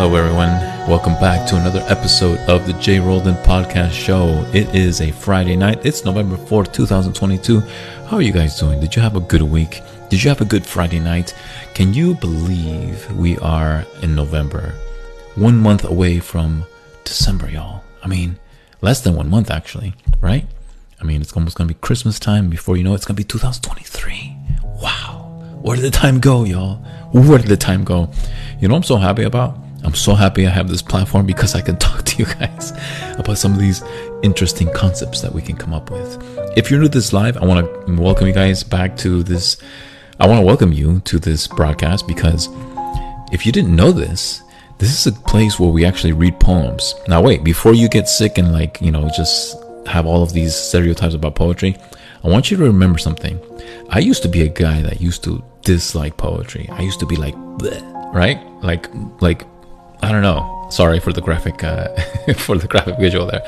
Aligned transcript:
Hello, 0.00 0.14
everyone. 0.14 0.60
Welcome 0.88 1.14
back 1.14 1.44
to 1.48 1.56
another 1.56 1.84
episode 1.88 2.38
of 2.48 2.68
the 2.68 2.72
J. 2.74 3.00
Roldan 3.00 3.34
Podcast 3.42 3.90
Show. 3.90 4.28
It 4.54 4.72
is 4.72 5.00
a 5.00 5.10
Friday 5.10 5.56
night. 5.56 5.84
It's 5.84 6.04
November 6.04 6.36
4th, 6.36 6.72
2022. 6.72 7.58
How 8.06 8.18
are 8.18 8.22
you 8.22 8.30
guys 8.30 8.60
doing? 8.60 8.78
Did 8.78 8.94
you 8.94 9.02
have 9.02 9.16
a 9.16 9.20
good 9.20 9.42
week? 9.42 9.82
Did 10.08 10.22
you 10.22 10.28
have 10.28 10.40
a 10.40 10.44
good 10.44 10.64
Friday 10.64 11.00
night? 11.00 11.34
Can 11.74 11.92
you 11.92 12.14
believe 12.14 13.10
we 13.16 13.38
are 13.38 13.84
in 14.00 14.14
November? 14.14 14.72
One 15.34 15.56
month 15.56 15.82
away 15.84 16.20
from 16.20 16.64
December, 17.02 17.50
y'all. 17.50 17.82
I 18.00 18.06
mean, 18.06 18.38
less 18.80 19.00
than 19.00 19.16
one 19.16 19.28
month, 19.28 19.50
actually, 19.50 19.94
right? 20.20 20.46
I 21.00 21.04
mean, 21.04 21.20
it's 21.20 21.32
almost 21.32 21.58
going 21.58 21.66
to 21.66 21.74
be 21.74 21.80
Christmas 21.80 22.20
time. 22.20 22.50
Before 22.50 22.76
you 22.76 22.84
know 22.84 22.92
it, 22.92 22.98
it's 22.98 23.04
going 23.04 23.16
to 23.16 23.20
be 23.20 23.24
2023. 23.24 24.36
Wow. 24.80 25.58
Where 25.60 25.74
did 25.74 25.84
the 25.84 25.90
time 25.90 26.20
go, 26.20 26.44
y'all? 26.44 26.76
Where 27.10 27.38
did 27.38 27.48
the 27.48 27.56
time 27.56 27.82
go? 27.82 28.12
You 28.60 28.68
know 28.68 28.76
I'm 28.76 28.84
so 28.84 28.98
happy 28.98 29.24
about? 29.24 29.58
I'm 29.84 29.94
so 29.94 30.14
happy 30.14 30.46
I 30.46 30.50
have 30.50 30.68
this 30.68 30.82
platform 30.82 31.26
because 31.26 31.54
I 31.54 31.60
can 31.60 31.76
talk 31.86 32.04
to 32.04 32.16
you 32.18 32.26
guys 32.26 32.72
about 33.18 33.38
some 33.38 33.52
of 33.52 33.58
these 33.58 33.82
interesting 34.22 34.72
concepts 34.72 35.20
that 35.20 35.32
we 35.32 35.42
can 35.42 35.56
come 35.56 35.72
up 35.72 35.90
with. 35.90 36.18
If 36.56 36.70
you're 36.70 36.80
new 36.80 36.88
to 36.88 36.92
this 36.92 37.12
live, 37.12 37.36
I 37.36 37.44
want 37.44 37.66
to 37.86 38.00
welcome 38.00 38.26
you 38.26 38.32
guys 38.32 38.62
back 38.62 38.96
to 38.98 39.22
this. 39.22 39.58
I 40.18 40.26
want 40.26 40.40
to 40.40 40.46
welcome 40.46 40.72
you 40.72 41.00
to 41.00 41.18
this 41.18 41.46
broadcast 41.46 42.08
because 42.08 42.48
if 43.32 43.46
you 43.46 43.52
didn't 43.52 43.74
know 43.74 43.92
this, 43.92 44.42
this 44.78 44.90
is 44.90 45.06
a 45.06 45.20
place 45.20 45.58
where 45.58 45.70
we 45.70 45.84
actually 45.84 46.12
read 46.12 46.38
poems. 46.40 46.94
Now, 47.06 47.22
wait, 47.22 47.44
before 47.44 47.74
you 47.74 47.88
get 47.88 48.08
sick 48.08 48.38
and 48.38 48.52
like, 48.52 48.80
you 48.80 48.90
know, 48.90 49.08
just 49.16 49.56
have 49.86 50.06
all 50.06 50.22
of 50.22 50.32
these 50.32 50.54
stereotypes 50.54 51.14
about 51.14 51.34
poetry, 51.34 51.76
I 52.24 52.28
want 52.28 52.50
you 52.50 52.56
to 52.56 52.64
remember 52.64 52.98
something. 52.98 53.40
I 53.90 54.00
used 54.00 54.22
to 54.22 54.28
be 54.28 54.42
a 54.42 54.48
guy 54.48 54.82
that 54.82 55.00
used 55.00 55.24
to 55.24 55.42
dislike 55.62 56.16
poetry. 56.16 56.68
I 56.70 56.82
used 56.82 57.00
to 57.00 57.06
be 57.06 57.16
like, 57.16 57.34
right? 58.12 58.40
Like, 58.62 58.86
like 59.20 59.44
I 60.02 60.12
don't 60.12 60.22
know. 60.22 60.66
Sorry 60.70 61.00
for 61.00 61.12
the 61.12 61.20
graphic 61.20 61.64
uh, 61.64 61.88
for 62.36 62.56
the 62.58 62.68
graphic 62.68 62.98
visual 62.98 63.26
there. 63.26 63.42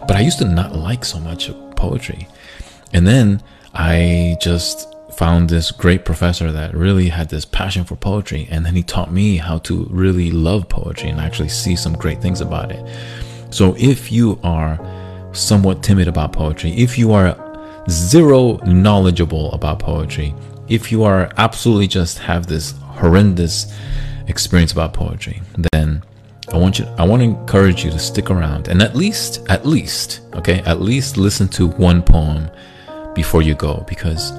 But 0.00 0.16
I 0.16 0.20
used 0.20 0.38
to 0.38 0.44
not 0.44 0.74
like 0.74 1.04
so 1.04 1.18
much 1.18 1.50
poetry. 1.76 2.28
And 2.92 3.06
then 3.06 3.42
I 3.74 4.36
just 4.40 4.94
found 5.14 5.48
this 5.48 5.70
great 5.70 6.04
professor 6.04 6.50
that 6.52 6.74
really 6.74 7.08
had 7.08 7.28
this 7.28 7.44
passion 7.44 7.84
for 7.84 7.94
poetry 7.94 8.48
and 8.50 8.66
then 8.66 8.74
he 8.74 8.82
taught 8.82 9.12
me 9.12 9.36
how 9.36 9.58
to 9.58 9.86
really 9.90 10.30
love 10.32 10.68
poetry 10.68 11.08
and 11.08 11.20
actually 11.20 11.48
see 11.48 11.76
some 11.76 11.92
great 11.92 12.20
things 12.20 12.40
about 12.40 12.72
it. 12.72 12.84
So 13.50 13.76
if 13.78 14.10
you 14.10 14.38
are 14.42 14.80
somewhat 15.32 15.82
timid 15.82 16.08
about 16.08 16.32
poetry, 16.32 16.72
if 16.72 16.98
you 16.98 17.12
are 17.12 17.36
zero 17.88 18.56
knowledgeable 18.64 19.52
about 19.52 19.78
poetry, 19.78 20.34
if 20.68 20.90
you 20.90 21.04
are 21.04 21.30
absolutely 21.36 21.86
just 21.86 22.18
have 22.18 22.46
this 22.46 22.72
horrendous 22.80 23.72
experience 24.28 24.72
about 24.72 24.92
poetry, 24.94 25.42
then 25.72 26.02
I 26.52 26.58
want 26.58 26.78
you 26.78 26.84
I 26.98 27.06
want 27.06 27.20
to 27.20 27.24
encourage 27.24 27.84
you 27.84 27.90
to 27.90 27.98
stick 27.98 28.30
around 28.30 28.68
and 28.68 28.82
at 28.82 28.94
least 28.94 29.44
at 29.48 29.64
least, 29.66 30.20
okay, 30.34 30.60
at 30.60 30.80
least 30.80 31.16
listen 31.16 31.48
to 31.48 31.66
one 31.68 32.02
poem 32.02 32.50
before 33.14 33.42
you 33.42 33.54
go 33.54 33.84
because 33.88 34.32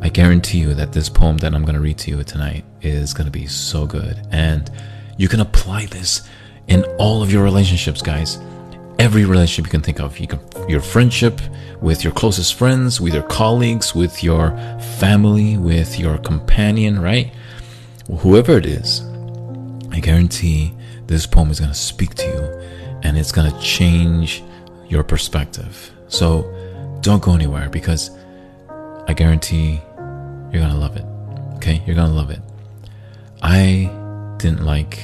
I 0.00 0.08
guarantee 0.08 0.58
you 0.58 0.74
that 0.74 0.92
this 0.92 1.08
poem 1.08 1.36
that 1.38 1.54
I'm 1.54 1.62
going 1.62 1.76
to 1.76 1.80
read 1.80 1.98
to 1.98 2.10
you 2.10 2.24
tonight 2.24 2.64
is 2.80 3.14
going 3.14 3.26
to 3.26 3.30
be 3.30 3.46
so 3.46 3.86
good 3.86 4.26
and 4.32 4.70
you 5.16 5.28
can 5.28 5.40
apply 5.40 5.86
this 5.86 6.28
in 6.66 6.84
all 6.98 7.22
of 7.22 7.30
your 7.32 7.44
relationships, 7.44 8.02
guys. 8.02 8.38
Every 8.98 9.24
relationship 9.24 9.66
you 9.66 9.70
can 9.70 9.82
think 9.82 10.00
of. 10.00 10.18
You 10.18 10.26
can 10.26 10.40
your 10.68 10.80
friendship 10.80 11.40
with 11.80 12.04
your 12.04 12.12
closest 12.12 12.54
friends, 12.54 13.00
with 13.00 13.14
your 13.14 13.22
colleagues, 13.24 13.94
with 13.94 14.22
your 14.22 14.56
family, 14.98 15.58
with 15.58 15.98
your 15.98 16.18
companion, 16.18 17.00
right? 17.00 17.32
Whoever 18.18 18.58
it 18.58 18.66
is, 18.66 19.02
I 19.92 20.00
guarantee 20.00 20.72
this 21.06 21.26
poem 21.26 21.50
is 21.50 21.60
going 21.60 21.70
to 21.70 21.76
speak 21.76 22.14
to 22.14 22.24
you 22.24 23.00
and 23.02 23.18
it's 23.18 23.30
going 23.30 23.52
to 23.52 23.60
change 23.60 24.42
your 24.88 25.04
perspective. 25.04 25.90
So 26.08 26.50
don't 27.02 27.22
go 27.22 27.34
anywhere 27.34 27.68
because 27.68 28.10
I 29.06 29.12
guarantee 29.14 29.80
you're 30.50 30.62
going 30.62 30.72
to 30.72 30.78
love 30.78 30.96
it. 30.96 31.04
Okay? 31.56 31.82
You're 31.86 31.94
going 31.94 32.08
to 32.08 32.14
love 32.14 32.30
it. 32.30 32.40
I 33.42 33.90
didn't 34.38 34.64
like 34.64 34.98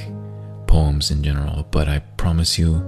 poems 0.65 1.11
in 1.11 1.21
general, 1.21 1.67
but 1.69 1.87
I 1.87 1.99
promise 2.17 2.57
you, 2.57 2.83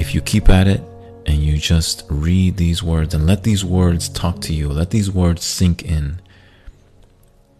if 0.00 0.14
you 0.14 0.20
keep 0.20 0.48
at 0.48 0.66
it 0.66 0.82
and 1.26 1.36
you 1.36 1.58
just 1.58 2.04
read 2.08 2.56
these 2.56 2.82
words 2.82 3.14
and 3.14 3.24
let 3.24 3.44
these 3.44 3.64
words 3.64 4.08
talk 4.08 4.40
to 4.42 4.52
you, 4.52 4.68
let 4.68 4.90
these 4.90 5.12
words 5.12 5.44
sink 5.44 5.84
in, 5.84 6.20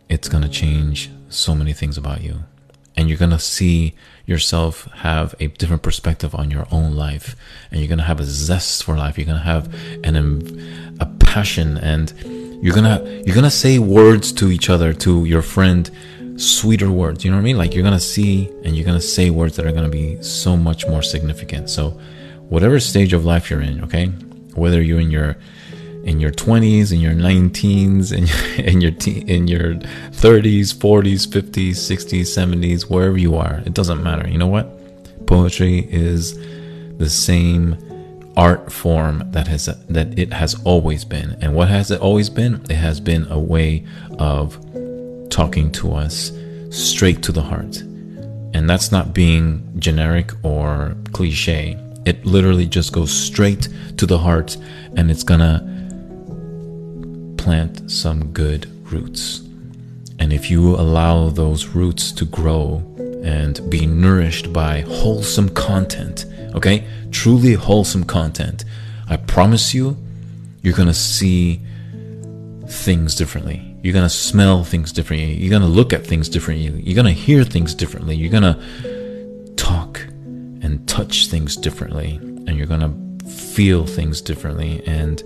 it's 0.08 0.28
going 0.28 0.42
to 0.42 0.48
change 0.48 1.08
so 1.28 1.54
many 1.54 1.72
things 1.72 1.96
about 1.96 2.22
you 2.22 2.42
and 3.00 3.08
you're 3.08 3.16
going 3.16 3.30
to 3.30 3.38
see 3.38 3.94
yourself 4.26 4.84
have 4.96 5.34
a 5.40 5.46
different 5.46 5.82
perspective 5.82 6.34
on 6.34 6.50
your 6.50 6.66
own 6.70 6.94
life 6.94 7.34
and 7.70 7.80
you're 7.80 7.88
going 7.88 7.98
to 7.98 8.04
have 8.04 8.20
a 8.20 8.24
zest 8.24 8.84
for 8.84 8.94
life. 8.94 9.16
You're 9.16 9.24
going 9.24 9.38
to 9.38 9.44
have 9.44 9.74
an 10.04 10.16
um, 10.16 10.42
a 11.00 11.06
passion 11.18 11.78
and 11.78 12.12
you're 12.62 12.74
going 12.74 12.84
to 12.84 13.22
you're 13.24 13.34
going 13.34 13.44
to 13.44 13.50
say 13.50 13.78
words 13.78 14.32
to 14.32 14.50
each 14.50 14.68
other 14.68 14.92
to 14.92 15.24
your 15.24 15.40
friend 15.40 15.90
sweeter 16.36 16.90
words. 16.90 17.24
You 17.24 17.30
know 17.30 17.38
what 17.38 17.42
i 17.42 17.44
mean? 17.44 17.56
Like 17.56 17.72
you're 17.72 17.82
going 17.82 17.94
to 17.94 18.08
see 18.16 18.50
and 18.64 18.76
you're 18.76 18.84
going 18.84 19.00
to 19.00 19.06
say 19.16 19.30
words 19.30 19.56
that 19.56 19.64
are 19.64 19.72
going 19.72 19.90
to 19.90 19.96
be 20.02 20.22
so 20.22 20.54
much 20.54 20.86
more 20.86 21.00
significant. 21.00 21.70
So 21.70 21.98
whatever 22.50 22.78
stage 22.80 23.14
of 23.14 23.24
life 23.24 23.48
you're 23.48 23.62
in 23.62 23.82
okay? 23.84 24.08
Whether 24.54 24.82
you're 24.82 25.00
in 25.00 25.10
your 25.10 25.38
in 26.04 26.20
your 26.20 26.30
20s, 26.30 26.92
in 26.92 27.00
your 27.00 27.12
19s, 27.12 28.12
in, 28.12 28.64
in 28.64 28.80
your 28.80 28.90
te- 28.90 29.20
in 29.26 29.48
your 29.48 29.74
30s, 29.74 30.74
40s, 30.74 31.26
50s, 31.26 31.70
60s, 31.70 32.20
70s, 32.20 32.90
wherever 32.90 33.18
you 33.18 33.36
are. 33.36 33.62
It 33.66 33.74
doesn't 33.74 34.02
matter. 34.02 34.28
You 34.28 34.38
know 34.38 34.46
what? 34.46 35.26
Poetry 35.26 35.86
is 35.90 36.38
the 36.98 37.08
same 37.08 37.76
art 38.36 38.72
form 38.72 39.22
that 39.32 39.46
has 39.48 39.66
that 39.66 40.18
it 40.18 40.32
has 40.32 40.54
always 40.64 41.04
been. 41.04 41.36
And 41.40 41.54
what 41.54 41.68
has 41.68 41.90
it 41.90 42.00
always 42.00 42.30
been? 42.30 42.62
It 42.70 42.76
has 42.76 43.00
been 43.00 43.26
a 43.30 43.38
way 43.38 43.84
of 44.18 44.58
talking 45.30 45.70
to 45.72 45.92
us 45.94 46.32
straight 46.70 47.22
to 47.24 47.32
the 47.32 47.42
heart. 47.42 47.80
And 48.52 48.68
that's 48.68 48.90
not 48.90 49.14
being 49.14 49.72
generic 49.78 50.32
or 50.42 50.96
cliche. 51.12 51.78
It 52.04 52.24
literally 52.24 52.66
just 52.66 52.92
goes 52.92 53.12
straight 53.12 53.68
to 53.96 54.06
the 54.06 54.18
heart 54.18 54.56
and 54.96 55.10
it's 55.10 55.22
gonna 55.22 55.79
plant 57.40 57.90
some 57.90 58.32
good 58.32 58.68
roots. 58.92 59.40
And 60.18 60.30
if 60.30 60.50
you 60.50 60.76
allow 60.76 61.30
those 61.30 61.68
roots 61.68 62.12
to 62.12 62.26
grow 62.26 62.84
and 63.24 63.58
be 63.70 63.86
nourished 63.86 64.52
by 64.52 64.82
wholesome 64.82 65.48
content, 65.48 66.26
okay, 66.54 66.86
truly 67.10 67.54
wholesome 67.54 68.04
content, 68.04 68.66
I 69.08 69.16
promise 69.16 69.72
you, 69.72 69.96
you're 70.60 70.74
gonna 70.74 70.92
see 70.92 71.62
things 72.68 73.14
differently. 73.14 73.74
You're 73.82 73.94
gonna 73.94 74.10
smell 74.10 74.62
things 74.62 74.92
differently. 74.92 75.32
You're 75.32 75.50
gonna 75.50 75.74
look 75.80 75.94
at 75.94 76.06
things 76.06 76.28
differently. 76.28 76.82
You're 76.82 76.94
gonna 76.94 77.10
hear 77.12 77.42
things 77.42 77.74
differently. 77.74 78.16
You're 78.16 78.30
gonna 78.30 78.60
talk 79.56 79.98
and 80.60 80.86
touch 80.86 81.28
things 81.28 81.56
differently. 81.56 82.16
And 82.46 82.58
you're 82.58 82.66
gonna 82.66 82.92
feel 83.26 83.86
things 83.86 84.20
differently. 84.20 84.82
And 84.86 85.22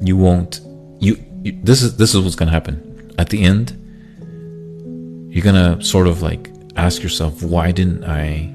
you 0.00 0.16
won't 0.16 0.60
you, 1.00 1.16
you 1.42 1.58
this 1.62 1.82
is 1.82 1.96
this 1.96 2.14
is 2.14 2.20
what's 2.20 2.36
going 2.36 2.48
to 2.48 2.52
happen. 2.52 3.12
At 3.18 3.30
the 3.30 3.42
end 3.42 3.74
you're 5.30 5.44
going 5.44 5.78
to 5.78 5.84
sort 5.84 6.06
of 6.06 6.22
like 6.22 6.50
ask 6.76 7.02
yourself 7.02 7.42
why 7.42 7.70
didn't 7.70 8.04
i 8.04 8.54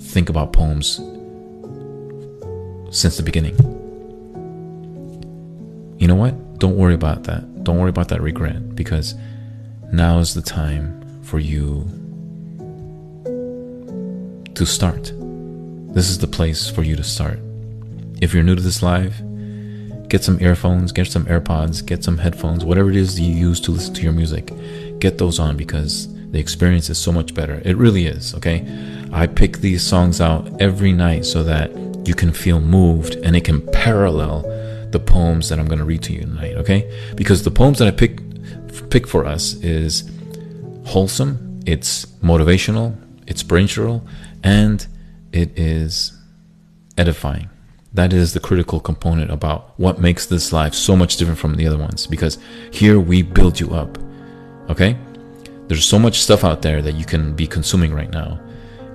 think 0.00 0.28
about 0.28 0.52
poems 0.52 0.96
since 2.96 3.16
the 3.16 3.22
beginning? 3.22 3.56
You 5.98 6.06
know 6.06 6.14
what? 6.14 6.58
Don't 6.58 6.76
worry 6.76 6.94
about 6.94 7.24
that. 7.24 7.64
Don't 7.64 7.78
worry 7.78 7.90
about 7.90 8.08
that 8.08 8.20
regret 8.20 8.74
because 8.74 9.14
now 9.92 10.18
is 10.18 10.34
the 10.34 10.42
time 10.42 11.22
for 11.22 11.38
you 11.38 11.88
to 14.54 14.64
start. 14.64 15.12
This 15.94 16.10
is 16.10 16.18
the 16.18 16.28
place 16.28 16.68
for 16.70 16.82
you 16.82 16.94
to 16.94 17.02
start. 17.02 17.40
If 18.20 18.32
you're 18.32 18.44
new 18.44 18.54
to 18.54 18.62
this 18.62 18.82
live 18.82 19.20
Get 20.14 20.22
some 20.22 20.40
earphones, 20.40 20.92
get 20.92 21.08
some 21.08 21.24
AirPods, 21.24 21.84
get 21.84 22.04
some 22.04 22.18
headphones, 22.18 22.64
whatever 22.64 22.88
it 22.88 22.94
is 22.94 23.18
you 23.18 23.34
use 23.34 23.58
to 23.62 23.72
listen 23.72 23.94
to 23.94 24.02
your 24.02 24.12
music. 24.12 24.52
Get 25.00 25.18
those 25.18 25.40
on 25.40 25.56
because 25.56 26.06
the 26.30 26.38
experience 26.38 26.88
is 26.88 26.98
so 26.98 27.10
much 27.10 27.34
better. 27.34 27.60
It 27.64 27.76
really 27.76 28.06
is, 28.06 28.32
okay? 28.36 28.64
I 29.12 29.26
pick 29.26 29.58
these 29.58 29.82
songs 29.82 30.20
out 30.20 30.62
every 30.62 30.92
night 30.92 31.24
so 31.24 31.42
that 31.42 31.72
you 32.06 32.14
can 32.14 32.32
feel 32.32 32.60
moved 32.60 33.16
and 33.24 33.34
it 33.34 33.42
can 33.42 33.60
parallel 33.72 34.42
the 34.92 35.00
poems 35.00 35.48
that 35.48 35.58
I'm 35.58 35.66
going 35.66 35.80
to 35.80 35.84
read 35.84 36.04
to 36.04 36.12
you 36.12 36.20
tonight, 36.20 36.54
okay? 36.58 36.88
Because 37.16 37.42
the 37.42 37.50
poems 37.50 37.80
that 37.80 37.88
I 37.88 37.90
pick 37.90 38.20
pick 38.90 39.08
for 39.08 39.24
us 39.24 39.54
is 39.64 40.08
wholesome, 40.84 41.58
it's 41.66 42.06
motivational, 42.22 42.96
it's 43.26 43.40
spiritual, 43.40 44.06
and 44.44 44.86
it 45.32 45.58
is 45.58 46.16
edifying 46.96 47.50
that 47.94 48.12
is 48.12 48.32
the 48.32 48.40
critical 48.40 48.80
component 48.80 49.30
about 49.30 49.78
what 49.78 50.00
makes 50.00 50.26
this 50.26 50.52
life 50.52 50.74
so 50.74 50.96
much 50.96 51.16
different 51.16 51.38
from 51.38 51.54
the 51.54 51.66
other 51.66 51.78
ones 51.78 52.06
because 52.06 52.38
here 52.70 53.00
we 53.00 53.22
build 53.22 53.58
you 53.58 53.72
up 53.74 53.98
okay 54.68 54.96
There's 55.68 55.84
so 55.84 55.98
much 55.98 56.20
stuff 56.20 56.44
out 56.44 56.60
there 56.60 56.82
that 56.82 56.92
you 56.92 57.04
can 57.04 57.34
be 57.34 57.46
consuming 57.46 57.94
right 57.94 58.10
now. 58.10 58.38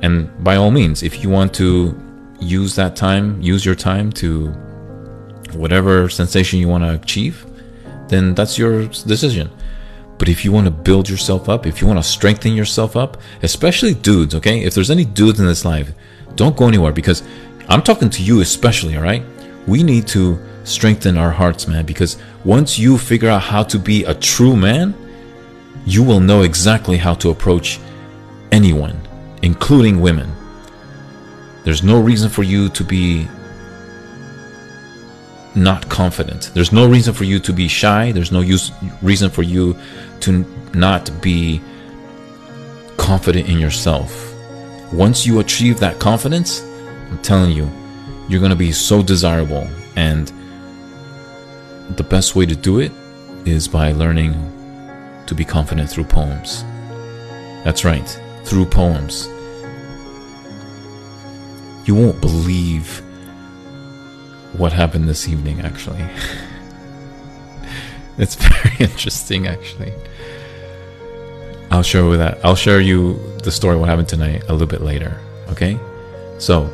And 0.01 0.29
by 0.43 0.55
all 0.55 0.71
means, 0.71 1.01
if 1.01 1.23
you 1.23 1.29
want 1.29 1.53
to 1.55 1.97
use 2.39 2.75
that 2.75 2.95
time, 2.95 3.41
use 3.41 3.65
your 3.65 3.75
time 3.75 4.11
to 4.13 4.49
whatever 5.53 6.09
sensation 6.09 6.59
you 6.59 6.67
want 6.67 6.83
to 6.83 6.93
achieve, 6.93 7.45
then 8.07 8.35
that's 8.35 8.57
your 8.57 8.85
decision. 8.87 9.49
But 10.19 10.29
if 10.29 10.45
you 10.45 10.51
want 10.51 10.65
to 10.65 10.71
build 10.71 11.09
yourself 11.09 11.49
up, 11.49 11.65
if 11.65 11.81
you 11.81 11.87
want 11.87 11.97
to 11.97 12.03
strengthen 12.03 12.53
yourself 12.53 12.95
up, 12.95 13.17
especially 13.41 13.93
dudes, 13.95 14.35
okay? 14.35 14.63
If 14.63 14.75
there's 14.75 14.91
any 14.91 15.05
dudes 15.05 15.39
in 15.39 15.45
this 15.47 15.65
life, 15.65 15.91
don't 16.35 16.55
go 16.55 16.67
anywhere 16.67 16.91
because 16.91 17.23
I'm 17.69 17.83
talking 17.83 18.09
to 18.09 18.23
you 18.23 18.41
especially, 18.41 18.97
all 18.97 19.03
right? 19.03 19.23
We 19.67 19.83
need 19.83 20.07
to 20.07 20.39
strengthen 20.63 21.17
our 21.17 21.29
hearts, 21.29 21.67
man, 21.67 21.85
because 21.85 22.17
once 22.43 22.79
you 22.79 22.97
figure 22.97 23.29
out 23.29 23.43
how 23.43 23.61
to 23.63 23.77
be 23.77 24.05
a 24.05 24.13
true 24.15 24.55
man, 24.55 24.95
you 25.85 26.03
will 26.03 26.19
know 26.19 26.41
exactly 26.41 26.97
how 26.97 27.13
to 27.15 27.29
approach 27.29 27.79
anyone, 28.51 28.99
including 29.43 30.01
women. 30.01 30.31
There's 31.63 31.83
no 31.83 32.01
reason 32.01 32.29
for 32.29 32.41
you 32.41 32.69
to 32.69 32.83
be 32.83 33.27
not 35.53 35.87
confident. 35.89 36.51
There's 36.55 36.71
no 36.71 36.89
reason 36.89 37.13
for 37.13 37.23
you 37.23 37.39
to 37.39 37.53
be 37.53 37.67
shy. 37.67 38.11
There's 38.11 38.31
no 38.31 38.41
use, 38.41 38.71
reason 39.03 39.29
for 39.29 39.43
you 39.43 39.77
to 40.21 40.43
not 40.73 41.11
be 41.21 41.61
confident 42.97 43.47
in 43.47 43.59
yourself. 43.59 44.33
Once 44.91 45.25
you 45.27 45.39
achieve 45.39 45.79
that 45.79 45.99
confidence, 45.99 46.63
I'm 47.09 47.19
telling 47.19 47.51
you, 47.51 47.69
you're 48.27 48.39
to 48.49 48.55
be 48.55 48.71
so 48.71 49.01
desirable. 49.01 49.67
And 49.95 50.31
the 51.95 52.03
best 52.03 52.35
way 52.35 52.45
to 52.45 52.55
do 52.55 52.79
it 52.79 52.91
is 53.45 53.67
by 53.67 53.91
learning 53.91 54.33
to 55.25 55.35
be 55.35 55.43
confident 55.43 55.89
through 55.89 56.05
poems. 56.05 56.63
That's 57.63 57.83
right, 57.83 58.07
through 58.43 58.65
poems. 58.65 59.27
You 61.85 61.95
won't 61.95 62.21
believe 62.21 63.01
what 64.53 64.71
happened 64.71 65.09
this 65.09 65.27
evening, 65.27 65.61
actually. 65.61 66.03
it's 68.17 68.35
very 68.35 68.75
interesting, 68.79 69.47
actually. 69.47 69.93
I'll 71.71 71.83
share 71.83 72.05
with 72.05 72.19
that. 72.19 72.39
I'll 72.43 72.55
share 72.55 72.79
you 72.79 73.19
the 73.43 73.51
story 73.51 73.75
what 73.75 73.89
happened 73.89 74.09
tonight 74.09 74.43
a 74.47 74.51
little 74.51 74.67
bit 74.67 74.81
later. 74.81 75.19
Okay, 75.49 75.79
so 76.37 76.69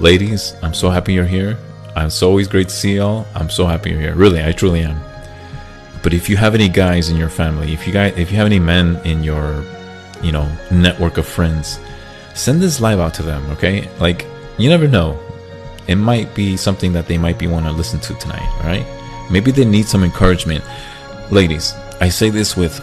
ladies, 0.00 0.54
I'm 0.62 0.74
so 0.74 0.90
happy 0.90 1.12
you're 1.14 1.24
here. 1.24 1.58
I'm 1.94 2.10
so, 2.10 2.28
always 2.28 2.46
great 2.46 2.68
to 2.68 2.74
see 2.74 2.96
y'all. 2.96 3.26
I'm 3.34 3.48
so 3.48 3.66
happy 3.66 3.90
you're 3.90 4.00
here. 4.00 4.14
Really, 4.14 4.42
I 4.42 4.52
truly 4.52 4.80
am. 4.80 5.00
But 6.02 6.12
if 6.12 6.28
you 6.28 6.36
have 6.36 6.54
any 6.54 6.68
guys 6.68 7.08
in 7.08 7.16
your 7.16 7.30
family, 7.30 7.72
if 7.72 7.86
you 7.86 7.92
guys, 7.92 8.16
if 8.16 8.30
you 8.30 8.36
have 8.36 8.46
any 8.46 8.58
men 8.58 8.96
in 9.04 9.24
your, 9.24 9.64
you 10.22 10.30
know, 10.30 10.50
network 10.70 11.16
of 11.16 11.26
friends, 11.26 11.80
send 12.34 12.60
this 12.60 12.80
live 12.80 13.00
out 13.00 13.14
to 13.14 13.22
them. 13.22 13.44
Okay, 13.50 13.88
like 13.98 14.26
you 14.58 14.68
never 14.68 14.86
know 14.86 15.18
it 15.88 15.96
might 15.96 16.34
be 16.34 16.56
something 16.56 16.92
that 16.92 17.06
they 17.06 17.18
might 17.18 17.38
be 17.38 17.46
want 17.46 17.64
to 17.66 17.72
listen 17.72 17.98
to 18.00 18.14
tonight. 18.14 18.46
All 18.60 18.66
right, 18.66 18.86
maybe 19.30 19.50
they 19.50 19.64
need 19.64 19.86
some 19.86 20.04
encouragement. 20.04 20.62
Ladies, 21.30 21.72
I 22.00 22.08
say 22.08 22.30
this 22.30 22.56
with 22.56 22.78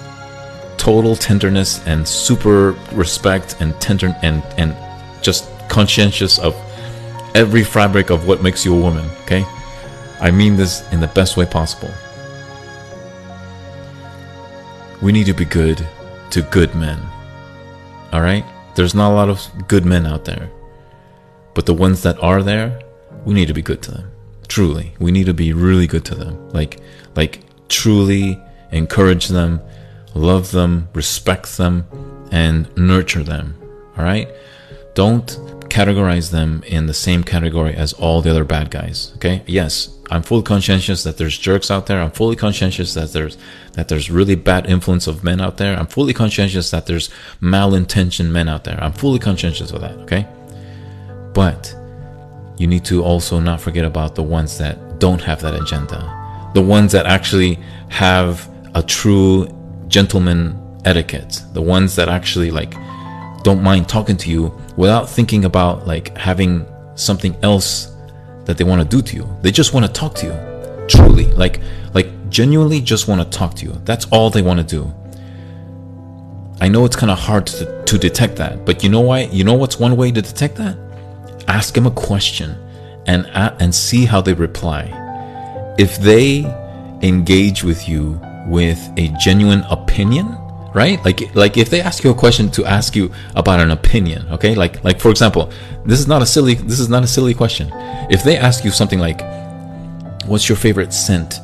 total 0.77 1.15
tenderness 1.15 1.85
and 1.85 2.05
super 2.07 2.71
respect 2.91 3.57
and 3.59 3.79
tender 3.79 4.15
and 4.21 4.43
and 4.57 4.75
just 5.21 5.49
conscientious 5.69 6.39
of 6.39 6.55
every 7.35 7.63
fabric 7.63 8.09
of 8.09 8.27
what 8.27 8.43
makes 8.43 8.65
you 8.65 8.75
a 8.75 8.79
woman. 8.79 9.05
Okay, 9.23 9.45
I 10.19 10.31
mean 10.31 10.55
this 10.55 10.83
in 10.91 10.99
the 10.99 11.07
best 11.07 11.37
way 11.37 11.45
possible. 11.45 11.91
We 15.01 15.11
need 15.11 15.25
to 15.25 15.33
be 15.33 15.45
good 15.45 15.85
to 16.31 16.41
good 16.41 16.73
men. 16.75 16.99
All 18.11 18.21
right, 18.21 18.45
there's 18.75 18.95
not 18.95 19.11
a 19.11 19.15
lot 19.15 19.29
of 19.29 19.67
good 19.67 19.85
men 19.85 20.05
out 20.05 20.25
there, 20.25 20.49
but 21.53 21.65
the 21.65 21.73
ones 21.73 22.03
that 22.03 22.21
are 22.23 22.43
there 22.43 22.79
we 23.25 23.33
need 23.33 23.47
to 23.47 23.53
be 23.53 23.61
good 23.61 23.81
to 23.83 23.91
them. 23.91 24.11
Truly, 24.47 24.93
we 24.99 25.11
need 25.11 25.25
to 25.25 25.33
be 25.33 25.53
really 25.53 25.87
good 25.87 26.05
to 26.05 26.15
them. 26.15 26.49
Like, 26.49 26.79
like 27.15 27.41
truly 27.69 28.39
encourage 28.71 29.27
them, 29.27 29.61
love 30.13 30.51
them, 30.51 30.89
respect 30.93 31.57
them, 31.57 31.85
and 32.31 32.75
nurture 32.75 33.23
them. 33.23 33.55
All 33.97 34.03
right. 34.03 34.29
Don't 34.93 35.52
categorize 35.73 36.29
them 36.29 36.61
in 36.67 36.85
the 36.85 36.93
same 36.93 37.23
category 37.23 37.73
as 37.73 37.93
all 37.93 38.21
the 38.21 38.29
other 38.29 38.43
bad 38.43 38.69
guys. 38.69 39.11
Okay. 39.15 39.41
Yes, 39.47 39.89
I'm 40.11 40.21
fully 40.21 40.43
conscientious 40.43 41.01
that 41.03 41.17
there's 41.17 41.35
jerks 41.35 41.71
out 41.71 41.87
there. 41.87 41.99
I'm 41.99 42.11
fully 42.11 42.35
conscientious 42.35 42.93
that 42.93 43.11
there's 43.11 43.37
that 43.71 43.87
there's 43.87 44.11
really 44.11 44.35
bad 44.35 44.69
influence 44.69 45.07
of 45.07 45.23
men 45.23 45.41
out 45.41 45.57
there. 45.57 45.75
I'm 45.75 45.87
fully 45.87 46.13
conscientious 46.13 46.69
that 46.69 46.85
there's 46.85 47.09
malintentioned 47.41 48.29
men 48.29 48.47
out 48.47 48.65
there. 48.65 48.77
I'm 48.83 48.93
fully 48.93 49.17
conscientious 49.17 49.71
of 49.71 49.81
that. 49.81 49.95
Okay. 50.05 50.27
But 51.33 51.75
you 52.59 52.67
need 52.67 52.85
to 52.85 53.03
also 53.03 53.39
not 53.39 53.59
forget 53.59 53.83
about 53.83 54.13
the 54.13 54.21
ones 54.21 54.59
that 54.59 54.99
don't 54.99 55.21
have 55.21 55.41
that 55.41 55.55
agenda. 55.55 55.99
The 56.53 56.61
ones 56.61 56.91
that 56.91 57.07
actually 57.07 57.57
have 57.89 58.47
a 58.75 58.83
true 58.83 59.47
gentleman 59.87 60.55
etiquette. 60.85 61.41
The 61.53 61.63
ones 61.63 61.95
that 61.95 62.09
actually 62.09 62.51
like 62.51 62.75
don't 63.43 63.61
mind 63.61 63.87
talking 63.87 64.17
to 64.17 64.29
you 64.29 64.57
without 64.77 65.09
thinking 65.09 65.45
about 65.45 65.87
like 65.87 66.17
having 66.17 66.65
something 66.95 67.35
else 67.43 67.93
that 68.45 68.57
they 68.57 68.63
want 68.63 68.81
to 68.81 68.87
do 68.87 69.01
to 69.01 69.15
you. 69.15 69.37
They 69.41 69.51
just 69.51 69.73
want 69.73 69.85
to 69.85 69.91
talk 69.91 70.15
to 70.15 70.25
you. 70.25 70.87
Truly. 70.87 71.25
Like 71.33 71.61
like 71.93 72.07
genuinely 72.29 72.81
just 72.81 73.07
want 73.07 73.21
to 73.21 73.37
talk 73.37 73.55
to 73.55 73.65
you. 73.65 73.73
That's 73.85 74.05
all 74.05 74.29
they 74.29 74.41
want 74.41 74.59
to 74.59 74.65
do. 74.65 74.93
I 76.61 76.69
know 76.69 76.85
it's 76.85 76.95
kind 76.95 77.11
of 77.11 77.19
hard 77.19 77.47
to, 77.47 77.83
to 77.83 77.97
detect 77.97 78.37
that, 78.37 78.65
but 78.65 78.83
you 78.83 78.89
know 78.89 79.01
why? 79.01 79.21
You 79.23 79.43
know 79.43 79.55
what's 79.55 79.79
one 79.79 79.97
way 79.97 80.11
to 80.11 80.21
detect 80.21 80.55
that? 80.55 80.77
ask 81.47 81.73
them 81.73 81.85
a 81.85 81.91
question 81.91 82.57
and 83.05 83.25
and 83.59 83.73
see 83.73 84.05
how 84.05 84.21
they 84.21 84.33
reply. 84.33 84.89
If 85.77 85.99
they 85.99 86.45
engage 87.01 87.63
with 87.63 87.87
you 87.87 88.19
with 88.47 88.79
a 88.97 89.09
genuine 89.19 89.63
opinion, 89.69 90.37
right? 90.73 91.03
Like 91.03 91.35
like 91.35 91.57
if 91.57 91.69
they 91.69 91.81
ask 91.81 92.03
you 92.03 92.11
a 92.11 92.15
question 92.15 92.49
to 92.51 92.65
ask 92.65 92.95
you 92.95 93.11
about 93.35 93.59
an 93.59 93.71
opinion, 93.71 94.27
okay? 94.31 94.55
Like 94.55 94.83
like 94.83 94.99
for 94.99 95.09
example, 95.09 95.51
this 95.85 95.99
is 95.99 96.07
not 96.07 96.21
a 96.21 96.25
silly 96.25 96.55
this 96.55 96.79
is 96.79 96.89
not 96.89 97.03
a 97.03 97.07
silly 97.07 97.33
question. 97.33 97.69
If 98.09 98.23
they 98.23 98.37
ask 98.37 98.63
you 98.63 98.71
something 98.71 98.99
like 98.99 99.21
what's 100.25 100.47
your 100.49 100.55
favorite 100.55 100.93
scent? 100.93 101.39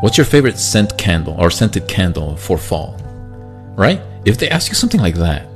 What's 0.00 0.18
your 0.18 0.26
favorite 0.26 0.58
scent 0.58 0.96
candle 0.98 1.36
or 1.38 1.50
scented 1.50 1.88
candle 1.88 2.36
for 2.36 2.58
fall? 2.58 3.00
Right? 3.76 4.00
If 4.24 4.38
they 4.38 4.48
ask 4.48 4.68
you 4.68 4.74
something 4.74 5.00
like 5.00 5.14
that, 5.16 5.46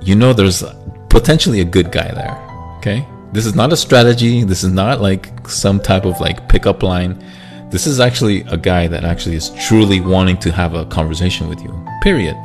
you 0.00 0.14
know 0.14 0.32
there's 0.32 0.64
potentially 1.08 1.60
a 1.60 1.64
good 1.64 1.92
guy 1.92 2.10
there 2.12 2.52
Okay? 2.82 3.06
This 3.30 3.46
is 3.46 3.54
not 3.54 3.72
a 3.72 3.76
strategy. 3.76 4.42
This 4.42 4.64
is 4.64 4.72
not 4.72 5.00
like 5.00 5.48
some 5.48 5.78
type 5.78 6.04
of 6.04 6.20
like 6.20 6.48
pickup 6.48 6.82
line. 6.82 7.24
This 7.72 7.86
is 7.86 8.00
actually 8.00 8.42
a 8.42 8.58
guy 8.58 8.86
that 8.86 9.02
actually 9.02 9.34
is 9.34 9.50
truly 9.66 10.00
wanting 10.00 10.36
to 10.40 10.52
have 10.52 10.74
a 10.74 10.84
conversation 10.84 11.48
with 11.48 11.62
you. 11.62 11.72
Period. 12.02 12.36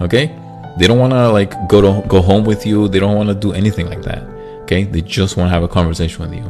Okay? 0.00 0.34
They 0.78 0.86
don't 0.86 0.98
want 0.98 1.12
to 1.12 1.28
like 1.28 1.52
go 1.68 1.82
to 1.82 2.08
go 2.08 2.22
home 2.22 2.44
with 2.44 2.64
you. 2.64 2.88
They 2.88 2.98
don't 2.98 3.14
want 3.14 3.28
to 3.28 3.34
do 3.34 3.52
anything 3.52 3.90
like 3.90 4.02
that. 4.02 4.22
Okay? 4.62 4.84
They 4.84 5.02
just 5.02 5.36
want 5.36 5.48
to 5.48 5.52
have 5.52 5.62
a 5.62 5.68
conversation 5.68 6.22
with 6.22 6.32
you. 6.32 6.44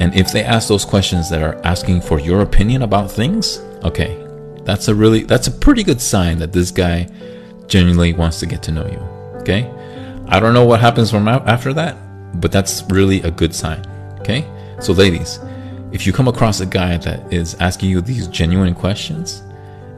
And 0.00 0.12
if 0.16 0.32
they 0.32 0.42
ask 0.42 0.66
those 0.66 0.84
questions 0.84 1.30
that 1.30 1.40
are 1.40 1.60
asking 1.64 2.00
for 2.00 2.18
your 2.18 2.42
opinion 2.42 2.82
about 2.82 3.08
things, 3.08 3.58
okay, 3.84 4.18
that's 4.64 4.88
a 4.88 4.94
really 4.94 5.22
that's 5.22 5.46
a 5.46 5.52
pretty 5.52 5.84
good 5.84 6.00
sign 6.00 6.38
that 6.40 6.52
this 6.52 6.72
guy 6.72 7.06
genuinely 7.68 8.12
wants 8.12 8.40
to 8.40 8.46
get 8.46 8.60
to 8.64 8.72
know 8.72 8.86
you. 8.86 8.98
Okay? 9.40 9.70
I 10.26 10.40
don't 10.40 10.54
know 10.54 10.64
what 10.64 10.80
happens 10.80 11.12
from 11.12 11.28
after 11.28 11.72
that, 11.74 11.96
but 12.40 12.50
that's 12.50 12.82
really 12.88 13.22
a 13.22 13.30
good 13.30 13.54
sign. 13.54 13.86
Okay? 14.20 14.44
So, 14.80 14.92
ladies, 14.92 15.38
if 15.92 16.06
you 16.06 16.12
come 16.12 16.28
across 16.28 16.60
a 16.60 16.66
guy 16.66 16.96
that 16.98 17.32
is 17.32 17.54
asking 17.56 17.90
you 17.90 18.00
these 18.00 18.26
genuine 18.28 18.74
questions, 18.74 19.42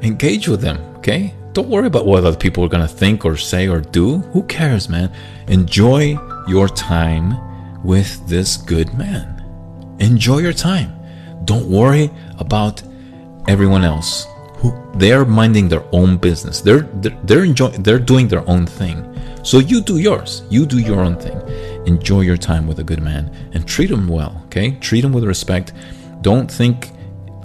engage 0.02 0.48
with 0.48 0.60
them. 0.60 0.78
Okay? 0.96 1.34
Don't 1.52 1.68
worry 1.68 1.86
about 1.86 2.04
what 2.04 2.24
other 2.24 2.36
people 2.36 2.64
are 2.64 2.68
to 2.68 2.88
think 2.88 3.24
or 3.24 3.36
say 3.36 3.68
or 3.68 3.80
do. 3.80 4.18
Who 4.32 4.42
cares, 4.42 4.88
man? 4.88 5.12
Enjoy 5.46 6.18
your 6.48 6.68
time 6.68 7.36
with 7.84 8.26
this 8.26 8.56
good 8.56 8.92
man. 8.94 9.30
Enjoy 10.00 10.38
your 10.38 10.52
time. 10.52 10.92
Don't 11.44 11.68
worry 11.70 12.10
about 12.38 12.82
everyone 13.46 13.84
else 13.84 14.26
who 14.56 14.74
they're 14.96 15.24
minding 15.24 15.68
their 15.68 15.84
own 15.92 16.16
business. 16.16 16.60
They're 16.60 16.88
they're, 16.94 17.16
they're 17.22 17.44
enjoying 17.44 17.82
they're 17.82 17.98
doing 18.00 18.26
their 18.26 18.48
own 18.48 18.66
thing. 18.66 19.13
So 19.44 19.58
you 19.58 19.80
do 19.80 19.98
yours. 19.98 20.42
You 20.50 20.66
do 20.66 20.78
your 20.78 21.00
own 21.00 21.16
thing. 21.16 21.38
Enjoy 21.86 22.22
your 22.22 22.38
time 22.38 22.66
with 22.66 22.78
a 22.78 22.84
good 22.84 23.02
man 23.02 23.30
and 23.52 23.68
treat 23.68 23.90
him 23.90 24.08
well, 24.08 24.42
okay? 24.46 24.72
Treat 24.80 25.04
him 25.04 25.12
with 25.12 25.24
respect. 25.24 25.72
Don't 26.22 26.50
think 26.50 26.90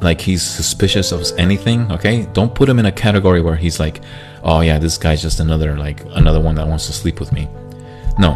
like 0.01 0.21
he's 0.21 0.41
suspicious 0.41 1.11
of 1.11 1.21
anything, 1.37 1.91
okay? 1.91 2.25
Don't 2.31 2.55
put 2.55 2.69
him 2.69 2.79
in 2.79 2.85
a 2.85 2.91
category 2.91 3.41
where 3.41 3.57
he's 3.57 3.81
like, 3.81 3.99
"Oh 4.43 4.61
yeah, 4.61 4.79
this 4.79 4.97
guy's 4.97 5.21
just 5.21 5.41
another 5.41 5.77
like 5.77 6.05
another 6.15 6.39
one 6.39 6.55
that 6.55 6.67
wants 6.67 6.87
to 6.87 6.93
sleep 6.93 7.19
with 7.19 7.33
me." 7.33 7.49
No. 8.17 8.31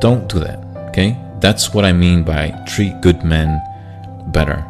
Don't 0.00 0.28
do 0.28 0.38
that, 0.38 0.60
okay? 0.90 1.16
That's 1.40 1.72
what 1.72 1.84
I 1.84 1.92
mean 1.92 2.22
by 2.22 2.50
treat 2.68 3.00
good 3.00 3.24
men 3.24 3.60
better. 4.28 4.62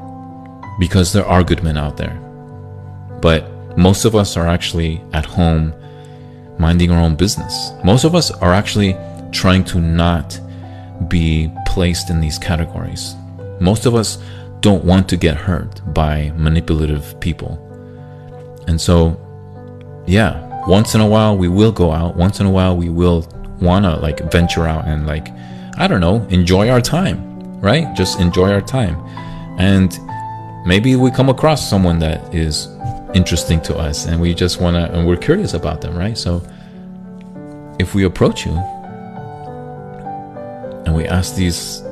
Because 0.78 1.12
there 1.12 1.26
are 1.26 1.42
good 1.42 1.62
men 1.64 1.76
out 1.76 1.96
there. 1.96 2.16
But 3.20 3.50
Most 3.78 4.04
of 4.04 4.16
us 4.16 4.36
are 4.36 4.48
actually 4.48 5.00
at 5.12 5.24
home 5.24 5.72
minding 6.58 6.90
our 6.90 7.00
own 7.00 7.16
business. 7.16 7.72
Most 7.84 8.04
of 8.04 8.14
us 8.14 8.30
are 8.30 8.52
actually 8.52 8.96
trying 9.32 9.64
to 9.64 9.80
not 9.80 10.40
be 11.08 11.52
placed 11.66 12.10
in 12.10 12.20
these 12.20 12.38
categories. 12.38 13.14
Most 13.60 13.86
of 13.86 13.94
us 13.94 14.18
don't 14.60 14.84
want 14.84 15.08
to 15.08 15.16
get 15.16 15.36
hurt 15.36 15.80
by 15.94 16.32
manipulative 16.36 17.18
people. 17.20 17.64
And 18.66 18.80
so, 18.80 19.16
yeah, 20.06 20.44
once 20.66 20.94
in 20.94 21.00
a 21.00 21.06
while 21.06 21.36
we 21.36 21.48
will 21.48 21.72
go 21.72 21.92
out. 21.92 22.16
Once 22.16 22.40
in 22.40 22.46
a 22.46 22.50
while 22.50 22.76
we 22.76 22.88
will 22.88 23.26
want 23.60 23.84
to 23.84 23.96
like 23.96 24.30
venture 24.30 24.66
out 24.66 24.86
and 24.86 25.06
like, 25.06 25.28
I 25.78 25.86
don't 25.86 26.00
know, 26.00 26.26
enjoy 26.28 26.68
our 26.68 26.80
time, 26.80 27.60
right? 27.60 27.94
Just 27.94 28.20
enjoy 28.20 28.52
our 28.52 28.60
time. 28.60 28.96
And 29.58 29.96
maybe 30.66 30.96
we 30.96 31.10
come 31.10 31.28
across 31.28 31.68
someone 31.68 31.98
that 32.00 32.34
is 32.34 32.66
interesting 33.14 33.60
to 33.62 33.76
us 33.76 34.06
and 34.06 34.20
we 34.20 34.34
just 34.34 34.60
want 34.60 34.76
to, 34.76 34.92
and 34.92 35.06
we're 35.06 35.16
curious 35.16 35.54
about 35.54 35.80
them, 35.80 35.96
right? 35.96 36.16
So 36.16 36.42
if 37.78 37.94
we 37.94 38.04
approach 38.04 38.44
you 38.44 38.52
and 40.84 40.94
we 40.94 41.06
ask 41.06 41.34
these 41.34 41.82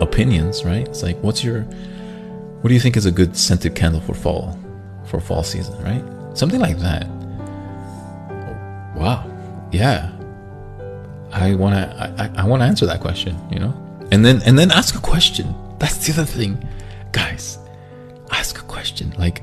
opinions, 0.00 0.64
right? 0.64 0.88
It's 0.88 1.02
like, 1.02 1.18
what's 1.18 1.44
your, 1.44 1.62
what 1.62 2.68
do 2.68 2.74
you 2.74 2.80
think 2.80 2.96
is 2.96 3.06
a 3.06 3.12
good 3.12 3.36
scented 3.36 3.74
candle 3.74 4.00
for 4.00 4.14
fall, 4.14 4.58
for 5.04 5.20
fall 5.20 5.42
season, 5.42 5.82
right? 5.82 6.02
Something 6.36 6.60
like 6.60 6.78
that. 6.78 7.06
Wow. 8.96 9.28
Yeah. 9.72 10.10
I 11.32 11.54
want 11.54 11.74
to, 11.74 12.14
I, 12.18 12.42
I 12.42 12.46
want 12.46 12.60
to 12.60 12.66
answer 12.66 12.86
that 12.86 13.00
question, 13.00 13.38
you 13.50 13.58
know? 13.58 13.74
And 14.10 14.24
then, 14.24 14.42
and 14.42 14.58
then 14.58 14.70
ask 14.70 14.94
a 14.94 15.00
question. 15.00 15.54
That's 15.78 16.06
the 16.06 16.12
other 16.12 16.24
thing. 16.24 16.68
Guys, 17.12 17.58
ask 18.30 18.58
a 18.58 18.62
question. 18.62 19.12
Like, 19.18 19.42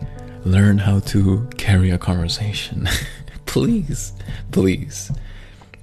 learn 0.51 0.79
how 0.79 0.99
to 0.99 1.47
carry 1.57 1.89
a 1.91 1.97
conversation. 1.97 2.87
please, 3.45 4.13
please 4.51 5.11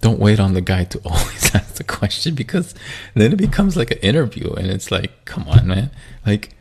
don't 0.01 0.19
wait 0.19 0.39
on 0.39 0.55
the 0.55 0.61
guy 0.61 0.85
to 0.85 1.01
always 1.05 1.55
ask 1.55 1.75
the 1.75 1.85
question 1.85 2.35
because 2.35 2.75
then 3.15 3.33
it 3.33 3.37
becomes 3.37 3.77
like 3.77 3.91
an 3.91 3.99
interview 3.99 4.53
and 4.53 4.69
it's 4.69 4.91
like, 4.91 5.25
come 5.25 5.49
on, 5.49 5.67
man. 5.67 5.91
Like, 6.25 6.55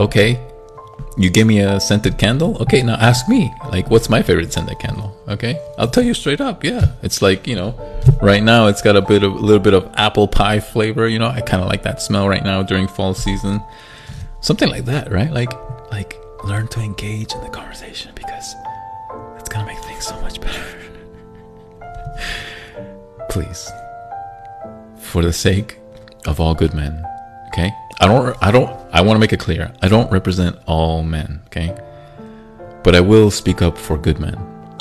okay, 0.00 0.40
you 1.16 1.30
give 1.30 1.46
me 1.46 1.60
a 1.60 1.78
scented 1.80 2.18
candle. 2.18 2.56
Okay, 2.62 2.82
now 2.82 2.94
ask 2.94 3.28
me, 3.28 3.52
like, 3.70 3.90
what's 3.90 4.08
my 4.08 4.22
favorite 4.22 4.52
scented 4.52 4.78
candle? 4.78 5.16
Okay, 5.28 5.60
I'll 5.78 5.88
tell 5.88 6.02
you 6.02 6.14
straight 6.14 6.40
up. 6.40 6.64
Yeah, 6.64 6.92
it's 7.02 7.22
like 7.22 7.46
you 7.46 7.54
know, 7.54 7.74
right 8.20 8.42
now 8.42 8.66
it's 8.66 8.82
got 8.82 8.96
a 8.96 9.02
bit 9.02 9.22
of 9.22 9.32
a 9.32 9.38
little 9.38 9.62
bit 9.62 9.74
of 9.74 9.88
apple 9.94 10.26
pie 10.26 10.60
flavor. 10.60 11.06
You 11.06 11.18
know, 11.18 11.28
I 11.28 11.40
kind 11.40 11.62
of 11.62 11.68
like 11.68 11.82
that 11.84 12.02
smell 12.02 12.28
right 12.28 12.42
now 12.42 12.62
during 12.62 12.88
fall 12.88 13.14
season. 13.14 13.62
Something 14.40 14.68
like 14.68 14.84
that, 14.86 15.10
right? 15.10 15.30
Like, 15.30 15.52
like 15.90 16.18
learn 16.44 16.68
to 16.68 16.80
engage 16.80 17.32
in 17.34 17.40
the 17.40 17.48
conversation 17.48 18.12
because 18.14 18.54
it's 19.38 19.48
gonna 19.48 19.66
make 19.66 19.78
things 19.78 20.06
so 20.06 20.20
much 20.20 20.40
better. 20.40 20.64
Please, 23.30 23.70
for 24.98 25.22
the 25.22 25.32
sake 25.32 25.78
of 26.26 26.40
all 26.40 26.54
good 26.54 26.74
men, 26.74 27.04
okay? 27.48 27.72
I 28.00 28.06
don't, 28.06 28.36
I 28.42 28.50
don't, 28.50 28.70
I 28.92 29.00
want 29.00 29.16
to 29.16 29.20
make 29.20 29.32
it 29.32 29.40
clear. 29.40 29.72
I 29.82 29.88
don't 29.88 30.10
represent 30.10 30.58
all 30.66 31.02
men, 31.02 31.40
okay? 31.46 31.74
But 32.82 32.94
I 32.94 33.00
will 33.00 33.30
speak 33.30 33.62
up 33.62 33.78
for 33.78 33.96
good 33.96 34.18
men. 34.18 34.36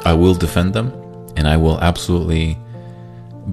I 0.05 0.13
will 0.13 0.35
defend 0.35 0.73
them 0.73 0.91
and 1.37 1.47
I 1.47 1.57
will 1.57 1.79
absolutely 1.79 2.57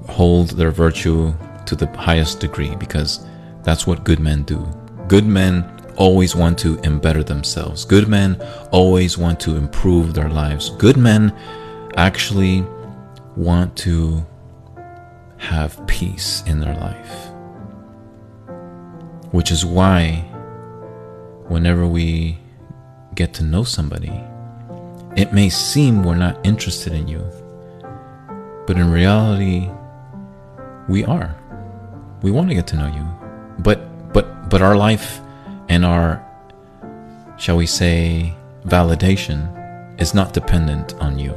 hold 0.07 0.49
their 0.51 0.71
virtue 0.71 1.33
to 1.65 1.75
the 1.75 1.87
highest 1.97 2.39
degree 2.39 2.75
because 2.75 3.25
that's 3.63 3.87
what 3.87 4.03
good 4.03 4.19
men 4.19 4.43
do. 4.43 4.67
Good 5.07 5.25
men 5.25 5.80
always 5.95 6.35
want 6.35 6.57
to 6.59 6.79
embetter 6.79 7.23
themselves. 7.23 7.85
Good 7.85 8.07
men 8.07 8.41
always 8.71 9.17
want 9.17 9.39
to 9.41 9.55
improve 9.55 10.13
their 10.13 10.29
lives. 10.29 10.69
Good 10.71 10.97
men 10.97 11.33
actually 11.95 12.65
want 13.35 13.75
to 13.77 14.25
have 15.37 15.85
peace 15.87 16.43
in 16.45 16.59
their 16.59 16.75
life. 16.75 17.31
Which 19.31 19.51
is 19.51 19.65
why, 19.65 20.25
whenever 21.47 21.87
we 21.87 22.37
get 23.15 23.33
to 23.35 23.43
know 23.43 23.63
somebody, 23.63 24.13
it 25.15 25.33
may 25.33 25.49
seem 25.49 26.03
we're 26.03 26.15
not 26.15 26.45
interested 26.45 26.93
in 26.93 27.07
you, 27.07 27.25
but 28.67 28.77
in 28.77 28.91
reality, 28.91 29.69
we 30.87 31.03
are. 31.05 31.35
We 32.21 32.31
want 32.31 32.49
to 32.49 32.55
get 32.55 32.67
to 32.67 32.75
know 32.75 32.87
you, 32.87 33.07
but 33.59 34.13
but 34.13 34.49
but 34.49 34.61
our 34.61 34.75
life 34.75 35.19
and 35.71 35.85
our, 35.85 36.21
shall 37.37 37.55
we 37.55 37.65
say, 37.65 38.33
validation 38.65 39.39
is 40.01 40.13
not 40.13 40.33
dependent 40.33 40.93
on 40.95 41.17
you. 41.17 41.33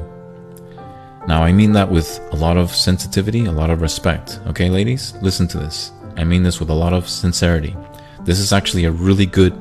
Now, 1.28 1.44
I 1.44 1.52
mean 1.52 1.72
that 1.74 1.88
with 1.88 2.18
a 2.32 2.36
lot 2.36 2.56
of 2.56 2.74
sensitivity, 2.74 3.46
a 3.46 3.52
lot 3.52 3.70
of 3.70 3.80
respect. 3.80 4.40
Okay, 4.48 4.70
ladies, 4.70 5.14
listen 5.22 5.46
to 5.48 5.58
this. 5.58 5.92
I 6.16 6.24
mean 6.24 6.42
this 6.42 6.58
with 6.58 6.68
a 6.68 6.74
lot 6.74 6.92
of 6.92 7.08
sincerity. 7.08 7.76
This 8.24 8.40
is 8.40 8.52
actually 8.52 8.86
a 8.86 8.90
really 8.90 9.24
good 9.24 9.56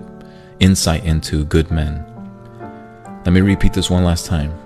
insight 0.59 1.05
into 1.05 1.45
good 1.45 1.69
men. 1.69 2.03
Let 3.25 3.33
me 3.33 3.41
repeat 3.41 3.73
this 3.73 3.91
one 3.91 4.03
last 4.03 4.25
time. 4.25 4.57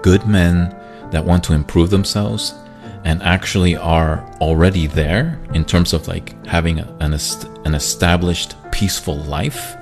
Good 0.00 0.26
men 0.26 0.74
that 1.10 1.26
want 1.26 1.44
to 1.44 1.52
improve 1.52 1.90
themselves 1.90 2.54
and 3.04 3.22
actually 3.22 3.76
are 3.76 4.20
already 4.40 4.86
there 4.86 5.40
in 5.54 5.64
terms 5.64 5.92
of 5.92 6.06
like 6.08 6.44
having 6.46 6.78
an, 6.78 7.12
an 7.64 7.74
established 7.74 8.54
peaceful 8.70 9.16
life 9.16 9.76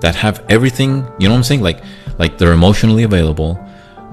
that 0.00 0.14
have 0.14 0.44
everything 0.48 1.06
you 1.18 1.28
know 1.28 1.34
what 1.34 1.38
i'm 1.38 1.44
saying 1.44 1.62
like 1.62 1.82
like 2.18 2.38
they're 2.38 2.52
emotionally 2.52 3.02
available 3.02 3.58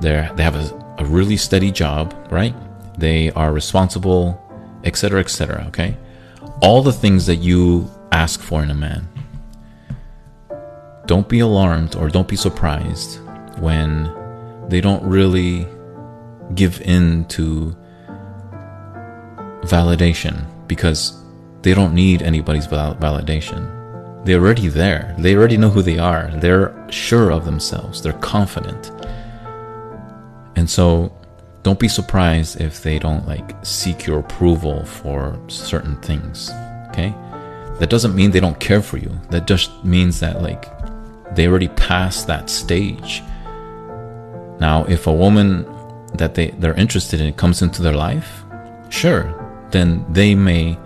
they're 0.01 0.31
they 0.35 0.43
have 0.43 0.55
a, 0.55 0.81
a 0.97 1.05
really 1.05 1.37
steady 1.37 1.71
job, 1.71 2.13
right? 2.29 2.55
They 2.97 3.31
are 3.31 3.53
responsible, 3.53 4.39
etc., 4.83 5.19
etc. 5.21 5.65
Okay, 5.67 5.95
all 6.61 6.81
the 6.81 6.93
things 6.93 7.25
that 7.27 7.37
you 7.37 7.89
ask 8.11 8.41
for 8.41 8.63
in 8.63 8.71
a 8.71 8.75
man. 8.75 9.07
Don't 11.05 11.27
be 11.27 11.39
alarmed 11.39 11.95
or 11.95 12.09
don't 12.09 12.27
be 12.27 12.35
surprised 12.35 13.19
when 13.59 14.09
they 14.69 14.81
don't 14.81 15.03
really 15.03 15.67
give 16.55 16.81
in 16.81 17.25
to 17.25 17.75
validation 19.63 20.45
because 20.67 21.21
they 21.61 21.73
don't 21.73 21.93
need 21.93 22.21
anybody's 22.21 22.67
validation. 22.67 23.77
They're 24.25 24.39
already 24.39 24.67
there. 24.67 25.15
They 25.17 25.35
already 25.35 25.57
know 25.57 25.69
who 25.69 25.81
they 25.81 25.97
are. 25.97 26.29
They're 26.35 26.73
sure 26.91 27.31
of 27.31 27.45
themselves. 27.45 28.01
They're 28.01 28.13
confident. 28.13 28.91
And 30.55 30.69
so 30.69 31.11
don't 31.63 31.79
be 31.79 31.87
surprised 31.87 32.61
if 32.61 32.83
they 32.83 32.99
don't 32.99 33.27
like 33.27 33.55
seek 33.63 34.05
your 34.05 34.19
approval 34.19 34.85
for 34.85 35.39
certain 35.47 35.95
things. 36.01 36.51
Okay? 36.89 37.13
That 37.79 37.89
doesn't 37.89 38.15
mean 38.15 38.31
they 38.31 38.39
don't 38.39 38.59
care 38.59 38.81
for 38.81 38.97
you. 38.97 39.11
That 39.29 39.47
just 39.47 39.83
means 39.83 40.19
that 40.19 40.41
like 40.41 40.65
they 41.35 41.47
already 41.47 41.69
passed 41.69 42.27
that 42.27 42.49
stage. 42.49 43.23
Now, 44.59 44.85
if 44.87 45.07
a 45.07 45.13
woman 45.13 45.65
that 46.13 46.35
they, 46.35 46.51
they're 46.51 46.75
interested 46.75 47.21
in 47.21 47.33
comes 47.33 47.63
into 47.63 47.81
their 47.81 47.93
life, 47.93 48.43
sure, 48.89 49.40
then 49.71 50.05
they 50.11 50.35
may 50.35 50.77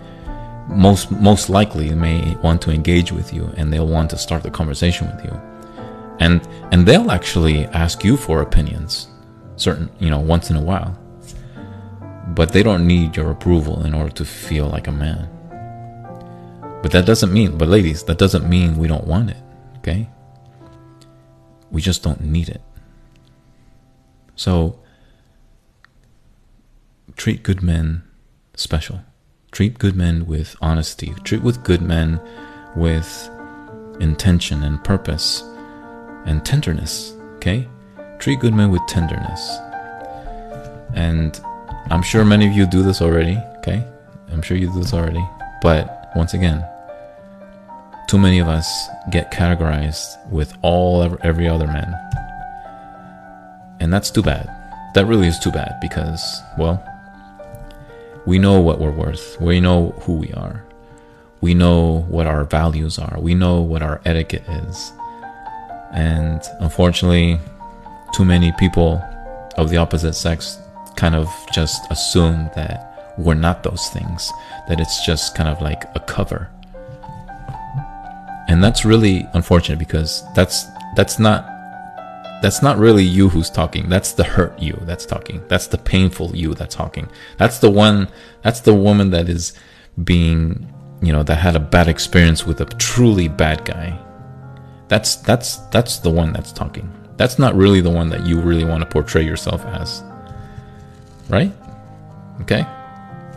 most 0.67 1.11
most 1.11 1.49
likely 1.49 1.93
may 1.93 2.35
want 2.37 2.61
to 2.63 2.71
engage 2.71 3.11
with 3.11 3.33
you 3.33 3.51
and 3.55 3.71
they'll 3.71 3.87
want 3.87 4.09
to 4.09 4.17
start 4.17 4.43
the 4.43 4.49
conversation 4.49 5.07
with 5.15 5.23
you. 5.25 5.41
And 6.19 6.47
and 6.71 6.85
they'll 6.85 7.11
actually 7.11 7.65
ask 7.67 8.03
you 8.03 8.17
for 8.17 8.41
opinions 8.41 9.07
certain, 9.57 9.89
you 9.99 10.09
know, 10.09 10.19
once 10.19 10.49
in 10.49 10.55
a 10.55 10.61
while. 10.61 10.97
But 12.29 12.51
they 12.51 12.63
don't 12.63 12.87
need 12.87 13.15
your 13.15 13.31
approval 13.31 13.85
in 13.85 13.93
order 13.93 14.11
to 14.11 14.25
feel 14.25 14.67
like 14.67 14.87
a 14.87 14.91
man. 14.91 15.29
But 16.81 16.91
that 16.91 17.05
doesn't 17.05 17.31
mean, 17.31 17.57
but 17.57 17.67
ladies, 17.67 18.03
that 18.03 18.17
doesn't 18.17 18.47
mean 18.47 18.77
we 18.77 18.87
don't 18.87 19.07
want 19.07 19.29
it, 19.31 19.41
okay? 19.77 20.07
We 21.71 21.81
just 21.81 22.03
don't 22.03 22.21
need 22.21 22.49
it. 22.49 22.61
So, 24.35 24.79
treat 27.15 27.41
good 27.41 27.63
men 27.63 28.03
special. 28.55 29.01
Treat 29.51 29.79
good 29.79 29.95
men 29.95 30.25
with 30.25 30.55
honesty. 30.61 31.13
Treat 31.23 31.41
with 31.41 31.63
good 31.63 31.81
men 31.81 32.19
with 32.75 33.29
intention 33.99 34.63
and 34.63 34.83
purpose 34.83 35.41
and 36.25 36.43
tenderness, 36.45 37.13
okay? 37.35 37.67
Treat 38.19 38.39
good 38.39 38.53
men 38.53 38.71
with 38.71 38.81
tenderness. 38.87 39.57
And 40.93 41.39
I'm 41.89 42.01
sure 42.01 42.25
many 42.25 42.47
of 42.47 42.53
you 42.53 42.65
do 42.65 42.83
this 42.83 43.01
already, 43.01 43.37
okay? 43.59 43.85
I'm 44.31 44.41
sure 44.41 44.57
you 44.57 44.71
do 44.71 44.81
this 44.81 44.93
already. 44.93 45.25
But 45.61 46.11
once 46.15 46.33
again, 46.33 46.65
too 48.07 48.17
many 48.17 48.39
of 48.39 48.47
us 48.47 48.87
get 49.09 49.31
categorized 49.31 50.29
with 50.29 50.53
all 50.61 51.17
every 51.23 51.47
other 51.47 51.67
man. 51.67 51.93
And 53.79 53.93
that's 53.93 54.09
too 54.09 54.21
bad. 54.21 54.49
That 54.93 55.05
really 55.05 55.27
is 55.27 55.39
too 55.39 55.51
bad 55.51 55.77
because, 55.81 56.41
well, 56.57 56.83
we 58.25 58.39
know 58.39 58.59
what 58.59 58.79
we're 58.79 58.91
worth. 58.91 59.39
We 59.39 59.59
know 59.59 59.91
who 60.01 60.13
we 60.13 60.31
are. 60.33 60.65
We 61.41 61.53
know 61.53 62.05
what 62.09 62.25
our 62.25 62.43
values 62.43 62.97
are. 62.97 63.19
We 63.19 63.35
know 63.35 63.61
what 63.61 63.83
our 63.83 64.01
etiquette 64.05 64.43
is. 64.47 64.91
And 65.91 66.41
unfortunately, 66.59 67.39
too 68.13 68.25
many 68.25 68.51
people 68.53 69.03
of 69.57 69.69
the 69.69 69.77
opposite 69.77 70.13
sex 70.13 70.57
kind 70.95 71.15
of 71.15 71.29
just 71.53 71.89
assume 71.91 72.49
that 72.55 73.13
we're 73.17 73.35
not 73.35 73.63
those 73.63 73.87
things, 73.89 74.31
that 74.67 74.79
it's 74.79 75.05
just 75.05 75.35
kind 75.35 75.49
of 75.49 75.61
like 75.61 75.83
a 75.95 75.99
cover. 75.99 76.49
And 78.47 78.63
that's 78.63 78.85
really 78.85 79.27
unfortunate 79.33 79.79
because 79.79 80.23
that's 80.33 80.65
that's 80.95 81.19
not 81.19 81.54
that's 82.45 82.61
not 82.61 82.77
really 82.77 83.03
you 83.03 83.27
who's 83.27 83.49
talking. 83.49 83.89
That's 83.89 84.13
the 84.13 84.23
hurt 84.23 84.59
you 84.59 84.77
that's 84.83 85.03
talking. 85.03 85.41
That's 85.47 85.65
the 85.65 85.79
painful 85.79 86.35
you 86.35 86.53
that's 86.53 86.75
talking. 86.75 87.09
That's 87.39 87.57
the 87.57 87.71
one 87.71 88.07
that's 88.43 88.59
the 88.59 88.75
woman 88.75 89.09
that 89.09 89.27
is 89.29 89.53
being, 90.03 90.71
you 91.01 91.11
know, 91.11 91.23
that 91.23 91.37
had 91.37 91.55
a 91.55 91.59
bad 91.59 91.87
experience 91.87 92.45
with 92.45 92.61
a 92.61 92.65
truly 92.65 93.27
bad 93.27 93.65
guy. 93.65 93.99
That's 94.89 95.15
that's 95.15 95.57
that's 95.71 95.97
the 95.97 96.11
one 96.11 96.33
that's 96.33 96.51
talking. 96.51 96.87
That's 97.17 97.39
not 97.39 97.55
really 97.55 97.81
the 97.81 97.89
one 97.89 98.09
that 98.09 98.27
you 98.27 98.39
really 98.39 98.63
want 98.63 98.81
to 98.81 98.85
portray 98.85 99.25
yourself 99.25 99.65
as. 99.65 100.03
Right? 101.29 101.51
Okay? 102.41 102.63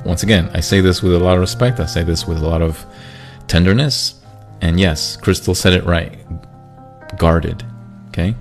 Once 0.05 0.23
again, 0.23 0.51
I 0.53 0.61
say 0.61 0.83
this 0.83 1.03
with 1.03 1.15
a 1.15 1.19
lot 1.19 1.37
of 1.37 1.41
respect. 1.41 1.81
I 1.81 1.87
say 1.87 2.03
this 2.03 2.27
with 2.27 2.43
a 2.43 2.47
lot 2.47 2.61
of 2.61 2.85
tenderness. 3.47 4.21
And 4.61 4.79
yes, 4.79 5.17
Crystal 5.17 5.55
said 5.55 5.73
it 5.73 5.85
right. 5.85 6.13
Guarded. 7.17 7.65
Okay? 8.09 8.35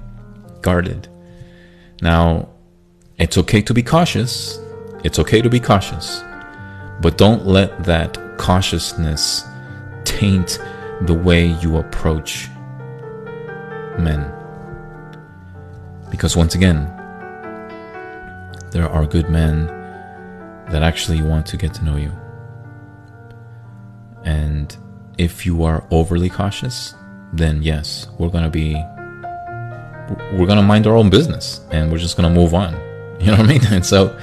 Guarded. 0.62 1.08
Now, 2.02 2.50
it's 3.18 3.38
okay 3.38 3.62
to 3.64 3.74
be 3.74 3.84
cautious. 3.84 4.60
It's 5.04 5.20
okay 5.20 5.42
to 5.42 5.50
be 5.50 5.60
cautious. 5.60 6.24
But 7.02 7.18
don't 7.18 7.46
let 7.46 7.84
that 7.86 8.18
cautiousness 8.38 9.44
taint 10.04 10.60
the 11.02 11.14
way 11.14 11.48
you 11.62 11.78
approach 11.78 12.48
men. 14.00 14.32
Because 16.10 16.36
once 16.36 16.56
again, 16.56 16.86
there 18.72 18.88
are 18.90 19.06
good 19.06 19.30
men 19.30 19.68
that 20.70 20.84
actually 20.84 21.22
want 21.22 21.46
to 21.48 21.58
get 21.58 21.74
to 21.76 21.84
know 21.84 21.98
you. 21.98 22.12
And 24.24 24.76
if 25.18 25.46
you 25.46 25.64
are 25.64 25.88
overly 25.92 26.30
cautious, 26.30 26.94
then 27.34 27.64
yes, 27.64 28.08
we're 28.18 28.30
going 28.30 28.44
to 28.44 28.50
be 28.50 28.84
we're 30.34 30.46
to 30.58 30.62
mind 30.62 30.88
our 30.88 30.96
own 30.96 31.10
business 31.10 31.62
and 31.72 31.92
we're 31.92 31.98
just 31.98 32.18
to 32.34 32.40
move 32.40 32.54
on. 32.54 32.76
You 33.20 33.32
know 33.32 33.38
what 33.38 33.50
I 33.50 33.54
mean? 33.54 33.66
And 33.72 33.84
so 33.84 34.16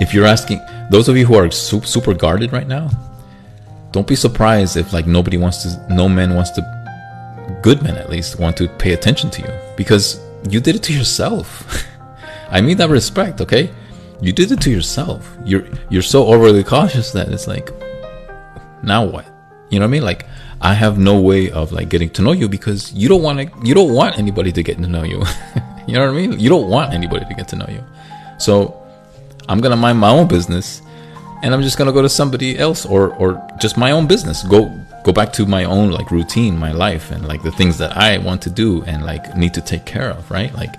if 0.00 0.12
you're 0.12 0.26
asking 0.26 0.60
those 0.90 1.08
of 1.08 1.16
you 1.16 1.24
who 1.24 1.36
are 1.36 1.52
super 1.52 2.14
guarded 2.14 2.52
right 2.52 2.66
now, 2.66 2.90
don't 3.92 4.08
be 4.08 4.16
surprised 4.16 4.76
if 4.76 4.92
like 4.92 5.06
nobody 5.06 5.36
wants 5.36 5.62
to 5.62 5.94
no 5.94 6.08
man 6.08 6.34
wants 6.34 6.50
to 6.50 6.62
good 7.62 7.80
men 7.80 7.96
at 7.96 8.10
least 8.10 8.40
want 8.40 8.56
to 8.56 8.66
pay 8.66 8.92
attention 8.92 9.30
to 9.30 9.42
you 9.42 9.52
because 9.76 10.20
you 10.50 10.58
did 10.60 10.74
it 10.74 10.82
to 10.82 10.92
yourself. 10.92 11.86
I 12.50 12.60
mean 12.60 12.76
that 12.78 12.90
respect, 12.90 13.40
okay? 13.40 13.70
You 14.20 14.32
did 14.32 14.50
it 14.50 14.60
to 14.62 14.70
yourself. 14.70 15.36
You're 15.44 15.64
you're 15.90 16.02
so 16.02 16.26
overly 16.26 16.64
cautious 16.64 17.12
that 17.12 17.28
it's 17.28 17.46
like 17.46 17.70
now 18.82 19.04
what? 19.04 19.26
You 19.70 19.78
know 19.78 19.86
what 19.86 19.90
I 19.90 19.92
mean? 19.92 20.02
Like 20.02 20.26
I 20.64 20.72
have 20.72 20.98
no 20.98 21.20
way 21.20 21.50
of 21.50 21.72
like 21.72 21.90
getting 21.90 22.08
to 22.10 22.22
know 22.22 22.32
you 22.32 22.48
because 22.48 22.90
you 22.94 23.06
don't 23.06 23.22
want 23.22 23.38
to 23.38 23.66
you 23.68 23.74
don't 23.74 23.92
want 23.92 24.18
anybody 24.18 24.50
to 24.50 24.62
get 24.62 24.78
to 24.78 24.86
know 24.86 25.02
you. 25.02 25.22
you 25.86 25.92
know 25.92 26.00
what 26.00 26.08
I 26.08 26.12
mean? 26.12 26.40
You 26.40 26.48
don't 26.48 26.70
want 26.70 26.94
anybody 26.94 27.26
to 27.26 27.34
get 27.34 27.48
to 27.48 27.56
know 27.56 27.66
you. 27.68 27.84
So 28.38 28.74
I'm 29.46 29.60
to 29.60 29.76
mind 29.76 29.98
my 29.98 30.08
own 30.08 30.26
business 30.26 30.80
and 31.42 31.52
I'm 31.52 31.60
just 31.60 31.76
to 31.88 31.92
go 31.92 32.00
to 32.00 32.08
somebody 32.08 32.58
else 32.58 32.86
or 32.86 33.14
or 33.16 33.46
just 33.60 33.76
my 33.76 33.90
own 33.90 34.06
business. 34.06 34.42
Go 34.42 34.74
go 35.04 35.12
back 35.12 35.34
to 35.34 35.44
my 35.44 35.64
own 35.64 35.90
like 35.90 36.10
routine, 36.10 36.58
my 36.58 36.72
life 36.72 37.10
and 37.10 37.28
like 37.28 37.42
the 37.42 37.52
things 37.52 37.76
that 37.76 37.94
I 37.94 38.16
want 38.16 38.40
to 38.42 38.50
do 38.50 38.82
and 38.84 39.04
like 39.04 39.36
need 39.36 39.52
to 39.54 39.60
take 39.60 39.84
care 39.84 40.08
of, 40.08 40.30
right? 40.30 40.50
Like 40.54 40.74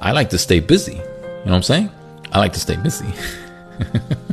I 0.00 0.12
like 0.12 0.30
to 0.30 0.38
stay 0.38 0.60
busy. 0.60 0.94
You 0.94 1.50
know 1.50 1.50
what 1.50 1.54
I'm 1.54 1.62
saying? 1.64 1.90
I 2.30 2.38
like 2.38 2.52
to 2.52 2.60
stay 2.60 2.76
busy. 2.76 3.12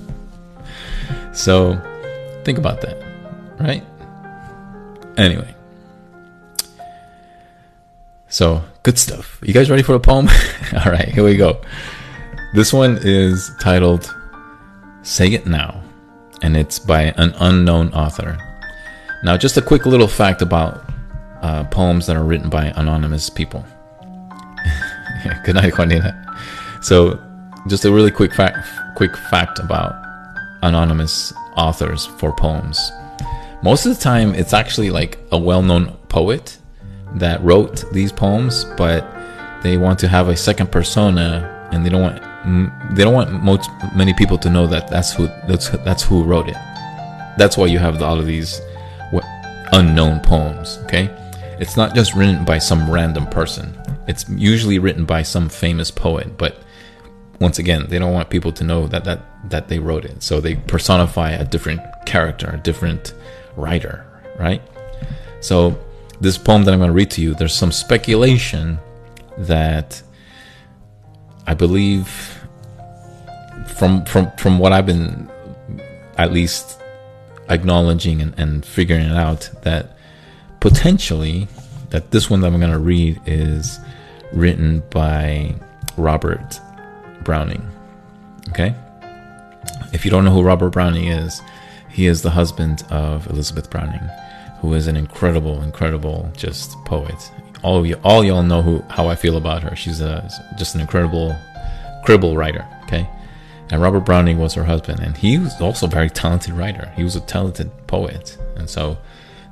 so 1.33 1.81
think 2.43 2.59
about 2.59 2.81
that, 2.81 2.97
right? 3.59 3.83
Anyway. 5.17 5.55
So, 8.27 8.63
good 8.83 8.97
stuff. 8.97 9.39
You 9.43 9.53
guys 9.53 9.69
ready 9.69 9.83
for 9.83 9.95
a 9.95 9.99
poem? 9.99 10.29
All 10.85 10.91
right, 10.91 11.09
here 11.09 11.23
we 11.23 11.35
go. 11.35 11.61
This 12.53 12.71
one 12.71 12.97
is 13.01 13.51
titled 13.59 14.15
Say 15.03 15.33
It 15.33 15.45
Now, 15.45 15.81
and 16.41 16.55
it's 16.55 16.79
by 16.79 17.13
an 17.17 17.33
unknown 17.39 17.93
author. 17.93 18.37
Now, 19.23 19.37
just 19.37 19.57
a 19.57 19.61
quick 19.61 19.85
little 19.85 20.07
fact 20.07 20.41
about 20.41 20.83
uh, 21.41 21.65
poems 21.65 22.07
that 22.07 22.15
are 22.15 22.23
written 22.23 22.49
by 22.49 22.67
anonymous 22.77 23.29
people. 23.29 23.65
Good 25.43 25.55
night, 25.55 25.77
Juanita. 25.77 26.15
So, 26.81 27.19
just 27.67 27.85
a 27.85 27.91
really 27.91 28.11
quick 28.11 28.33
fact, 28.33 28.57
quick 28.95 29.15
fact 29.29 29.59
about 29.59 29.93
anonymous 30.63 31.33
authors 31.57 32.05
for 32.17 32.33
poems. 32.33 32.91
Most 33.63 33.85
of 33.85 33.95
the 33.95 34.01
time, 34.01 34.33
it's 34.33 34.53
actually 34.53 34.89
like 34.89 35.19
a 35.31 35.37
well-known 35.37 35.95
poet 36.09 36.57
that 37.15 37.43
wrote 37.43 37.83
these 37.91 38.11
poems, 38.11 38.65
but 38.75 39.05
they 39.61 39.77
want 39.77 39.99
to 39.99 40.07
have 40.07 40.29
a 40.29 40.35
second 40.35 40.71
persona, 40.71 41.69
and 41.71 41.85
they 41.85 41.89
don't 41.89 42.01
want 42.01 42.21
they 42.95 43.03
don't 43.03 43.13
want 43.13 43.31
most 43.43 43.69
many 43.95 44.13
people 44.15 44.37
to 44.39 44.49
know 44.49 44.65
that 44.65 44.87
that's 44.89 45.13
who 45.13 45.27
that's 45.47 45.69
that's 45.85 46.01
who 46.01 46.23
wrote 46.23 46.49
it. 46.49 46.57
That's 47.37 47.55
why 47.55 47.67
you 47.67 47.77
have 47.77 48.01
all 48.01 48.19
of 48.19 48.25
these 48.25 48.59
unknown 49.73 50.21
poems. 50.21 50.79
Okay, 50.85 51.09
it's 51.59 51.77
not 51.77 51.93
just 51.93 52.15
written 52.15 52.43
by 52.43 52.57
some 52.57 52.89
random 52.89 53.27
person. 53.27 53.77
It's 54.07 54.27
usually 54.29 54.79
written 54.79 55.05
by 55.05 55.21
some 55.21 55.49
famous 55.49 55.91
poet, 55.91 56.35
but 56.37 56.57
once 57.39 57.59
again, 57.59 57.85
they 57.89 57.99
don't 57.99 58.13
want 58.13 58.29
people 58.29 58.51
to 58.53 58.63
know 58.63 58.87
that 58.87 59.03
that 59.03 59.21
that 59.49 59.67
they 59.67 59.77
wrote 59.77 60.05
it. 60.05 60.23
So 60.23 60.41
they 60.41 60.55
personify 60.55 61.31
a 61.31 61.45
different 61.45 61.81
character, 62.05 62.49
a 62.49 62.57
different 62.57 63.13
writer, 63.55 64.05
right? 64.39 64.61
So 65.39 65.77
this 66.19 66.37
poem 66.37 66.63
that 66.63 66.73
I'm 66.73 66.79
going 66.79 66.89
to 66.89 66.93
read 66.93 67.11
to 67.11 67.21
you, 67.21 67.33
there's 67.33 67.53
some 67.53 67.71
speculation 67.71 68.79
that 69.37 70.01
I 71.47 71.53
believe 71.53 72.37
from 73.75 74.05
from 74.05 74.31
from 74.37 74.59
what 74.59 74.71
I've 74.71 74.85
been 74.85 75.29
at 76.17 76.31
least 76.31 76.79
acknowledging 77.49 78.21
and, 78.21 78.33
and 78.37 78.65
figuring 78.65 79.05
it 79.05 79.15
out 79.15 79.49
that 79.63 79.97
potentially 80.59 81.47
that 81.89 82.11
this 82.11 82.29
one 82.29 82.41
that 82.41 82.47
I'm 82.47 82.59
going 82.59 82.71
to 82.71 82.79
read 82.79 83.19
is 83.25 83.79
written 84.33 84.81
by 84.89 85.55
Robert 85.97 86.59
Browning. 87.23 87.67
Okay? 88.49 88.73
If 89.93 90.05
you 90.05 90.11
don't 90.11 90.23
know 90.23 90.31
who 90.31 90.41
Robert 90.41 90.69
Browning 90.69 91.07
is, 91.07 91.41
he 91.91 92.07
is 92.07 92.21
the 92.21 92.29
husband 92.29 92.83
of 92.89 93.27
Elizabeth 93.29 93.69
Browning, 93.69 94.09
who 94.59 94.73
is 94.73 94.87
an 94.87 94.95
incredible, 94.95 95.61
incredible 95.61 96.31
just 96.35 96.71
poet. 96.85 97.31
All 97.63 97.85
you, 97.85 97.99
all 98.03 98.23
y'all 98.23 98.43
know 98.43 98.61
who 98.61 98.81
how 98.89 99.07
I 99.07 99.15
feel 99.15 99.37
about 99.37 99.63
her. 99.63 99.75
She's 99.75 100.01
a 100.01 100.27
just 100.57 100.75
an 100.75 100.81
incredible, 100.81 101.35
cribble 102.05 102.35
writer. 102.35 102.65
Okay, 102.83 103.07
and 103.69 103.81
Robert 103.81 104.01
Browning 104.01 104.39
was 104.39 104.53
her 104.53 104.63
husband, 104.63 104.99
and 104.99 105.15
he 105.15 105.37
was 105.37 105.59
also 105.61 105.85
a 105.85 105.89
very 105.89 106.09
talented 106.09 106.53
writer. 106.53 106.91
He 106.95 107.03
was 107.03 107.15
a 107.15 107.21
talented 107.21 107.69
poet, 107.87 108.37
and 108.55 108.69
so 108.69 108.97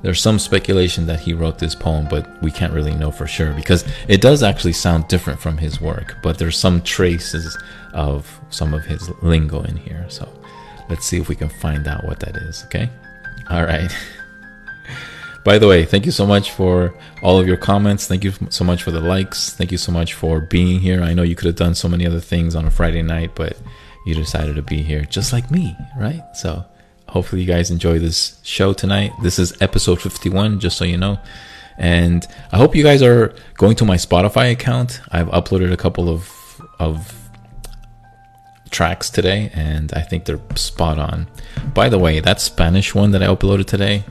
there's 0.02 0.20
some 0.20 0.38
speculation 0.38 1.06
that 1.06 1.20
he 1.20 1.34
wrote 1.34 1.58
this 1.58 1.74
poem, 1.74 2.06
but 2.08 2.42
we 2.42 2.50
can't 2.50 2.72
really 2.72 2.94
know 2.94 3.10
for 3.10 3.26
sure 3.26 3.52
because 3.52 3.84
it 4.08 4.20
does 4.22 4.42
actually 4.42 4.72
sound 4.72 5.08
different 5.08 5.38
from 5.38 5.58
his 5.58 5.80
work. 5.80 6.16
But 6.22 6.38
there's 6.38 6.56
some 6.56 6.80
traces 6.82 7.56
of 7.92 8.40
some 8.48 8.72
of 8.72 8.84
his 8.86 9.10
lingo 9.22 9.62
in 9.62 9.76
here. 9.76 10.06
So 10.08 10.26
let's 10.90 11.06
see 11.06 11.18
if 11.18 11.28
we 11.28 11.36
can 11.36 11.48
find 11.48 11.88
out 11.88 12.04
what 12.04 12.20
that 12.20 12.36
is. 12.36 12.64
Okay. 12.66 12.90
All 13.48 13.64
right. 13.64 13.90
By 15.44 15.58
the 15.58 15.66
way, 15.66 15.86
thank 15.86 16.04
you 16.04 16.12
so 16.12 16.26
much 16.26 16.50
for 16.50 16.94
all 17.22 17.38
of 17.40 17.46
your 17.46 17.56
comments. 17.56 18.06
Thank 18.06 18.24
you 18.24 18.32
so 18.50 18.62
much 18.62 18.82
for 18.82 18.90
the 18.90 19.00
likes. 19.00 19.54
Thank 19.54 19.72
you 19.72 19.78
so 19.78 19.90
much 19.90 20.12
for 20.12 20.40
being 20.40 20.80
here. 20.80 21.02
I 21.02 21.14
know 21.14 21.22
you 21.22 21.34
could 21.34 21.46
have 21.46 21.56
done 21.56 21.74
so 21.74 21.88
many 21.88 22.06
other 22.06 22.20
things 22.20 22.54
on 22.54 22.66
a 22.66 22.70
Friday 22.70 23.00
night, 23.00 23.34
but 23.34 23.56
you 24.04 24.14
decided 24.14 24.56
to 24.56 24.62
be 24.62 24.82
here 24.82 25.02
just 25.04 25.32
like 25.32 25.50
me, 25.50 25.74
right? 25.96 26.22
So 26.34 26.62
hopefully 27.08 27.40
you 27.40 27.48
guys 27.48 27.70
enjoy 27.70 27.98
this 27.98 28.38
show 28.42 28.74
tonight. 28.74 29.12
This 29.22 29.38
is 29.38 29.60
episode 29.62 30.02
51, 30.02 30.60
just 30.60 30.76
so 30.76 30.84
you 30.84 30.98
know. 30.98 31.18
And 31.78 32.26
I 32.52 32.58
hope 32.58 32.76
you 32.76 32.82
guys 32.82 33.02
are 33.02 33.34
going 33.54 33.76
to 33.76 33.86
my 33.86 33.96
Spotify 33.96 34.52
account. 34.52 35.00
I've 35.10 35.28
uploaded 35.28 35.72
a 35.72 35.76
couple 35.78 36.10
of 36.10 36.36
of 36.78 37.19
tracks 38.70 39.10
today 39.10 39.50
and 39.54 39.92
I 39.92 40.02
think 40.02 40.24
they're 40.24 40.40
spot 40.54 40.98
on. 40.98 41.26
By 41.74 41.88
the 41.88 41.98
way, 41.98 42.20
that 42.20 42.40
Spanish 42.40 42.94
one 42.94 43.10
that 43.12 43.22
I 43.22 43.26
uploaded 43.26 43.66
today, 43.66 44.04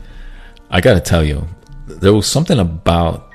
I 0.70 0.82
got 0.82 0.94
to 0.94 1.02
tell 1.02 1.24
you, 1.24 1.48
there 1.88 2.14
was 2.14 2.28
something 2.28 2.60
about 2.60 3.30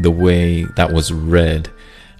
the 0.00 0.10
way 0.10 0.64
that 0.76 0.92
was 0.92 1.12
read 1.12 1.70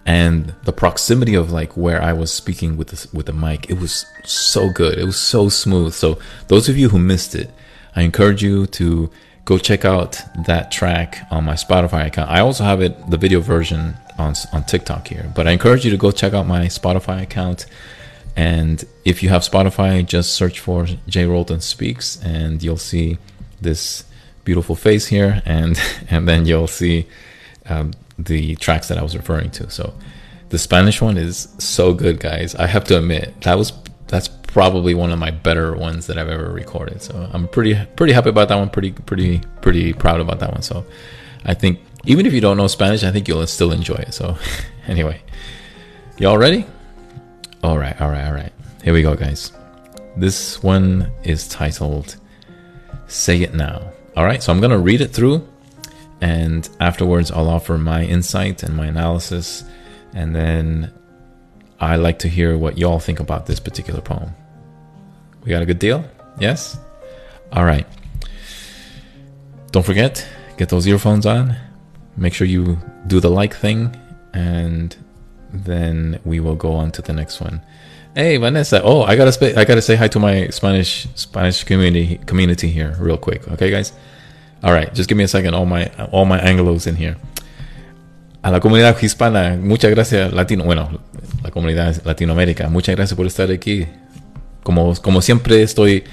and 0.07 0.55
the 0.63 0.73
proximity 0.73 1.35
of 1.35 1.51
like 1.51 1.77
where 1.77 2.01
I 2.01 2.13
was 2.13 2.33
speaking 2.33 2.77
with 2.77 2.89
the, 2.89 3.09
with 3.17 3.27
the 3.27 3.33
mic, 3.33 3.69
it 3.69 3.79
was 3.81 4.07
so 4.25 4.71
good. 4.71 4.99
It 4.99 5.05
was 5.05 5.19
so 5.19 5.49
smooth. 5.49 5.95
So 5.95 6.19
those 6.47 6.69
of 6.69 6.79
you 6.79 6.89
who 6.91 6.99
missed 6.99 7.35
it, 7.35 7.51
I 7.97 8.03
encourage 8.03 8.43
you 8.43 8.67
to 8.67 9.11
go 9.45 9.59
check 9.59 9.85
out 9.85 10.21
that 10.47 10.71
track 10.71 11.27
on 11.31 11.45
my 11.45 11.55
Spotify 11.55 12.07
account. 12.07 12.31
I 12.31 12.41
also 12.41 12.63
have 12.63 12.81
it 12.81 13.11
the 13.11 13.17
video 13.17 13.41
version 13.41 13.97
on 14.19 14.35
on 14.53 14.65
TikTok 14.65 15.09
here. 15.09 15.31
But 15.35 15.49
I 15.49 15.53
encourage 15.53 15.85
you 15.85 15.91
to 15.91 15.97
go 15.97 16.11
check 16.11 16.35
out 16.35 16.47
my 16.47 16.67
Spotify 16.67 17.23
account. 17.23 17.67
And 18.37 18.85
if 19.05 19.23
you 19.23 19.31
have 19.31 19.43
Spotify, 19.43 20.05
just 20.05 20.35
search 20.35 20.61
for 20.61 20.87
Jay 21.09 21.25
Roldan 21.25 21.63
Speaks, 21.63 22.23
and 22.23 22.63
you'll 22.63 22.77
see 22.77 23.19
this 23.61 24.05
beautiful 24.45 24.77
face 24.77 25.07
here, 25.07 25.43
and 25.47 25.81
and 26.11 26.29
then 26.29 26.45
you'll 26.47 26.67
see 26.67 27.07
um, 27.67 27.93
the 28.19 28.55
tracks 28.57 28.89
that 28.89 28.99
I 28.99 29.03
was 29.03 29.17
referring 29.17 29.51
to. 29.53 29.71
So 29.71 29.95
the 30.51 30.59
Spanish 30.59 31.01
one 31.01 31.17
is 31.17 31.49
so 31.59 31.95
good, 31.95 32.21
guys. 32.21 32.55
I 32.55 32.67
have 32.67 32.85
to 32.85 32.99
admit 32.99 33.41
that 33.43 33.57
was 33.57 33.73
that's 34.09 34.29
probably 34.29 34.95
one 34.95 35.11
of 35.11 35.19
my 35.19 35.31
better 35.31 35.75
ones 35.75 36.07
that 36.07 36.19
I've 36.19 36.29
ever 36.29 36.51
recorded. 36.51 37.03
So 37.03 37.29
I'm 37.33 37.49
pretty 37.49 37.75
pretty 37.97 38.13
happy 38.13 38.31
about 38.31 38.49
that 38.49 38.57
one. 38.57 38.71
Pretty 38.71 38.93
pretty 38.93 39.41
pretty 39.61 39.93
proud 39.93 40.21
about 40.21 40.41
that 40.41 40.53
one. 40.53 40.63
So 40.63 40.85
I 41.45 41.55
think 41.55 41.81
even 42.05 42.27
if 42.27 42.33
you 42.33 42.41
don't 42.41 42.57
know 42.57 42.67
Spanish, 42.67 43.03
I 43.03 43.11
think 43.11 43.29
you'll 43.29 43.47
still 43.47 43.73
enjoy 43.73 43.97
it. 43.97 44.15
So 44.15 44.37
anyway, 44.87 45.23
y'all 46.19 46.39
ready? 46.39 46.67
All 47.63 47.79
right, 47.79 48.01
all 48.01 48.11
right, 48.11 48.27
all 48.27 48.35
right. 48.35 48.53
Here 48.85 48.93
we 48.93 49.03
go, 49.03 49.15
guys. 49.15 49.53
This 50.17 50.63
one 50.63 51.11
is 51.25 51.49
titled 51.49 52.17
"Say 53.07 53.43
It 53.43 53.55
Now." 53.55 53.93
All 54.17 54.25
right, 54.25 54.43
so 54.43 54.53
I'm 54.53 54.61
gonna 54.61 54.79
read 54.79 55.01
it 55.01 55.13
through, 55.13 55.47
and 56.21 56.69
afterwards 56.81 57.31
I'll 57.31 57.49
offer 57.49 57.77
my 57.77 58.05
insight 58.05 58.63
and 58.63 58.75
my 58.77 58.87
analysis, 58.87 59.65
and 60.15 60.35
then 60.35 60.93
I 61.81 61.97
like 61.97 62.19
to 62.21 62.29
hear 62.29 62.57
what 62.57 62.79
y'all 62.79 62.99
think 63.01 63.21
about 63.21 63.47
this 63.47 63.61
particular 63.61 64.01
poem. 64.01 64.31
We 65.45 65.51
got 65.51 65.63
a 65.63 65.67
good 65.67 65.79
deal? 65.79 66.05
Yes? 66.39 66.79
All 67.53 67.65
right. 67.65 67.87
Don't 69.73 69.85
forget, 69.85 70.27
get 70.57 70.69
those 70.69 70.87
earphones 70.87 71.27
on. 71.27 71.57
Make 72.17 72.33
sure 72.33 72.47
you 72.47 72.79
do 73.07 73.21
the 73.21 73.29
like 73.29 73.55
thing, 73.55 73.95
and 74.33 74.97
then 75.65 76.19
we 76.25 76.41
will 76.41 76.57
go 76.57 76.73
on 76.73 76.91
to 76.93 77.03
the 77.03 77.13
next 77.13 77.41
one. 77.41 77.61
Hey, 78.15 78.39
Vanessa. 78.39 78.81
Oh, 78.83 79.03
I 79.03 79.17
gotta 79.17 79.33
sp- 79.33 79.57
I 79.57 79.65
gotta 79.65 79.83
say 79.83 79.97
hi 79.97 80.09
to 80.09 80.19
my 80.19 80.49
Spanish 80.49 81.07
Spanish 81.15 81.65
community 81.65 82.19
community 82.27 82.69
here 82.69 82.97
real 82.99 83.19
quick. 83.19 83.47
Okay, 83.53 83.71
guys. 83.71 83.93
All 84.63 84.73
right, 84.73 84.93
just 84.95 85.09
give 85.09 85.19
me 85.19 85.25
a 85.25 85.29
second. 85.29 85.55
All 85.55 85.67
my 85.67 85.91
all 86.13 86.25
my 86.25 86.41
Anglos 86.41 86.87
in 86.87 86.97
here. 86.97 87.17
A 88.43 88.51
la 88.51 88.61
comunidad 88.61 88.97
hispana, 89.01 89.57
muchas 89.57 89.91
gracias, 89.91 90.33
latino. 90.33 90.65
Bueno, 90.65 91.01
la 91.43 91.51
comunidad 91.51 91.97
Latinoamérica, 92.05 92.69
muchas 92.69 92.95
gracias 92.95 93.17
por 93.17 93.27
estar 93.27 93.51
aquí. 93.51 93.87
Como, 94.63 94.95
como 95.03 95.21
siempre, 95.21 95.63
estoy 95.63 96.05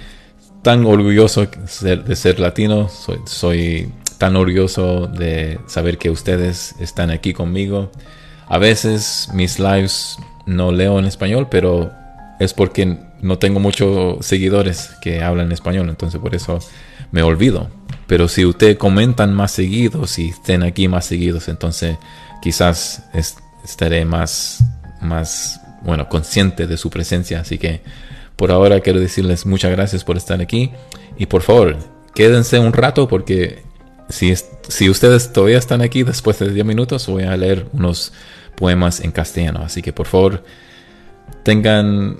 tan 0.63 0.85
orgulloso 0.85 1.47
de 1.81 2.15
ser 2.15 2.39
latino. 2.39 2.89
Soy, 2.89 3.19
soy 3.25 3.93
tan 4.17 4.35
orgulloso 4.35 5.07
de 5.07 5.59
saber 5.67 5.97
que 5.97 6.09
ustedes 6.09 6.75
están 6.79 7.11
aquí 7.11 7.33
conmigo. 7.33 7.91
A 8.47 8.57
veces 8.57 9.29
mis 9.33 9.59
lives 9.59 10.17
no 10.45 10.71
leo 10.71 10.99
en 10.99 11.05
español, 11.05 11.47
pero 11.49 11.91
es 12.39 12.53
porque 12.53 12.97
no 13.21 13.39
tengo 13.39 13.59
muchos 13.59 14.25
seguidores 14.25 14.91
que 15.01 15.23
hablan 15.23 15.51
español, 15.51 15.89
entonces 15.89 16.19
por 16.19 16.35
eso 16.35 16.59
me 17.11 17.23
olvido. 17.23 17.69
Pero 18.07 18.27
si 18.27 18.45
ustedes 18.45 18.77
comentan 18.77 19.33
más 19.33 19.51
seguidos 19.51 20.19
y 20.19 20.29
estén 20.29 20.63
aquí 20.63 20.87
más 20.87 21.05
seguidos, 21.05 21.47
entonces 21.47 21.97
quizás 22.41 23.03
estaré 23.63 24.03
más, 24.03 24.63
más, 25.01 25.61
bueno, 25.83 26.09
consciente 26.09 26.67
de 26.67 26.77
su 26.77 26.89
presencia. 26.89 27.39
Así 27.39 27.57
que 27.57 27.81
por 28.35 28.51
ahora 28.51 28.81
quiero 28.81 28.99
decirles 28.99 29.45
muchas 29.45 29.71
gracias 29.71 30.03
por 30.03 30.17
estar 30.17 30.41
aquí 30.41 30.71
y 31.17 31.27
por 31.27 31.43
favor, 31.43 31.77
quédense 32.13 32.59
un 32.59 32.73
rato 32.73 33.07
porque 33.07 33.63
si, 34.09 34.33
si 34.67 34.89
ustedes 34.89 35.33
todavía 35.33 35.57
están 35.57 35.81
aquí 35.81 36.03
después 36.03 36.39
de 36.39 36.51
10 36.51 36.65
minutos, 36.65 37.07
voy 37.07 37.23
a 37.23 37.35
leer 37.37 37.67
unos 37.73 38.13
poemas 38.55 38.99
en 39.01 39.11
castellano. 39.11 39.61
Así 39.63 39.81
que 39.81 39.93
por 39.93 40.07
favor, 40.07 40.43
tengan 41.43 42.17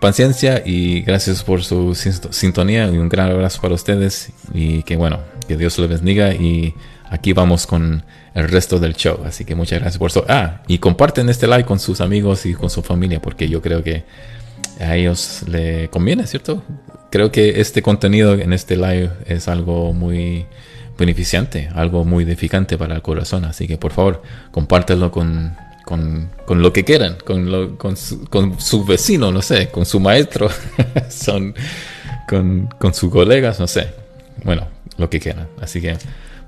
paciencia 0.00 0.62
y 0.64 1.02
gracias 1.02 1.42
por 1.42 1.64
su 1.64 1.94
sintonía 1.94 2.88
y 2.88 2.98
un 2.98 3.08
gran 3.08 3.30
abrazo 3.30 3.60
para 3.60 3.74
ustedes 3.74 4.30
y 4.52 4.82
que 4.82 4.96
bueno, 4.96 5.20
que 5.48 5.56
Dios 5.56 5.78
les 5.78 5.88
bendiga 5.88 6.34
y 6.34 6.74
aquí 7.08 7.32
vamos 7.32 7.66
con 7.66 8.04
el 8.34 8.48
resto 8.48 8.78
del 8.78 8.94
show. 8.94 9.20
Así 9.24 9.44
que 9.44 9.54
muchas 9.54 9.80
gracias 9.80 9.98
por 9.98 10.10
eso. 10.10 10.24
Ah, 10.28 10.62
y 10.66 10.78
comparten 10.78 11.28
este 11.28 11.46
live 11.46 11.64
con 11.64 11.80
sus 11.80 12.00
amigos 12.00 12.46
y 12.46 12.54
con 12.54 12.70
su 12.70 12.82
familia 12.82 13.20
porque 13.20 13.48
yo 13.48 13.62
creo 13.62 13.82
que 13.82 14.04
a 14.78 14.96
ellos 14.96 15.42
le 15.48 15.88
conviene, 15.88 16.26
¿cierto? 16.26 16.62
Creo 17.10 17.32
que 17.32 17.60
este 17.60 17.82
contenido 17.82 18.34
en 18.34 18.52
este 18.52 18.76
live 18.76 19.10
es 19.26 19.48
algo 19.48 19.92
muy 19.92 20.46
beneficiante, 21.00 21.70
algo 21.74 22.04
muy 22.04 22.22
edificante 22.24 22.78
para 22.78 22.94
el 22.94 23.02
corazón. 23.02 23.44
Así 23.44 23.66
que 23.66 23.76
por 23.76 23.92
favor, 23.92 24.22
compártelo 24.52 25.10
con 25.10 25.56
con, 25.84 26.30
con 26.46 26.62
lo 26.62 26.72
que 26.72 26.84
quieran, 26.84 27.16
con, 27.24 27.50
lo, 27.50 27.76
con, 27.76 27.96
su, 27.96 28.24
con, 28.26 28.60
su, 28.60 28.84
vecino, 28.84 29.32
no 29.32 29.42
sé, 29.42 29.70
con 29.70 29.84
su 29.84 29.98
maestro, 29.98 30.48
son, 31.08 31.52
con, 32.28 32.68
con 32.78 32.94
sus 32.94 33.10
colegas, 33.10 33.58
no 33.58 33.66
sé. 33.66 33.92
Bueno, 34.44 34.68
lo 34.98 35.10
que 35.10 35.18
quieran. 35.18 35.48
Así 35.60 35.80
que 35.80 35.96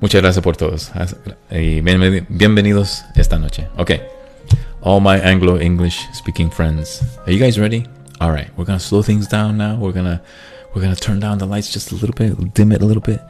muchas 0.01 0.23
gracias 0.23 0.45
por 0.45 0.57
todos. 0.57 0.93
Y 1.51 1.81
bienvenidos 1.81 3.05
esta 3.17 3.37
noche. 3.37 3.67
Okay. 3.79 4.01
All 4.81 5.01
my 5.01 5.19
Anglo 5.25 5.61
English 5.61 5.99
speaking 6.13 6.51
friends. 6.51 7.03
Are 7.27 7.33
you 7.33 7.45
guys 7.45 7.59
ready? 7.59 7.85
All 8.21 8.31
right. 8.31 8.49
We're 8.57 8.67
to 8.67 8.79
slow 8.79 9.03
things 9.03 9.29
down 9.29 9.57
now. 9.57 9.77
We're 9.77 9.93
to 9.93 10.21
we're 10.75 10.83
to 10.83 10.95
turn 10.95 11.19
down 11.19 11.39
the 11.39 11.47
lights 11.47 11.73
just 11.73 11.91
a 11.91 11.97
little 11.97 12.15
bit, 12.15 12.55
dim 12.55 12.73
it 12.73 12.81
a 12.81 12.87
little 12.87 13.03
bit, 13.03 13.21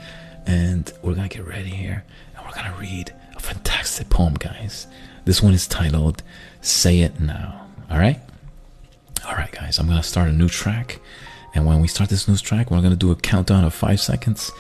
and 0.47 0.93
we're 1.03 1.15
to 1.29 1.37
get 1.37 1.47
ready 1.47 1.71
here 1.71 2.05
and 2.37 2.45
we're 2.45 2.53
to 2.73 2.79
read 2.81 3.15
a 3.37 3.41
fantastic 3.41 4.09
poem, 4.09 4.35
guys. 4.35 4.87
This 5.25 5.43
one 5.43 5.55
is 5.55 5.67
titled 5.67 6.23
Say 6.61 7.01
It 7.01 7.21
Now. 7.21 7.67
All 7.91 7.99
right? 7.99 8.21
All 9.27 9.35
right, 9.35 9.53
guys, 9.53 9.79
I'm 9.79 9.87
to 10.01 10.07
start 10.07 10.29
a 10.29 10.33
new 10.33 10.49
track. 10.49 11.01
And 11.55 11.67
when 11.67 11.81
we 11.81 11.89
start 11.89 12.11
this 12.11 12.27
new 12.27 12.37
track, 12.37 12.71
we're 12.71 12.79
to 12.91 12.97
do 12.97 13.11
a 13.11 13.17
countdown 13.17 13.65
of 13.65 13.75
five 13.75 14.01
seconds. 14.01 14.51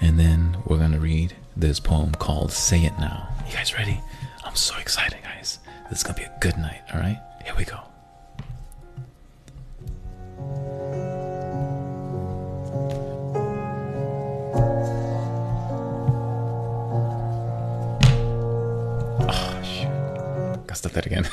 And 0.00 0.18
then 0.18 0.56
we're 0.66 0.78
to 0.92 0.98
read 0.98 1.34
this 1.56 1.80
poem 1.80 2.12
called 2.12 2.52
Say 2.52 2.84
It 2.84 2.98
Now. 2.98 3.28
You 3.46 3.54
guys 3.54 3.74
ready? 3.74 4.00
I'm 4.44 4.56
so 4.56 4.76
excited, 4.78 5.18
guys. 5.22 5.58
This 5.88 5.98
is 5.98 6.04
to 6.14 6.20
be 6.20 6.26
a 6.26 6.38
good 6.40 6.56
night. 6.56 6.82
All 6.92 7.00
right? 7.00 7.20
Here 7.44 7.54
we 7.56 7.64
go. 7.64 7.80
Start 20.74 20.94
that 20.94 21.06
again. 21.06 21.28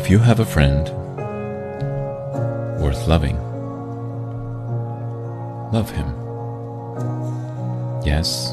if 0.00 0.08
you 0.08 0.18
have 0.18 0.40
a 0.40 0.44
friend 0.44 0.88
worth 2.80 3.06
loving, 3.06 3.36
love 5.72 5.90
him. 5.90 6.08
Yes, 8.04 8.52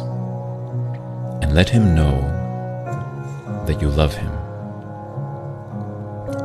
and 1.41 1.55
let 1.55 1.69
him 1.69 1.95
know 1.95 2.15
that 3.65 3.81
you 3.81 3.89
love 3.89 4.13
him 4.13 4.36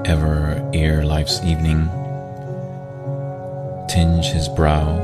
ever 0.05 0.69
ere 0.75 1.05
life's 1.05 1.43
evening 1.45 1.89
tinge 3.89 4.27
his 4.27 4.49
brow 4.49 4.97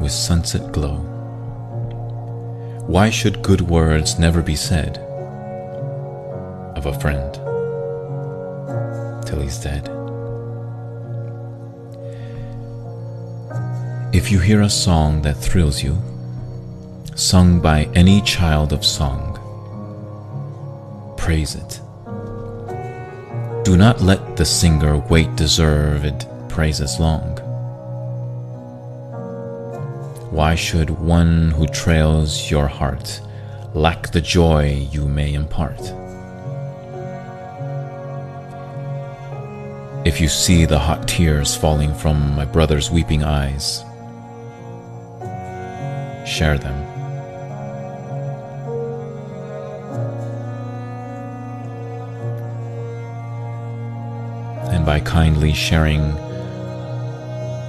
with 0.00 0.10
sunset 0.10 0.72
glow. 0.72 0.96
Why 2.86 3.10
should 3.10 3.42
good 3.42 3.60
words 3.60 4.18
never 4.18 4.42
be 4.42 4.56
said 4.56 4.98
of 6.76 6.86
a 6.86 6.98
friend 6.98 7.34
till 9.26 9.40
he's 9.40 9.58
dead? 9.58 9.88
If 14.12 14.32
you 14.32 14.40
hear 14.40 14.62
a 14.62 14.70
song 14.70 15.22
that 15.22 15.36
thrills 15.36 15.82
you, 15.82 15.96
sung 17.14 17.60
by 17.60 17.84
any 17.94 18.22
child 18.22 18.72
of 18.72 18.84
song, 18.84 19.34
praise 21.16 21.54
it 21.54 21.80
do 23.66 23.76
not 23.76 24.00
let 24.00 24.36
the 24.36 24.44
singer 24.44 24.96
wait 25.10 25.34
deserved 25.34 26.24
praises 26.48 27.00
long. 27.00 27.36
Why 30.30 30.54
should 30.54 30.88
one 30.88 31.50
who 31.50 31.66
trails 31.66 32.48
your 32.48 32.68
heart 32.68 33.20
lack 33.74 34.12
the 34.12 34.20
joy 34.20 34.86
you 34.92 35.08
may 35.08 35.34
impart? 35.34 35.80
If 40.06 40.20
you 40.20 40.28
see 40.28 40.64
the 40.64 40.78
hot 40.78 41.08
tears 41.08 41.56
falling 41.56 41.92
from 41.92 42.36
my 42.36 42.44
brother's 42.44 42.88
weeping 42.88 43.24
eyes, 43.24 43.82
share 46.24 46.56
them. 46.56 46.85
By 54.86 55.00
kindly 55.00 55.52
sharing, 55.52 56.12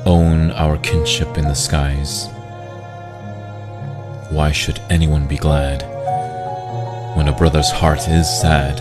own 0.05 0.51
our 0.51 0.77
kinship 0.77 1.35
in 1.35 1.45
the 1.45 1.55
skies. 1.55 2.27
Why 4.29 4.51
should 4.51 4.79
anyone 4.91 5.27
be 5.27 5.37
glad 5.37 5.81
when 7.17 7.27
a 7.27 7.35
brother's 7.35 7.71
heart 7.71 8.07
is 8.07 8.29
sad? 8.29 8.79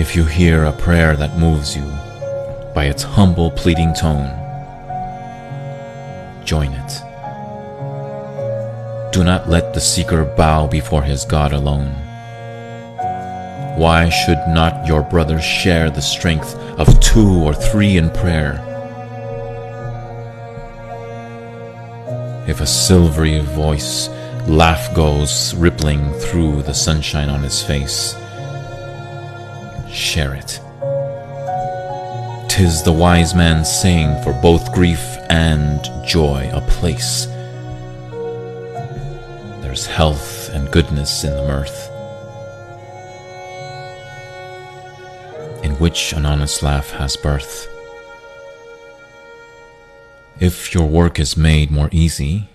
If 0.00 0.16
you 0.16 0.24
hear 0.24 0.64
a 0.64 0.72
prayer 0.72 1.14
that 1.14 1.38
moves 1.38 1.76
you 1.76 1.84
by 2.74 2.86
its 2.86 3.02
humble 3.02 3.50
pleading 3.50 3.92
tone, 3.92 4.30
join 6.42 6.72
it. 6.72 7.02
Do 9.12 9.22
not 9.24 9.50
let 9.50 9.74
the 9.74 9.80
seeker 9.80 10.24
bow 10.24 10.66
before 10.66 11.02
his 11.02 11.26
God 11.26 11.52
alone. 11.52 12.07
Why 13.78 14.08
should 14.08 14.44
not 14.48 14.88
your 14.88 15.02
brothers 15.02 15.44
share 15.44 15.88
the 15.88 16.02
strength 16.02 16.56
of 16.80 16.98
two 16.98 17.44
or 17.44 17.54
three 17.54 17.96
in 17.96 18.10
prayer? 18.10 18.58
If 22.48 22.60
a 22.60 22.66
silvery 22.66 23.38
voice 23.38 24.08
laugh 24.48 24.92
goes 24.96 25.54
rippling 25.54 26.12
through 26.14 26.62
the 26.62 26.74
sunshine 26.74 27.28
on 27.28 27.44
his 27.44 27.62
face, 27.62 28.16
share 29.88 30.34
it. 30.34 30.60
Tis 32.50 32.82
the 32.82 32.92
wise 32.92 33.32
man's 33.32 33.70
saying 33.70 34.20
for 34.24 34.32
both 34.42 34.72
grief 34.74 35.18
and 35.30 35.88
joy 36.04 36.50
a 36.52 36.60
place. 36.62 37.26
There's 39.62 39.86
health 39.86 40.52
and 40.52 40.68
goodness 40.72 41.22
in 41.22 41.36
the 41.36 41.44
mirth, 41.44 41.87
which 45.78 46.12
an 46.12 46.26
honest 46.26 46.62
laugh 46.62 46.90
has 46.90 47.16
birth. 47.16 47.68
If 50.40 50.74
your 50.74 50.86
work 50.86 51.18
is 51.18 51.36
made 51.36 51.70
more 51.70 51.88
easy 51.92 52.48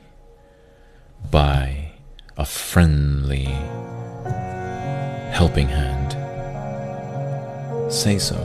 by 1.31 1.91
a 2.37 2.45
friendly 2.45 3.45
helping 5.31 5.67
hand, 5.67 6.13
say 7.91 8.17
so. 8.19 8.39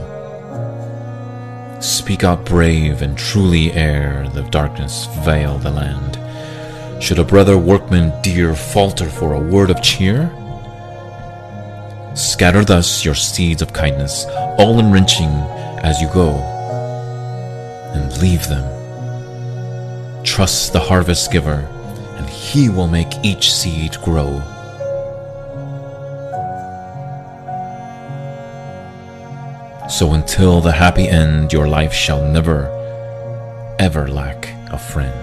Speak 1.79 2.23
out 2.23 2.45
brave 2.45 3.01
and 3.01 3.17
truly 3.17 3.71
ere 3.71 4.27
the 4.33 4.43
darkness 4.43 5.07
veil 5.23 5.57
the 5.57 5.71
land. 5.71 6.19
Should 7.01 7.19
a 7.19 7.23
brother 7.23 7.57
workman 7.57 8.11
dear 8.21 8.53
falter 8.53 9.09
for 9.09 9.33
a 9.33 9.39
word 9.39 9.69
of 9.69 9.81
cheer? 9.81 10.29
Scatter 12.19 12.65
thus 12.65 13.05
your 13.05 13.15
seeds 13.15 13.61
of 13.61 13.71
kindness, 13.71 14.25
all 14.57 14.77
enriching 14.77 15.29
as 15.83 16.01
you 16.01 16.09
go, 16.09 16.31
and 17.93 18.21
leave 18.21 18.45
them. 18.49 18.65
Trust 20.25 20.73
the 20.73 20.81
harvest 20.81 21.31
giver, 21.31 21.65
and 22.17 22.29
he 22.29 22.67
will 22.67 22.89
make 22.89 23.07
each 23.23 23.53
seed 23.53 23.95
grow. 24.03 24.41
So 29.87 30.11
until 30.11 30.59
the 30.59 30.73
happy 30.73 31.07
end, 31.07 31.53
your 31.53 31.69
life 31.69 31.93
shall 31.93 32.29
never, 32.29 32.67
ever 33.79 34.09
lack 34.09 34.49
a 34.71 34.77
friend. 34.77 35.13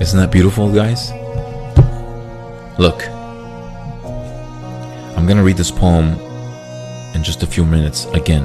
Isn't 0.00 0.20
that 0.20 0.30
beautiful, 0.30 0.72
guys? 0.72 1.10
Look, 2.78 3.08
I'm 5.16 5.26
gonna 5.26 5.42
read 5.42 5.56
this 5.56 5.72
poem 5.72 6.16
in 7.12 7.24
just 7.24 7.42
a 7.42 7.46
few 7.46 7.64
minutes 7.64 8.04
again. 8.14 8.44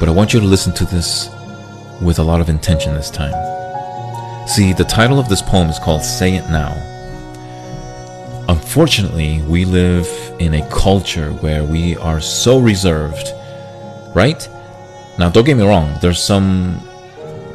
But 0.00 0.08
I 0.08 0.10
want 0.10 0.34
you 0.34 0.40
to 0.40 0.46
listen 0.46 0.74
to 0.74 0.84
this 0.84 1.30
with 2.02 2.18
a 2.18 2.24
lot 2.24 2.40
of 2.40 2.48
intention 2.48 2.92
this 2.94 3.08
time. 3.08 3.34
See, 4.48 4.72
the 4.72 4.82
title 4.82 5.20
of 5.20 5.28
this 5.28 5.42
poem 5.42 5.68
is 5.68 5.78
called 5.78 6.02
Say 6.02 6.34
It 6.34 6.50
Now. 6.50 6.74
Unfortunately, 8.48 9.42
we 9.42 9.64
live 9.64 10.08
in 10.40 10.54
a 10.54 10.68
culture 10.68 11.30
where 11.34 11.62
we 11.62 11.96
are 11.98 12.20
so 12.20 12.58
reserved, 12.58 13.32
right? 14.12 14.48
Now, 15.20 15.30
don't 15.30 15.44
get 15.44 15.56
me 15.56 15.64
wrong, 15.64 15.96
there's 16.02 16.20
some 16.20 16.80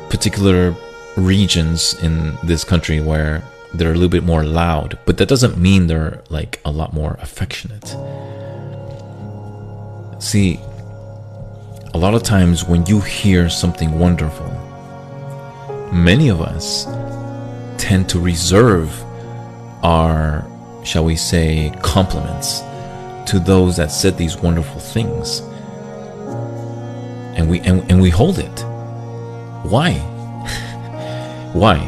particular 0.10 0.74
regions 1.18 2.02
in 2.02 2.38
this 2.44 2.64
country 2.64 3.02
where 3.02 3.44
they're 3.74 3.92
a 3.92 3.94
little 3.94 4.10
bit 4.10 4.24
more 4.24 4.44
loud, 4.44 4.98
but 5.06 5.18
that 5.18 5.30
doesn't 5.30 5.58
mean 5.58 5.88
they're 5.88 6.22
like 6.30 6.60
a 6.66 6.72
lot 6.72 6.94
more 6.94 7.18
affectionate. 7.22 7.96
See, 10.22 10.60
a 11.94 11.98
lot 11.98 12.14
of 12.14 12.24
times 12.24 12.66
when 12.66 12.86
you 12.86 13.00
hear 13.00 13.50
something 13.50 13.98
wonderful, 13.98 14.50
many 15.92 16.30
of 16.30 16.42
us 16.42 16.86
tend 17.78 18.10
to 18.10 18.20
reserve 18.20 18.92
our, 19.84 20.46
shall 20.84 21.06
we 21.06 21.16
say, 21.16 21.74
compliments 21.82 22.60
to 23.32 23.40
those 23.40 23.78
that 23.78 23.92
said 23.92 24.18
these 24.18 24.38
wonderful 24.38 24.80
things. 24.80 25.40
And 27.38 27.50
we 27.50 27.62
and, 27.62 27.90
and 27.90 28.02
we 28.02 28.10
hold 28.10 28.40
it. 28.40 28.60
Why? 29.64 29.94
Why? 31.54 31.80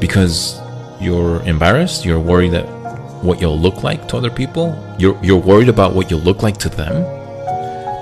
Because 0.00 0.60
you're 1.00 1.42
embarrassed, 1.42 2.04
you're 2.04 2.20
worried 2.20 2.52
that 2.52 2.66
what 3.22 3.40
you'll 3.40 3.58
look 3.58 3.82
like 3.82 4.08
to 4.08 4.16
other 4.16 4.30
people, 4.30 4.76
you're 4.98 5.18
you're 5.22 5.40
worried 5.40 5.68
about 5.68 5.94
what 5.94 6.10
you'll 6.10 6.20
look 6.20 6.42
like 6.42 6.58
to 6.58 6.68
them. 6.68 6.94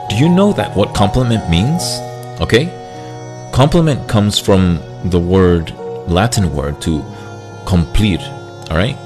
Do 0.08 0.16
you 0.16 0.28
know 0.28 0.52
that 0.52 0.76
what 0.76 0.94
compliment 0.94 1.48
means? 1.48 1.82
Okay? 2.40 2.66
Compliment 3.52 4.08
comes 4.08 4.38
from 4.38 4.80
the 5.06 5.18
word 5.18 5.72
Latin 6.06 6.52
word 6.54 6.80
to 6.82 7.02
complete, 7.66 8.20
all 8.70 8.76
right? 8.76 8.96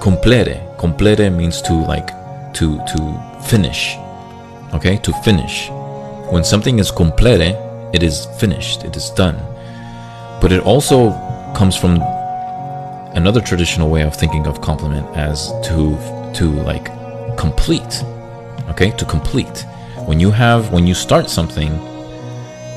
Complete. 0.00 0.60
Complete 0.78 1.30
means 1.30 1.62
to 1.62 1.74
like 1.74 2.08
to 2.54 2.78
to 2.92 3.00
finish. 3.44 3.96
Okay? 4.74 4.96
To 4.98 5.12
finish. 5.22 5.70
When 6.30 6.42
something 6.42 6.78
is 6.80 6.90
complete, 6.90 7.54
it 7.94 8.02
is 8.02 8.26
finished, 8.40 8.84
it 8.84 8.96
is 8.96 9.10
done. 9.10 9.36
But 10.40 10.52
it 10.52 10.60
also 10.60 11.12
comes 11.54 11.76
from 11.76 12.00
another 13.16 13.40
traditional 13.40 13.88
way 13.88 14.02
of 14.02 14.14
thinking 14.14 14.46
of 14.46 14.60
complement 14.60 15.06
as 15.16 15.48
to 15.64 15.96
to 16.34 16.50
like 16.50 16.86
complete. 17.36 18.04
Okay? 18.68 18.90
To 18.92 19.04
complete. 19.04 19.64
When 20.04 20.20
you 20.20 20.30
have 20.30 20.72
when 20.72 20.86
you 20.86 20.94
start 20.94 21.28
something 21.28 21.72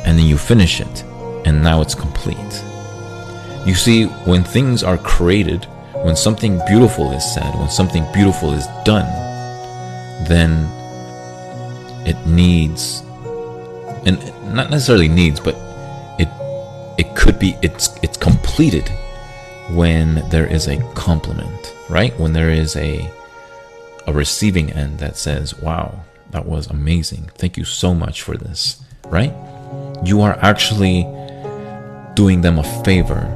and 0.06 0.18
then 0.18 0.26
you 0.26 0.38
finish 0.38 0.80
it 0.80 1.04
and 1.46 1.62
now 1.62 1.82
it's 1.82 1.94
complete. 1.94 2.64
You 3.66 3.76
see, 3.76 4.06
when 4.26 4.44
things 4.44 4.84
are 4.84 4.98
created, 4.98 5.66
when 6.06 6.16
something 6.16 6.60
beautiful 6.66 7.12
is 7.12 7.34
said, 7.34 7.54
when 7.56 7.70
something 7.70 8.06
beautiful 8.14 8.54
is 8.54 8.66
done, 8.86 9.08
then 10.28 10.52
it 12.08 12.18
needs 12.26 13.04
and 14.06 14.18
not 14.56 14.70
necessarily 14.70 15.10
needs, 15.10 15.40
but 15.42 15.56
it 16.18 16.30
it 16.98 17.14
could 17.16 17.38
be 17.38 17.58
it's 17.62 17.90
it's 18.02 18.16
completed 18.18 18.90
when 19.76 20.28
there 20.30 20.48
is 20.48 20.68
a 20.68 20.78
compliment, 20.94 21.74
right? 21.90 22.18
When 22.20 22.34
there 22.34 22.50
is 22.50 22.76
a 22.76 23.10
a 24.08 24.14
receiving 24.14 24.72
end 24.72 25.00
that 25.00 25.18
says, 25.18 25.60
"Wow, 25.60 26.02
that 26.32 26.46
was 26.46 26.68
amazing. 26.68 27.30
Thank 27.36 27.58
you 27.58 27.66
so 27.66 27.94
much 27.94 28.22
for 28.22 28.38
this." 28.38 28.82
Right? 29.08 29.34
You 30.04 30.22
are 30.22 30.38
actually 30.42 31.08
doing 32.16 32.42
them 32.42 32.60
a 32.60 32.84
favor 32.84 33.28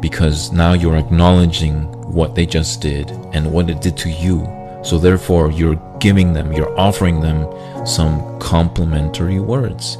because 0.00 0.52
now 0.52 0.72
you're 0.72 0.96
acknowledging 0.96 1.84
what 2.12 2.34
they 2.34 2.46
just 2.46 2.80
did 2.80 3.10
and 3.32 3.50
what 3.52 3.70
it 3.70 3.80
did 3.80 3.96
to 3.98 4.10
you. 4.10 4.46
So 4.82 4.98
therefore, 4.98 5.50
you're 5.50 5.80
giving 5.98 6.32
them, 6.32 6.52
you're 6.52 6.78
offering 6.78 7.20
them 7.20 7.46
some 7.86 8.38
complimentary 8.38 9.40
words, 9.40 9.96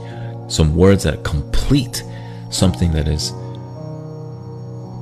some 0.49 0.77
words 0.77 1.05
that 1.05 1.25
complete 1.25 2.03
something 2.51 2.93
that 2.93 3.09
is 3.09 3.33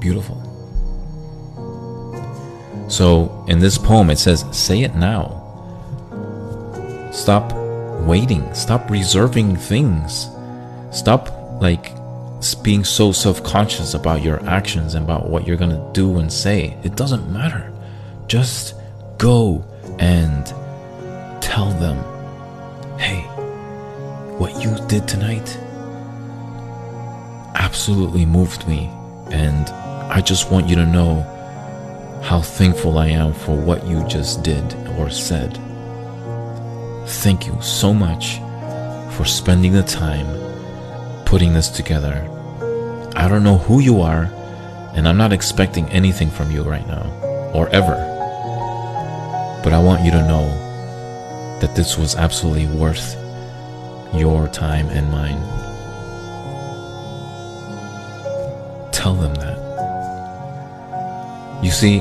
beautiful. 0.01 0.42
So 2.93 3.43
in 3.49 3.59
this 3.59 3.79
poem, 3.79 4.11
it 4.11 4.19
says, 4.19 4.45
Say 4.53 4.83
it 4.83 4.95
now. 4.95 5.39
Stop 7.11 7.55
waiting. 8.03 8.53
Stop 8.53 8.91
reserving 8.91 9.57
things. 9.57 10.29
Stop, 10.91 11.31
like, 11.63 11.95
being 12.63 12.85
so 12.85 13.11
self 13.11 13.43
conscious 13.43 13.95
about 13.95 14.21
your 14.21 14.45
actions 14.47 14.95
and 14.95 15.07
about 15.07 15.31
what 15.31 15.47
you're 15.47 15.57
going 15.57 15.71
to 15.71 15.91
do 15.95 16.19
and 16.19 16.31
say. 16.31 16.77
It 16.83 16.95
doesn't 16.95 17.33
matter. 17.33 17.73
Just 18.27 18.75
go 19.17 19.65
and 19.99 20.45
tell 21.43 21.71
them, 21.71 21.97
hey, 22.99 23.23
what 24.37 24.63
you 24.63 24.77
did 24.87 25.09
tonight 25.09 25.57
absolutely 27.55 28.27
moved 28.27 28.69
me. 28.69 28.91
And 29.31 29.71
I 30.13 30.21
just 30.21 30.51
want 30.51 30.69
you 30.69 30.77
to 30.77 30.85
know 30.85 31.27
how 32.23 32.41
thankful 32.41 32.99
I 32.99 33.09
am 33.09 33.35
for 33.35 33.57
what 33.57 33.87
you 33.87 34.07
just 34.07 34.43
did 34.43 34.75
or 34.97 35.11
said. 35.11 35.59
Thank 37.07 37.47
you 37.47 37.61
so 37.61 37.93
much 37.93 38.39
for 39.17 39.25
spending 39.25 39.73
the 39.73 39.83
time 39.83 40.27
putting 41.27 41.53
this 41.53 41.69
together. 41.69 42.29
I 43.17 43.29
don't 43.29 43.43
know 43.43 43.59
who 43.59 43.81
you 43.81 44.01
are, 44.01 44.25
and 44.95 45.09
I'm 45.09 45.17
not 45.17 45.33
expecting 45.33 45.89
anything 45.89 46.31
from 46.31 46.51
you 46.51 46.63
right 46.63 46.87
now 46.87 47.11
or 47.53 47.69
ever. 47.71 47.97
But 49.65 49.73
I 49.73 49.83
want 49.83 50.05
you 50.05 50.11
to 50.13 50.27
know 50.29 50.47
that 51.61 51.75
this 51.75 51.99
was 51.99 52.15
absolutely 52.17 52.67
worth 52.67 53.17
your 54.15 54.49
time 54.49 54.89
and 54.89 55.11
mine. 55.11 55.41
Tell 58.93 59.15
them 59.15 59.35
that. 59.37 59.52
You 61.63 61.71
see, 61.71 62.01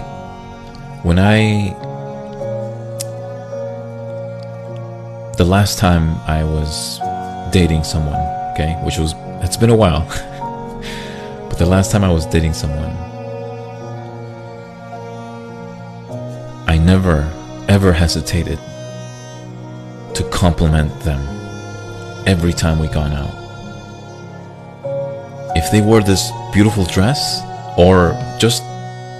when 1.04 1.20
I. 1.20 1.78
The 5.38 5.46
last 5.46 5.78
time 5.78 6.18
I 6.28 6.44
was 6.44 7.00
dating 7.52 7.84
someone, 7.84 8.20
okay, 8.54 8.74
which 8.84 8.98
was. 8.98 9.14
It's 9.44 9.58
been 9.58 9.70
a 9.70 9.76
while. 9.76 10.02
but 11.50 11.60
the 11.60 11.66
last 11.68 11.92
time 11.92 12.04
I 12.04 12.12
was 12.12 12.26
dating 12.26 12.54
someone, 12.54 12.90
I 16.68 16.80
never, 16.80 17.32
ever 17.68 17.94
hesitated 17.94 18.58
to 20.16 20.28
compliment 20.32 21.00
them 21.02 21.22
every 22.28 22.54
time 22.54 22.80
we 22.80 22.88
gone 22.88 23.14
out. 23.14 23.36
If 25.56 25.72
they 25.72 25.82
wore 25.82 26.02
this 26.02 26.32
beautiful 26.52 26.86
dress, 26.86 27.42
or 27.78 28.18
just 28.40 28.64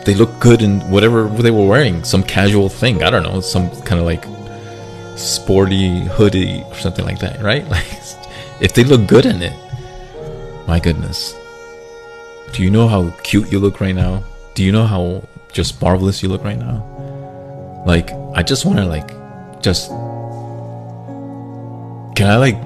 they 0.06 0.16
look 0.16 0.40
good 0.40 0.62
in 0.62 0.80
whatever 0.90 1.28
they 1.28 1.52
were 1.52 1.66
wearing, 1.66 2.04
some 2.04 2.24
casual 2.24 2.70
thing, 2.70 3.04
I 3.04 3.10
don't 3.10 3.24
know, 3.24 3.42
some 3.42 3.70
kind 3.82 4.00
of 4.00 4.06
like 4.06 4.26
sporty 5.18 6.02
hoodie 6.06 6.64
or 6.64 6.76
something 6.76 7.06
like 7.06 7.20
that, 7.20 7.42
right? 7.42 7.66
Like, 7.70 7.88
if 8.60 8.74
they 8.74 8.84
look 8.84 9.08
good 9.08 9.26
in 9.26 9.42
it, 9.42 9.54
my 10.68 10.80
goodness. 10.80 11.34
Do 12.54 12.64
you 12.64 12.70
know 12.70 12.88
how 12.88 13.10
cute 13.24 13.52
you 13.52 13.60
look 13.60 13.82
right 13.82 13.96
now? 13.96 14.24
Do 14.54 14.64
you 14.64 14.72
know 14.72 14.86
how 14.86 15.24
just 15.52 15.82
marvelous 15.82 16.22
you 16.22 16.30
look 16.30 16.44
right 16.44 16.60
now? 16.60 16.86
Like, 17.86 18.12
I 18.36 18.44
just 18.44 18.66
want 18.66 18.78
to 18.78 18.86
like, 18.86 19.10
just, 19.62 19.90
can 22.16 22.28
I 22.28 22.38
like 22.38 22.62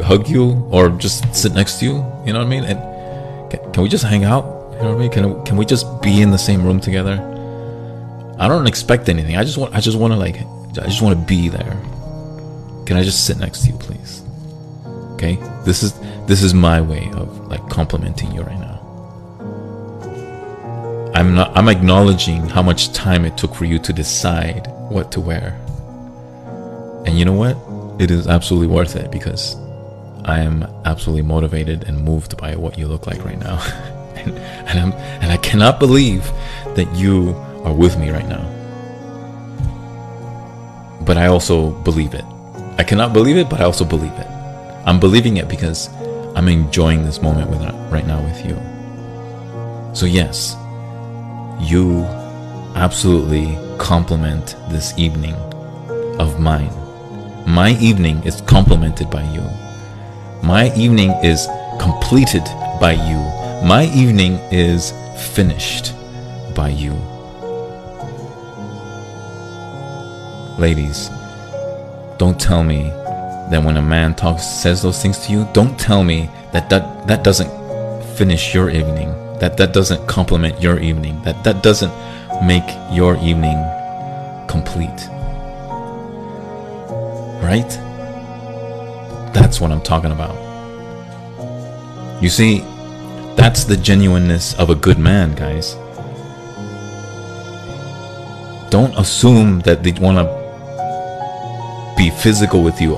hug 0.00 0.28
you 0.28 0.66
or 0.70 0.90
just 0.90 1.34
sit 1.34 1.52
next 1.54 1.78
to 1.78 1.84
you? 1.84 1.92
You 2.26 2.32
know 2.32 2.40
what 2.40 2.46
I 2.46 2.48
mean? 2.48 2.64
And 2.64 3.72
can, 3.72 3.82
we 3.82 3.88
just 3.88 4.04
hang 4.04 4.24
out? 4.24 4.55
You 4.76 4.82
know 4.82 4.88
what 4.90 4.96
I 4.96 4.98
mean? 4.98 5.10
Can 5.10 5.44
can 5.46 5.56
we 5.56 5.64
just 5.64 6.02
be 6.02 6.20
in 6.20 6.30
the 6.30 6.38
same 6.38 6.62
room 6.62 6.80
together? 6.80 7.14
I 8.38 8.46
don't 8.46 8.66
expect 8.66 9.08
anything. 9.08 9.36
I 9.36 9.42
just 9.42 9.56
want 9.56 9.74
I 9.74 9.80
just 9.80 9.98
want 9.98 10.12
to 10.12 10.18
like 10.18 10.36
I 10.78 10.86
just 10.86 11.00
want 11.00 11.18
to 11.18 11.24
be 11.24 11.48
there. 11.48 11.80
Can 12.84 12.98
I 12.98 13.02
just 13.02 13.24
sit 13.24 13.38
next 13.38 13.62
to 13.62 13.70
you, 13.70 13.78
please? 13.78 14.22
Okay? 15.14 15.36
This 15.64 15.82
is 15.82 15.94
this 16.26 16.42
is 16.42 16.52
my 16.52 16.82
way 16.82 17.10
of 17.14 17.48
like 17.48 17.66
complimenting 17.70 18.32
you 18.32 18.42
right 18.42 18.60
now. 18.60 18.76
I'm 21.14 21.34
not 21.34 21.56
I'm 21.56 21.70
acknowledging 21.70 22.46
how 22.46 22.62
much 22.62 22.92
time 22.92 23.24
it 23.24 23.38
took 23.38 23.54
for 23.54 23.64
you 23.64 23.78
to 23.78 23.92
decide 23.94 24.66
what 24.90 25.10
to 25.12 25.20
wear. 25.22 25.58
And 27.06 27.18
you 27.18 27.24
know 27.24 27.32
what? 27.32 27.56
It 27.98 28.10
is 28.10 28.26
absolutely 28.26 28.68
worth 28.68 28.94
it 28.94 29.10
because 29.10 29.56
I 30.26 30.40
am 30.40 30.64
absolutely 30.84 31.22
motivated 31.22 31.84
and 31.84 32.04
moved 32.04 32.36
by 32.36 32.56
what 32.56 32.76
you 32.76 32.88
look 32.88 33.06
like 33.06 33.24
right 33.24 33.38
now. 33.38 33.62
and, 34.16 34.38
and, 34.68 34.78
I'm, 34.78 34.92
and 35.22 35.32
I 35.32 35.36
cannot 35.38 35.78
believe 35.78 36.30
that 36.74 36.92
you 36.94 37.30
are 37.64 37.72
with 37.72 37.98
me 37.98 38.10
right 38.10 38.28
now. 38.28 38.44
But 41.04 41.16
I 41.16 41.26
also 41.26 41.70
believe 41.82 42.14
it. 42.14 42.24
I 42.78 42.84
cannot 42.84 43.12
believe 43.12 43.36
it, 43.36 43.48
but 43.48 43.60
I 43.60 43.64
also 43.64 43.84
believe 43.84 44.12
it. 44.12 44.26
I'm 44.84 45.00
believing 45.00 45.36
it 45.38 45.48
because 45.48 45.88
I'm 46.36 46.48
enjoying 46.48 47.04
this 47.04 47.22
moment 47.22 47.50
with 47.50 47.60
right 47.90 48.06
now 48.06 48.22
with 48.22 48.44
you. 48.44 48.56
So 49.94 50.04
yes, 50.06 50.54
you 51.60 52.04
absolutely 52.74 53.58
complement 53.78 54.56
this 54.68 54.92
evening 54.98 55.34
of 56.18 56.38
mine. 56.38 56.70
My 57.46 57.70
evening 57.80 58.22
is 58.24 58.40
complemented 58.42 59.08
by 59.10 59.22
you. 59.32 59.42
My 60.42 60.74
evening 60.76 61.10
is 61.24 61.48
completed 61.80 62.44
by 62.80 62.92
you. 62.92 63.45
My 63.64 63.90
evening 63.94 64.34
is 64.52 64.92
finished 65.34 65.92
by 66.54 66.68
you. 66.68 66.92
Ladies, 70.58 71.08
don't 72.18 72.38
tell 72.38 72.62
me 72.62 72.90
that 73.50 73.62
when 73.64 73.76
a 73.76 73.82
man 73.82 74.14
talks 74.14 74.46
says 74.46 74.82
those 74.82 75.02
things 75.02 75.18
to 75.26 75.32
you, 75.32 75.48
don't 75.52 75.78
tell 75.78 76.04
me 76.04 76.30
that 76.52 76.70
that, 76.70 77.06
that 77.08 77.24
doesn't 77.24 77.50
finish 78.16 78.54
your 78.54 78.70
evening, 78.70 79.08
that 79.38 79.56
that 79.56 79.72
doesn't 79.72 80.06
complement 80.06 80.60
your 80.62 80.78
evening, 80.78 81.20
that 81.22 81.42
that 81.44 81.62
doesn't 81.62 81.92
make 82.46 82.68
your 82.92 83.16
evening 83.16 83.56
complete. 84.48 85.08
Right? 87.42 87.68
That's 89.34 89.60
what 89.60 89.72
I'm 89.72 89.82
talking 89.82 90.12
about. 90.12 90.36
You 92.22 92.30
see, 92.30 92.64
that's 93.36 93.64
the 93.64 93.76
genuineness 93.76 94.54
of 94.54 94.70
a 94.70 94.74
good 94.74 94.98
man, 94.98 95.34
guys. 95.34 95.74
Don't 98.70 98.96
assume 98.98 99.60
that 99.60 99.82
they 99.84 99.92
want 99.92 100.18
to 100.18 101.94
be 101.96 102.10
physical 102.10 102.62
with 102.62 102.80
you 102.80 102.94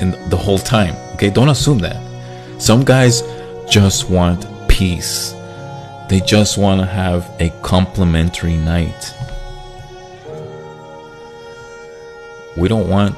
in 0.00 0.10
the 0.28 0.36
whole 0.36 0.58
time. 0.58 0.94
Okay, 1.14 1.30
don't 1.30 1.48
assume 1.48 1.78
that. 1.78 1.96
Some 2.60 2.84
guys 2.84 3.22
just 3.70 4.10
want 4.10 4.46
peace. 4.68 5.34
They 6.08 6.20
just 6.20 6.58
want 6.58 6.80
to 6.80 6.86
have 6.86 7.30
a 7.40 7.50
complimentary 7.62 8.56
night. 8.56 9.14
We 12.56 12.68
don't 12.68 12.88
want 12.88 13.16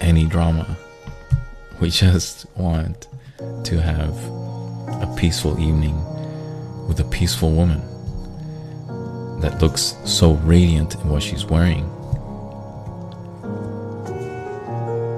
any 0.00 0.26
drama. 0.26 0.76
We 1.80 1.90
just 1.90 2.46
want 2.56 3.08
to 3.64 3.80
have 3.80 4.35
a 4.88 5.14
peaceful 5.16 5.58
evening 5.60 5.96
with 6.86 7.00
a 7.00 7.04
peaceful 7.04 7.52
woman 7.52 7.80
that 9.40 9.60
looks 9.60 9.96
so 10.04 10.34
radiant 10.44 10.94
in 10.94 11.08
what 11.08 11.22
she's 11.22 11.44
wearing. 11.44 11.88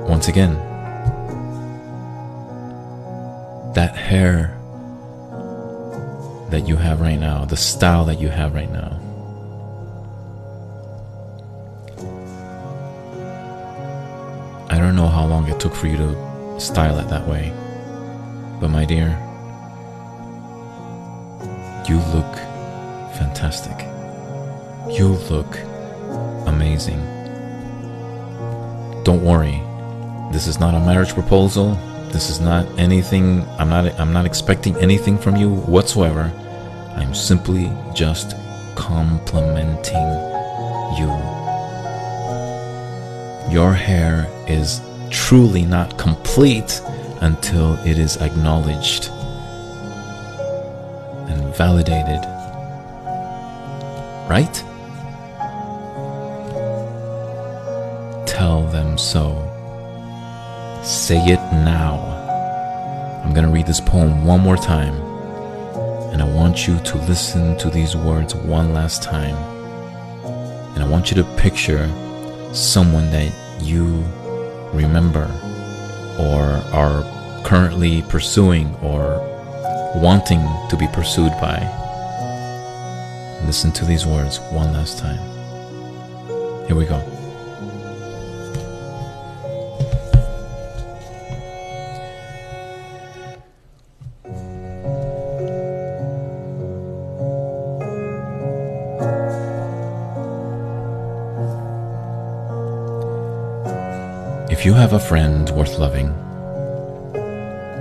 Once 0.08 0.28
again, 0.28 0.54
that 3.74 3.94
hair 3.94 4.54
that 6.50 6.66
you 6.66 6.76
have 6.76 7.00
right 7.00 7.18
now, 7.18 7.44
the 7.44 7.56
style 7.56 8.04
that 8.06 8.18
you 8.18 8.28
have 8.28 8.54
right 8.54 8.70
now. 8.72 8.98
I 14.70 14.78
don't 14.78 14.96
know 14.96 15.08
how 15.08 15.26
long 15.26 15.48
it 15.48 15.60
took 15.60 15.74
for 15.74 15.86
you 15.86 15.96
to 15.98 16.60
style 16.60 16.98
it 16.98 17.08
that 17.08 17.26
way, 17.28 17.52
but 18.60 18.68
my 18.68 18.84
dear, 18.84 19.27
you 21.88 21.96
look 22.12 22.34
fantastic. 23.16 23.78
You 24.94 25.08
look 25.30 25.58
amazing. 26.46 27.00
Don't 29.04 29.24
worry. 29.24 29.62
This 30.30 30.46
is 30.46 30.60
not 30.60 30.74
a 30.74 30.80
marriage 30.80 31.14
proposal. 31.14 31.74
This 32.12 32.28
is 32.28 32.40
not 32.40 32.66
anything 32.78 33.46
I'm 33.58 33.70
not 33.70 33.98
I'm 33.98 34.12
not 34.12 34.26
expecting 34.26 34.76
anything 34.76 35.16
from 35.16 35.36
you 35.36 35.48
whatsoever. 35.48 36.30
I'm 36.96 37.14
simply 37.14 37.72
just 37.94 38.36
complimenting 38.74 40.08
you. 40.98 41.08
Your 43.50 43.72
hair 43.72 44.28
is 44.46 44.82
truly 45.10 45.64
not 45.64 45.96
complete 45.96 46.82
until 47.22 47.74
it 47.86 47.98
is 47.98 48.18
acknowledged 48.18 49.10
validated. 51.54 52.24
Right? 54.28 54.54
Tell 58.26 58.66
them 58.70 58.98
so. 58.98 59.44
Say 60.82 61.18
it 61.18 61.40
now. 61.52 61.98
I'm 63.24 63.32
going 63.34 63.46
to 63.46 63.52
read 63.52 63.66
this 63.66 63.80
poem 63.80 64.24
one 64.24 64.40
more 64.40 64.56
time. 64.56 64.94
And 66.12 66.22
I 66.22 66.24
want 66.24 66.66
you 66.66 66.78
to 66.78 66.98
listen 67.06 67.56
to 67.58 67.70
these 67.70 67.94
words 67.94 68.34
one 68.34 68.72
last 68.72 69.02
time. 69.02 69.36
And 70.74 70.82
I 70.82 70.88
want 70.88 71.10
you 71.10 71.16
to 71.16 71.24
picture 71.36 71.88
someone 72.52 73.10
that 73.10 73.32
you 73.60 74.04
remember 74.72 75.24
or 76.18 76.42
are 76.74 77.02
currently 77.44 78.02
pursuing 78.02 78.74
or 78.76 79.37
wanting 79.96 80.40
to 80.68 80.76
be 80.76 80.86
pursued 80.88 81.32
by. 81.40 81.58
Listen 83.44 83.72
to 83.72 83.84
these 83.84 84.06
words 84.06 84.38
one 84.52 84.72
last 84.72 84.98
time. 84.98 85.18
Here 86.66 86.76
we 86.76 86.84
go. 86.84 87.02
If 104.50 104.66
you 104.66 104.74
have 104.74 104.92
a 104.92 104.98
friend 104.98 105.48
worth 105.50 105.78
loving, 105.78 106.08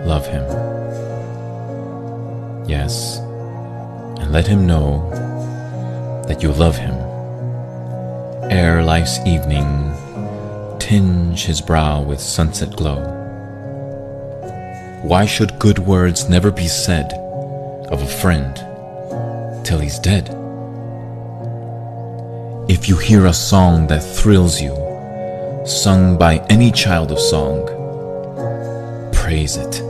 love 0.06 0.28
him. 0.28 0.67
And 2.88 4.32
let 4.32 4.48
him 4.48 4.66
know 4.66 5.10
that 6.28 6.42
you 6.42 6.54
love 6.54 6.78
him. 6.78 6.96
Ere 8.50 8.82
life's 8.82 9.20
evening 9.26 9.94
tinge 10.80 11.44
his 11.44 11.60
brow 11.60 12.02
with 12.02 12.22
sunset 12.22 12.74
glow. 12.78 13.04
Why 15.04 15.26
should 15.26 15.60
good 15.60 15.80
words 15.80 16.30
never 16.30 16.50
be 16.50 16.68
said 16.68 17.12
of 17.92 18.02
a 18.02 18.08
friend 18.08 18.56
till 19.66 19.80
he's 19.80 20.00
dead? 20.00 20.30
If 22.70 22.88
you 22.88 22.96
hear 22.96 23.26
a 23.26 23.34
song 23.34 23.88
that 23.88 24.00
thrills 24.00 24.62
you, 24.62 24.74
sung 25.66 26.18
by 26.18 26.38
any 26.50 26.72
child 26.72 27.12
of 27.12 27.20
song, 27.20 27.68
praise 29.12 29.58
it. 29.58 29.87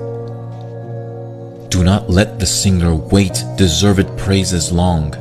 Do 1.77 1.83
not 1.83 2.09
let 2.09 2.39
the 2.39 2.45
singer 2.47 2.95
wait 2.95 3.43
deserved 3.55 4.17
praises 4.17 4.71
long. 4.71 5.11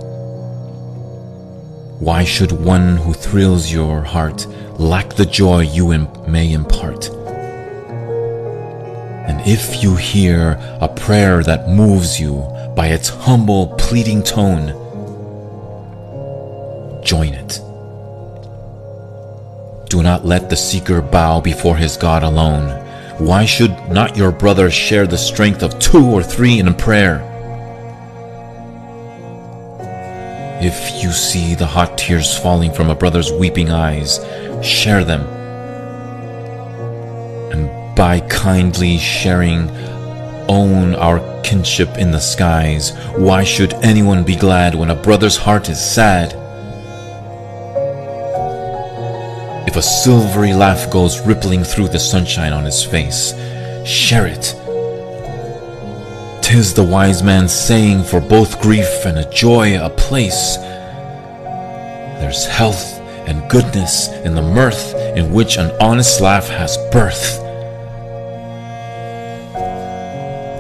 Why 2.01 2.25
should 2.25 2.51
one 2.51 2.97
who 2.97 3.13
thrills 3.13 3.71
your 3.71 4.01
heart 4.01 4.47
lack 4.81 5.11
the 5.11 5.27
joy 5.27 5.65
you 5.65 5.93
im- 5.93 6.09
may 6.27 6.51
impart? 6.51 7.11
And 9.29 9.47
if 9.47 9.83
you 9.83 9.97
hear 9.97 10.59
a 10.81 10.89
prayer 10.89 11.43
that 11.43 11.69
moves 11.69 12.19
you 12.19 12.37
by 12.75 12.87
its 12.87 13.11
humble, 13.11 13.75
pleading 13.77 14.23
tone, 14.23 14.69
join 17.05 17.35
it. 17.35 17.61
Do 19.91 20.03
not 20.03 20.25
let 20.25 20.49
the 20.49 20.57
seeker 20.57 21.03
bow 21.03 21.43
before 21.43 21.77
his 21.77 21.99
God 21.99 22.23
alone. 22.23 22.71
Why 23.19 23.45
should 23.45 23.76
not 23.91 24.17
your 24.17 24.33
brother 24.33 24.71
share 24.71 25.07
the 25.07 25.19
strength 25.19 25.63
of 25.63 25.79
two 25.79 26.05
or 26.05 26.23
three 26.23 26.59
in 26.59 26.69
a 26.69 26.75
prayer? 26.75 27.23
If 30.63 31.03
you 31.03 31.13
see 31.13 31.55
the 31.55 31.67
hot 31.67 31.99
tears 31.99 32.37
falling 32.39 32.73
from 32.73 32.91
a 32.91 32.95
brother's 32.95 33.31
weeping 33.31 33.71
eyes, 33.71 34.21
share 34.63 35.05
them. 35.05 35.21
And 37.53 37.95
by 37.95 38.21
kindly 38.21 38.99
sharing, 38.99 39.71
own 40.49 40.95
our 40.95 41.21
kinship 41.43 41.99
in 41.99 42.11
the 42.11 42.21
skies. 42.21 42.97
Why 43.17 43.45
should 43.45 43.75
anyone 43.75 44.25
be 44.25 44.37
glad 44.37 44.75
when 44.75 44.91
a 44.91 44.95
brother's 44.95 45.37
heart 45.37 45.69
is 45.69 45.79
sad? 45.79 46.33
If 49.69 49.77
a 49.77 49.83
silvery 49.83 50.55
laugh 50.55 50.91
goes 50.91 51.21
rippling 51.21 51.65
through 51.65 51.89
the 51.89 51.99
sunshine 51.99 52.53
on 52.53 52.65
his 52.65 52.83
face, 52.83 53.33
share 53.87 54.27
it. 54.27 54.55
Tis 56.43 56.75
the 56.75 56.85
wise 56.85 57.23
man's 57.23 57.53
saying 57.53 58.05
for 58.05 58.21
both 58.21 58.61
grief 58.61 59.05
and 59.05 59.19
a 59.19 59.31
joy 59.31 59.79
a 59.81 59.91
place. 59.91 60.57
There's 62.19 62.47
health 62.47 63.01
and 63.29 63.49
goodness 63.51 64.09
in 64.25 64.35
the 64.35 64.43
mirth 64.43 64.95
in 65.17 65.33
which 65.33 65.57
an 65.57 65.71
honest 65.81 66.21
laugh 66.21 66.49
has 66.49 66.77
birth. 66.91 67.41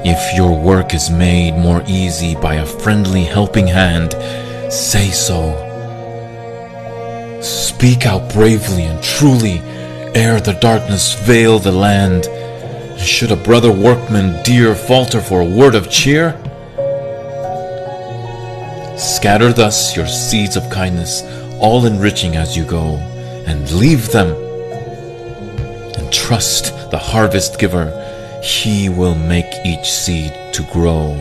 If 0.05 0.37
your 0.37 0.57
work 0.57 0.95
is 0.95 1.11
made 1.11 1.57
more 1.57 1.83
easy 1.89 2.37
by 2.37 2.55
a 2.55 2.67
friendly 2.67 3.25
helping 3.25 3.67
hand, 3.67 4.13
say 4.73 5.11
so. 5.11 5.63
Speak 7.43 8.07
out 8.07 8.33
bravely 8.33 8.85
and 8.85 9.03
truly 9.03 9.59
ere 10.15 10.41
the 10.41 10.55
darkness 10.61 11.15
veil 11.15 11.59
the 11.59 11.73
land. 11.73 12.29
Should 12.99 13.31
a 13.31 13.37
brother 13.37 13.73
workman 13.73 14.43
dear 14.43 14.75
falter 14.75 15.21
for 15.21 15.41
a 15.41 15.45
word 15.45 15.75
of 15.75 15.91
cheer? 15.91 16.33
Scatter 18.99 19.53
thus 19.53 19.97
your 19.97 20.07
seeds 20.07 20.57
of 20.57 20.69
kindness, 20.71 21.23
all 21.61 21.87
enriching 21.87 22.37
as 22.37 22.57
you 22.57 22.65
go, 22.65 22.97
and 23.47 23.71
leave 23.73 24.11
them. 24.11 24.29
And 25.97 26.13
trust 26.13 26.91
the 26.91 26.99
harvest 26.99 27.59
giver, 27.59 27.91
he 28.43 28.89
will 28.89 29.15
make 29.15 29.53
each 29.65 29.91
seed 29.91 30.33
to 30.53 30.63
grow. 30.73 31.15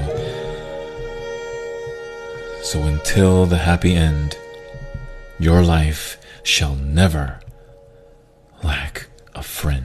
So 2.63 2.81
until 2.83 3.45
the 3.45 3.57
happy 3.57 3.95
end, 3.95 4.37
your 5.39 5.61
life 5.61 6.17
shall 6.43 6.75
never 6.75 7.39
lack 8.63 9.07
a 9.35 9.43
friend. 9.43 9.84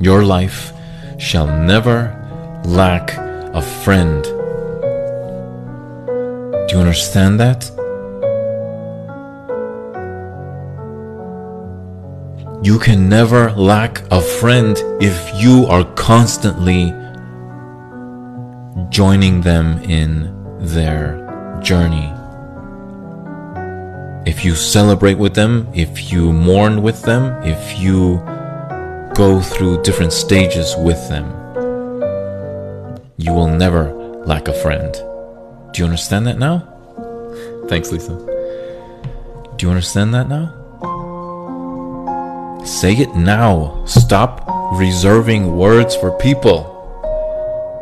Your 0.00 0.24
life 0.24 0.72
shall 1.18 1.46
never 1.46 2.14
lack 2.64 3.16
a 3.52 3.60
friend. 3.60 4.22
Do 6.68 6.74
you 6.74 6.78
understand 6.78 7.40
that? 7.40 7.68
You 12.62 12.78
can 12.78 13.08
never 13.08 13.50
lack 13.52 14.02
a 14.12 14.20
friend 14.20 14.76
if 15.00 15.32
you 15.34 15.66
are 15.66 15.84
constantly 15.94 16.92
joining 18.90 19.40
them 19.40 19.82
in 19.82 20.32
their 20.60 21.16
journey. 21.60 22.12
If 24.30 24.44
you 24.44 24.54
celebrate 24.54 25.18
with 25.18 25.34
them, 25.34 25.68
if 25.74 26.12
you 26.12 26.32
mourn 26.32 26.82
with 26.82 27.02
them, 27.02 27.42
if 27.42 27.80
you 27.80 28.22
go 29.18 29.42
through 29.42 29.82
different 29.82 30.12
stages 30.12 30.76
with 30.78 31.08
them, 31.08 31.26
you 33.18 33.32
will 33.34 33.48
never 33.48 33.92
lack 34.24 34.46
a 34.46 34.54
friend. 34.54 34.92
Do 35.72 35.82
you 35.82 35.84
understand 35.84 36.26
that 36.28 36.38
now? 36.38 36.60
Thanks, 37.68 37.92
Lisa. 37.92 38.14
Do 39.56 39.66
you 39.66 39.70
understand 39.70 40.14
that 40.14 40.28
now? 40.28 40.54
Say 42.64 42.94
it 42.94 43.14
now. 43.16 43.84
Stop 43.86 44.46
reserving 44.78 45.56
words 45.56 45.96
for 45.96 46.16
people 46.18 46.76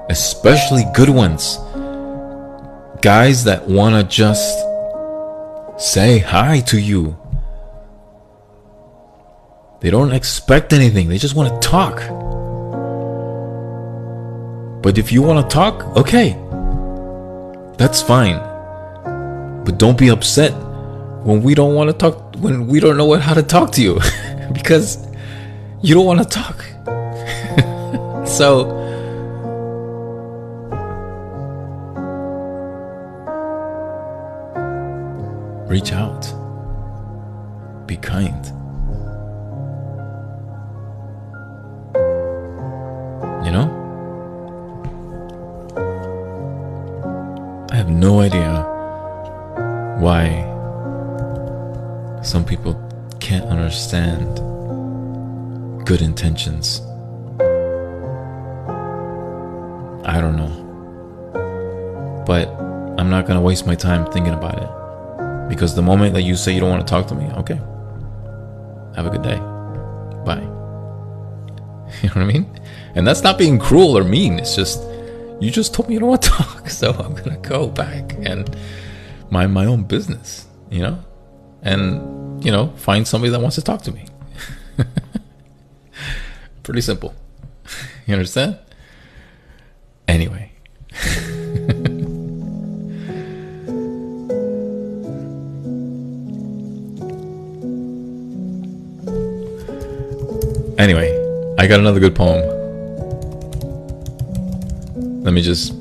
especially 0.09 0.85
good 0.95 1.11
ones. 1.11 1.59
Guys 3.03 3.45
that 3.45 3.67
want 3.69 3.95
to 3.95 4.03
just 4.09 4.59
say 5.79 6.19
hi 6.19 6.61
to 6.61 6.81
you. 6.81 7.17
They 9.81 9.91
don't 9.91 10.13
expect 10.13 10.73
anything, 10.73 11.09
they 11.09 11.19
just 11.19 11.35
want 11.35 11.53
to 11.53 11.69
talk. 11.69 11.97
But 14.83 14.99
if 14.99 15.13
you 15.13 15.23
want 15.23 15.49
to 15.49 15.55
talk, 15.55 15.85
okay, 15.97 16.37
that's 17.77 18.01
fine. 18.03 18.39
But 19.65 19.79
don't 19.79 19.99
be 19.99 20.09
upset 20.09 20.53
when 21.25 21.43
we 21.43 21.55
don't 21.55 21.75
want 21.75 21.91
to 21.91 21.97
talk, 21.97 22.37
when 22.37 22.67
we 22.67 22.81
don't 22.81 22.97
know 22.97 23.13
how 23.15 23.35
to 23.35 23.43
talk 23.43 23.73
to 23.73 23.83
you 23.83 24.01
because 24.53 25.07
you 25.83 25.95
don't 25.95 26.07
want 26.07 26.23
to 26.23 26.29
talk. 26.29 28.27
so, 28.27 28.77
Reach 35.69 35.93
out. 35.93 36.23
Be 37.89 37.97
kind. 37.97 38.56
You 43.47 43.53
know? 43.53 43.69
I 47.71 47.77
have 47.77 47.89
no 47.89 48.19
idea 48.19 48.65
why 50.01 50.43
some 52.25 52.45
people 52.45 52.75
can't 53.21 53.45
understand 53.45 54.27
good 55.87 56.03
intentions. 56.03 56.81
I 60.05 60.21
don't 60.21 60.37
know. 60.37 62.25
But 62.27 62.49
I'm 62.99 63.09
not 63.09 63.27
going 63.27 63.39
to 63.39 63.41
waste 63.41 63.65
my 63.65 63.77
time 63.77 64.11
thinking 64.11 64.35
about 64.35 64.59
it. 64.59 65.49
Because 65.49 65.77
the 65.77 65.83
moment 65.83 66.15
that 66.15 66.23
you 66.23 66.35
say 66.35 66.53
you 66.53 66.59
don't 66.59 66.71
want 66.71 66.85
to 66.85 66.91
talk 66.91 67.07
to 67.07 67.15
me, 67.15 67.31
okay. 67.35 67.61
Have 68.97 69.07
a 69.07 69.11
good 69.11 69.23
day. 69.23 69.39
Bye. 70.25 70.56
You 72.03 72.09
know 72.09 72.15
what 72.17 72.23
I 72.23 72.25
mean? 72.25 72.61
And 72.95 73.07
that's 73.07 73.23
not 73.23 73.39
being 73.39 73.59
cruel 73.59 73.97
or 73.97 74.05
mean. 74.05 74.39
It's 74.39 74.55
just 74.57 74.83
you 75.41 75.51
just 75.51 75.75
told 75.75 75.89
me 75.89 75.95
you 75.95 76.01
don't 76.01 76.09
want 76.09 76.23
to 76.23 76.29
talk, 76.43 76.71
so 76.71 76.93
I'm 76.93 77.15
gonna 77.15 77.39
go 77.39 77.69
back 77.69 78.15
and 78.21 78.55
mind 79.31 79.53
my 79.53 79.67
own 79.67 79.85
business. 79.85 80.47
You 80.71 80.83
know, 80.83 81.05
and 81.63 82.45
you 82.45 82.51
know, 82.51 82.69
find 82.77 83.07
somebody 83.07 83.31
that 83.31 83.41
wants 83.41 83.57
to 83.57 83.63
talk 83.63 83.83
to 83.83 83.93
me. 83.93 84.07
Pretty 86.63 86.81
simple. 86.81 87.15
You 88.07 88.15
understand? 88.15 88.59
Anyway. 90.09 90.53
anyway, 100.79 101.16
I 101.59 101.67
got 101.67 101.81
another 101.81 102.01
good 102.01 102.15
poem. 102.15 102.45
Let 105.25 105.33
me 105.33 105.41
just 105.41 105.73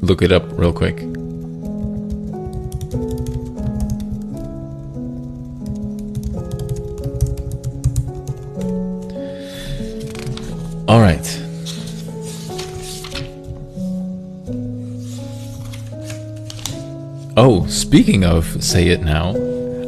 look 0.00 0.22
it 0.22 0.32
up 0.32 0.44
real 0.58 0.72
quick. 0.72 0.98
All 10.88 11.00
right. 11.00 11.38
Oh, 17.36 17.66
speaking 17.68 18.24
of 18.24 18.64
Say 18.64 18.88
It 18.88 19.02
Now, 19.02 19.30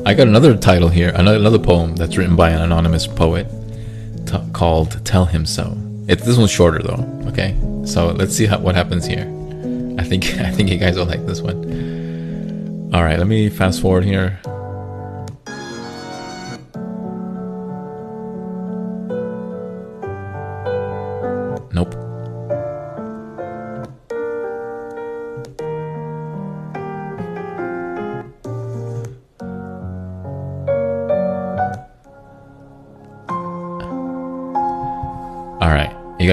I 0.07 0.13
got 0.13 0.29
another 0.29 0.57
title 0.57 0.91
here, 0.91 1.11
another, 1.15 1.59
poem 1.59 1.97
that's 1.97 2.17
written 2.19 2.37
by 2.37 2.51
an 2.51 2.61
anonymous 2.61 3.07
poet 3.07 3.47
called 4.55 5.05
Tell 5.05 5.27
Him 5.27 5.45
So. 5.45 5.77
It, 6.09 6.21
this 6.21 6.37
one's 6.39 6.51
shorter 6.51 6.83
though, 6.83 7.27
okay? 7.27 7.57
So 7.85 8.13
let's 8.13 8.35
see 8.35 8.47
how, 8.47 8.59
what 8.59 8.75
happens 8.75 9.05
here. 9.05 9.25
I 9.99 10.05
think 10.05 10.25
I 10.41 10.51
think 10.51 10.71
you 10.71 10.79
guys 10.79 10.97
will 10.97 11.07
like 11.07 11.27
this 11.27 11.41
one. 11.43 12.91
All 12.95 13.03
right, 13.03 13.19
let 13.19 13.27
me 13.27 13.51
fast 13.51 13.83
forward 13.83 14.05
here. 14.05 14.41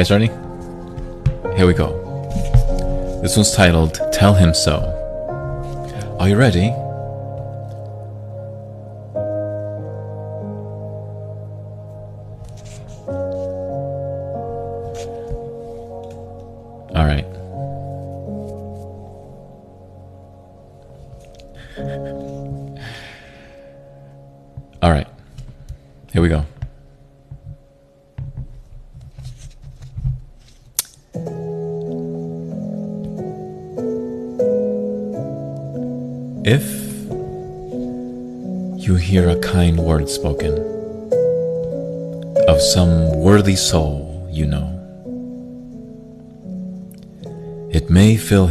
Guys 0.02 0.10
ready? 0.10 0.30
Here 1.56 1.68
we 1.68 1.76
go. 1.76 1.92
This 3.22 3.36
one's 3.36 3.52
titled 3.52 4.00
Tell 4.12 4.34
Him 4.34 4.52
So. 4.52 4.80
Are 6.20 6.28
you 6.28 6.38
ready? 6.38 6.74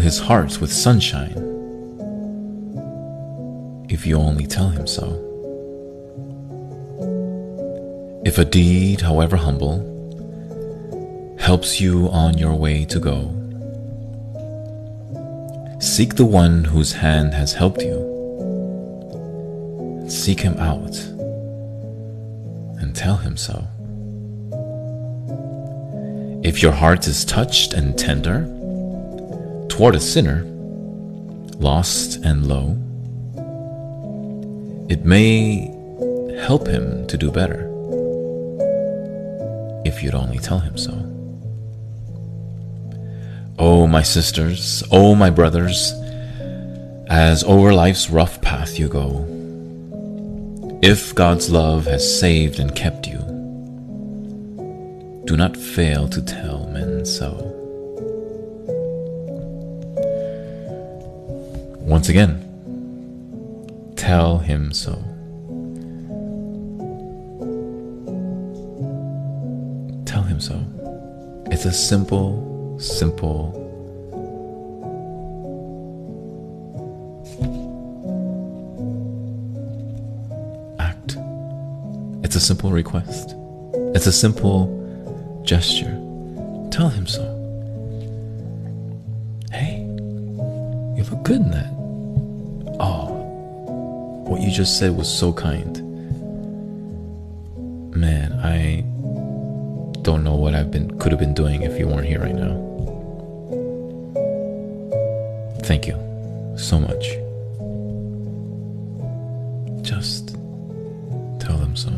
His 0.01 0.19
heart 0.19 0.61
with 0.61 0.73
sunshine 0.73 1.51
if 3.89 4.07
you 4.07 4.17
only 4.17 4.47
tell 4.47 4.69
him 4.69 4.87
so. 4.87 5.27
If 8.25 8.39
a 8.39 8.45
deed, 8.45 9.01
however 9.01 9.37
humble, 9.37 9.87
helps 11.39 11.81
you 11.81 12.09
on 12.11 12.39
your 12.39 12.55
way 12.55 12.85
to 12.85 13.01
go, 13.01 13.37
Seek 15.81 16.15
the 16.17 16.27
one 16.27 16.65
whose 16.65 16.93
hand 16.93 17.33
has 17.33 17.55
helped 17.55 17.81
you. 17.81 18.07
Seek 20.09 20.41
him 20.41 20.59
out 20.59 20.95
and 22.81 22.95
tell 22.95 23.17
him 23.17 23.39
so. 23.39 23.67
If 26.45 26.63
your 26.63 26.73
heart 26.73 27.07
is 27.07 27.25
touched 27.25 27.73
and 27.73 27.99
tender 27.99 28.47
toward 29.81 29.95
a 29.95 29.99
sinner, 29.99 30.43
lost 31.57 32.17
and 32.23 32.47
low, 32.47 32.77
it 34.91 35.07
may 35.07 35.75
help 36.39 36.67
him 36.67 37.07
to 37.07 37.17
do 37.17 37.31
better 37.31 37.67
if 39.87 40.03
you'd 40.03 40.15
only 40.15 40.39
tell 40.39 40.59
him 40.59 40.77
so. 40.77 40.93
Oh, 43.59 43.87
my 43.87 44.03
sisters, 44.03 44.83
oh, 44.91 45.15
my 45.15 45.31
brothers, 45.31 45.95
as 47.09 47.43
over 47.45 47.73
life's 47.73 48.11
rough 48.11 48.39
path 48.43 48.79
you 48.79 48.87
go, 48.87 49.25
if 50.83 51.15
God's 51.15 51.49
love 51.49 51.87
has 51.87 52.05
saved 52.21 52.61
and 52.61 52.77
kept 52.77 53.07
you, 53.07 53.21
do 55.25 55.39
not 55.39 55.57
fail 55.57 56.07
to 56.11 56.21
tell 56.21 56.67
men 56.67 57.07
so. 57.07 57.50
Once 62.01 62.09
again, 62.09 63.93
tell 63.95 64.39
him 64.39 64.73
so. 64.73 64.93
Tell 70.07 70.23
him 70.23 70.41
so. 70.41 70.59
It's 71.51 71.67
a 71.67 71.73
simple 71.73 72.79
simple 72.81 73.53
act. 80.79 81.19
It's 82.25 82.35
a 82.35 82.41
simple 82.41 82.71
request. 82.71 83.35
It's 83.95 84.07
a 84.07 84.13
simple 84.13 85.43
gesture. 85.45 86.01
Tell 86.71 86.89
him 86.89 87.07
so. 87.07 87.21
Hey, 89.53 89.81
you 90.97 91.05
look 91.05 91.25
good 91.25 91.43
in 91.43 91.51
that. 91.51 91.80
You 94.51 94.57
just 94.57 94.79
said 94.81 94.97
was 94.97 95.09
so 95.09 95.33
kind. 95.33 95.77
Man, 97.95 98.33
I 98.43 98.81
don't 100.03 100.25
know 100.25 100.35
what 100.35 100.57
I've 100.57 100.73
been 100.73 100.99
could 100.99 101.13
have 101.13 101.21
been 101.21 101.35
doing 101.35 101.63
if 101.63 101.79
you 101.79 101.87
weren't 101.87 102.09
here 102.09 102.19
right 102.19 102.35
now. 102.35 102.57
Thank 105.63 105.87
you 105.87 105.95
so 106.59 106.81
much. 106.81 107.11
Just 109.83 110.31
tell 111.39 111.57
them 111.57 111.77
so. 111.77 111.93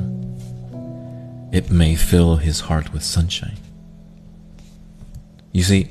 It 1.52 1.70
may 1.70 1.94
fill 1.94 2.36
his 2.36 2.60
heart 2.60 2.92
with 2.92 3.02
sunshine. 3.02 3.56
You 5.52 5.62
see, 5.62 5.90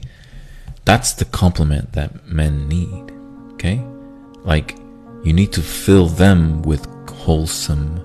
that's 0.85 1.13
the 1.13 1.25
compliment 1.25 1.93
that 1.93 2.27
men 2.27 2.67
need, 2.67 3.11
okay? 3.53 3.83
Like, 4.43 4.75
you 5.23 5.33
need 5.33 5.51
to 5.53 5.61
fill 5.61 6.07
them 6.07 6.61
with 6.63 6.85
wholesome 7.09 8.01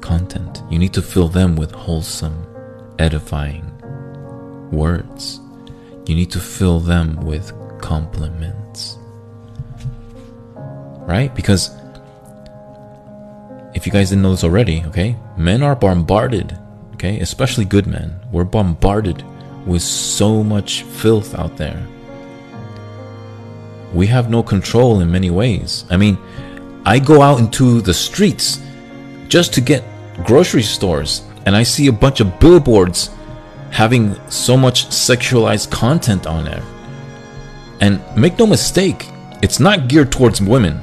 content. 0.00 0.62
You 0.70 0.78
need 0.78 0.92
to 0.94 1.02
fill 1.02 1.28
them 1.28 1.56
with 1.56 1.72
wholesome, 1.72 2.46
edifying 2.98 3.64
words. 4.70 5.40
You 6.06 6.14
need 6.14 6.30
to 6.30 6.40
fill 6.40 6.80
them 6.80 7.16
with 7.22 7.52
compliments. 7.80 8.96
Right? 11.06 11.34
Because 11.34 11.70
if 13.74 13.86
you 13.86 13.92
guys 13.92 14.10
didn't 14.10 14.22
know 14.22 14.30
this 14.30 14.44
already, 14.44 14.84
okay, 14.86 15.16
men 15.36 15.62
are 15.62 15.74
bombarded, 15.76 16.56
okay, 16.94 17.20
especially 17.20 17.64
good 17.64 17.86
men. 17.86 18.18
We're 18.32 18.44
bombarded 18.44 19.24
with 19.66 19.82
so 19.82 20.42
much 20.42 20.82
filth 20.82 21.34
out 21.34 21.56
there. 21.56 21.86
We 23.92 24.06
have 24.08 24.30
no 24.30 24.42
control 24.42 25.00
in 25.00 25.10
many 25.10 25.30
ways. 25.30 25.84
I 25.90 25.96
mean, 25.96 26.18
I 26.84 26.98
go 26.98 27.22
out 27.22 27.40
into 27.40 27.80
the 27.80 27.94
streets 27.94 28.60
just 29.28 29.52
to 29.54 29.60
get 29.60 29.84
grocery 30.24 30.62
stores 30.62 31.22
and 31.46 31.56
I 31.56 31.62
see 31.62 31.86
a 31.86 31.92
bunch 31.92 32.20
of 32.20 32.38
billboards 32.40 33.10
having 33.70 34.16
so 34.30 34.56
much 34.56 34.86
sexualized 34.88 35.70
content 35.70 36.26
on 36.26 36.44
there. 36.44 36.62
And 37.80 38.00
make 38.16 38.38
no 38.38 38.46
mistake, 38.46 39.06
it's 39.42 39.60
not 39.60 39.88
geared 39.88 40.10
towards 40.10 40.40
women, 40.40 40.80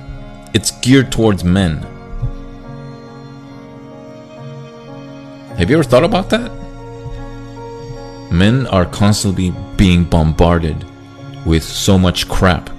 it's 0.54 0.72
geared 0.80 1.12
towards 1.12 1.44
men. 1.44 1.78
Have 5.58 5.70
you 5.70 5.78
ever 5.78 5.84
thought 5.84 6.04
about 6.04 6.30
that? 6.32 6.52
Men 8.32 8.68
are 8.68 8.86
constantly 8.86 9.54
being 9.78 10.04
bombarded 10.04 10.84
with 11.46 11.64
so 11.64 11.98
much 11.98 12.28
crap. 12.28 12.70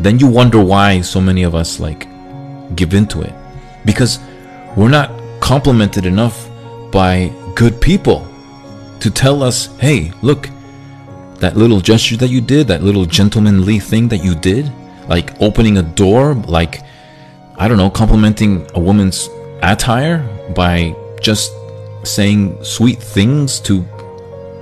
Then 0.00 0.18
you 0.18 0.26
wonder 0.26 0.62
why 0.62 1.00
so 1.00 1.20
many 1.20 1.42
of 1.42 1.54
us 1.54 1.80
like 1.80 2.06
give 2.76 2.94
into 2.94 3.22
it. 3.22 3.32
Because 3.84 4.18
we're 4.76 4.88
not 4.88 5.10
complimented 5.40 6.06
enough 6.06 6.48
by 6.90 7.32
good 7.54 7.80
people 7.80 8.26
to 9.00 9.10
tell 9.10 9.42
us, 9.42 9.66
hey, 9.78 10.12
look, 10.22 10.48
that 11.38 11.56
little 11.56 11.80
gesture 11.80 12.16
that 12.16 12.28
you 12.28 12.40
did, 12.40 12.66
that 12.68 12.82
little 12.82 13.06
gentlemanly 13.06 13.78
thing 13.78 14.08
that 14.08 14.24
you 14.24 14.34
did, 14.34 14.70
like 15.08 15.40
opening 15.40 15.78
a 15.78 15.82
door, 15.82 16.34
like, 16.34 16.82
I 17.56 17.68
don't 17.68 17.78
know, 17.78 17.90
complimenting 17.90 18.66
a 18.74 18.80
woman's 18.80 19.28
attire 19.62 20.18
by 20.54 20.94
just 21.20 21.52
saying 22.04 22.62
sweet 22.62 22.98
things 22.98 23.60
to 23.60 23.84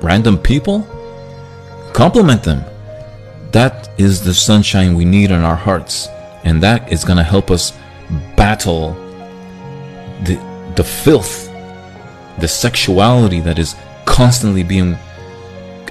random 0.03 0.39
people? 0.39 0.87
Compliment 1.93 2.43
them. 2.43 2.65
That 3.55 3.89
is 3.99 4.25
the 4.25 4.35
sunshine 4.35 4.97
we 4.97 5.05
need 5.05 5.31
in 5.31 5.43
our 5.43 5.55
hearts. 5.55 6.09
And 6.43 6.61
that 6.65 6.93
is 6.93 7.05
going 7.05 7.19
to 7.19 7.23
help 7.23 7.53
us 7.53 7.73
battle 8.35 8.95
the, 10.25 10.35
the 10.75 10.83
filth, 10.83 11.49
the 12.41 12.49
sexuality 12.49 13.39
that 13.43 13.61
is 13.61 13.77
constantly 14.07 14.65
being 14.65 14.97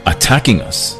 attacking 0.05 0.59
us. 0.59 0.99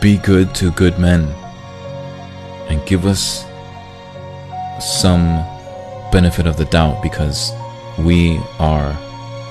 Be 0.00 0.16
good 0.16 0.54
to 0.54 0.70
good 0.70 0.98
men 0.98 1.24
and 2.70 2.84
give 2.86 3.04
us 3.04 3.44
some 4.80 5.44
benefit 6.10 6.46
of 6.46 6.56
the 6.56 6.64
doubt 6.64 7.02
because 7.02 7.52
we 7.98 8.40
are 8.58 8.96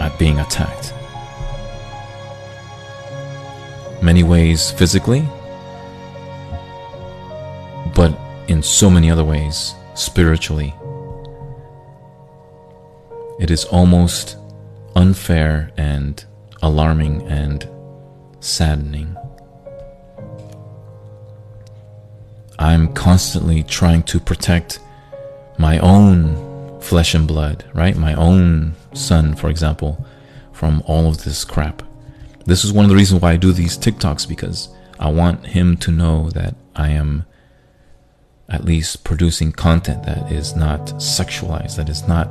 at 0.06 0.18
being 0.20 0.40
attacked. 0.40 0.94
Many 4.02 4.22
ways 4.24 4.70
physically, 4.72 5.28
but 7.96 8.16
in 8.48 8.62
so 8.62 8.90
many 8.90 9.10
other 9.10 9.24
ways 9.24 9.74
spiritually. 9.96 10.76
It 13.40 13.50
is 13.50 13.66
almost 13.66 14.38
unfair 14.96 15.72
and 15.76 16.24
alarming 16.62 17.24
and 17.28 17.68
saddening. 18.40 19.18
I'm 22.60 22.94
constantly 22.94 23.64
trying 23.64 24.04
to 24.04 24.20
protect 24.20 24.80
my 25.58 25.80
own 25.80 26.80
flesh 26.80 27.16
and 27.16 27.28
blood, 27.28 27.66
right? 27.74 27.98
My 27.98 28.14
own 28.14 28.76
son, 28.98 29.36
for 29.36 29.50
example, 29.50 30.06
from 30.52 30.82
all 30.86 31.08
of 31.08 31.24
this 31.24 31.44
crap. 31.44 31.84
This 32.46 32.64
is 32.64 32.72
one 32.72 32.86
of 32.86 32.90
the 32.90 32.96
reasons 32.96 33.22
why 33.22 33.34
I 33.34 33.38
do 33.38 33.52
these 33.52 33.78
TikToks 33.78 34.28
because 34.28 34.70
I 35.00 35.10
want 35.10 35.48
him 35.48 35.78
to 35.78 35.92
know 35.92 36.30
that 36.32 36.56
I 36.76 36.90
am 36.90 37.26
at 38.48 38.64
least 38.64 39.04
producing 39.04 39.52
content 39.52 40.04
that 40.04 40.32
is 40.32 40.56
not 40.56 40.80
sexualized, 40.98 41.76
that 41.78 41.90
is 41.90 42.08
not 42.08 42.28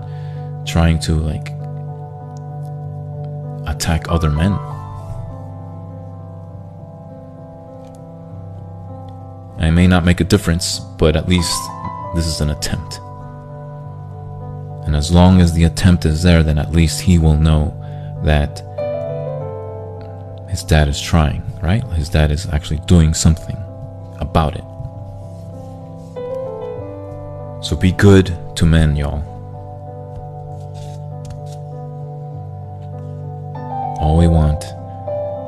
trying 0.66 0.98
to 1.00 1.14
like 1.14 1.48
attack 3.66 4.08
other 4.08 4.30
men. 4.30 4.52
I 9.58 9.70
may 9.70 9.86
not 9.86 10.04
make 10.04 10.20
a 10.20 10.24
difference, 10.24 10.78
but 10.78 11.16
at 11.16 11.28
least 11.28 11.58
this 12.14 12.26
is 12.26 12.40
an 12.40 12.50
attempt. 12.50 13.00
And 14.87 14.95
as 14.95 15.11
long 15.11 15.41
as 15.41 15.53
the 15.53 15.64
attempt 15.64 16.05
is 16.05 16.22
there, 16.22 16.43
then 16.43 16.59
at 16.59 16.72
least 16.72 17.01
he 17.01 17.18
will 17.18 17.37
know 17.37 17.74
that 18.24 18.62
his 20.49 20.62
dad 20.62 20.89
is 20.89 21.01
trying, 21.01 21.43
right? 21.62 21.82
His 21.95 22.09
dad 22.09 22.30
is 22.30 22.47
actually 22.53 22.80
doing 22.87 23.14
something 23.14 23.57
about 24.20 24.55
it. 24.55 24.64
So 27.64 27.76
be 27.76 27.93
good 27.93 28.37
to 28.57 28.66
men, 28.66 28.95
y'all. 28.95 29.22
All 33.99 34.18
we 34.18 34.28
want 34.28 34.62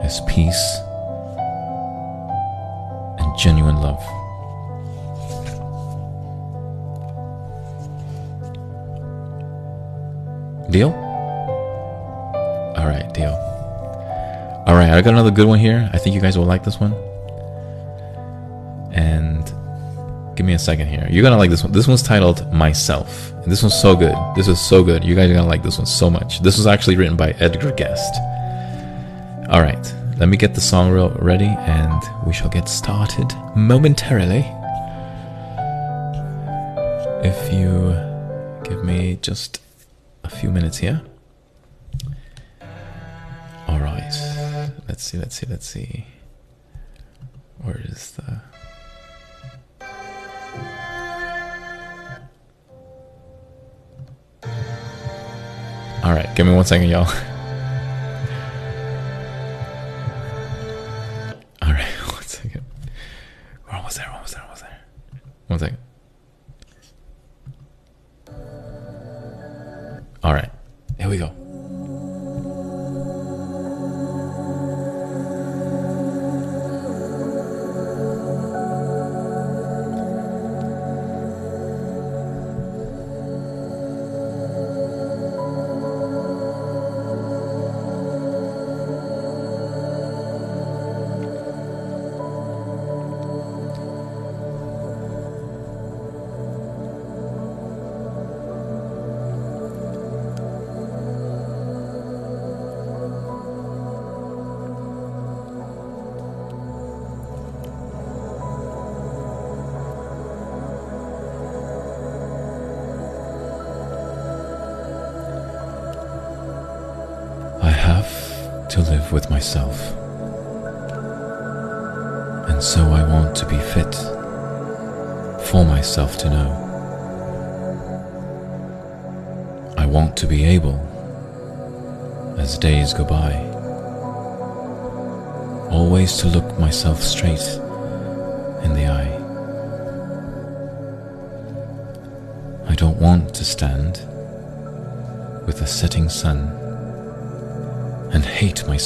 is 0.02 0.20
peace 0.26 0.78
and 3.18 3.38
genuine 3.38 3.76
love. 3.76 4.02
Deal? 10.70 10.90
Alright, 12.76 13.12
deal. 13.14 13.32
Alright, 14.66 14.90
I 14.90 15.00
got 15.00 15.14
another 15.14 15.30
good 15.30 15.46
one 15.46 15.58
here. 15.58 15.88
I 15.92 15.98
think 15.98 16.14
you 16.14 16.20
guys 16.20 16.36
will 16.36 16.44
like 16.44 16.64
this 16.64 16.80
one. 16.80 16.92
And 18.92 19.44
give 20.36 20.44
me 20.44 20.54
a 20.54 20.58
second 20.58 20.88
here. 20.88 21.06
You're 21.08 21.22
gonna 21.22 21.36
like 21.36 21.50
this 21.50 21.62
one. 21.62 21.72
This 21.72 21.86
one's 21.86 22.02
titled 22.02 22.52
Myself. 22.52 23.32
And 23.32 23.52
this 23.52 23.62
one's 23.62 23.80
so 23.80 23.94
good. 23.94 24.16
This 24.34 24.48
is 24.48 24.60
so 24.60 24.82
good. 24.82 25.04
You 25.04 25.14
guys 25.14 25.30
are 25.30 25.34
gonna 25.34 25.46
like 25.46 25.62
this 25.62 25.78
one 25.78 25.86
so 25.86 26.10
much. 26.10 26.40
This 26.40 26.56
was 26.56 26.66
actually 26.66 26.96
written 26.96 27.16
by 27.16 27.30
Edgar 27.38 27.70
Guest. 27.72 28.16
Alright, 29.48 29.94
let 30.18 30.28
me 30.28 30.36
get 30.36 30.54
the 30.54 30.60
song 30.60 30.90
ready 31.20 31.44
and 31.44 32.02
we 32.26 32.32
shall 32.32 32.48
get 32.48 32.68
started 32.68 33.32
momentarily. 33.54 34.44
If 37.22 37.52
you 37.52 37.94
give 38.64 38.84
me 38.84 39.18
just 39.22 39.60
a 40.26 40.28
few 40.28 40.50
minutes 40.50 40.78
here. 40.78 41.00
All 43.68 43.78
right. 43.78 44.12
Let's 44.88 45.04
see, 45.04 45.18
let's 45.18 45.36
see, 45.36 45.46
let's 45.48 45.66
see. 45.66 46.06
Where 47.62 47.80
is 47.84 48.12
the. 48.12 48.40
All 56.02 56.12
right, 56.12 56.28
give 56.34 56.46
me 56.46 56.54
one 56.54 56.64
second, 56.64 56.88
y'all. 56.88 57.08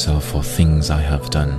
myself 0.00 0.24
for 0.32 0.42
things 0.42 0.88
I 0.88 1.02
have 1.02 1.28
done. 1.28 1.52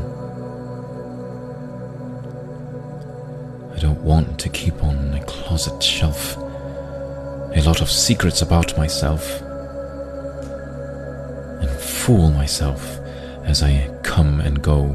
I 3.76 3.78
don't 3.78 4.02
want 4.02 4.40
to 4.40 4.50
keep 4.50 4.84
on 4.84 5.14
a 5.14 5.24
closet 5.26 5.84
shelf 5.84 6.38
a 6.38 7.62
lot 7.64 7.82
of 7.82 7.92
secrets 7.92 8.42
about 8.42 8.76
myself 8.80 9.42
and 11.62 11.70
fool 11.70 12.32
myself 12.32 12.82
as 13.44 13.62
I 13.62 13.96
come 14.02 14.42
and 14.42 14.60
go 14.60 14.86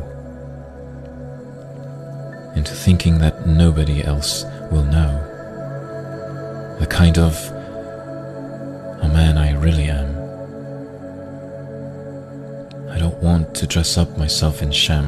into 2.56 2.74
thinking 2.74 3.18
that 3.18 3.46
nobody 3.46 4.02
else 4.02 4.42
will 4.72 4.86
know 4.86 5.12
the 6.80 6.86
kind 6.88 7.16
of 7.16 7.55
dress 13.76 13.98
up 13.98 14.16
myself 14.16 14.62
in 14.62 14.72
sham. 14.72 15.04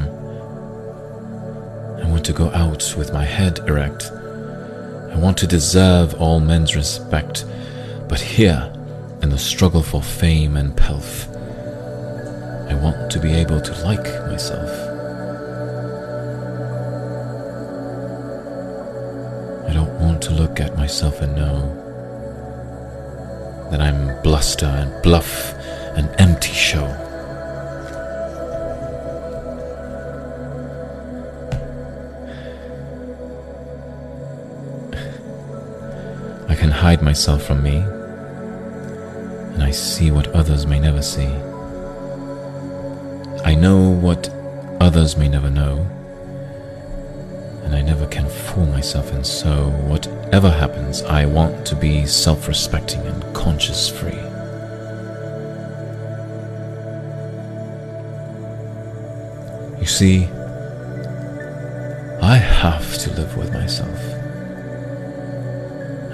I 2.05 2.07
want 2.07 2.23
to 2.27 2.35
go 2.35 2.51
out 2.51 2.95
with 2.99 3.15
my 3.15 3.25
head 3.25 3.61
erect. 3.61 4.11
I 5.11 5.17
want 5.17 5.39
to 5.39 5.47
deserve 5.47 6.13
all 6.21 6.39
men's 6.39 6.77
respect. 6.77 7.47
But 8.11 8.21
here, 8.21 8.71
in 9.23 9.31
the 9.31 9.39
struggle 9.39 9.83
for 9.83 10.03
fame 10.03 10.59
and 10.59 10.77
pelf, 10.77 11.29
I 12.69 12.75
want 12.75 13.11
to 13.11 13.19
be 13.19 13.33
able 13.33 13.63
to 13.63 13.73
like 13.87 14.05
myself. 14.27 14.69
I 19.67 19.73
don't 19.73 19.99
want 19.99 20.21
to 20.25 20.35
look 20.35 20.61
at 20.61 20.77
myself 20.77 21.23
and 21.23 21.35
know 21.35 21.75
that 23.71 23.81
I'm 23.81 24.23
bluster 24.23 24.67
and 24.67 25.03
bluff, 25.03 25.55
an 25.97 26.15
empty 26.19 26.53
show. 26.53 27.08
Hide 36.79 37.03
myself 37.03 37.43
from 37.43 37.61
me, 37.61 37.79
and 39.53 39.65
I 39.65 39.73
see 39.73 40.13
what 40.13 40.29
others 40.29 40.65
may 40.65 40.79
never 40.79 41.03
see. 41.03 41.27
I 43.45 43.57
know 43.57 43.91
what 43.91 44.29
others 44.81 45.17
may 45.17 45.29
never 45.29 45.51
know, 45.51 45.85
and 47.65 47.75
I 47.75 47.83
never 47.83 48.07
can 48.07 48.29
fool 48.29 48.65
myself, 48.67 49.11
and 49.11 49.27
so, 49.27 49.71
whatever 49.89 50.51
happens, 50.51 51.03
I 51.03 51.27
want 51.27 51.67
to 51.67 51.75
be 51.75 52.07
self 52.07 52.47
respecting 52.47 53.01
and 53.01 53.35
conscience 53.35 53.89
free. 53.89 54.23
You 59.81 59.87
see, 59.87 60.29
I 62.23 62.37
have 62.37 62.99
to 62.99 63.11
live 63.15 63.37
with 63.37 63.53
myself. 63.53 64.28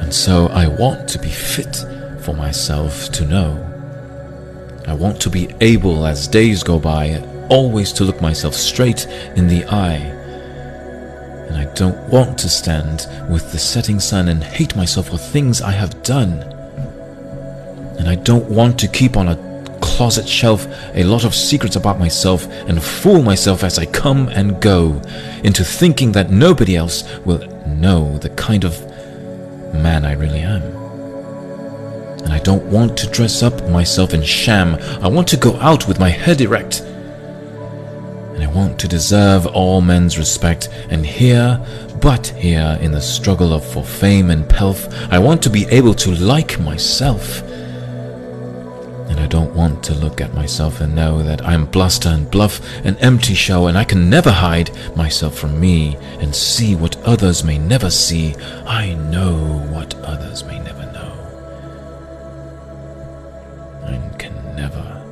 And 0.04 0.12
so 0.12 0.48
I 0.48 0.68
want 0.68 1.08
to 1.08 1.18
be 1.18 1.30
fit 1.30 1.82
for 2.20 2.34
myself 2.34 3.10
to 3.12 3.24
know. 3.24 3.56
I 4.86 4.92
want 4.92 5.18
to 5.22 5.30
be 5.30 5.48
able, 5.62 6.06
as 6.06 6.28
days 6.28 6.62
go 6.62 6.78
by, 6.78 7.24
always 7.48 7.90
to 7.94 8.04
look 8.04 8.20
myself 8.20 8.52
straight 8.52 9.06
in 9.34 9.48
the 9.48 9.64
eye. 9.64 10.04
And 11.48 11.56
I 11.56 11.72
don't 11.72 11.98
want 12.10 12.36
to 12.40 12.50
stand 12.50 13.06
with 13.30 13.50
the 13.50 13.58
setting 13.58 13.98
sun 13.98 14.28
and 14.28 14.44
hate 14.44 14.76
myself 14.76 15.08
for 15.08 15.16
things 15.16 15.62
I 15.62 15.70
have 15.70 16.02
done. 16.02 16.42
And 17.98 18.06
I 18.06 18.16
don't 18.16 18.50
want 18.50 18.78
to 18.80 18.88
keep 18.88 19.16
on 19.16 19.28
a 19.28 19.78
closet 19.80 20.28
shelf 20.28 20.66
a 20.92 21.04
lot 21.04 21.24
of 21.24 21.34
secrets 21.34 21.76
about 21.76 21.98
myself 21.98 22.46
and 22.68 22.84
fool 22.84 23.22
myself 23.22 23.64
as 23.64 23.78
I 23.78 23.86
come 23.86 24.28
and 24.28 24.60
go 24.60 25.00
into 25.42 25.64
thinking 25.64 26.12
that 26.12 26.30
nobody 26.30 26.76
else 26.76 27.04
will 27.20 27.38
know 27.66 28.18
the 28.18 28.28
kind 28.28 28.64
of 28.64 28.93
want 32.74 32.98
to 32.98 33.06
dress 33.06 33.40
up 33.40 33.68
myself 33.68 34.12
in 34.12 34.22
sham. 34.24 34.74
I 35.00 35.06
want 35.06 35.28
to 35.28 35.36
go 35.36 35.54
out 35.60 35.86
with 35.86 36.00
my 36.00 36.10
head 36.10 36.40
erect. 36.40 36.80
And 36.80 38.42
I 38.42 38.48
want 38.48 38.80
to 38.80 38.88
deserve 38.88 39.46
all 39.46 39.80
men's 39.80 40.18
respect. 40.18 40.68
And 40.90 41.06
here, 41.06 41.64
but 42.00 42.26
here, 42.26 42.76
in 42.80 42.90
the 42.90 43.00
struggle 43.00 43.52
of 43.52 43.64
for 43.64 43.84
fame 43.84 44.28
and 44.28 44.48
pelf, 44.48 44.88
I 45.12 45.20
want 45.20 45.40
to 45.44 45.50
be 45.50 45.66
able 45.66 45.94
to 45.94 46.16
like 46.16 46.58
myself. 46.58 47.42
And 49.08 49.20
I 49.20 49.28
don't 49.28 49.54
want 49.54 49.84
to 49.84 49.94
look 49.94 50.20
at 50.20 50.34
myself 50.34 50.80
and 50.80 50.96
know 50.96 51.22
that 51.22 51.46
I'm 51.46 51.66
bluster 51.66 52.08
and 52.08 52.28
bluff, 52.28 52.60
an 52.84 52.96
empty 52.96 53.34
show, 53.34 53.68
and 53.68 53.78
I 53.78 53.84
can 53.84 54.10
never 54.10 54.32
hide 54.32 54.72
myself 54.96 55.38
from 55.38 55.60
me 55.60 55.96
and 56.18 56.34
see 56.34 56.74
what 56.74 57.00
others 57.02 57.44
may 57.44 57.56
never 57.56 57.88
see. 57.88 58.34
I 58.66 58.94
know 58.94 59.60
what 59.70 59.94
others 60.00 60.42
may 60.42 60.58
never 60.58 60.86
know. 60.86 60.93
And 63.86 64.18
can 64.18 64.34
never, 64.56 65.02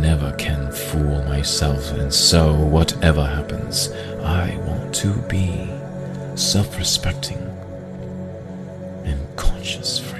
never 0.00 0.32
can 0.32 0.72
fool 0.72 1.22
myself, 1.24 1.92
and 1.92 2.12
so 2.12 2.54
whatever 2.54 3.24
happens, 3.24 3.90
I 4.22 4.56
want 4.66 4.94
to 4.96 5.14
be 5.28 5.70
self 6.34 6.78
respecting 6.78 7.38
and 9.04 9.36
conscience 9.36 9.98
free. 9.98 10.18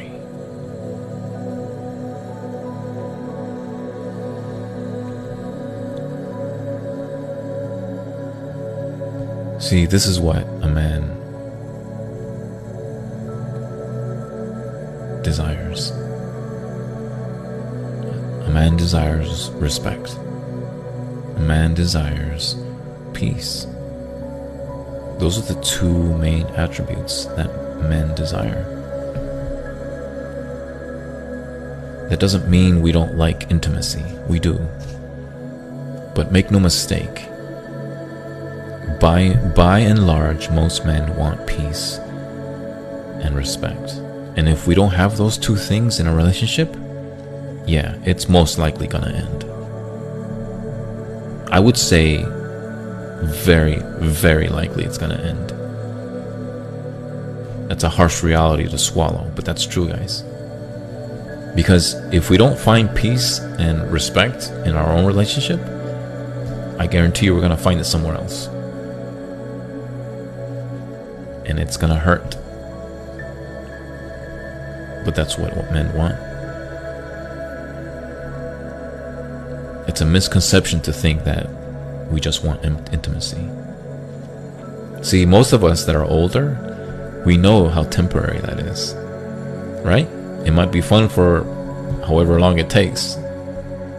See, 9.60 9.86
this 9.86 10.06
is 10.06 10.20
what 10.20 10.44
a 10.62 10.68
man 10.68 11.18
desires. 15.22 16.07
A 18.48 18.50
man 18.50 18.78
desires 18.78 19.50
respect. 19.56 20.16
A 21.36 21.40
man 21.40 21.74
desires 21.74 22.56
peace. 23.12 23.66
Those 25.18 25.36
are 25.38 25.52
the 25.52 25.60
two 25.62 26.16
main 26.16 26.46
attributes 26.56 27.26
that 27.36 27.50
men 27.90 28.14
desire. 28.14 28.64
That 32.08 32.20
doesn't 32.20 32.48
mean 32.48 32.80
we 32.80 32.90
don't 32.90 33.18
like 33.18 33.50
intimacy. 33.50 34.04
We 34.28 34.40
do. 34.40 34.54
But 36.14 36.32
make 36.32 36.50
no 36.50 36.58
mistake, 36.58 37.28
by 38.98 39.34
by 39.54 39.80
and 39.80 40.06
large 40.06 40.48
most 40.48 40.86
men 40.86 41.14
want 41.16 41.46
peace 41.46 41.98
and 43.22 43.36
respect 43.36 43.92
and 44.38 44.48
if 44.48 44.66
we 44.66 44.74
don't 44.74 44.92
have 44.92 45.16
those 45.16 45.36
two 45.36 45.56
things 45.56 45.98
in 45.98 46.06
a 46.06 46.14
relationship 46.14 46.74
yeah 47.68 47.96
it's 48.04 48.28
most 48.28 48.58
likely 48.58 48.86
gonna 48.86 49.10
end 49.10 49.44
i 51.52 51.60
would 51.60 51.76
say 51.76 52.24
very 53.24 53.78
very 54.00 54.48
likely 54.48 54.84
it's 54.84 54.98
gonna 54.98 55.14
end 55.16 55.50
that's 57.70 57.84
a 57.84 57.88
harsh 57.88 58.22
reality 58.22 58.68
to 58.68 58.78
swallow 58.78 59.30
but 59.36 59.44
that's 59.44 59.66
true 59.66 59.88
guys 59.88 60.22
because 61.54 61.94
if 62.12 62.30
we 62.30 62.36
don't 62.36 62.58
find 62.58 62.94
peace 62.96 63.38
and 63.58 63.90
respect 63.92 64.50
in 64.64 64.74
our 64.74 64.90
own 64.92 65.04
relationship 65.04 65.60
i 66.80 66.86
guarantee 66.86 67.26
you 67.26 67.34
we're 67.34 67.40
gonna 67.40 67.56
find 67.56 67.78
it 67.78 67.84
somewhere 67.84 68.14
else 68.14 68.48
and 71.48 71.58
it's 71.58 71.76
gonna 71.76 71.98
hurt. 71.98 72.36
But 75.04 75.14
that's 75.14 75.38
what, 75.38 75.56
what 75.56 75.72
men 75.72 75.92
want. 75.96 76.27
It's 79.88 80.02
a 80.02 80.06
misconception 80.06 80.80
to 80.82 80.92
think 80.92 81.24
that 81.24 81.48
we 82.10 82.20
just 82.20 82.44
want 82.44 82.62
in- 82.64 82.86
intimacy. 82.92 83.48
See, 85.02 85.24
most 85.24 85.52
of 85.52 85.64
us 85.64 85.84
that 85.86 85.96
are 85.96 86.04
older, 86.04 87.22
we 87.24 87.36
know 87.36 87.68
how 87.68 87.84
temporary 87.84 88.38
that 88.40 88.60
is. 88.60 88.94
Right? 89.84 90.06
It 90.44 90.52
might 90.52 90.70
be 90.70 90.80
fun 90.80 91.08
for 91.08 91.44
however 92.06 92.38
long 92.38 92.58
it 92.58 92.68
takes. 92.68 93.16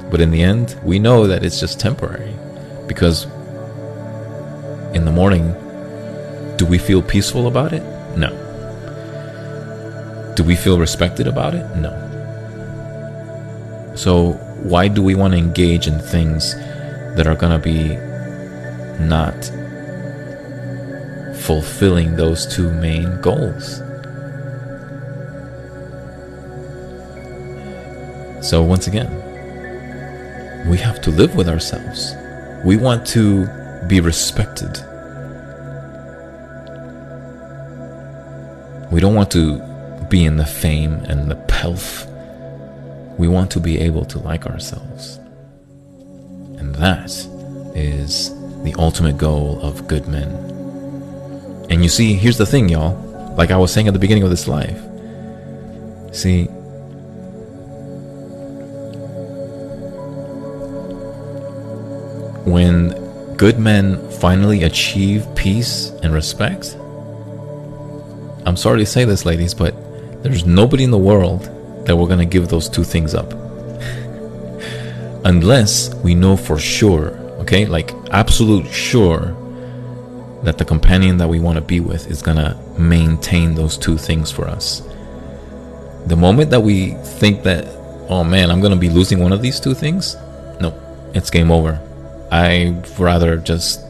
But 0.10 0.22
in 0.22 0.32
the 0.32 0.42
end, 0.42 0.80
we 0.84 1.00
know 1.00 1.28
that 1.28 1.44
it's 1.44 1.60
just 1.60 1.80
temporary. 1.80 2.34
Because 2.88 3.26
in 4.94 5.06
the 5.06 5.12
morning, 5.12 5.54
do 6.58 6.66
we 6.66 6.78
feel 6.78 7.02
peaceful 7.02 7.48
about 7.48 7.74
it? 7.74 7.84
No. 8.18 8.30
Do 10.36 10.44
we 10.44 10.56
feel 10.56 10.78
respected 10.80 11.28
about 11.28 11.56
it? 11.56 11.66
No. 11.76 11.94
So, 13.96 14.40
why 14.64 14.88
do 14.88 15.02
we 15.02 15.16
want 15.16 15.34
to 15.34 15.38
engage 15.38 15.88
in 15.88 16.00
things 16.00 16.56
that 17.16 17.28
are 17.28 17.36
going 17.36 17.52
to 17.52 17.60
be 17.60 17.96
not 19.04 19.46
fulfilling 21.44 22.16
those 22.16 22.46
two 22.46 22.72
main 22.74 23.22
goals? 23.22 23.78
So, 28.46 28.64
once 28.64 28.88
again, 28.88 29.10
we 30.68 30.78
have 30.78 31.02
to 31.02 31.12
live 31.12 31.36
with 31.36 31.48
ourselves. 31.48 32.14
We 32.66 32.78
want 32.78 33.06
to 33.08 33.48
be 33.88 34.02
respected. 34.02 34.78
We 38.92 39.00
don't 39.00 39.16
want 39.16 39.32
to 39.32 39.60
be 40.10 40.26
in 40.26 40.38
the 40.38 40.46
fame 40.46 40.96
and 41.06 41.30
the 41.30 41.36
pelf 41.36 42.09
we 43.20 43.28
want 43.28 43.52
to 43.52 43.60
be 43.60 43.78
able 43.80 44.06
to 44.06 44.20
like 44.20 44.46
ourselves. 44.46 45.18
And 46.58 46.74
that 46.76 47.12
is 47.76 48.30
the 48.64 48.74
ultimate 48.80 49.18
goal 49.18 49.60
of 49.62 49.90
good 49.90 50.08
men. 50.08 50.30
And 51.70 51.84
you 51.84 51.90
see, 51.90 52.14
here's 52.14 52.38
the 52.38 52.46
thing, 52.46 52.70
y'all. 52.70 52.96
Like 53.36 53.52
I 53.52 53.58
was 53.58 53.74
saying 53.74 53.90
at 53.90 53.94
the 53.94 54.00
beginning 54.00 54.24
of 54.24 54.30
this 54.30 54.48
life. 54.48 54.80
See, 56.14 56.46
when 62.46 63.36
good 63.36 63.60
men 63.60 64.10
finally 64.12 64.64
achieve 64.64 65.28
peace 65.36 65.90
and 66.04 66.14
respect, 66.14 66.78
I'm 68.46 68.56
sorry 68.56 68.80
to 68.80 68.86
say 68.86 69.04
this, 69.04 69.26
ladies, 69.26 69.54
but 69.54 69.76
there's 70.24 70.46
nobody 70.46 70.86
in 70.86 70.92
the 70.92 70.98
world 70.98 71.54
that 71.90 71.96
we're 71.96 72.06
going 72.06 72.20
to 72.20 72.26
give 72.26 72.50
those 72.50 72.70
two 72.70 72.84
things 72.84 73.16
up. 73.16 73.34
Unless 75.26 75.96
we 75.96 76.14
know 76.14 76.38
for 76.38 76.60
sure, 76.60 77.18
okay, 77.42 77.66
like 77.66 77.96
absolute 78.12 78.68
sure 78.68 79.36
that 80.44 80.60
the 80.60 80.66
companion 80.66 81.18
that 81.18 81.28
we 81.28 81.40
want 81.40 81.56
to 81.56 81.64
be 81.64 81.80
with 81.80 82.06
is 82.12 82.22
going 82.22 82.38
to 82.38 82.56
maintain 82.78 83.56
those 83.56 83.76
two 83.76 83.98
things 83.98 84.30
for 84.32 84.48
us. 84.48 84.84
The 86.06 86.16
moment 86.16 86.52
that 86.52 86.60
we 86.60 86.92
think 87.20 87.42
that, 87.44 87.66
oh 88.08 88.24
man, 88.24 88.52
I'm 88.52 88.60
going 88.62 88.74
to 88.74 88.80
be 88.80 88.90
losing 88.90 89.18
one 89.18 89.34
of 89.34 89.42
these 89.42 89.60
two 89.60 89.74
things, 89.74 90.16
no, 90.62 90.72
it's 91.16 91.32
game 91.32 91.50
over. 91.50 91.82
I'd 92.32 92.88
rather 93.00 93.36
just 93.36 93.84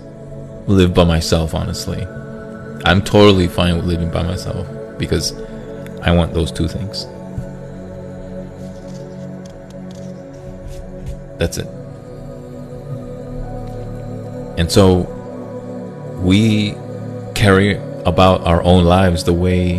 live 0.67 0.93
by 0.93 1.03
myself, 1.03 1.53
honestly. 1.53 2.01
I'm 2.85 3.01
totally 3.01 3.49
fine 3.49 3.75
with 3.75 3.83
living 3.83 4.09
by 4.09 4.23
myself 4.23 4.65
because 4.97 5.33
I 6.01 6.13
want 6.13 6.33
those 6.33 6.49
two 6.49 6.69
things. 6.69 7.05
That's 11.39 11.57
it. 11.57 11.67
And 14.59 14.69
so 14.69 15.07
we 16.21 16.75
carry 17.33 17.77
about 18.05 18.41
our 18.41 18.61
own 18.63 18.83
lives 18.83 19.23
the 19.23 19.33
way 19.33 19.77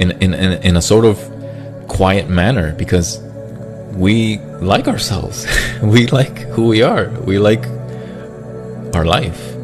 in 0.00 0.10
in 0.22 0.32
in, 0.34 0.52
in 0.62 0.76
a 0.76 0.82
sort 0.82 1.04
of 1.04 1.20
quiet 1.88 2.28
manner 2.28 2.72
because 2.72 3.20
we 3.92 4.38
like 4.60 4.88
ourselves. 4.88 5.46
we 5.82 6.06
like 6.06 6.38
who 6.54 6.68
we 6.68 6.82
are. 6.82 7.10
We 7.24 7.38
like 7.38 7.64
our 8.94 9.04
life. 9.04 9.54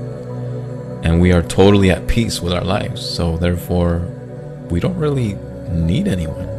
And 1.04 1.20
we 1.20 1.32
are 1.32 1.42
totally 1.42 1.90
at 1.90 2.06
peace 2.06 2.40
with 2.40 2.52
our 2.52 2.64
lives. 2.64 3.00
So 3.04 3.36
therefore, 3.36 4.06
we 4.70 4.78
don't 4.78 4.96
really 4.96 5.34
need 5.70 6.06
anyone. 6.06 6.51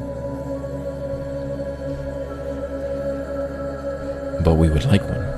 But 4.44 4.56
we 4.56 4.70
would 4.70 4.86
like 4.86 5.02
one. 5.02 5.34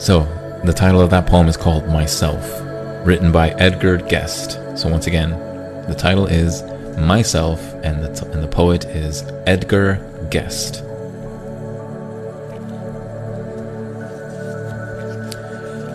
So, 0.00 0.22
the 0.64 0.72
title 0.72 1.00
of 1.00 1.10
that 1.10 1.26
poem 1.26 1.46
is 1.46 1.56
called 1.56 1.86
Myself, 1.86 2.60
written 3.06 3.30
by 3.30 3.50
Edgar 3.50 3.98
Guest. 3.98 4.52
So, 4.76 4.88
once 4.88 5.06
again, 5.06 5.30
the 5.86 5.94
title 5.94 6.26
is 6.26 6.62
Myself, 6.98 7.60
and 7.84 8.02
the, 8.02 8.08
t- 8.14 8.26
and 8.32 8.42
the 8.42 8.48
poet 8.48 8.84
is 8.86 9.22
Edgar 9.46 10.04
Guest. 10.30 10.82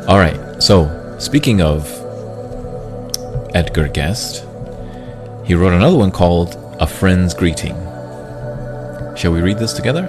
All 0.08 0.20
right, 0.20 0.62
so 0.62 1.18
speaking 1.18 1.62
of 1.64 1.88
Edgar 3.56 3.88
Guest, 3.88 4.45
he 5.46 5.54
wrote 5.54 5.74
another 5.74 5.96
one 5.96 6.12
called 6.12 6.56
A 6.80 6.88
Friend's 6.88 7.36
Greeting. 7.36 7.76
Shall 9.16 9.32
we 9.32 9.42
read 9.42 9.60
this 9.60 9.74
together? 9.74 10.02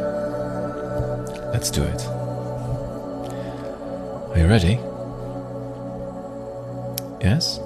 Let's 1.52 1.70
do 1.70 1.82
it. 1.82 2.06
Are 4.30 4.38
you 4.38 4.46
ready? 4.46 4.80
Yes? 7.20 7.60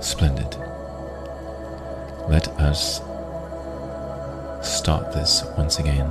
Splendid. 0.00 0.56
Let 2.28 2.48
us 2.60 3.00
start 4.62 5.12
this 5.12 5.42
once 5.58 5.78
again. 5.80 6.10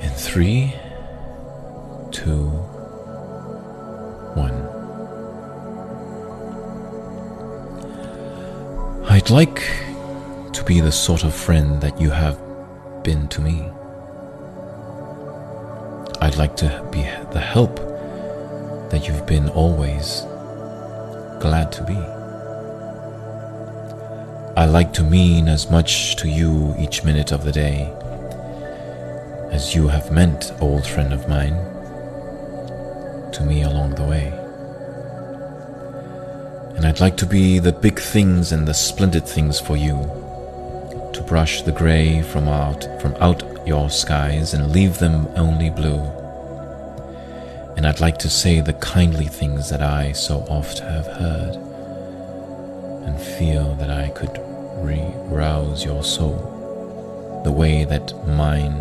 In 0.00 0.10
three, 0.10 0.74
two, 2.12 2.52
I'd 9.26 9.32
like 9.32 9.60
to 10.52 10.62
be 10.64 10.78
the 10.80 10.92
sort 10.92 11.24
of 11.24 11.34
friend 11.34 11.80
that 11.80 12.00
you 12.00 12.10
have 12.10 12.38
been 13.02 13.26
to 13.30 13.40
me. 13.40 13.68
I'd 16.20 16.36
like 16.36 16.54
to 16.58 16.88
be 16.92 17.02
the 17.32 17.40
help 17.40 17.74
that 18.90 19.08
you've 19.08 19.26
been 19.26 19.48
always 19.48 20.20
glad 21.40 21.72
to 21.72 21.82
be. 21.82 21.96
I 24.56 24.66
like 24.66 24.92
to 24.92 25.02
mean 25.02 25.48
as 25.48 25.72
much 25.72 26.14
to 26.18 26.28
you 26.28 26.76
each 26.78 27.02
minute 27.02 27.32
of 27.32 27.42
the 27.42 27.50
day 27.50 27.92
as 29.50 29.74
you 29.74 29.88
have 29.88 30.12
meant, 30.12 30.52
old 30.60 30.86
friend 30.86 31.12
of 31.12 31.28
mine, 31.28 31.56
to 33.32 33.42
me 33.44 33.62
along 33.62 33.96
the 33.96 34.04
way. 34.04 34.45
And 36.76 36.84
I'd 36.84 37.00
like 37.00 37.16
to 37.16 37.26
be 37.26 37.58
the 37.58 37.72
big 37.72 37.98
things 37.98 38.52
and 38.52 38.68
the 38.68 38.74
splendid 38.74 39.26
things 39.26 39.58
for 39.58 39.76
you, 39.76 39.96
to 41.14 41.24
brush 41.26 41.62
the 41.62 41.72
grey 41.72 42.22
from 42.22 42.48
out 42.48 42.84
from 43.00 43.14
out 43.16 43.42
your 43.66 43.88
skies 43.88 44.52
and 44.52 44.70
leave 44.70 44.98
them 44.98 45.26
only 45.36 45.70
blue. 45.70 46.02
And 47.76 47.86
I'd 47.86 48.00
like 48.00 48.18
to 48.18 48.30
say 48.30 48.60
the 48.60 48.74
kindly 48.74 49.26
things 49.26 49.70
that 49.70 49.82
I 49.82 50.12
so 50.12 50.40
oft 50.48 50.78
have 50.80 51.06
heard, 51.06 51.56
and 53.06 53.20
feel 53.20 53.74
that 53.76 53.90
I 53.90 54.10
could 54.10 54.38
re-rouse 54.84 55.84
your 55.84 56.04
soul 56.04 56.52
the 57.44 57.52
way 57.52 57.84
that 57.84 58.12
mine 58.28 58.76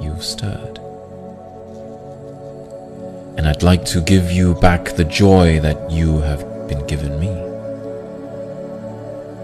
you've 0.00 0.24
stirred. 0.24 0.78
And 3.36 3.48
I'd 3.48 3.62
like 3.62 3.84
to 3.86 4.00
give 4.00 4.30
you 4.30 4.54
back 4.54 4.96
the 4.96 5.04
joy 5.04 5.60
that 5.60 5.90
you 5.90 6.18
have 6.20 6.51
been 6.72 6.86
given 6.86 7.20
me. 7.20 7.28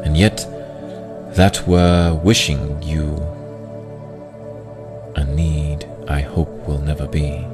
And 0.05 0.17
yet, 0.17 0.47
that 1.35 1.67
were 1.67 2.19
wishing 2.25 2.83
you 2.83 3.17
a 5.15 5.25
need 5.25 5.87
I 6.09 6.21
hope 6.21 6.49
will 6.67 6.79
never 6.79 7.07
be. 7.07 7.45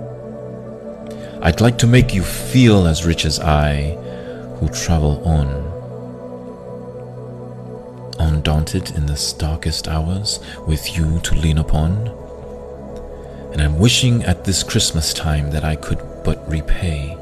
I'd 1.43 1.61
like 1.61 1.79
to 1.79 1.87
make 1.87 2.15
you 2.15 2.23
feel 2.23 2.87
as 2.87 3.05
rich 3.05 3.25
as 3.25 3.41
I, 3.41 3.97
who 4.59 4.69
travel 4.69 5.23
on, 5.27 5.49
undaunted 8.19 8.91
in 8.91 9.07
the 9.07 9.35
darkest 9.39 9.89
hours, 9.89 10.39
with 10.69 10.97
you 10.97 11.19
to 11.21 11.35
lean 11.35 11.59
upon. 11.59 11.91
And 13.53 13.61
I'm 13.61 13.79
wishing 13.79 14.23
at 14.23 14.45
this 14.45 14.63
Christmas 14.63 15.13
time 15.13 15.51
that 15.51 15.65
I 15.65 15.75
could 15.77 16.01
but 16.23 16.49
repay 16.49 17.19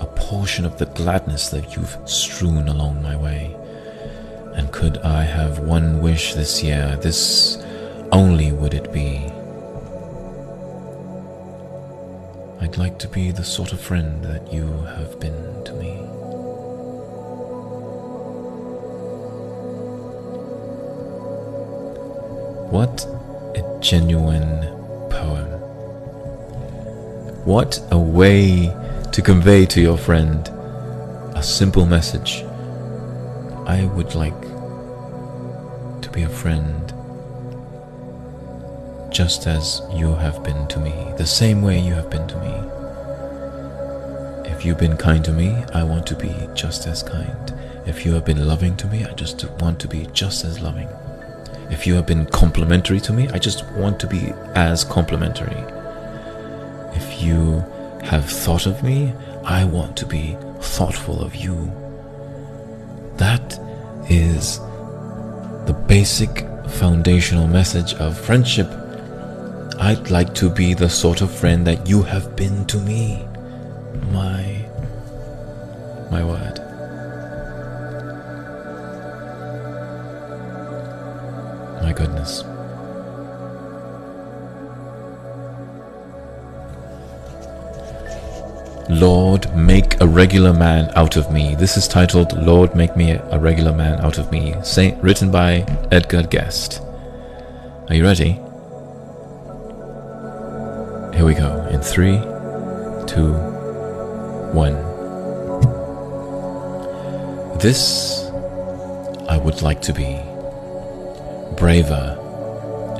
a 0.00 0.06
portion 0.06 0.64
of 0.64 0.78
the 0.78 0.86
gladness 0.86 1.48
that 1.50 1.74
you've 1.74 1.96
strewn 2.04 2.68
along 2.68 3.02
my 3.02 3.16
way. 3.16 3.54
And 4.54 4.72
could 4.72 4.98
I 4.98 5.22
have 5.22 5.60
one 5.60 6.00
wish 6.00 6.34
this 6.34 6.62
year, 6.62 6.96
this 7.02 7.58
only 8.12 8.52
would 8.52 8.74
it 8.74 8.92
be. 8.92 9.30
I'd 12.60 12.76
like 12.76 12.98
to 12.98 13.08
be 13.08 13.30
the 13.30 13.44
sort 13.44 13.72
of 13.72 13.80
friend 13.80 14.24
that 14.24 14.52
you 14.52 14.66
have 14.96 15.18
been 15.20 15.64
to 15.64 15.72
me. 15.74 15.94
What 22.70 23.06
a 23.56 23.78
genuine 23.80 24.60
poem. 25.08 25.48
What 27.44 27.80
a 27.90 27.98
way 27.98 28.74
to 29.18 29.22
convey 29.22 29.66
to 29.66 29.80
your 29.80 29.98
friend 29.98 30.46
a 31.34 31.42
simple 31.42 31.84
message. 31.84 32.44
I 33.66 33.90
would 33.96 34.14
like 34.14 34.40
to 36.02 36.08
be 36.12 36.22
a 36.22 36.28
friend 36.28 36.92
just 39.10 39.48
as 39.48 39.82
you 39.92 40.14
have 40.14 40.44
been 40.44 40.68
to 40.68 40.78
me, 40.78 40.92
the 41.16 41.26
same 41.26 41.62
way 41.62 41.80
you 41.80 41.94
have 41.94 42.08
been 42.08 42.28
to 42.28 42.38
me. 42.38 42.54
If 44.52 44.64
you've 44.64 44.78
been 44.78 44.96
kind 44.96 45.24
to 45.24 45.32
me, 45.32 45.48
I 45.74 45.82
want 45.82 46.06
to 46.06 46.14
be 46.14 46.32
just 46.54 46.86
as 46.86 47.02
kind. 47.02 47.52
If 47.86 48.06
you 48.06 48.12
have 48.12 48.24
been 48.24 48.46
loving 48.46 48.76
to 48.76 48.86
me, 48.86 49.04
I 49.04 49.14
just 49.14 49.42
want 49.60 49.80
to 49.80 49.88
be 49.88 50.06
just 50.12 50.44
as 50.44 50.60
loving. 50.60 50.88
If 51.72 51.88
you 51.88 51.94
have 51.94 52.06
been 52.06 52.26
complimentary 52.26 53.00
to 53.00 53.12
me, 53.12 53.26
I 53.30 53.38
just 53.38 53.68
want 53.72 53.98
to 53.98 54.06
be 54.06 54.32
as 54.54 54.84
complimentary. 54.84 55.60
If 56.94 57.20
you 57.20 57.64
have 58.02 58.28
thought 58.28 58.66
of 58.66 58.82
me, 58.82 59.12
I 59.44 59.64
want 59.64 59.96
to 59.98 60.06
be 60.06 60.36
thoughtful 60.60 61.22
of 61.22 61.34
you. 61.34 61.72
That 63.16 63.58
is 64.08 64.58
the 65.66 65.84
basic 65.86 66.46
foundational 66.68 67.46
message 67.46 67.94
of 67.94 68.18
friendship. 68.18 68.68
I'd 69.78 70.10
like 70.10 70.34
to 70.34 70.50
be 70.50 70.74
the 70.74 70.88
sort 70.88 71.20
of 71.20 71.30
friend 71.30 71.66
that 71.66 71.88
you 71.88 72.02
have 72.02 72.34
been 72.36 72.64
to 72.66 72.78
me. 72.78 73.26
My 74.10 74.64
my 76.10 76.24
word. 76.24 76.58
My 81.82 81.92
goodness. 81.92 82.44
Lord, 88.88 89.54
make 89.54 90.00
a 90.00 90.06
regular 90.06 90.54
man 90.54 90.90
out 90.96 91.18
of 91.18 91.30
me. 91.30 91.54
This 91.54 91.76
is 91.76 91.86
titled 91.86 92.32
Lord, 92.38 92.74
Make 92.74 92.96
Me 92.96 93.10
a 93.10 93.38
Regular 93.38 93.74
Man 93.74 94.00
Out 94.00 94.16
of 94.16 94.32
Me, 94.32 94.54
Saint, 94.62 95.02
written 95.02 95.30
by 95.30 95.66
Edgar 95.92 96.22
Guest. 96.22 96.80
Are 97.88 97.94
you 97.94 98.02
ready? 98.02 98.32
Here 101.14 101.26
we 101.26 101.34
go. 101.34 101.68
In 101.70 101.82
three, 101.82 102.16
two, 103.06 103.34
one. 104.54 104.72
This 107.58 108.24
I 109.28 109.36
would 109.36 109.60
like 109.60 109.82
to 109.82 109.92
be 109.92 110.18
braver 111.58 112.16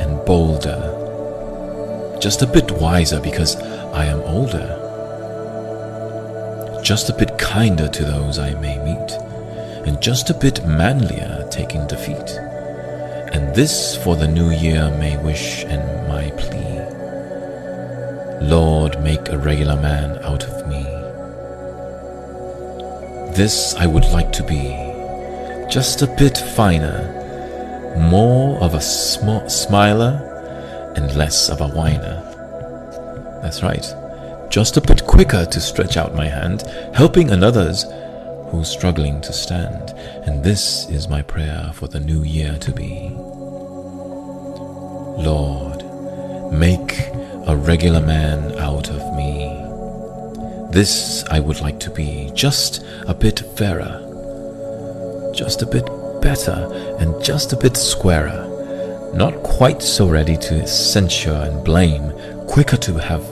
and 0.01 0.23
bolder, 0.27 2.19
just 2.21 2.43
a 2.43 2.47
bit 2.47 2.71
wiser 2.73 3.21
because 3.21 3.57
I 3.57 4.05
am 4.05 4.21
older 4.21 4.78
just 6.89 7.11
a 7.11 7.13
bit 7.13 7.37
kinder 7.37 7.87
to 7.87 8.03
those 8.03 8.39
I 8.39 8.55
may 8.55 8.79
meet, 8.79 9.11
and 9.87 10.01
just 10.01 10.31
a 10.31 10.35
bit 10.35 10.65
manlier 10.65 11.47
taking 11.51 11.87
defeat. 11.87 12.31
And 13.35 13.55
this 13.55 13.95
for 14.03 14.17
the 14.17 14.27
new 14.27 14.49
year 14.53 14.91
may 14.99 15.23
wish 15.23 15.65
and 15.65 16.09
my 16.09 16.31
plea. 16.41 16.81
Lord, 18.41 19.03
make 19.03 19.29
a 19.29 19.37
regular 19.37 19.77
man 19.77 20.17
out 20.25 20.45
of 20.45 20.67
me. 20.67 20.83
This 23.37 23.75
I 23.75 23.87
would 23.87 24.07
like 24.07 24.33
to 24.33 24.43
be, 24.43 24.71
just 25.71 26.01
a 26.01 26.15
bit 26.17 26.39
finer, 26.39 27.05
more 27.99 28.59
of 28.63 28.73
a 28.73 28.81
sm- 28.81 29.47
smiler 29.47 30.15
and 30.97 31.15
less 31.15 31.51
of 31.51 31.61
a 31.61 31.69
whiner. 31.69 32.23
That's 33.43 33.63
right 33.63 33.95
just 34.51 34.77
a 34.77 34.81
bit 34.81 35.07
quicker 35.07 35.45
to 35.45 35.61
stretch 35.61 35.97
out 35.97 36.15
my 36.15 36.27
hand, 36.27 36.63
helping 36.95 37.31
another's 37.31 37.85
who's 38.51 38.69
struggling 38.69 39.21
to 39.21 39.33
stand. 39.33 39.91
And 40.27 40.43
this 40.43 40.89
is 40.89 41.09
my 41.09 41.23
prayer 41.23 41.71
for 41.75 41.87
the 41.87 42.01
new 42.01 42.23
year 42.23 42.57
to 42.61 42.73
be. 42.73 43.11
Lord, 45.23 45.85
make 46.53 46.99
a 47.47 47.57
regular 47.57 48.01
man 48.01 48.59
out 48.59 48.91
of 48.91 49.17
me. 49.17 49.55
This 50.71 51.25
I 51.31 51.41
would 51.41 51.61
like 51.61 51.81
to 51.81 51.91
be, 51.91 52.31
just 52.35 52.85
a 53.07 53.15
bit 53.15 53.41
fairer, 53.57 54.05
just 55.35 55.63
a 55.63 55.67
bit 55.67 55.87
better, 56.21 56.97
and 56.99 57.23
just 57.23 57.53
a 57.53 57.57
bit 57.57 57.77
squarer. 57.77 58.45
Not 59.15 59.43
quite 59.43 59.83
so 59.83 60.09
ready 60.09 60.37
to 60.37 60.67
censure 60.67 61.33
and 61.33 61.65
blame, 61.65 62.13
quicker 62.47 62.77
to 62.77 62.95
have 62.95 63.25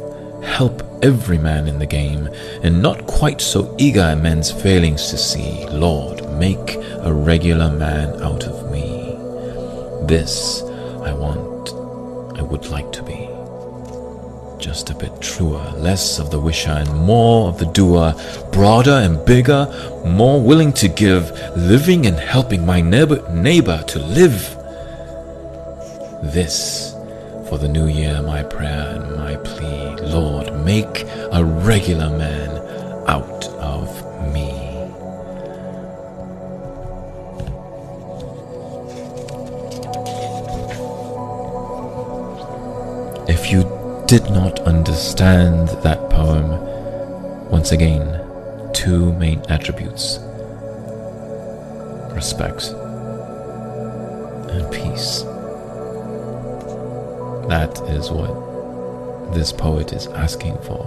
help 0.43 0.86
every 1.03 1.39
man 1.39 1.69
in 1.69 1.79
the 1.79 1.87
game, 1.87 2.29
and 2.63 2.83
not 2.83 3.07
quite 3.07 3.41
so 3.41 3.75
eager 3.79 4.01
at 4.01 4.19
men's 4.19 4.51
failings 4.51 5.09
to 5.11 5.19
see. 5.19 5.67
Lord, 5.67 6.29
make 6.39 6.77
a 7.01 7.13
regular 7.13 7.71
man 7.71 8.23
out 8.23 8.45
of 8.45 8.71
me. 8.71 9.17
This 10.07 10.63
I 11.03 11.13
want, 11.13 11.71
I 12.39 12.43
would 12.43 12.67
like 12.67 12.93
to 12.93 13.03
be. 13.03 13.29
Just 14.59 14.91
a 14.91 14.95
bit 14.95 15.21
truer, 15.21 15.71
less 15.77 16.19
of 16.19 16.31
the 16.31 16.41
wisher 16.41 16.71
and 16.71 16.93
more 16.95 17.49
of 17.49 17.59
the 17.59 17.67
doer, 17.67 18.15
broader 18.53 18.91
and 18.91 19.25
bigger, 19.25 19.69
more 20.05 20.41
willing 20.43 20.73
to 20.75 20.89
give, 20.89 21.31
living 21.57 22.07
and 22.07 22.19
helping 22.19 22.65
my 22.65 22.81
neighbor, 22.81 23.23
neighbor 23.31 23.83
to 23.89 23.99
live. 23.99 24.57
This 26.23 26.96
for 27.49 27.59
the 27.59 27.69
new 27.69 27.87
year, 27.87 28.21
my 28.23 28.43
prayer 28.43 28.97
and 28.97 29.17
my 29.17 29.37
plea, 29.37 29.95
Lord, 30.07 30.53
make 30.65 31.05
a 31.33 31.45
regular 31.45 32.11
man 32.11 32.51
out 33.07 33.45
of 33.61 33.89
me. 34.33 34.51
If 43.29 43.53
you 43.53 43.63
did 44.07 44.31
not 44.31 44.61
understand 44.61 45.69
that 45.83 46.11
poem, 46.11 46.49
once 47.51 47.71
again, 47.73 48.23
two 48.73 49.13
main 49.15 49.41
attributes 49.49 50.19
respect 52.13 52.71
and 54.51 54.73
peace. 54.73 55.23
That 57.49 57.79
is 57.91 58.11
what 58.11 59.35
this 59.35 59.53
poet 59.53 59.93
is 59.93 60.09
asking 60.09 60.59
for. 60.59 60.83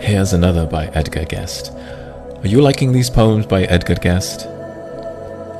Here's 0.00 0.32
another 0.32 0.66
by 0.66 0.86
Edgar 0.88 1.24
Guest. 1.24 1.70
Are 1.70 2.48
you 2.48 2.60
liking 2.60 2.90
these 2.90 3.08
poems 3.08 3.46
by 3.46 3.62
Edgar 3.62 3.94
Guest? 3.94 4.48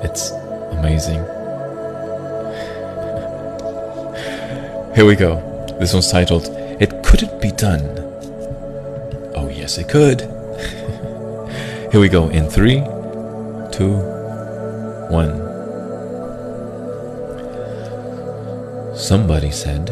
It's 0.03 0.33
amazing. 0.73 1.23
Here 4.97 5.07
we 5.07 5.15
go. 5.15 5.37
This 5.79 5.93
one's 5.93 6.11
titled, 6.11 6.49
It 6.81 7.05
Couldn't 7.05 7.41
Be 7.41 7.53
Done. 7.53 7.85
Oh, 9.37 9.49
yes, 9.49 9.79
it 9.79 9.89
could. 9.89 10.42
Here 11.93 12.01
we 12.01 12.09
go 12.09 12.31
in 12.31 12.49
three, 12.49 12.81
two, 13.71 13.93
one. 15.11 15.37
Somebody 18.97 19.51
said 19.51 19.89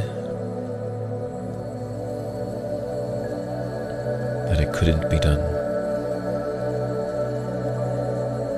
that 4.47 4.61
it 4.63 4.73
couldn't 4.73 5.11
be 5.11 5.19
done. 5.19 5.43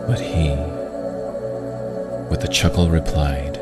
But 0.07 0.21
he, 0.21 0.51
with 2.31 2.45
a 2.45 2.49
chuckle, 2.49 2.89
replied 2.89 3.55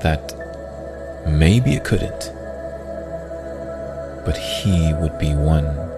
that 0.00 0.32
maybe 1.26 1.72
it 1.72 1.82
couldn't, 1.82 2.30
but 4.24 4.36
he 4.36 4.94
would 5.00 5.18
be 5.18 5.34
one 5.34 5.95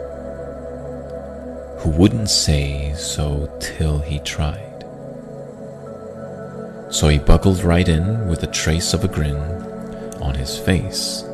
who 1.79 1.91
wouldn't 1.91 2.29
say 2.29 2.93
so 2.95 3.49
till 3.61 4.01
he 4.01 4.19
tried. 4.21 4.85
So 6.91 7.09
he 7.09 7.19
buckled 7.19 7.63
right 7.63 7.89
in 7.89 8.29
with 8.29 8.43
a 8.43 8.47
trace 8.49 8.95
of 8.95 9.05
a 9.05 9.09
grin 9.09 9.37
on 10.21 10.35
his 10.35 10.59
face. 10.59 11.25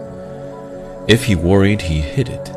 If 1.08 1.24
he 1.24 1.34
worried, 1.34 1.82
he 1.82 2.00
hid 2.00 2.28
it. 2.28 2.50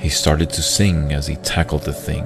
He 0.00 0.08
started 0.08 0.50
to 0.50 0.62
sing 0.62 1.12
as 1.12 1.26
he 1.26 1.36
tackled 1.36 1.82
the 1.82 1.92
thing 1.92 2.24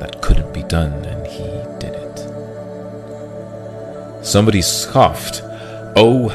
that 0.00 0.20
couldn't 0.22 0.52
be 0.52 0.62
done, 0.64 0.92
and 1.04 1.26
he 1.26 1.44
did 1.78 1.94
it. 1.94 2.18
Somebody 4.24 4.62
scoffed, 4.62 5.42
Oh, 5.96 6.30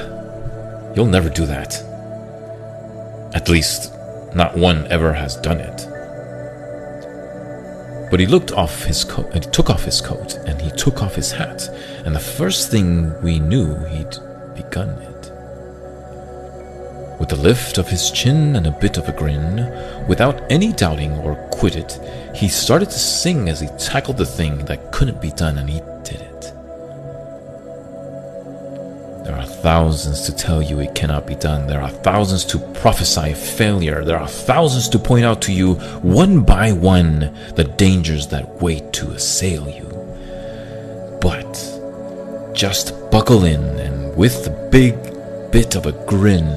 you'll 0.95 1.07
never 1.07 1.29
do 1.29 1.45
that. 1.45 1.83
At 3.33 3.49
least, 3.49 3.93
not 4.35 4.57
one 4.57 4.87
ever 4.87 5.13
has 5.13 5.35
done 5.37 5.59
it. 5.59 5.88
But 8.09 8.19
he 8.19 8.25
looked 8.25 8.51
off 8.51 8.83
his 8.85 9.03
coat, 9.03 9.31
and 9.33 9.45
he 9.45 9.51
took 9.51 9.69
off 9.69 9.83
his 9.83 10.01
coat, 10.01 10.35
and 10.47 10.59
he 10.59 10.71
took 10.71 11.03
off 11.03 11.15
his 11.15 11.31
hat, 11.31 11.69
and 12.05 12.15
the 12.15 12.19
first 12.19 12.71
thing 12.71 13.13
we 13.21 13.39
knew, 13.39 13.75
he'd 13.85 14.17
begun 14.55 14.89
it. 14.89 15.31
With 17.19 17.33
a 17.33 17.35
lift 17.35 17.77
of 17.77 17.87
his 17.87 18.09
chin 18.11 18.55
and 18.55 18.65
a 18.65 18.71
bit 18.71 18.97
of 18.97 19.07
a 19.07 19.11
grin, 19.11 20.07
without 20.07 20.41
any 20.49 20.73
doubting 20.73 21.11
or 21.19 21.35
quit 21.51 21.75
it, 21.75 21.99
he 22.33 22.47
started 22.47 22.89
to 22.89 22.97
sing 22.97 23.49
as 23.49 23.59
he 23.59 23.67
tackled 23.77 24.17
the 24.17 24.25
thing 24.25 24.65
that 24.65 24.91
couldn't 24.91 25.21
be 25.21 25.31
done, 25.31 25.57
and 25.57 25.69
he 25.69 25.81
did 26.03 26.21
it. 26.21 26.28
There 29.29 29.37
are 29.37 29.45
thousands 29.45 30.21
to 30.21 30.35
tell 30.35 30.59
you 30.59 30.79
it 30.79 30.95
cannot 30.95 31.27
be 31.27 31.35
done. 31.35 31.67
There 31.67 31.83
are 31.83 31.91
thousands 31.91 32.43
to 32.45 32.57
prophesy 32.81 33.35
failure. 33.35 34.03
There 34.03 34.17
are 34.17 34.27
thousands 34.27 34.89
to 34.89 34.97
point 34.97 35.23
out 35.23 35.39
to 35.43 35.53
you, 35.53 35.75
one 36.01 36.41
by 36.41 36.71
one, 36.71 37.31
the 37.53 37.71
dangers 37.77 38.25
that 38.29 38.59
wait 38.59 38.91
to 38.93 39.11
assail 39.11 39.69
you. 39.69 39.85
But 41.21 41.53
just 42.55 42.95
buckle 43.11 43.45
in 43.45 43.61
and 43.61 44.17
with 44.17 44.47
a 44.47 44.69
big 44.71 44.95
bit 45.51 45.75
of 45.75 45.85
a 45.85 45.91
grin, 46.07 46.47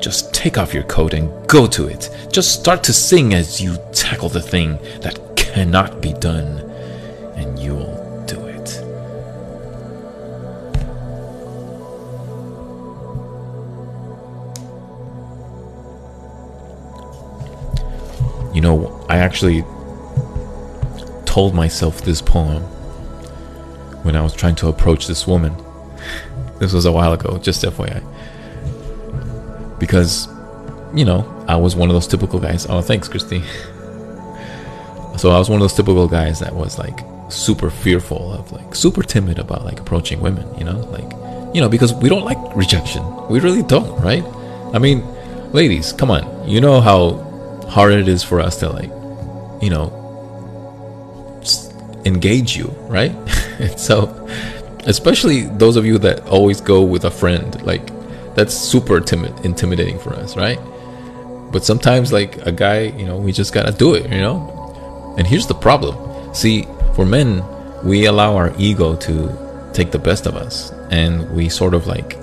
just 0.00 0.32
take 0.32 0.56
off 0.56 0.72
your 0.72 0.84
coat 0.84 1.12
and 1.12 1.28
go 1.48 1.66
to 1.66 1.88
it. 1.88 2.08
Just 2.30 2.60
start 2.60 2.84
to 2.84 2.92
sing 2.92 3.34
as 3.34 3.60
you 3.60 3.76
tackle 3.92 4.28
the 4.28 4.40
thing 4.40 4.78
that 5.00 5.18
cannot 5.36 6.00
be 6.00 6.12
done, 6.12 6.60
and 7.34 7.58
you'll 7.58 7.93
You 18.54 18.60
know, 18.60 19.04
I 19.08 19.18
actually 19.18 19.64
told 21.26 21.54
myself 21.54 22.02
this 22.02 22.22
poem 22.22 22.62
when 24.04 24.14
I 24.14 24.22
was 24.22 24.32
trying 24.32 24.54
to 24.56 24.68
approach 24.68 25.06
this 25.08 25.26
woman. 25.26 25.54
This 26.60 26.72
was 26.72 26.84
a 26.84 26.92
while 26.92 27.12
ago, 27.12 27.38
just 27.38 27.64
FYI. 27.64 28.02
Because, 29.80 30.28
you 30.94 31.04
know, 31.04 31.44
I 31.48 31.56
was 31.56 31.74
one 31.74 31.90
of 31.90 31.94
those 31.94 32.06
typical 32.06 32.38
guys. 32.38 32.66
Oh, 32.68 32.80
thanks, 32.80 33.08
Christy. 33.08 33.42
So 35.16 35.30
I 35.30 35.38
was 35.38 35.48
one 35.48 35.60
of 35.60 35.62
those 35.62 35.74
typical 35.74 36.08
guys 36.08 36.40
that 36.40 36.52
was 36.52 36.76
like 36.76 36.98
super 37.28 37.70
fearful 37.70 38.32
of 38.32 38.50
like 38.50 38.74
super 38.74 39.02
timid 39.02 39.38
about 39.38 39.64
like 39.64 39.78
approaching 39.78 40.20
women, 40.20 40.52
you 40.58 40.64
know? 40.64 40.78
Like, 40.90 41.08
you 41.54 41.60
know, 41.60 41.68
because 41.68 41.94
we 41.94 42.08
don't 42.08 42.24
like 42.24 42.38
rejection. 42.56 43.04
We 43.28 43.38
really 43.38 43.62
don't, 43.62 43.96
right? 44.00 44.24
I 44.74 44.80
mean, 44.80 45.04
ladies, 45.52 45.92
come 45.92 46.10
on. 46.10 46.48
You 46.48 46.60
know 46.60 46.80
how 46.80 47.23
hard 47.74 47.92
it 47.92 48.06
is 48.06 48.22
for 48.22 48.38
us 48.40 48.60
to 48.60 48.68
like, 48.68 48.90
you 49.60 49.68
know, 49.68 49.90
engage 52.04 52.56
you, 52.56 52.68
right? 52.86 53.12
so, 53.76 54.28
especially 54.86 55.42
those 55.42 55.74
of 55.74 55.84
you 55.84 55.98
that 55.98 56.20
always 56.28 56.60
go 56.60 56.82
with 56.82 57.04
a 57.04 57.10
friend, 57.10 57.60
like 57.66 57.84
that's 58.36 58.54
super 58.54 59.00
timid, 59.00 59.44
intimidating 59.44 59.98
for 59.98 60.14
us, 60.14 60.36
right? 60.36 60.60
But 61.50 61.64
sometimes, 61.64 62.12
like 62.12 62.36
a 62.46 62.52
guy, 62.52 62.82
you 62.98 63.06
know, 63.06 63.16
we 63.16 63.32
just 63.32 63.52
gotta 63.52 63.72
do 63.72 63.94
it, 63.94 64.04
you 64.08 64.20
know. 64.20 65.14
And 65.18 65.26
here's 65.26 65.48
the 65.48 65.54
problem: 65.54 66.32
see, 66.32 66.68
for 66.94 67.04
men, 67.04 67.42
we 67.82 68.06
allow 68.06 68.36
our 68.36 68.54
ego 68.56 68.94
to 68.94 69.70
take 69.72 69.90
the 69.90 69.98
best 69.98 70.26
of 70.26 70.36
us, 70.36 70.70
and 70.92 71.28
we 71.34 71.48
sort 71.48 71.74
of 71.74 71.88
like 71.88 72.16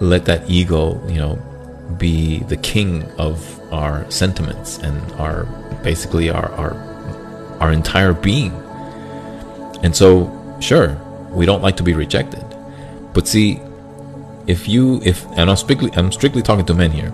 let 0.00 0.24
that 0.24 0.50
ego, 0.50 1.00
you 1.06 1.18
know, 1.18 1.36
be 1.98 2.40
the 2.44 2.56
king 2.56 3.04
of 3.12 3.59
our 3.72 4.10
sentiments 4.10 4.78
and 4.78 5.12
our 5.12 5.44
basically 5.82 6.30
our 6.30 6.50
our 6.52 6.74
our 7.60 7.72
entire 7.72 8.12
being 8.12 8.52
and 9.82 9.96
so, 9.96 10.30
sure, 10.60 10.94
we 11.30 11.46
don't 11.46 11.62
like 11.62 11.76
to 11.76 11.82
be 11.82 11.94
rejected. 11.94 12.44
But 13.12 13.26
see, 13.26 13.60
if 14.46 14.68
you 14.68 15.00
if 15.04 15.24
and 15.36 15.50
I'm 15.50 15.56
strictly 15.56 15.90
I'm 15.94 16.12
strictly 16.12 16.42
talking 16.42 16.66
to 16.66 16.74
men 16.74 16.90
here, 16.90 17.10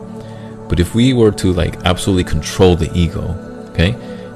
but 0.69 0.81
if 0.81 0.95
we 0.95 1.13
were 1.13 1.33
to 1.33 1.53
like 1.53 1.77
absolutely 1.85 2.25
control 2.25 2.77
the 2.77 2.91
ego, 2.95 3.23
okay, 3.71 3.95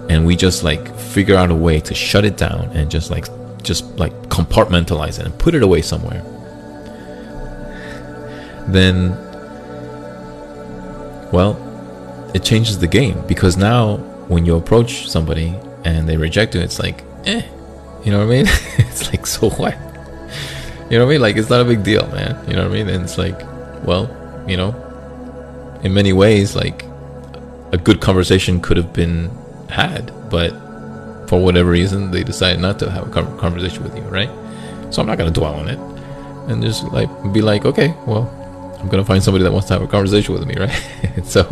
and 0.08 0.24
we 0.24 0.36
just 0.36 0.62
like 0.62 0.94
figure 0.96 1.34
out 1.36 1.50
a 1.50 1.54
way 1.54 1.80
to 1.80 1.94
shut 1.94 2.24
it 2.24 2.36
down 2.36 2.70
and 2.74 2.90
just 2.90 3.10
like 3.10 3.26
just 3.62 3.84
like 3.98 4.12
compartmentalize 4.28 5.18
it 5.18 5.26
and 5.26 5.38
put 5.38 5.54
it 5.54 5.62
away 5.62 5.82
somewhere, 5.82 6.22
then 8.68 9.10
well, 11.32 11.54
it 12.34 12.42
changes 12.44 12.78
the 12.78 12.86
game 12.86 13.24
because 13.26 13.56
now 13.56 13.96
when 14.28 14.46
you 14.46 14.56
approach 14.56 15.08
somebody 15.08 15.56
and 15.84 16.08
they 16.08 16.16
reject 16.16 16.54
you, 16.54 16.60
it's 16.60 16.78
like, 16.78 17.04
eh, 17.26 17.42
you 18.04 18.12
know 18.12 18.18
what 18.18 18.32
I 18.32 18.36
mean? 18.36 18.46
it's 18.78 19.10
like, 19.10 19.26
so 19.26 19.50
what? 19.50 19.76
You 20.90 20.98
know 20.98 21.06
what 21.06 21.10
I 21.10 21.14
mean? 21.14 21.20
Like, 21.20 21.36
it's 21.36 21.50
not 21.50 21.60
a 21.60 21.64
big 21.64 21.82
deal, 21.82 22.06
man. 22.08 22.48
You 22.48 22.56
know 22.56 22.62
what 22.62 22.72
I 22.72 22.74
mean? 22.74 22.88
And 22.88 23.04
it's 23.04 23.18
like, 23.18 23.38
well, 23.84 24.08
you 24.48 24.56
know, 24.56 24.74
in 25.82 25.94
many 25.94 26.12
ways, 26.12 26.56
like, 26.56 26.84
a 27.72 27.78
good 27.78 28.00
conversation 28.00 28.60
could 28.60 28.76
have 28.76 28.92
been 28.92 29.30
had, 29.68 30.12
but 30.30 30.50
for 31.28 31.40
whatever 31.40 31.70
reason, 31.70 32.10
they 32.10 32.24
decided 32.24 32.60
not 32.60 32.78
to 32.80 32.90
have 32.90 33.06
a 33.06 33.38
conversation 33.38 33.84
with 33.84 33.96
you, 33.96 34.02
right? 34.02 34.30
So 34.90 35.00
I'm 35.00 35.06
not 35.06 35.18
to 35.18 35.30
dwell 35.30 35.54
on 35.54 35.68
it 35.68 35.78
and 36.50 36.62
just 36.62 36.84
like 36.84 37.08
be 37.32 37.40
like, 37.40 37.64
okay, 37.64 37.94
well, 38.06 38.28
I'm 38.80 38.88
to 38.90 39.04
find 39.04 39.22
somebody 39.22 39.44
that 39.44 39.52
wants 39.52 39.68
to 39.68 39.74
have 39.74 39.82
a 39.82 39.86
conversation 39.86 40.34
with 40.34 40.46
me, 40.46 40.54
right? 40.58 41.24
so, 41.24 41.42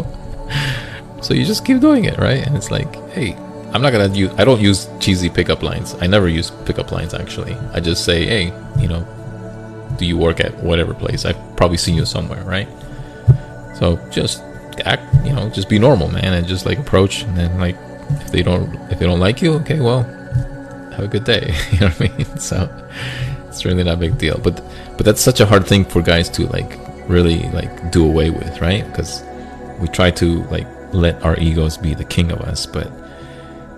so 1.23 1.35
you 1.35 1.45
just 1.45 1.65
keep 1.65 1.81
doing 1.81 2.05
it, 2.05 2.19
right? 2.19 2.47
And 2.47 2.57
it's 2.57 2.71
like, 2.71 2.95
hey, 3.11 3.35
I'm 3.73 3.83
not 3.83 3.93
gonna 3.93 4.09
use. 4.15 4.33
I 4.39 4.45
don't 4.45 4.61
use 4.61 4.89
cheesy 4.99 5.29
pickup 5.29 5.63
lines. 5.63 5.95
I 6.01 6.07
never 6.07 6.29
use 6.29 6.51
pickup 6.65 6.91
lines 6.91 7.15
actually. 7.15 7.55
I 7.75 7.81
just 7.81 8.05
say, 8.05 8.25
hey, 8.27 8.45
you 8.81 8.89
know, 8.89 9.07
do 9.99 10.07
you 10.07 10.17
work 10.17 10.41
at 10.41 10.55
whatever 10.63 10.95
place? 10.95 11.25
I've 11.25 11.39
probably 11.57 11.77
seen 11.77 11.95
you 11.95 12.07
somewhere, 12.07 12.43
right? 12.45 12.69
So 13.77 13.97
just 14.11 14.43
act, 14.85 15.03
you 15.25 15.33
know, 15.33 15.51
just 15.51 15.69
be 15.69 15.79
normal, 15.79 16.09
man, 16.09 16.33
and 16.33 16.47
just 16.47 16.65
like 16.65 16.79
approach, 16.79 17.23
and 17.23 17.37
then 17.37 17.59
like 17.59 17.77
if 18.23 18.33
they 18.33 18.43
don't 18.43 18.75
if 18.91 18.99
they 18.99 19.07
don't 19.07 19.21
like 19.21 19.43
you, 19.43 19.55
okay, 19.55 19.81
well, 19.81 20.03
have 20.93 21.05
a 21.05 21.09
good 21.09 21.25
day. 21.25 21.55
you 21.73 21.81
know 21.81 21.89
what 21.89 22.01
I 22.01 22.17
mean? 22.17 22.27
So 22.39 22.69
it's 23.49 23.65
really 23.65 23.85
not 23.85 23.95
a 23.95 23.97
big 23.97 24.17
deal. 24.19 24.39
But 24.39 24.63
but 24.97 25.05
that's 25.05 25.21
such 25.21 25.41
a 25.41 25.47
hard 25.47 25.67
thing 25.67 25.85
for 25.85 26.01
guys 26.01 26.31
to 26.31 26.47
like 26.47 26.79
really 27.09 27.43
like 27.51 27.93
do 27.93 28.05
away 28.07 28.31
with, 28.31 28.61
right? 28.61 28.87
Because 28.87 29.23
we 29.79 29.89
try 29.89 30.11
to 30.13 30.43
like 30.45 30.67
let 30.93 31.23
our 31.23 31.39
egos 31.39 31.77
be 31.77 31.95
the 31.95 32.05
king 32.05 32.31
of 32.31 32.41
us, 32.41 32.67
but 32.67 32.91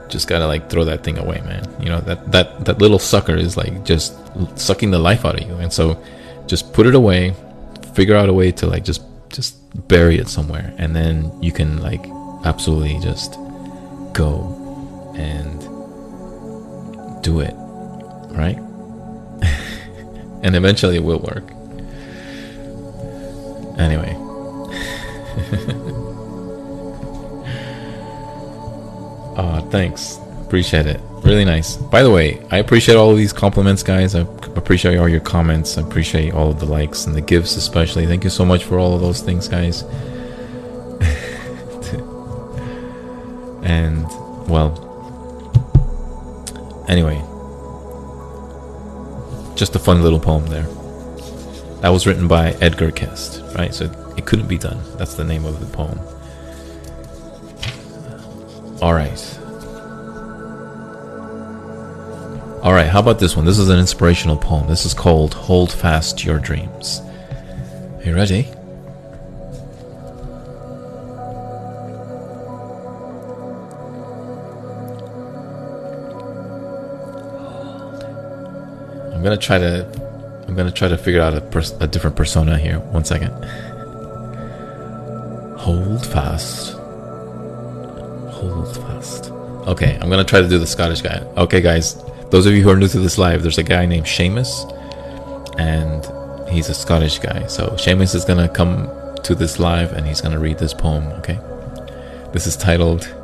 just 0.08 0.28
gotta 0.28 0.46
like 0.46 0.68
throw 0.68 0.84
that 0.84 1.02
thing 1.04 1.18
away, 1.18 1.40
man. 1.42 1.64
You 1.80 1.88
know 1.88 2.00
that 2.00 2.32
that 2.32 2.64
that 2.64 2.78
little 2.78 2.98
sucker 2.98 3.36
is 3.36 3.56
like 3.56 3.84
just 3.84 4.14
sucking 4.56 4.90
the 4.90 4.98
life 4.98 5.24
out 5.24 5.40
of 5.40 5.46
you, 5.46 5.54
and 5.56 5.72
so 5.72 6.02
just 6.46 6.72
put 6.72 6.86
it 6.86 6.94
away. 6.94 7.34
Figure 7.94 8.16
out 8.16 8.28
a 8.28 8.32
way 8.32 8.52
to 8.52 8.66
like 8.66 8.84
just 8.84 9.02
just 9.30 9.56
bury 9.88 10.18
it 10.18 10.28
somewhere, 10.28 10.74
and 10.78 10.94
then 10.94 11.32
you 11.42 11.52
can 11.52 11.80
like 11.80 12.04
absolutely 12.44 12.98
just 13.00 13.34
go 14.12 14.56
and 15.16 15.60
do 17.22 17.40
it, 17.40 17.54
right? 18.30 18.56
and 20.42 20.56
eventually 20.56 20.96
it 20.96 21.04
will 21.04 21.20
work. 21.20 21.44
Anyway. 23.78 24.16
Uh, 29.40 29.62
thanks. 29.70 30.18
Appreciate 30.42 30.84
it. 30.84 31.00
Really 31.24 31.46
nice. 31.46 31.78
By 31.78 32.02
the 32.02 32.10
way, 32.10 32.46
I 32.50 32.58
appreciate 32.58 32.96
all 32.96 33.10
of 33.10 33.16
these 33.16 33.32
compliments, 33.32 33.82
guys. 33.82 34.14
I 34.14 34.20
appreciate 34.54 34.98
all 34.98 35.08
your 35.08 35.20
comments. 35.20 35.78
I 35.78 35.80
appreciate 35.80 36.34
all 36.34 36.50
of 36.50 36.60
the 36.60 36.66
likes 36.66 37.06
and 37.06 37.16
the 37.16 37.22
gifts, 37.22 37.56
especially. 37.56 38.04
Thank 38.04 38.22
you 38.22 38.28
so 38.28 38.44
much 38.44 38.64
for 38.64 38.78
all 38.78 38.94
of 38.94 39.00
those 39.00 39.22
things, 39.22 39.48
guys. 39.48 39.80
and, 43.62 44.04
well, 44.46 44.76
anyway, 46.86 47.16
just 49.56 49.74
a 49.74 49.78
fun 49.78 50.02
little 50.02 50.20
poem 50.20 50.46
there. 50.48 50.66
That 51.80 51.88
was 51.88 52.06
written 52.06 52.28
by 52.28 52.50
Edgar 52.60 52.90
Guest, 52.90 53.42
right? 53.56 53.72
So 53.72 53.86
it 54.18 54.26
couldn't 54.26 54.48
be 54.48 54.58
done. 54.58 54.82
That's 54.98 55.14
the 55.14 55.24
name 55.24 55.46
of 55.46 55.60
the 55.60 55.66
poem. 55.74 55.98
All 58.82 58.94
right. 58.94 59.38
All 62.62 62.72
right, 62.72 62.86
how 62.88 63.00
about 63.00 63.18
this 63.18 63.36
one? 63.36 63.44
This 63.44 63.58
is 63.58 63.68
an 63.68 63.78
inspirational 63.78 64.38
poem. 64.38 64.68
This 64.68 64.86
is 64.86 64.94
called 64.94 65.34
Hold 65.34 65.70
Fast 65.70 66.24
Your 66.24 66.38
Dreams. 66.38 67.02
Are 67.98 68.02
you 68.04 68.14
ready? 68.14 68.48
I'm 79.12 79.22
gonna 79.22 79.36
try 79.36 79.58
to 79.58 79.86
I'm 80.48 80.54
gonna 80.54 80.70
try 80.70 80.88
to 80.88 80.96
figure 80.96 81.20
out 81.20 81.34
a, 81.34 81.42
pers- 81.42 81.74
a 81.80 81.86
different 81.86 82.16
persona 82.16 82.56
here. 82.56 82.78
One 82.78 83.04
second. 83.04 83.32
Hold 85.58 86.06
fast 86.06 86.79
Hold 88.40 88.76
fast. 88.76 89.30
Okay, 89.66 89.98
I'm 90.00 90.08
gonna 90.08 90.24
try 90.24 90.40
to 90.40 90.48
do 90.48 90.58
the 90.58 90.66
Scottish 90.66 91.02
guy. 91.02 91.20
Okay, 91.36 91.60
guys, 91.60 92.02
those 92.30 92.46
of 92.46 92.54
you 92.54 92.62
who 92.62 92.70
are 92.70 92.76
new 92.76 92.88
to 92.88 92.98
this 92.98 93.18
live, 93.18 93.42
there's 93.42 93.58
a 93.58 93.62
guy 93.62 93.86
named 93.86 94.06
Seamus, 94.06 94.50
and 95.58 96.48
he's 96.48 96.68
a 96.68 96.74
Scottish 96.74 97.18
guy. 97.18 97.46
So 97.46 97.68
Seamus 97.70 98.14
is 98.14 98.24
gonna 98.24 98.48
come 98.48 98.88
to 99.22 99.34
this 99.34 99.58
live 99.58 99.92
and 99.92 100.06
he's 100.06 100.20
to 100.20 100.38
read 100.38 100.58
this 100.58 100.72
poem, 100.72 101.04
okay? 101.18 101.38
This 102.32 102.46
is 102.46 102.56
titled 102.56 103.02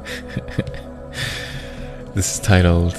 This 2.17 2.35
is 2.35 2.41
titled 2.41 2.95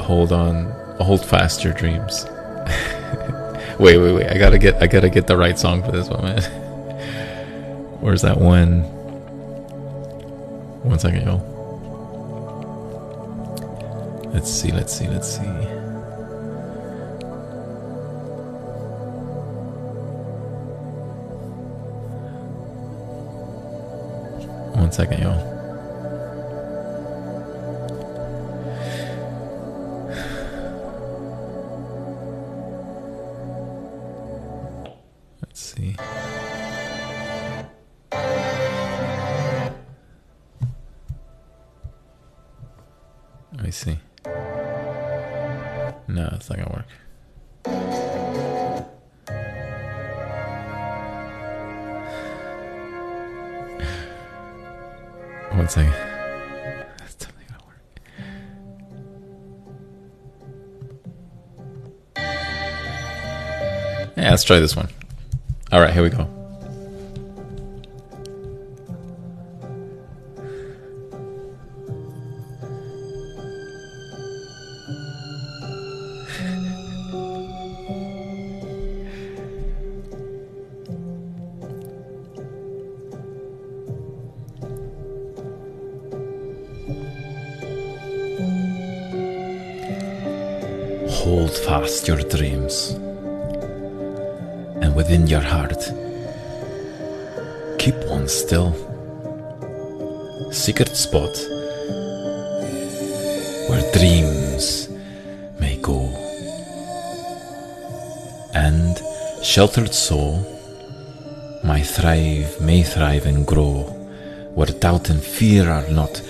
Hold 0.00 0.32
on, 0.32 0.66
Hold 1.00 1.24
Fast 1.24 1.64
Your 1.64 1.72
Dreams. 1.72 2.24
wait, 3.80 3.98
wait, 3.98 4.12
wait. 4.12 4.26
I 4.28 4.38
got 4.38 4.50
to 4.50 4.58
get 4.58 4.80
I 4.80 4.86
got 4.86 5.00
to 5.00 5.10
get 5.10 5.26
the 5.26 5.36
right 5.36 5.58
song 5.58 5.82
for 5.82 5.90
this 5.90 6.08
one, 6.08 6.22
man. 6.22 6.40
Where's 8.00 8.22
that 8.22 8.38
one? 8.38 8.84
One 10.84 10.98
second, 10.98 11.24
y'all. 11.24 11.40
Let's 14.34 14.50
see, 14.50 14.70
let's 14.70 14.92
see, 14.92 15.08
let's 15.08 15.34
see. 15.34 15.42
One 24.76 24.92
second, 24.92 25.22
y'all. 25.22 25.53
See. 43.74 43.98
No, 46.06 46.28
it's 46.32 46.48
not 46.48 46.58
gonna 46.58 46.70
work. 46.72 46.86
One 55.52 55.68
second. 55.68 55.92
That's 56.98 57.14
definitely 57.16 57.46
gonna 57.48 57.64
work. 57.66 57.80
Yeah, 64.16 64.30
let's 64.30 64.44
try 64.44 64.60
this 64.60 64.76
one. 64.76 64.88
All 65.72 65.80
right, 65.80 65.92
here 65.92 66.02
we 66.02 66.10
go. 66.10 66.43
Your 92.06 92.18
dreams. 92.18 92.90
And 94.82 94.94
within 94.94 95.26
your 95.26 95.40
heart, 95.40 95.90
keep 97.78 97.94
one 98.06 98.28
still. 98.28 98.72
Secret 100.52 100.94
spot 100.96 101.34
where 103.68 103.92
dreams 103.92 104.88
may 105.58 105.76
go. 105.78 106.00
And 108.54 109.00
sheltered 109.42 109.94
soul, 109.94 110.44
my 111.64 111.80
thrive 111.80 112.60
may 112.60 112.82
thrive 112.82 113.26
and 113.26 113.46
grow, 113.46 113.82
where 114.54 114.66
doubt 114.66 115.08
and 115.10 115.22
fear 115.22 115.70
are 115.70 115.88
not. 115.88 116.22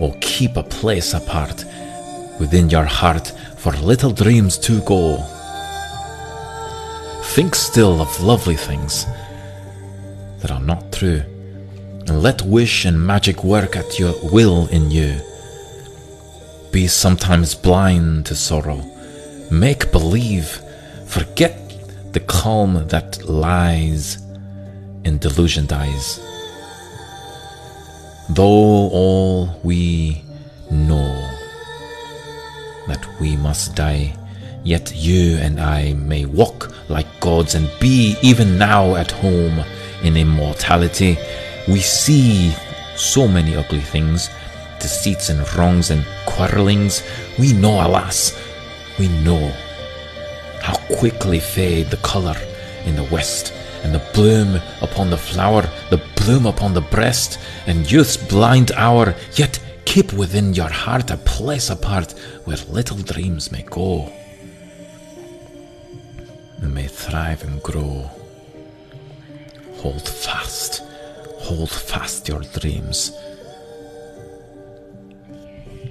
Oh, 0.00 0.14
keep 0.20 0.56
a 0.56 0.62
place 0.62 1.14
apart 1.14 1.64
within 2.38 2.70
your 2.70 2.84
heart 2.84 3.32
for 3.58 3.72
little 3.72 4.12
dreams 4.12 4.56
to 4.56 4.80
go. 4.82 5.16
Think 7.34 7.54
still 7.56 8.00
of 8.00 8.22
lovely 8.22 8.54
things 8.54 9.04
that 10.40 10.52
are 10.52 10.60
not 10.60 10.92
true, 10.92 11.22
and 12.06 12.22
let 12.22 12.42
wish 12.42 12.84
and 12.84 13.04
magic 13.04 13.42
work 13.42 13.76
at 13.76 13.98
your 13.98 14.14
will 14.32 14.68
in 14.68 14.90
you. 14.90 15.20
Be 16.70 16.86
sometimes 16.86 17.54
blind 17.56 18.26
to 18.26 18.36
sorrow, 18.36 18.80
make 19.50 19.90
believe, 19.90 20.60
forget 21.06 21.58
the 22.12 22.20
calm 22.20 22.86
that 22.88 23.24
lies 23.24 24.18
in 25.04 25.18
delusioned 25.18 25.72
eyes. 25.72 26.20
Though 28.30 28.88
all 28.92 29.60
we 29.64 30.22
know 30.70 31.27
that 32.88 33.06
we 33.20 33.36
must 33.36 33.74
die, 33.74 34.16
yet 34.64 34.92
you 34.94 35.36
and 35.38 35.60
I 35.60 35.92
may 35.94 36.24
walk 36.24 36.72
like 36.88 37.20
gods 37.20 37.54
and 37.54 37.70
be 37.78 38.16
even 38.22 38.58
now 38.58 38.96
at 38.96 39.10
home 39.10 39.64
in 40.02 40.16
immortality. 40.16 41.16
We 41.68 41.80
see 41.80 42.52
so 42.96 43.28
many 43.28 43.54
ugly 43.54 43.80
things, 43.80 44.28
deceits 44.80 45.28
and 45.28 45.40
wrongs 45.54 45.90
and 45.90 46.04
quarrelings. 46.26 47.02
We 47.38 47.52
know, 47.52 47.86
alas, 47.86 48.36
we 48.98 49.08
know 49.08 49.52
how 50.60 50.76
quickly 50.96 51.40
fade 51.40 51.90
the 51.90 51.98
colour 51.98 52.36
in 52.84 52.96
the 52.96 53.04
west, 53.04 53.52
and 53.82 53.94
the 53.94 54.02
bloom 54.12 54.60
upon 54.80 55.10
the 55.10 55.16
flower, 55.16 55.62
the 55.90 56.02
bloom 56.16 56.46
upon 56.46 56.74
the 56.74 56.80
breast, 56.80 57.38
and 57.66 57.90
youth's 57.90 58.16
blind 58.16 58.72
hour, 58.72 59.14
yet 59.34 59.60
keep 59.88 60.12
within 60.12 60.52
your 60.52 60.68
heart 60.68 61.10
a 61.10 61.16
place 61.16 61.70
apart 61.70 62.12
where 62.44 62.58
little 62.68 62.98
dreams 62.98 63.50
may 63.50 63.62
go 63.62 64.12
and 66.60 66.74
may 66.74 66.86
thrive 66.86 67.42
and 67.42 67.62
grow. 67.62 68.10
Hold 69.76 70.06
fast, 70.06 70.82
hold 71.38 71.70
fast 71.70 72.28
your 72.28 72.42
dreams. 72.58 73.12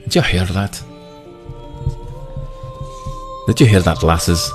Did 0.03 0.13
you 0.13 0.21
hear 0.21 0.45
that? 0.45 0.73
Did 3.47 3.59
you 3.59 3.65
hear 3.65 3.81
that, 3.81 4.03
lasses? 4.03 4.47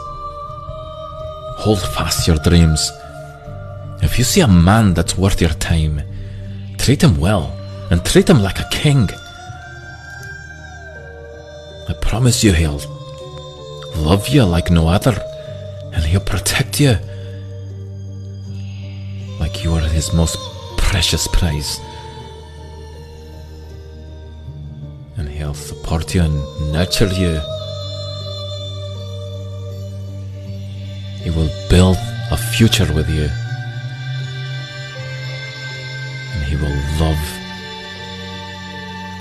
Hold 1.65 1.83
fast 1.97 2.29
your 2.29 2.37
dreams. 2.37 2.93
If 4.03 4.19
you 4.19 4.25
see 4.25 4.43
a 4.43 4.47
man 4.47 4.95
that's 4.95 5.19
worth 5.19 5.41
your 5.41 5.57
time, 5.73 6.01
treat 6.79 7.03
him 7.03 7.19
well 7.19 7.53
and 7.91 8.05
treat 8.05 8.31
him 8.31 8.41
like 8.41 8.61
a 8.61 8.69
king. 8.71 9.11
I 11.93 11.95
promise 11.97 12.43
you 12.43 12.55
he'll 12.55 12.81
love 13.97 14.27
you 14.29 14.45
like 14.45 14.71
no 14.71 14.89
other 14.89 15.15
and 15.93 16.03
he'll 16.03 16.21
protect 16.35 16.81
you 16.81 16.97
like 19.39 19.63
you 19.63 19.75
are 19.75 19.81
his 19.81 20.15
most 20.15 20.39
precious 20.79 21.29
prize. 21.29 21.79
And 25.19 25.29
he'll 25.29 25.53
support 25.53 26.15
you 26.15 26.23
and 26.23 26.73
nurture 26.73 27.13
you. 27.13 27.35
He 31.23 31.29
will 31.29 31.53
build 31.69 31.99
a 32.31 32.39
future 32.57 32.91
with 32.95 33.11
you. 33.11 33.29
And 36.33 36.43
he 36.45 36.57
will 36.57 36.79
love 36.99 37.23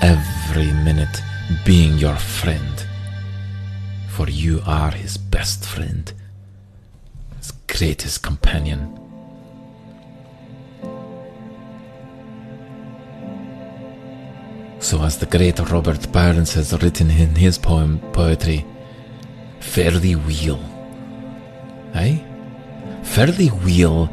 every 0.00 0.72
minute 0.72 1.22
being 1.64 1.98
your 1.98 2.16
friend. 2.16 2.86
For 4.08 4.28
you 4.28 4.60
are 4.66 4.90
his 4.90 5.16
best 5.16 5.64
friend, 5.64 6.12
his 7.38 7.52
greatest 7.66 8.22
companion. 8.22 8.98
So, 14.80 15.02
as 15.02 15.18
the 15.18 15.26
great 15.26 15.58
Robert 15.70 16.10
Burns 16.12 16.54
has 16.54 16.72
written 16.82 17.10
in 17.10 17.34
his 17.34 17.56
poem 17.56 18.00
poetry, 18.12 18.66
fare 19.60 19.92
thee 19.92 20.16
weel. 20.16 20.60
Eh? 21.94 22.18
Fare 23.02 23.30
thee 23.30 23.52
weel 23.64 24.12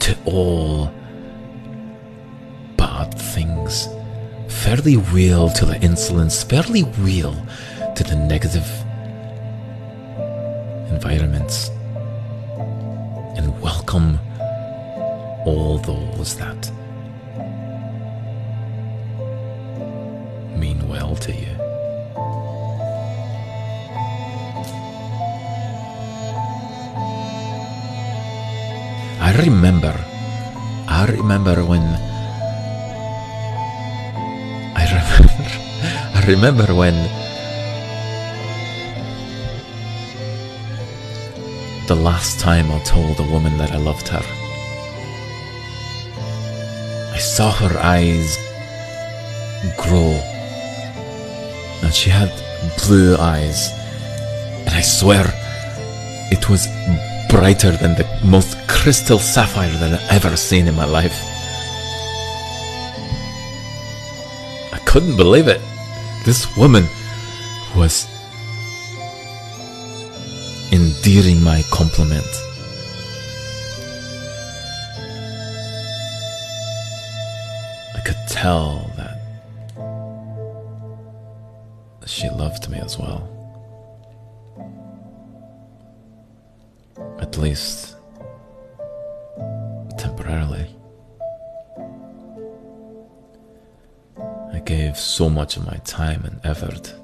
to 0.00 0.16
all 0.24 0.90
bad 2.76 3.12
things. 3.18 3.88
Thee 4.74 4.96
weel 4.96 5.48
to 5.50 5.64
the 5.64 5.80
insolence. 5.80 6.42
Thee 6.42 6.82
weel 6.82 7.34
to 7.94 8.02
the 8.02 8.16
negative 8.16 8.66
environments. 10.90 11.70
And 13.36 13.60
welcome 13.62 14.18
all 15.46 15.78
those 15.78 16.36
that 16.36 16.70
mean 20.58 20.86
well 20.88 21.14
to 21.14 21.32
you. 21.32 21.54
I 29.20 29.32
remember 29.46 29.94
I 30.88 31.06
remember 31.06 31.64
when 31.64 32.15
I 34.76 34.84
remember 34.98 35.26
I 36.18 36.20
remember 36.26 36.74
when 36.74 36.96
the 41.86 41.94
last 41.94 42.40
time 42.40 42.70
I 42.70 42.78
told 42.80 43.18
a 43.20 43.22
woman 43.22 43.56
that 43.58 43.70
I 43.72 43.76
loved 43.76 44.08
her. 44.08 44.24
I 47.14 47.18
saw 47.18 47.50
her 47.52 47.78
eyes 47.78 48.36
grow 49.78 50.12
and 51.82 51.94
she 51.94 52.10
had 52.10 52.30
blue 52.84 53.16
eyes 53.16 53.70
and 54.66 54.74
I 54.74 54.82
swear 54.82 55.24
it 56.30 56.50
was 56.50 56.66
brighter 57.28 57.70
than 57.70 57.94
the 57.94 58.06
most 58.24 58.56
crystal 58.68 59.18
sapphire 59.18 59.70
that 59.78 59.92
I've 60.10 60.24
ever 60.24 60.36
seen 60.36 60.68
in 60.68 60.74
my 60.74 60.84
life. 60.84 61.35
Couldn't 64.86 65.16
believe 65.16 65.48
it. 65.48 65.60
This 66.24 66.56
woman 66.56 66.86
was 67.76 68.06
endearing 70.72 71.42
my 71.42 71.62
compliment. 71.70 72.26
I 77.94 78.00
could 78.04 78.16
tell 78.28 78.90
that 78.96 79.18
she 82.06 82.30
loved 82.30 82.68
me 82.70 82.78
as 82.78 82.98
well. 82.98 83.28
At 87.20 87.36
least 87.36 87.96
temporarily. 89.98 90.75
I 94.52 94.60
gave 94.60 94.96
so 94.96 95.28
much 95.28 95.56
of 95.56 95.66
my 95.66 95.76
time 95.84 96.24
and 96.24 96.40
effort. 96.44 96.94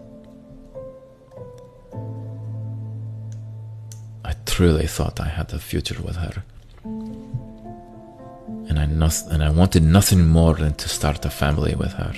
I 4.24 4.34
truly 4.46 4.86
thought 4.86 5.20
I 5.20 5.28
had 5.28 5.52
a 5.52 5.58
future 5.58 6.00
with 6.02 6.16
her. 6.16 6.42
And 8.68 8.78
I, 8.78 8.86
noth- 8.86 9.30
and 9.30 9.42
I 9.42 9.50
wanted 9.50 9.82
nothing 9.82 10.26
more 10.26 10.54
than 10.54 10.74
to 10.74 10.88
start 10.88 11.24
a 11.24 11.30
family 11.30 11.74
with 11.74 11.92
her. 11.92 12.14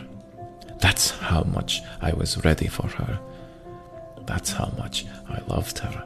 That's 0.80 1.10
how 1.10 1.42
much 1.44 1.82
I 2.00 2.12
was 2.12 2.44
ready 2.44 2.68
for 2.68 2.86
her. 2.88 3.18
That's 4.26 4.52
how 4.52 4.72
much 4.78 5.06
I 5.28 5.40
loved 5.48 5.78
her. 5.78 6.04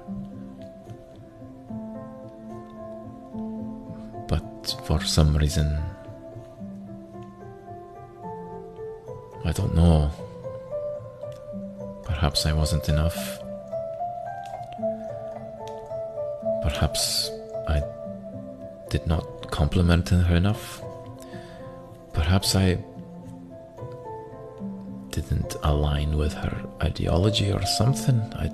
But 4.28 4.76
for 4.84 5.02
some 5.04 5.36
reason, 5.36 5.78
I 9.48 9.52
don't 9.52 9.74
know. 9.74 10.10
Perhaps 12.04 12.44
I 12.44 12.52
wasn't 12.52 12.86
enough. 12.90 13.40
Perhaps 16.62 17.30
I 17.66 17.82
did 18.90 19.06
not 19.06 19.50
compliment 19.50 20.10
her 20.10 20.36
enough. 20.36 20.82
Perhaps 22.12 22.56
I 22.56 22.76
didn't 25.12 25.56
align 25.62 26.18
with 26.18 26.34
her 26.34 26.62
ideology 26.82 27.50
or 27.50 27.64
something. 27.64 28.20
I 28.34 28.48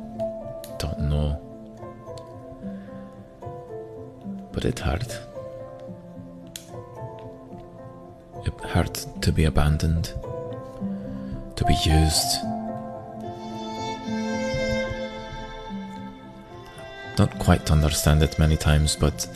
don't 0.79 1.01
know. 1.11 1.41
But 4.53 4.65
it 4.65 4.79
hurt. 4.79 5.19
It 8.47 8.61
hurt 8.61 9.05
to 9.23 9.33
be 9.33 9.45
abandoned, 9.45 10.13
to 11.65 11.69
be 11.69 11.91
used. 11.91 12.41
Don't 17.17 17.39
quite 17.39 17.71
understand 17.71 18.23
it 18.23 18.39
many 18.39 18.57
times, 18.57 18.97
but 18.97 19.27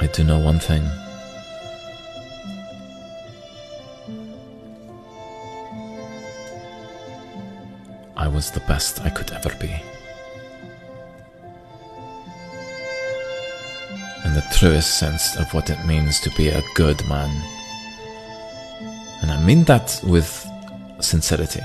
I 0.00 0.06
do 0.08 0.24
know 0.24 0.38
one 0.38 0.58
thing. 0.58 0.88
I 8.16 8.28
was 8.28 8.50
the 8.50 8.60
best 8.60 9.00
I 9.00 9.10
could 9.10 9.30
ever 9.32 9.54
be. 9.60 9.74
In 14.24 14.34
the 14.34 14.44
truest 14.52 14.98
sense 14.98 15.36
of 15.36 15.52
what 15.54 15.70
it 15.70 15.86
means 15.86 16.20
to 16.20 16.30
be 16.30 16.48
a 16.48 16.62
good 16.74 17.06
man. 17.08 17.59
And 19.30 19.38
I 19.38 19.46
mean 19.46 19.62
that 19.64 20.00
with 20.02 20.44
sincerity. 20.98 21.60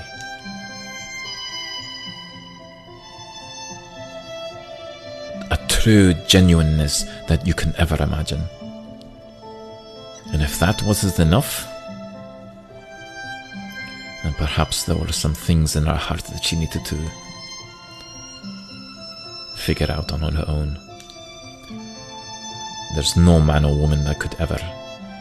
A 5.49 5.57
true 5.67 6.13
genuineness 6.27 7.05
that 7.27 7.47
you 7.47 7.55
can 7.55 7.73
ever 7.77 8.01
imagine. 8.03 8.43
And 10.31 10.43
if 10.43 10.59
that 10.59 10.83
wasn't 10.83 11.19
enough, 11.19 11.67
then 14.23 14.35
perhaps 14.35 14.83
there 14.83 14.95
were 14.95 15.11
some 15.11 15.33
things 15.33 15.75
in 15.75 15.87
her 15.87 15.95
heart 15.95 16.23
that 16.25 16.43
she 16.43 16.55
needed 16.55 16.85
to 16.85 16.97
figure 19.57 19.89
out 19.89 20.11
on 20.11 20.21
her 20.21 20.45
own. 20.47 20.77
There's 22.93 23.17
no 23.17 23.39
man 23.39 23.65
or 23.65 23.75
woman 23.75 24.03
that 24.05 24.19
could 24.19 24.35
ever 24.37 24.59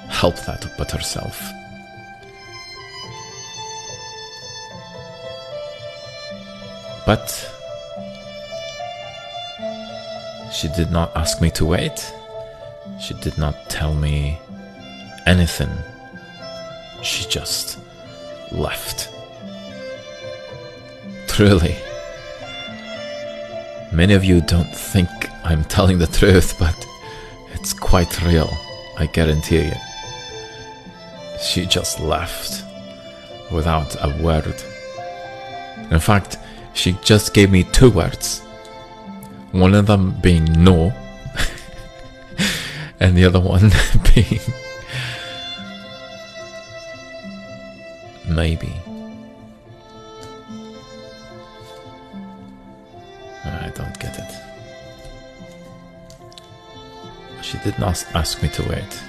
help 0.08 0.36
that 0.44 0.70
but 0.76 0.90
herself. 0.90 1.42
But 7.06 7.50
she 10.52 10.68
did 10.68 10.90
not 10.90 11.14
ask 11.16 11.40
me 11.40 11.50
to 11.50 11.64
wait. 11.64 12.12
She 13.00 13.14
did 13.14 13.36
not 13.36 13.68
tell 13.68 13.94
me 13.94 14.38
anything. 15.26 15.70
She 17.02 17.28
just 17.28 17.78
left. 18.52 19.10
Truly. 21.26 21.76
Many 23.92 24.14
of 24.14 24.24
you 24.24 24.40
don't 24.40 24.74
think 24.74 25.08
I'm 25.44 25.64
telling 25.64 25.98
the 25.98 26.06
truth, 26.06 26.56
but 26.58 26.74
it's 27.52 27.72
quite 27.72 28.22
real, 28.22 28.50
I 28.98 29.06
guarantee 29.06 29.64
you. 29.66 29.72
She 31.40 31.66
just 31.66 32.00
left 32.00 32.64
without 33.52 33.94
a 34.02 34.22
word. 34.22 34.54
In 35.90 36.00
fact, 36.00 36.38
she 36.74 36.92
just 37.02 37.32
gave 37.32 37.50
me 37.50 37.64
two 37.64 37.90
words. 37.90 38.40
One 39.52 39.74
of 39.74 39.86
them 39.86 40.18
being 40.20 40.44
no, 40.64 40.92
and 43.00 43.16
the 43.16 43.24
other 43.24 43.40
one 43.40 43.70
being 44.14 44.40
maybe. 48.28 48.72
I 53.44 53.70
don't 53.74 53.98
get 54.00 54.18
it. 54.18 54.44
She 57.42 57.58
did 57.58 57.78
not 57.78 58.04
ask 58.14 58.42
me 58.42 58.48
to 58.50 58.62
wait. 58.68 59.02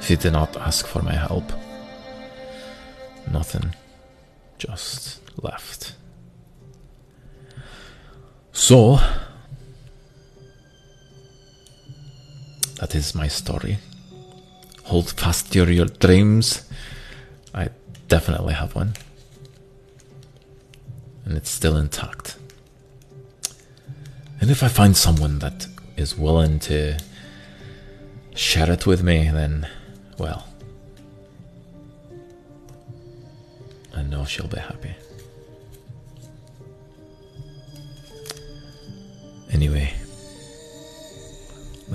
She 0.00 0.16
did 0.16 0.32
not 0.34 0.56
ask 0.56 0.86
for 0.86 1.02
my 1.02 1.14
help. 1.14 1.50
Nothing. 3.32 3.74
So, 8.66 8.98
that 12.80 12.94
is 12.94 13.14
my 13.14 13.28
story. 13.28 13.76
Hold 14.84 15.10
fast 15.10 15.52
to 15.52 15.70
your 15.70 15.84
dreams. 15.84 16.66
I 17.54 17.68
definitely 18.08 18.54
have 18.54 18.74
one. 18.74 18.94
And 21.26 21.36
it's 21.36 21.50
still 21.50 21.76
intact. 21.76 22.38
And 24.40 24.50
if 24.50 24.62
I 24.62 24.68
find 24.68 24.96
someone 24.96 25.40
that 25.40 25.66
is 25.98 26.16
willing 26.16 26.58
to 26.60 26.98
share 28.34 28.70
it 28.72 28.86
with 28.86 29.02
me, 29.02 29.28
then, 29.30 29.68
well, 30.16 30.46
I 33.94 34.00
know 34.00 34.24
she'll 34.24 34.48
be 34.48 34.58
happy. 34.58 34.94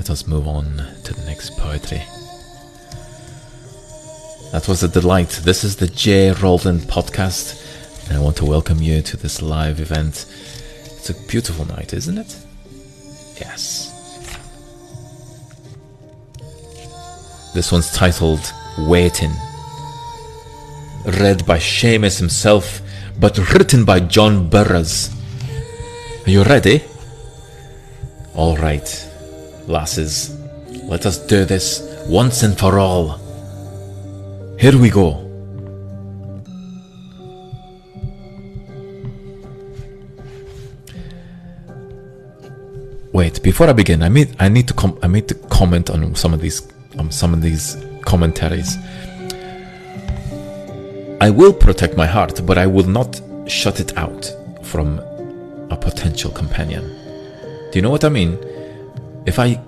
Let 0.10 0.14
us 0.14 0.28
move 0.28 0.48
on 0.48 0.64
to 1.04 1.14
the 1.14 1.24
next 1.26 1.56
poetry. 1.56 2.02
That 4.52 4.68
was 4.68 4.82
a 4.82 4.88
delight. 4.88 5.30
This 5.44 5.64
is 5.64 5.76
the 5.76 5.86
J. 5.86 6.32
Roldan 6.32 6.80
podcast, 6.80 8.10
and 8.10 8.18
I 8.18 8.20
want 8.20 8.36
to 8.38 8.46
welcome 8.46 8.82
you 8.82 9.04
to 9.04 9.18
this 9.18 9.40
live 9.40 9.80
event. 9.80 10.26
It's 10.84 11.12
a 11.12 11.28
beautiful 11.28 11.66
night, 11.66 11.94
isn't 11.94 12.18
it? 12.18 12.36
Yes. 13.40 13.92
This 17.54 17.72
one's 17.72 17.94
titled 17.94 18.52
Waiting. 18.80 19.34
Read 21.06 21.46
by 21.46 21.60
Seamus 21.60 22.18
himself, 22.18 22.82
but 23.20 23.38
written 23.54 23.86
by 23.86 24.00
John 24.00 24.50
Burroughs. 24.50 25.12
Are 26.26 26.32
you 26.32 26.42
ready? 26.42 26.84
Alright, 28.36 29.08
lasses, 29.70 30.36
let 30.84 31.06
us 31.06 31.18
do 31.18 31.46
this 31.46 31.82
once 32.08 32.44
and 32.44 32.58
for 32.58 32.80
all. 32.80 33.20
Here 34.60 34.78
we 34.78 34.90
go. 34.90 35.26
Wait, 43.14 43.42
before 43.42 43.68
I 43.68 43.74
begin, 43.74 44.04
I 44.04 44.10
need 44.10 44.36
I 44.40 44.50
need 44.50 44.68
to 44.68 44.74
com- 44.74 44.98
I 45.02 45.08
need 45.08 45.28
to 45.30 45.36
comment 45.50 45.90
on 45.90 46.16
some 46.16 46.34
of 46.34 46.42
these 46.42 46.68
um, 46.98 47.12
some 47.12 47.34
of 47.34 47.42
these 47.42 47.78
commentaries. 48.02 48.78
I 51.22 51.30
will 51.30 51.54
protect 51.54 51.98
my 51.98 52.06
heart, 52.06 52.46
but 52.46 52.58
I 52.58 52.66
will 52.66 52.88
not 52.88 53.22
shut 53.48 53.80
it 53.80 53.98
out 53.98 54.32
from 54.64 55.00
a 55.70 55.76
potential 55.76 56.32
companion. 56.32 56.84
Do 57.72 57.78
you 57.78 57.82
know 57.82 57.90
what 57.90 58.04
I 58.04 58.10
mean? 58.10 58.38
If 59.26 59.40
I 59.40 59.60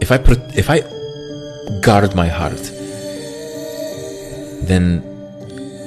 if 0.00 0.10
I 0.12 0.16
if 0.54 0.70
I 0.70 0.80
guard 1.80 2.14
my 2.14 2.28
heart, 2.28 2.62
then 4.66 5.02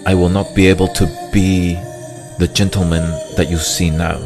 I 0.06 0.14
will 0.14 0.30
not 0.30 0.54
be 0.56 0.68
able 0.68 0.88
to 0.90 1.06
be 1.32 1.76
the 2.40 2.48
gentleman 2.54 3.04
that 3.38 3.50
you 3.50 3.58
see 3.58 3.90
now. 3.90 4.18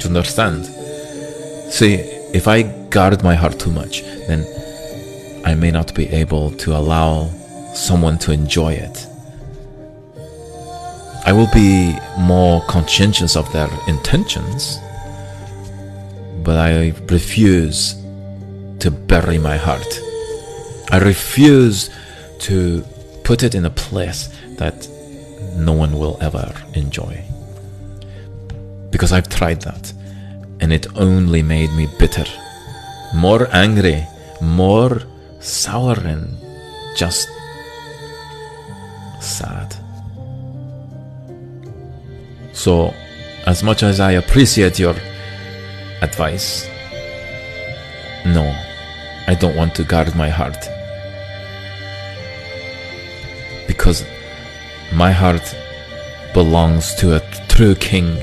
To 0.00 0.08
understand? 0.08 0.66
See, 1.72 1.94
if 2.34 2.48
I 2.48 2.62
guard 2.90 3.22
my 3.22 3.34
heart 3.34 3.58
too 3.58 3.70
much, 3.70 4.02
then 4.26 4.44
I 5.44 5.54
may 5.54 5.70
not 5.70 5.94
be 5.94 6.08
able 6.08 6.50
to 6.58 6.76
allow 6.76 7.28
someone 7.74 8.18
to 8.18 8.32
enjoy 8.32 8.72
it. 8.72 9.06
I 11.24 11.32
will 11.32 11.48
be 11.54 11.96
more 12.18 12.62
conscientious 12.66 13.36
of 13.36 13.50
their 13.52 13.68
intentions, 13.86 14.78
but 16.44 16.58
I 16.58 16.92
refuse 17.08 17.94
to 18.80 18.90
bury 18.90 19.38
my 19.38 19.56
heart. 19.56 20.00
I 20.90 20.98
refuse 20.98 21.90
to 22.40 22.84
put 23.24 23.42
it 23.42 23.54
in 23.54 23.64
a 23.64 23.70
place 23.70 24.28
that 24.58 24.88
no 25.54 25.72
one 25.72 25.98
will 25.98 26.18
ever 26.20 26.52
enjoy. 26.74 27.22
Because 28.90 29.12
I've 29.12 29.28
tried 29.28 29.60
that 29.62 29.92
and 30.60 30.72
it 30.72 30.86
only 30.96 31.42
made 31.42 31.72
me 31.72 31.88
bitter, 31.98 32.26
more 33.14 33.48
angry, 33.52 34.06
more 34.40 35.02
sour, 35.40 35.98
and 35.98 36.36
just 36.96 37.28
sad. 39.20 39.74
So, 42.52 42.94
as 43.46 43.62
much 43.62 43.82
as 43.82 43.98
I 43.98 44.12
appreciate 44.12 44.78
your 44.78 44.94
advice, 46.02 46.68
no, 48.26 48.44
I 49.26 49.34
don't 49.34 49.56
want 49.56 49.74
to 49.76 49.84
guard 49.84 50.14
my 50.14 50.28
heart. 50.28 50.58
Because 53.66 54.04
my 54.92 55.10
heart 55.10 55.54
belongs 56.34 56.94
to 56.96 57.16
a 57.16 57.20
true 57.48 57.74
king, 57.74 58.18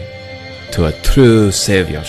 to 0.72 0.86
a 0.86 0.92
true 1.02 1.52
savior 1.52 2.04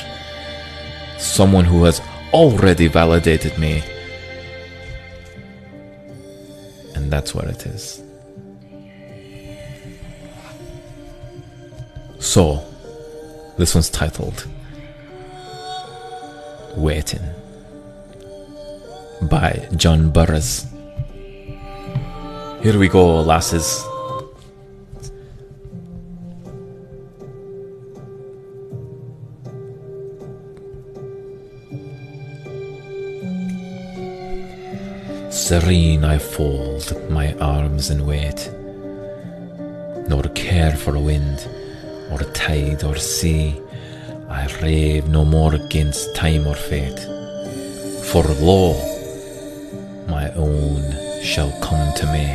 someone 1.19 1.65
who 1.65 1.85
has 1.85 2.01
already 2.33 2.87
validated 2.89 3.57
me. 3.59 3.83
And 6.95 7.11
that's 7.13 7.35
what 7.35 7.45
it 7.45 7.67
is. 7.67 8.03
So, 12.19 12.65
this 13.59 13.75
one's 13.75 13.91
titled 13.91 14.47
Waiting 16.77 17.21
by 19.23 19.69
John 19.77 20.11
Burroughs. 20.11 20.67
Here 22.63 22.79
we 22.79 22.89
go, 22.89 23.21
lasses. 23.21 23.85
Serene 35.31 36.05
I 36.05 36.19
fold 36.19 36.95
my 37.11 37.35
arms 37.35 37.91
and 37.91 38.07
wait, 38.07 38.49
nor 40.09 40.23
care 40.35 40.77
for 40.77 40.99
wind, 40.99 41.49
or 42.13 42.19
tide, 42.33 42.85
or 42.85 42.97
sea. 42.97 43.61
I 44.31 44.47
rave 44.63 45.09
no 45.09 45.25
more 45.25 45.55
against 45.57 46.15
time 46.15 46.47
or 46.47 46.55
fate. 46.55 47.01
For 48.11 48.23
lo, 48.23 48.75
my 50.07 50.31
own 50.35 50.83
shall 51.23 51.51
come 51.61 51.93
to 51.97 52.07
me. 52.07 52.29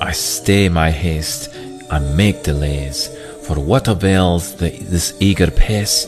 I 0.00 0.10
stay 0.12 0.68
my 0.68 0.90
haste 0.90 1.54
and 1.90 2.16
make 2.16 2.42
delays, 2.42 3.08
for 3.46 3.54
what 3.60 3.86
avails 3.86 4.56
the, 4.56 4.70
this 4.70 5.16
eager 5.20 5.50
pace? 5.52 6.06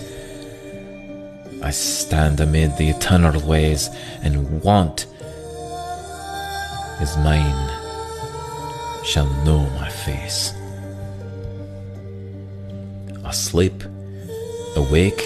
I 1.63 1.71
stand 1.71 2.41
amid 2.41 2.77
the 2.77 2.91
eternal 2.91 3.41
ways, 3.47 3.89
and 4.23 4.63
want 4.63 5.07
is 7.01 7.17
mine, 7.19 7.71
shall 9.05 9.31
know 9.45 9.71
my 9.79 9.89
face. 9.89 10.53
Asleep, 13.31 13.85
awake, 14.75 15.23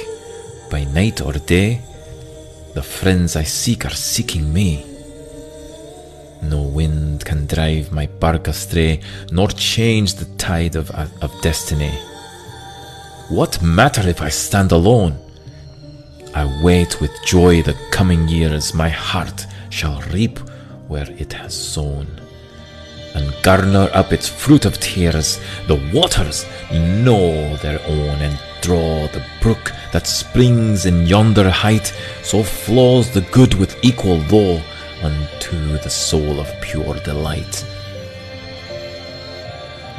by 0.70 0.84
night 0.84 1.22
or 1.22 1.32
day, 1.32 1.80
the 2.74 2.82
friends 2.82 3.34
I 3.34 3.44
seek 3.44 3.86
are 3.86 3.98
seeking 4.12 4.52
me. 4.52 4.84
No 6.42 6.60
wind 6.60 7.24
can 7.24 7.46
drive 7.46 7.92
my 7.92 8.06
bark 8.06 8.46
astray, 8.48 9.00
nor 9.32 9.48
change 9.48 10.16
the 10.16 10.26
tide 10.36 10.76
of, 10.76 10.90
of 10.90 11.40
destiny. 11.40 11.94
What 13.30 13.62
matter 13.62 14.06
if 14.06 14.20
I 14.20 14.28
stand 14.28 14.70
alone? 14.72 15.16
I 16.34 16.44
wait 16.62 17.00
with 17.00 17.24
joy 17.24 17.62
the 17.62 17.76
coming 17.90 18.28
years, 18.28 18.74
my 18.74 18.90
heart 18.90 19.46
shall 19.70 20.02
reap 20.12 20.38
where 20.88 21.10
it 21.12 21.32
has 21.32 21.54
sown, 21.54 22.20
and 23.14 23.34
garner 23.42 23.88
up 23.92 24.12
its 24.12 24.28
fruit 24.28 24.64
of 24.64 24.78
tears. 24.80 25.40
The 25.66 25.80
waters 25.92 26.44
know 26.72 27.56
their 27.56 27.80
own, 27.86 28.20
and 28.20 28.38
draw 28.60 29.06
the 29.08 29.24
brook 29.40 29.72
that 29.92 30.06
springs 30.06 30.86
in 30.86 31.06
yonder 31.06 31.50
height. 31.50 31.94
So 32.22 32.42
flows 32.42 33.10
the 33.10 33.20
good 33.20 33.54
with 33.54 33.82
equal 33.82 34.18
law 34.30 34.60
unto 35.02 35.78
the 35.78 35.90
soul 35.90 36.40
of 36.40 36.50
pure 36.60 36.94
delight. 37.04 37.64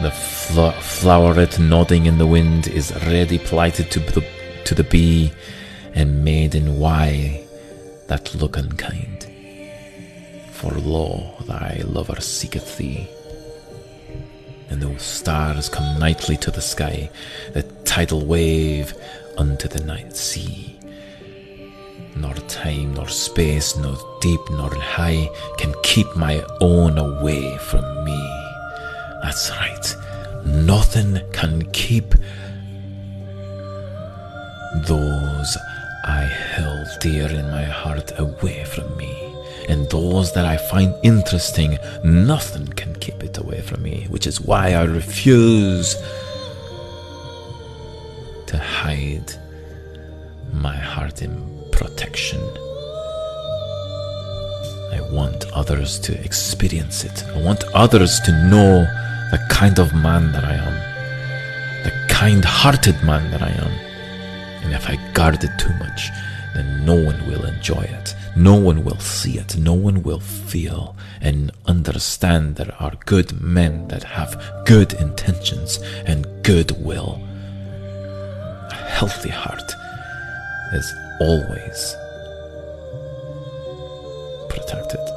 The 0.01 0.11
fl- 0.11 0.77
floweret 0.81 1.57
nodding 1.59 2.05
in 2.05 2.17
the 2.17 2.27
wind 2.27 2.67
is 2.67 2.93
ready 3.05 3.37
plighted 3.37 3.89
to 3.91 3.99
the 3.99 4.25
to 4.65 4.75
the 4.75 4.83
bee 4.83 5.31
and 5.93 6.25
maiden 6.25 6.79
why 6.79 7.45
that 8.07 8.35
look 8.35 8.57
unkind? 8.57 9.14
For 10.55 10.71
lo, 10.71 11.33
thy 11.45 11.81
lover 11.85 12.21
seeketh 12.21 12.77
thee. 12.77 13.07
And 14.69 14.81
those 14.81 15.01
stars 15.01 15.67
come 15.69 15.99
nightly 15.99 16.37
to 16.37 16.49
the 16.49 16.61
sky, 16.61 17.09
the 17.53 17.63
tidal 17.83 18.25
wave 18.25 18.93
unto 19.37 19.67
the 19.67 19.83
night 19.83 20.15
sea. 20.15 20.79
Nor 22.15 22.33
time, 22.47 22.93
nor 22.93 23.09
space, 23.09 23.75
nor 23.75 23.97
deep, 24.21 24.39
nor 24.51 24.73
high 24.73 25.29
can 25.57 25.73
keep 25.83 26.07
my 26.15 26.41
own 26.61 26.97
away 26.97 27.57
from 27.57 28.05
me. 28.05 28.21
That's 29.23 29.51
right, 29.51 29.95
nothing 30.45 31.19
can 31.33 31.69
keep 31.73 32.15
those 34.87 35.57
I 36.05 36.21
held 36.21 36.87
dear 37.01 37.27
in 37.27 37.49
my 37.51 37.63
heart 37.63 38.13
away 38.17 38.63
from 38.63 38.95
me. 38.95 39.24
And 39.67 39.89
those 39.89 40.33
that 40.33 40.45
I 40.45 40.57
find 40.57 40.93
interesting, 41.03 41.77
nothing 42.03 42.67
can 42.67 42.95
keep 42.95 43.23
it 43.23 43.37
away 43.37 43.61
from 43.61 43.81
me, 43.81 44.05
which 44.09 44.27
is 44.27 44.39
why 44.39 44.73
I 44.73 44.83
refuse 44.83 45.95
to 48.45 48.57
hide 48.57 49.33
my 50.53 50.75
heart 50.77 51.21
in 51.21 51.33
protection. 51.71 52.41
I 54.93 55.01
want 55.11 55.45
others 55.51 55.99
to 55.99 56.23
experience 56.23 57.03
it. 57.03 57.23
I 57.35 57.41
want 57.41 57.63
others 57.73 58.19
to 58.21 58.31
know 58.49 58.85
the 59.31 59.39
kind 59.49 59.79
of 59.79 59.93
man 59.93 60.31
that 60.31 60.45
I 60.45 60.53
am, 60.53 61.83
the 61.83 61.91
kind 62.07 62.45
hearted 62.45 63.01
man 63.03 63.31
that 63.31 63.41
I 63.41 63.49
am. 63.49 63.71
And 64.63 64.73
if 64.73 64.87
I 64.89 64.95
guard 65.13 65.43
it 65.43 65.51
too 65.57 65.73
much, 65.73 66.11
then 66.55 66.85
no 66.85 66.95
one 66.95 67.27
will 67.27 67.45
enjoy 67.45 67.81
it. 67.81 68.15
No 68.35 68.55
one 68.55 68.83
will 68.83 68.99
see 68.99 69.37
it. 69.37 69.57
No 69.57 69.73
one 69.73 70.03
will 70.03 70.19
feel 70.19 70.95
and 71.21 71.51
understand 71.65 72.55
there 72.55 72.73
are 72.79 72.93
good 73.05 73.41
men 73.41 73.87
that 73.89 74.03
have 74.03 74.41
good 74.65 74.93
intentions 74.93 75.79
and 76.05 76.25
goodwill. 76.43 77.21
A 78.69 78.73
healthy 78.73 79.29
heart 79.29 79.71
is 80.73 80.93
always 81.19 81.95
protected. 84.49 85.14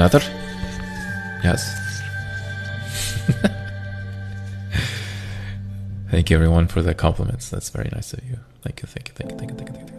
Another? 0.00 0.22
Yes. 1.44 2.00
thank 6.10 6.30
you 6.30 6.36
everyone 6.36 6.68
for 6.68 6.80
the 6.80 6.94
compliments. 6.94 7.50
That's 7.50 7.68
very 7.68 7.90
nice 7.92 8.14
of 8.14 8.24
you. 8.24 8.38
Thank 8.62 8.80
you, 8.80 8.88
thank 8.88 9.08
you, 9.08 9.14
thank 9.14 9.32
you, 9.32 9.36
thank 9.36 9.50
you, 9.50 9.56
thank 9.58 9.68
you, 9.68 9.74
thank 9.76 9.90
you. 9.90 9.96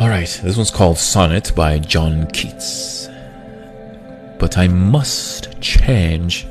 Alright, 0.00 0.40
this 0.42 0.56
one's 0.56 0.70
called 0.70 0.96
Sonnet 0.96 1.52
by 1.54 1.78
John 1.78 2.26
Keats. 2.28 3.08
But 4.38 4.56
I 4.56 4.66
must 4.66 5.60
change. 5.60 6.46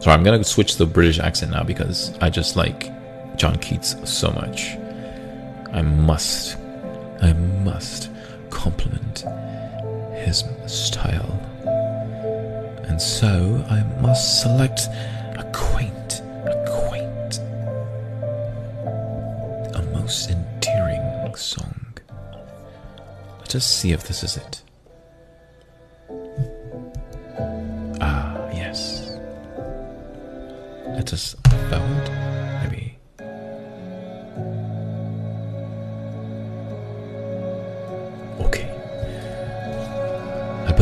Sorry, 0.00 0.14
I'm 0.14 0.22
gonna 0.22 0.42
switch 0.42 0.78
the 0.78 0.86
British 0.86 1.18
accent 1.18 1.52
now 1.52 1.62
because 1.62 2.16
I 2.22 2.30
just 2.30 2.56
like 2.56 2.84
John 3.36 3.58
Keats 3.58 3.96
so 4.08 4.32
much. 4.32 4.70
I 5.74 5.82
must, 5.82 6.56
I 7.20 7.34
must 7.34 8.08
compliment 8.48 9.26
his 10.20 10.44
style. 10.66 11.32
And 12.88 13.00
so 13.00 13.64
I 13.70 13.82
must 14.00 14.42
select 14.42 14.80
a 15.36 15.50
quaint, 15.52 16.22
a 16.44 16.64
quaint, 16.68 17.38
a 19.74 19.82
most 19.92 20.30
endearing 20.30 21.00
song. 21.36 21.74
Let 23.40 23.54
us 23.54 23.66
see 23.66 23.92
if 23.92 24.06
this 24.06 24.22
is 24.22 24.36
it. 24.36 24.62
Ah, 28.00 28.48
yes. 28.52 29.10
Let 30.86 31.12
us 31.12 31.34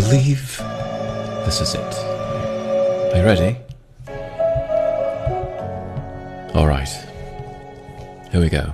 believe 0.08 0.56
this 1.44 1.60
is 1.60 1.74
it. 1.74 1.94
Are 3.12 3.18
you 3.18 3.24
ready? 3.24 3.58
Alright. 6.54 6.88
Here 8.30 8.40
we 8.40 8.48
go. 8.48 8.72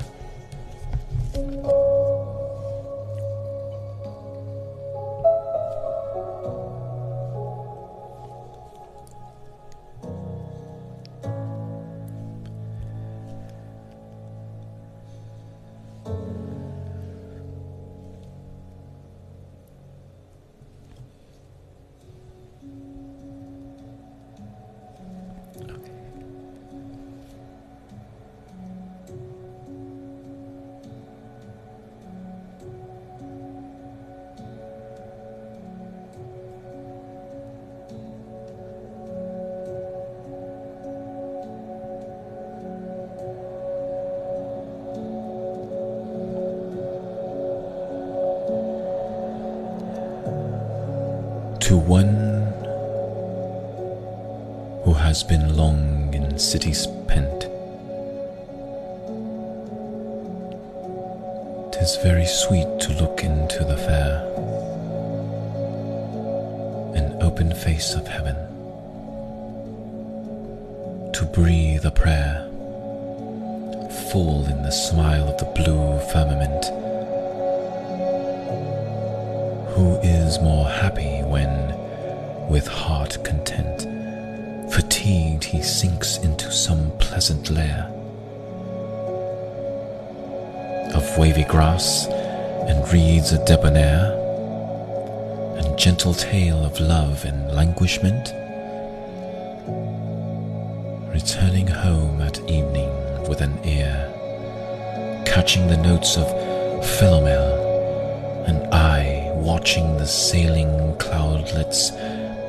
Philomel, 106.84 108.46
and 108.46 108.72
I 108.72 109.32
watching 109.34 109.96
the 109.96 110.06
sailing 110.06 110.94
cloudlet's 110.98 111.90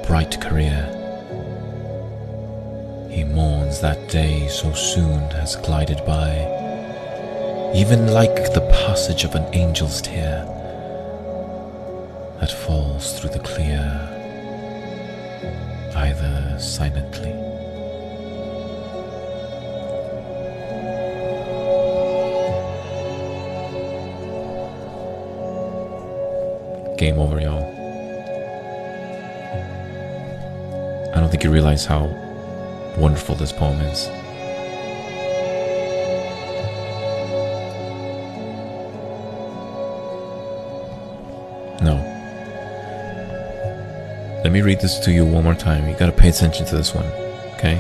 bright 0.06 0.40
career. 0.41 0.91
He 3.10 3.24
mourns 3.24 3.80
that 3.80 4.10
day 4.10 4.48
so 4.49 4.74
soon 4.74 5.22
has 5.32 5.56
glided 5.56 6.06
by, 6.06 6.32
even 7.74 8.07
like 8.12 8.53
the 8.53 8.68
passage 8.86 9.24
of 9.24 9.36
an 9.36 9.45
angel's 9.53 10.02
tear 10.02 10.44
that 12.41 12.52
falls 12.52 13.18
through 13.18 13.32
the 13.32 13.40
clear, 13.40 13.88
either 15.95 16.57
silently. 16.60 17.55
Game 27.06 27.19
over, 27.19 27.40
y'all. 27.40 27.64
I 31.14 31.19
don't 31.19 31.30
think 31.30 31.44
you 31.44 31.52
realize 31.52 31.86
how 31.86 32.06
wonderful 32.98 33.36
this 33.36 33.52
poem 33.52 33.80
is. 33.82 34.07
No. 41.84 41.94
Let 44.44 44.52
me 44.52 44.61
read 44.61 44.82
this 44.82 44.98
to 45.02 45.11
you 45.11 45.26
one 45.26 45.44
more 45.44 45.53
time. 45.53 45.88
You 45.88 45.95
gotta 45.95 46.11
pay 46.11 46.30
attention 46.30 46.65
to 46.65 46.76
this 46.76 46.95
one, 46.95 47.06
okay? 47.53 47.76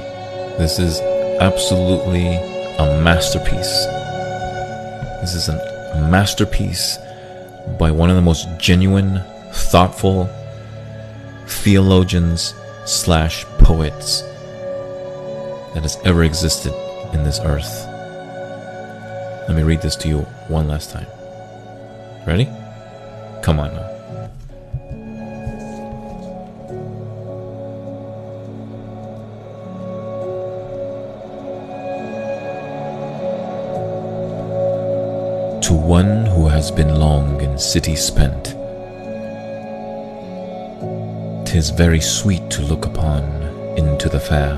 This 0.59 0.77
is 0.77 0.99
absolutely 1.41 2.27
a 2.27 3.01
masterpiece. 3.01 3.85
This 5.21 5.33
is 5.33 5.49
a 5.49 5.55
masterpiece 6.11 6.99
by 7.79 7.91
one 7.91 8.09
of 8.09 8.15
the 8.15 8.21
most 8.21 8.47
genuine, 8.59 9.21
thoughtful 9.51 10.29
theologians 11.47 12.53
slash 12.85 13.45
poets 13.59 14.21
that 15.73 15.83
has 15.83 15.97
ever 16.05 16.23
existed 16.23 16.73
in 17.13 17.23
this 17.23 17.39
earth. 17.41 17.85
Let 19.47 19.55
me 19.55 19.63
read 19.63 19.81
this 19.81 19.95
to 19.97 20.07
you 20.07 20.19
one 20.47 20.67
last 20.67 20.91
time. 20.91 21.07
Ready? 22.25 22.45
Come 23.41 23.59
on 23.59 23.73
now. 23.73 23.91
To 35.61 35.73
one 35.73 36.24
has 36.55 36.71
been 36.71 36.97
long 37.01 37.41
in 37.41 37.57
city 37.59 37.97
spent, 37.97 38.55
tis 41.45 41.69
very 41.69 41.99
sweet 41.99 42.49
to 42.49 42.61
look 42.61 42.85
upon 42.85 43.23
into 43.77 44.07
the 44.07 44.21
fair. 44.21 44.53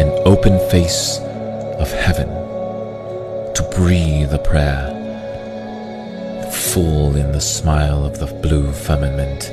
An 0.00 0.10
open 0.26 0.58
face 0.70 1.20
of 1.78 1.88
heaven 1.92 2.26
to 3.54 3.62
breathe 3.76 4.34
a 4.34 4.40
prayer, 4.40 4.90
full 6.50 7.14
in 7.14 7.30
the 7.30 7.40
smile 7.40 8.04
of 8.04 8.18
the 8.18 8.26
blue 8.42 8.72
firmament. 8.72 9.44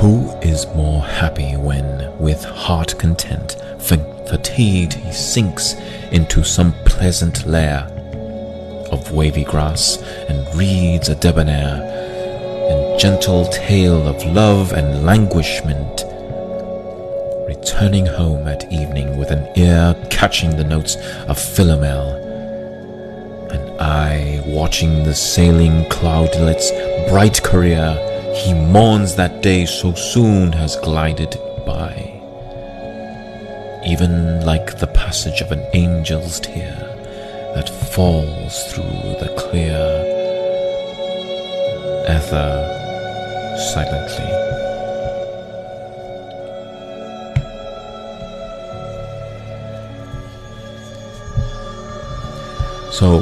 Who 0.00 0.28
is 0.42 0.66
more 0.74 1.02
happy 1.02 1.52
when, 1.56 2.18
with 2.18 2.42
heart 2.44 2.98
content, 2.98 3.54
fatigued 4.28 4.94
he 4.94 5.12
sinks 5.12 5.74
into 6.12 6.42
some 6.44 6.72
pleasant 6.84 7.46
lair 7.46 7.86
of 8.90 9.12
wavy 9.12 9.44
grass 9.44 9.96
and 10.28 10.54
reads 10.54 11.08
a 11.08 11.14
debonair 11.14 11.82
and 12.70 13.00
gentle 13.00 13.46
tale 13.46 14.08
of 14.08 14.24
love 14.24 14.72
and 14.72 15.04
languishment, 15.04 16.04
returning 17.46 18.06
home 18.06 18.48
at 18.48 18.70
evening 18.72 19.16
with 19.16 19.30
an 19.30 19.46
ear 19.56 19.94
catching 20.10 20.56
the 20.56 20.64
notes 20.64 20.96
of 21.28 21.38
Philomel, 21.38 22.24
an 23.52 23.80
eye 23.80 24.42
watching 24.46 25.04
the 25.04 25.14
sailing 25.14 25.84
cloudlet's 25.88 26.70
bright 27.10 27.42
career. 27.42 27.96
He 28.44 28.52
mourns 28.52 29.14
that 29.16 29.42
day 29.42 29.64
so 29.66 29.94
soon 29.94 30.52
has 30.52 30.76
glided 30.76 31.38
by, 31.64 32.05
even 33.86 34.44
like 34.44 34.78
the 34.78 34.86
passage 34.88 35.40
of 35.40 35.52
an 35.52 35.60
angel's 35.72 36.40
tear 36.40 36.74
that 37.54 37.68
falls 37.94 38.64
through 38.72 39.14
the 39.20 39.32
clear 39.38 39.78
ether 42.08 42.72
silently. 43.72 44.26
So, 52.92 53.20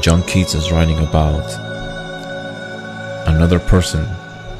John 0.00 0.22
Keats 0.22 0.54
is 0.54 0.72
writing 0.72 0.98
about 0.98 1.44
another 3.28 3.60
person, 3.60 4.04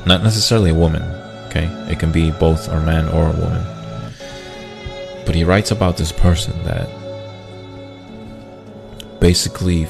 not 0.07 0.23
necessarily 0.23 0.71
a 0.71 0.75
woman, 0.75 1.03
okay? 1.47 1.67
It 1.91 1.99
can 1.99 2.13
be 2.13 2.31
both 2.31 2.69
a 2.69 2.81
man 2.81 3.09
or 3.09 3.29
a 3.29 3.33
woman. 3.33 3.76
But 5.27 5.35
he 5.35 5.45
writes 5.45 5.71
about 5.71 5.97
this 5.97 6.13
person 6.13 6.63
that 6.65 6.89
basically 9.21 9.89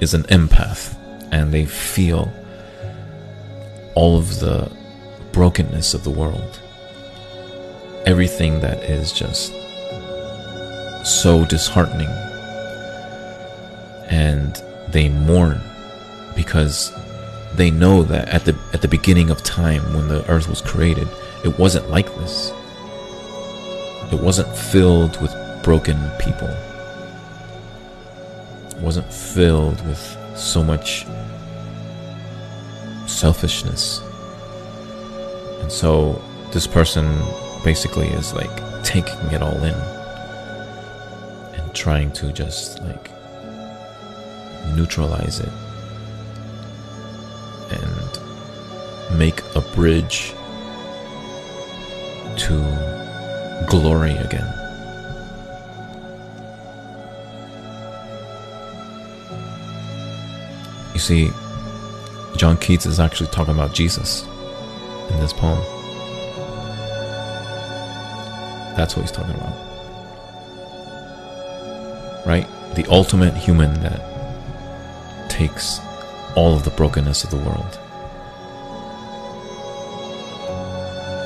is 0.00 0.14
an 0.14 0.22
empath 0.24 0.96
and 1.30 1.52
they 1.52 1.66
feel 1.66 2.32
all 3.94 4.18
of 4.18 4.40
the 4.40 4.70
brokenness 5.32 5.94
of 5.94 6.04
the 6.04 6.10
world. 6.10 6.58
Everything 8.06 8.60
that 8.60 8.82
is 8.82 9.12
just 9.12 9.52
so 11.04 11.44
disheartening. 11.44 12.08
And 14.08 14.60
they 14.88 15.08
mourn 15.08 15.60
because 16.34 16.92
they 17.54 17.70
know 17.70 18.02
that 18.02 18.28
at 18.28 18.44
the 18.44 18.56
at 18.72 18.82
the 18.82 18.88
beginning 18.88 19.30
of 19.30 19.42
time 19.42 19.94
when 19.94 20.08
the 20.08 20.28
earth 20.30 20.48
was 20.48 20.62
created 20.62 21.06
it 21.44 21.58
wasn't 21.58 21.88
like 21.90 22.06
this 22.16 22.50
it 24.12 24.20
wasn't 24.20 24.54
filled 24.54 25.20
with 25.22 25.34
broken 25.62 25.98
people. 26.18 26.48
It 28.68 28.78
wasn't 28.78 29.10
filled 29.12 29.84
with 29.86 30.18
so 30.36 30.62
much 30.62 31.06
selfishness. 33.06 34.00
And 35.60 35.72
so 35.72 36.20
this 36.52 36.66
person 36.66 37.06
basically 37.64 38.08
is 38.08 38.34
like 38.34 38.84
taking 38.84 39.20
it 39.30 39.40
all 39.40 39.56
in 39.64 39.74
and 41.54 41.74
trying 41.74 42.12
to 42.12 42.32
just 42.32 42.82
like 42.82 43.10
neutralize 44.74 45.40
it 45.40 45.52
and 47.70 49.18
make 49.18 49.40
a 49.54 49.60
bridge 49.74 50.34
to 52.36 52.81
glory 53.66 54.16
again. 54.16 54.46
You 60.94 61.00
see, 61.00 61.30
John 62.36 62.56
Keats 62.56 62.86
is 62.86 63.00
actually 63.00 63.28
talking 63.28 63.54
about 63.54 63.74
Jesus 63.74 64.24
in 65.10 65.20
this 65.20 65.32
poem. 65.32 65.62
That's 68.76 68.96
what 68.96 69.02
he's 69.02 69.12
talking 69.12 69.34
about. 69.34 69.54
Right? 72.26 72.46
The 72.74 72.86
ultimate 72.88 73.34
human 73.36 73.74
that 73.82 74.00
takes 75.28 75.80
all 76.36 76.54
of 76.54 76.64
the 76.64 76.70
brokenness 76.70 77.24
of 77.24 77.30
the 77.30 77.36
world 77.36 77.78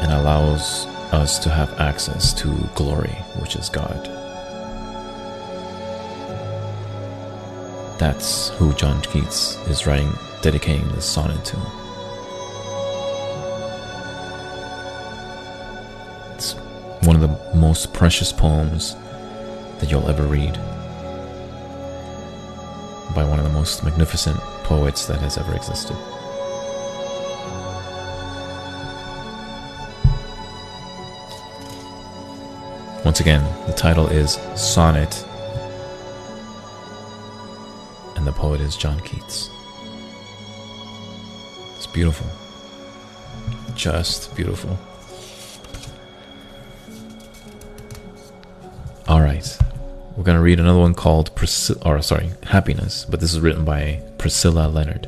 and 0.03 0.13
allows 0.13 0.87
us 1.13 1.39
to 1.41 1.51
have 1.51 1.81
access 1.81 2.33
to 2.35 2.49
glory, 2.75 3.15
which 3.39 3.57
is 3.57 3.69
God. 3.69 4.09
That's 7.99 8.51
who 8.51 8.73
John 8.75 9.01
Keats 9.03 9.57
is 9.69 9.87
writing, 9.87 10.13
dedicating 10.43 10.89
this 10.89 11.07
sonnet 11.07 11.45
to. 11.47 11.57
It's 16.35 16.53
one 17.07 17.17
of 17.17 17.23
the 17.23 17.57
most 17.57 17.93
precious 17.93 18.33
poems 18.33 18.95
that 19.79 19.91
you'll 19.91 20.09
ever 20.09 20.25
read 20.25 20.55
by 23.15 23.25
one 23.25 23.39
of 23.39 23.45
the 23.45 23.53
most 23.53 23.83
magnificent 23.83 24.39
poets 24.65 25.07
that 25.07 25.21
has 25.21 25.39
ever 25.39 25.55
existed. 25.55 25.97
Once 33.07 33.21
again, 33.21 33.45
the 33.69 33.73
title 33.73 34.09
is 34.09 34.33
Sonnet, 34.57 35.25
and 38.17 38.27
the 38.27 38.33
poet 38.33 38.61
is 38.61 38.77
John 38.77 38.99
Keats. 38.99 39.49
It's 41.77 41.87
beautiful. 41.87 42.27
Just 43.77 44.35
beautiful. 44.35 44.77
All 49.07 49.21
right. 49.21 49.57
We're 50.17 50.25
going 50.25 50.37
to 50.37 50.43
read 50.43 50.59
another 50.59 50.81
one 50.81 50.95
called 50.95 51.33
Priscilla, 51.37 51.79
or 51.85 52.03
sorry, 52.03 52.31
Happiness, 52.43 53.07
but 53.09 53.21
this 53.21 53.33
is 53.33 53.39
written 53.39 53.65
by 53.65 54.03
Priscilla 54.19 54.67
Leonard. 54.67 55.07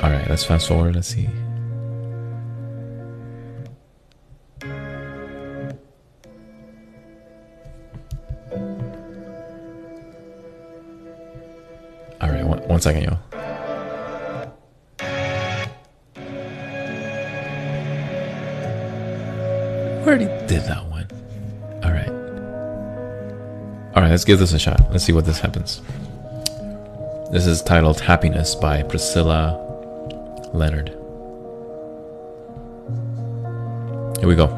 All 0.00 0.12
right, 0.12 0.30
let's 0.30 0.44
fast 0.44 0.68
forward. 0.68 0.94
Let's 0.94 1.08
see. 1.08 1.28
Second, 12.88 13.02
yo. 13.02 13.18
already 20.06 20.24
did 20.46 20.62
that 20.62 20.86
one. 20.86 21.06
All 21.84 21.92
right. 21.92 22.08
All 23.94 24.00
right, 24.02 24.10
let's 24.10 24.24
give 24.24 24.38
this 24.38 24.54
a 24.54 24.58
shot. 24.58 24.90
Let's 24.90 25.04
see 25.04 25.12
what 25.12 25.26
this 25.26 25.38
happens. 25.38 25.82
This 27.30 27.46
is 27.46 27.60
titled 27.60 28.00
Happiness 28.00 28.54
by 28.54 28.82
Priscilla 28.84 29.58
Leonard. 30.54 30.88
Here 34.18 34.28
we 34.28 34.34
go. 34.34 34.57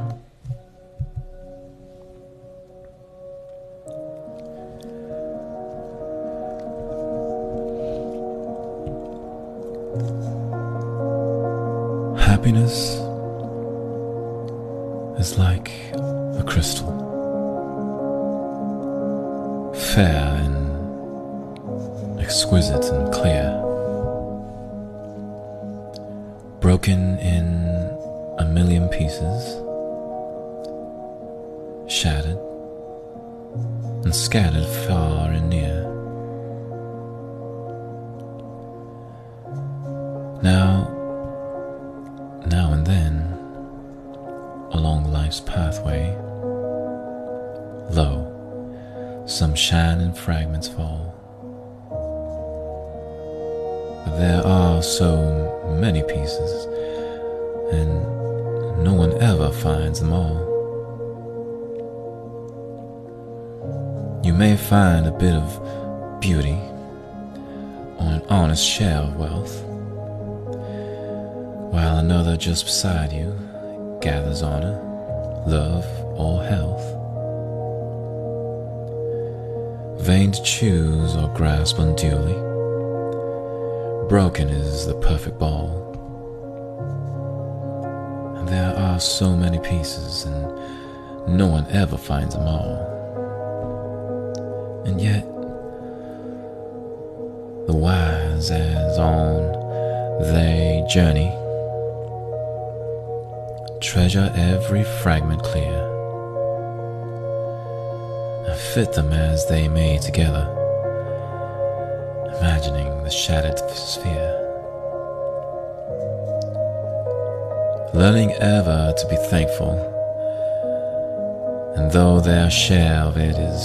Though 122.11 122.21
their 122.21 122.51
share 122.51 123.03
of 123.03 123.17
it 123.17 123.37
is 123.37 123.63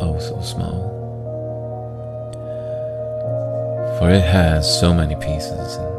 oh 0.00 0.16
so 0.20 0.40
small, 0.42 0.78
for 3.98 4.10
it 4.10 4.22
has 4.22 4.62
so 4.78 4.94
many 4.94 5.16
pieces 5.16 5.74
and 5.74 5.92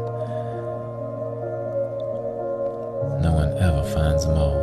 no 3.20 3.32
one 3.32 3.52
ever 3.58 3.82
finds 3.94 4.24
them 4.24 4.38
all. 4.38 4.56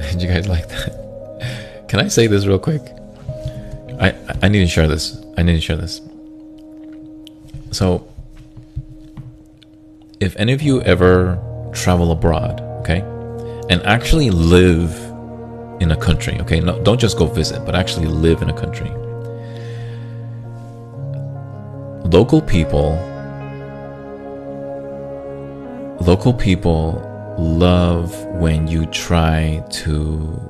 Did 0.10 0.22
you 0.22 0.28
guys 0.28 0.48
like 0.48 0.66
that? 0.68 1.84
Can 1.88 2.00
I 2.00 2.08
say 2.08 2.26
this 2.26 2.46
real 2.46 2.58
quick? 2.58 2.82
I 4.00 4.12
I 4.42 4.48
need 4.48 4.64
to 4.64 4.66
share 4.66 4.88
this. 4.88 5.24
I 5.38 5.44
need 5.44 5.54
to 5.54 5.60
share 5.60 5.76
this. 5.76 6.00
So, 7.70 8.08
if 10.20 10.36
any 10.36 10.52
of 10.52 10.62
you 10.62 10.80
ever 10.82 11.38
travel 11.74 12.10
abroad, 12.10 12.60
okay, 12.80 13.00
and 13.68 13.82
actually 13.82 14.30
live 14.30 14.92
in 15.80 15.90
a 15.90 15.96
country, 15.96 16.40
okay, 16.40 16.60
no, 16.60 16.82
don't 16.82 16.98
just 16.98 17.18
go 17.18 17.26
visit, 17.26 17.64
but 17.66 17.74
actually 17.74 18.06
live 18.06 18.40
in 18.40 18.48
a 18.48 18.54
country. 18.54 18.90
Local 22.08 22.40
people, 22.40 22.94
local 26.00 26.32
people 26.32 27.02
love 27.38 28.14
when 28.36 28.66
you 28.68 28.86
try 28.86 29.62
to 29.70 30.40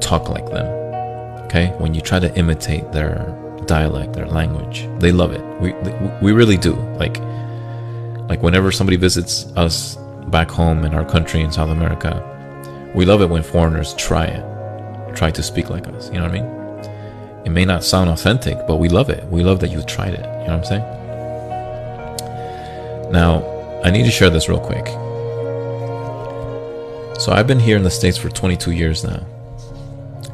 talk 0.00 0.28
like 0.28 0.46
them. 0.50 0.66
Okay, 1.46 1.74
when 1.78 1.94
you 1.94 2.00
try 2.00 2.18
to 2.18 2.32
imitate 2.36 2.92
their 2.92 3.36
dialect, 3.66 4.12
their 4.12 4.26
language, 4.26 4.88
they 5.00 5.10
love 5.10 5.32
it. 5.32 5.42
We 5.60 5.72
we 6.22 6.32
really 6.32 6.56
do. 6.56 6.74
Like 6.96 7.18
like 8.32 8.42
whenever 8.42 8.72
somebody 8.72 8.96
visits 8.96 9.44
us 9.56 9.96
back 10.28 10.50
home 10.50 10.86
in 10.86 10.94
our 10.94 11.04
country 11.04 11.42
in 11.42 11.52
South 11.52 11.68
America, 11.68 12.14
we 12.94 13.04
love 13.04 13.20
it 13.20 13.28
when 13.28 13.42
foreigners 13.42 13.92
try 13.96 14.24
it, 14.24 14.42
try 15.14 15.30
to 15.30 15.42
speak 15.42 15.68
like 15.68 15.86
us. 15.88 16.08
You 16.08 16.14
know 16.14 16.22
what 16.22 16.34
I 16.34 16.40
mean? 16.40 17.44
It 17.44 17.50
may 17.50 17.66
not 17.66 17.84
sound 17.84 18.08
authentic, 18.08 18.56
but 18.66 18.76
we 18.76 18.88
love 18.88 19.10
it. 19.10 19.22
We 19.26 19.42
love 19.42 19.60
that 19.60 19.68
you 19.68 19.82
tried 19.82 20.14
it. 20.14 20.24
You 20.24 20.46
know 20.46 20.56
what 20.56 20.60
I'm 20.60 20.64
saying? 20.64 20.82
Now, 23.12 23.44
I 23.84 23.90
need 23.90 24.04
to 24.04 24.10
share 24.10 24.30
this 24.30 24.48
real 24.48 24.60
quick. 24.60 24.86
So 27.20 27.32
I've 27.32 27.46
been 27.46 27.60
here 27.60 27.76
in 27.76 27.82
the 27.82 27.90
States 27.90 28.16
for 28.16 28.30
22 28.30 28.70
years 28.70 29.04
now. 29.04 29.26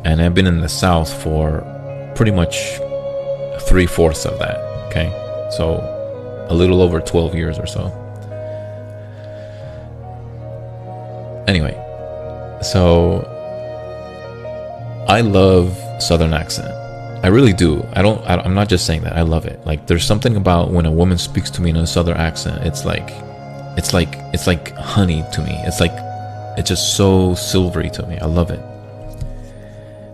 And 0.04 0.22
I've 0.22 0.34
been 0.36 0.46
in 0.46 0.60
the 0.60 0.68
South 0.68 1.12
for 1.24 1.64
pretty 2.14 2.30
much 2.30 2.78
three 3.62 3.86
fourths 3.86 4.24
of 4.24 4.38
that. 4.38 4.56
Okay. 4.86 5.10
So 5.56 5.97
a 6.48 6.54
little 6.54 6.82
over 6.82 7.00
12 7.00 7.34
years 7.34 7.58
or 7.58 7.66
so. 7.66 7.86
Anyway, 11.46 11.72
so 12.62 13.24
I 15.08 15.22
love 15.22 15.76
Southern 16.02 16.34
accent. 16.34 16.74
I 17.24 17.28
really 17.28 17.52
do. 17.52 17.84
I 17.94 18.02
don't. 18.02 18.20
I, 18.26 18.44
am 18.44 18.54
not 18.54 18.68
just 18.68 18.86
saying 18.86 19.02
that. 19.02 19.16
I 19.16 19.22
love 19.22 19.44
it. 19.46 19.64
Like 19.66 19.86
there's 19.86 20.04
something 20.04 20.36
about 20.36 20.70
when 20.70 20.86
a 20.86 20.92
woman 20.92 21.18
speaks 21.18 21.50
to 21.52 21.62
me 21.62 21.70
in 21.70 21.76
a 21.76 21.86
Southern 21.86 22.16
accent. 22.16 22.64
It's 22.64 22.84
like, 22.84 23.10
it's 23.76 23.92
like 23.92 24.10
it's 24.34 24.46
like 24.46 24.72
honey 24.74 25.24
to 25.32 25.42
me. 25.42 25.58
It's 25.64 25.80
like 25.80 25.92
it's 26.58 26.68
just 26.68 26.96
so 26.96 27.34
silvery 27.34 27.90
to 27.90 28.06
me. 28.06 28.18
I 28.18 28.26
love 28.26 28.50
it. 28.50 28.60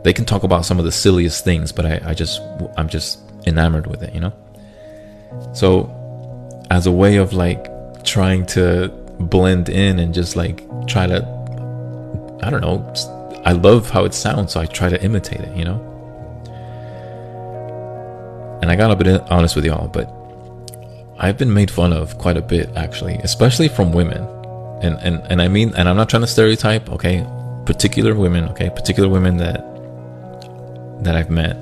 They 0.04 0.12
can 0.12 0.24
talk 0.24 0.44
about 0.44 0.64
some 0.64 0.78
of 0.78 0.84
the 0.84 0.92
silliest 0.92 1.44
things, 1.44 1.72
but 1.72 1.84
I, 1.84 2.00
I 2.04 2.14
just 2.14 2.40
I'm 2.76 2.88
just 2.88 3.18
enamored 3.46 3.86
with 3.86 4.02
it. 4.02 4.14
You 4.14 4.20
know. 4.20 4.32
So, 5.52 5.90
as 6.70 6.86
a 6.86 6.92
way 6.92 7.16
of 7.16 7.32
like 7.32 7.66
trying 8.04 8.46
to 8.46 8.88
blend 9.18 9.68
in 9.68 9.98
and 9.98 10.12
just 10.12 10.36
like 10.36 10.62
try 10.86 11.06
to, 11.06 11.18
I 12.42 12.50
don't 12.50 12.60
know. 12.60 12.92
I 13.44 13.52
love 13.52 13.90
how 13.90 14.04
it 14.04 14.14
sounds, 14.14 14.52
so 14.52 14.60
I 14.60 14.66
try 14.66 14.88
to 14.88 15.02
imitate 15.02 15.40
it. 15.40 15.56
You 15.56 15.64
know 15.64 15.94
and 18.64 18.72
I 18.72 18.76
gotta 18.76 18.96
be 18.96 19.10
honest 19.28 19.56
with 19.56 19.66
y'all, 19.66 19.88
but 19.88 20.10
I've 21.18 21.36
been 21.36 21.52
made 21.52 21.70
fun 21.70 21.92
of 21.92 22.16
quite 22.16 22.38
a 22.38 22.40
bit 22.40 22.70
actually, 22.76 23.16
especially 23.16 23.68
from 23.68 23.92
women. 23.92 24.22
And 24.80 24.98
and 25.00 25.20
and 25.30 25.42
I 25.42 25.48
mean 25.48 25.74
and 25.76 25.86
I'm 25.86 25.98
not 25.98 26.08
trying 26.08 26.22
to 26.22 26.26
stereotype, 26.26 26.88
okay? 26.88 27.26
Particular 27.66 28.14
women, 28.14 28.48
okay? 28.48 28.70
Particular 28.70 29.10
women 29.10 29.36
that 29.36 29.60
that 31.04 31.14
I've 31.14 31.28
met. 31.28 31.56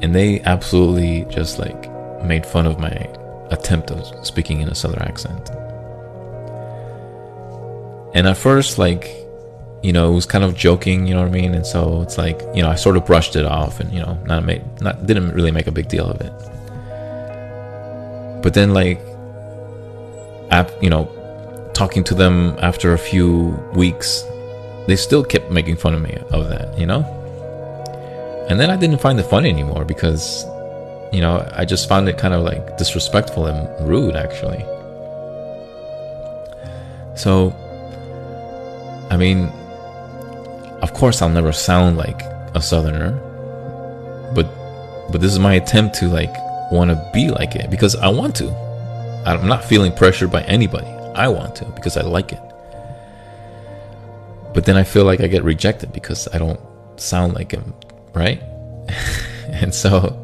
And 0.00 0.14
they 0.14 0.40
absolutely 0.40 1.26
just 1.28 1.58
like 1.58 1.90
made 2.24 2.46
fun 2.46 2.66
of 2.66 2.78
my 2.80 2.88
attempt 3.52 3.90
of 3.90 4.26
speaking 4.26 4.60
in 4.60 4.68
a 4.68 4.74
southern 4.74 5.02
accent. 5.02 5.50
And 8.14 8.26
at 8.26 8.36
first 8.36 8.78
like 8.78 9.22
you 9.82 9.92
know, 9.92 10.12
it 10.12 10.14
was 10.14 10.26
kind 10.26 10.44
of 10.44 10.56
joking, 10.56 11.06
you 11.06 11.14
know 11.14 11.20
what 11.20 11.28
I 11.28 11.32
mean? 11.32 11.54
And 11.54 11.66
so 11.66 12.02
it's 12.02 12.16
like, 12.16 12.40
you 12.54 12.62
know, 12.62 12.70
I 12.70 12.76
sort 12.76 12.96
of 12.96 13.04
brushed 13.04 13.34
it 13.34 13.44
off 13.44 13.80
and, 13.80 13.92
you 13.92 14.00
know, 14.00 14.14
not 14.24 14.44
made, 14.44 14.62
not, 14.80 15.06
didn't 15.06 15.32
really 15.32 15.50
make 15.50 15.66
a 15.66 15.72
big 15.72 15.88
deal 15.88 16.06
of 16.06 16.20
it. 16.20 16.32
But 18.42 18.54
then, 18.54 18.72
like, 18.74 19.00
ap, 20.50 20.70
you 20.80 20.88
know, 20.88 21.10
talking 21.74 22.04
to 22.04 22.14
them 22.14 22.56
after 22.60 22.92
a 22.92 22.98
few 22.98 23.50
weeks, 23.74 24.22
they 24.86 24.96
still 24.96 25.24
kept 25.24 25.50
making 25.50 25.76
fun 25.76 25.94
of 25.94 26.02
me 26.02 26.16
of 26.30 26.48
that, 26.48 26.78
you 26.78 26.86
know? 26.86 27.02
And 28.48 28.60
then 28.60 28.70
I 28.70 28.76
didn't 28.76 28.98
find 28.98 29.18
it 29.18 29.24
funny 29.24 29.50
anymore 29.50 29.84
because, 29.84 30.44
you 31.12 31.20
know, 31.20 31.46
I 31.52 31.64
just 31.64 31.88
found 31.88 32.08
it 32.08 32.18
kind 32.18 32.34
of 32.34 32.42
like 32.42 32.76
disrespectful 32.78 33.46
and 33.46 33.88
rude, 33.88 34.16
actually. 34.16 34.64
So, 37.14 37.54
I 39.10 39.16
mean, 39.16 39.46
of 40.82 40.92
course 40.94 41.22
I'll 41.22 41.28
never 41.28 41.52
sound 41.52 41.96
like 41.96 42.22
a 42.54 42.60
southerner 42.60 43.18
but 44.34 44.46
but 45.10 45.20
this 45.20 45.32
is 45.32 45.38
my 45.38 45.54
attempt 45.54 45.94
to 45.96 46.08
like 46.08 46.34
want 46.70 46.90
to 46.90 47.10
be 47.12 47.28
like 47.28 47.54
it 47.54 47.70
because 47.70 47.94
I 47.96 48.08
want 48.08 48.34
to. 48.36 48.50
I'm 49.26 49.46
not 49.46 49.64
feeling 49.64 49.92
pressured 49.92 50.30
by 50.32 50.42
anybody. 50.44 50.86
I 51.14 51.28
want 51.28 51.54
to 51.56 51.66
because 51.66 51.96
I 51.96 52.02
like 52.02 52.32
it. 52.32 52.40
But 54.54 54.64
then 54.64 54.76
I 54.76 54.84
feel 54.84 55.04
like 55.04 55.20
I 55.20 55.28
get 55.28 55.44
rejected 55.44 55.92
because 55.92 56.28
I 56.32 56.38
don't 56.38 56.60
sound 56.96 57.34
like 57.34 57.52
him 57.52 57.74
right? 58.14 58.42
And 59.48 59.74
so 59.74 60.16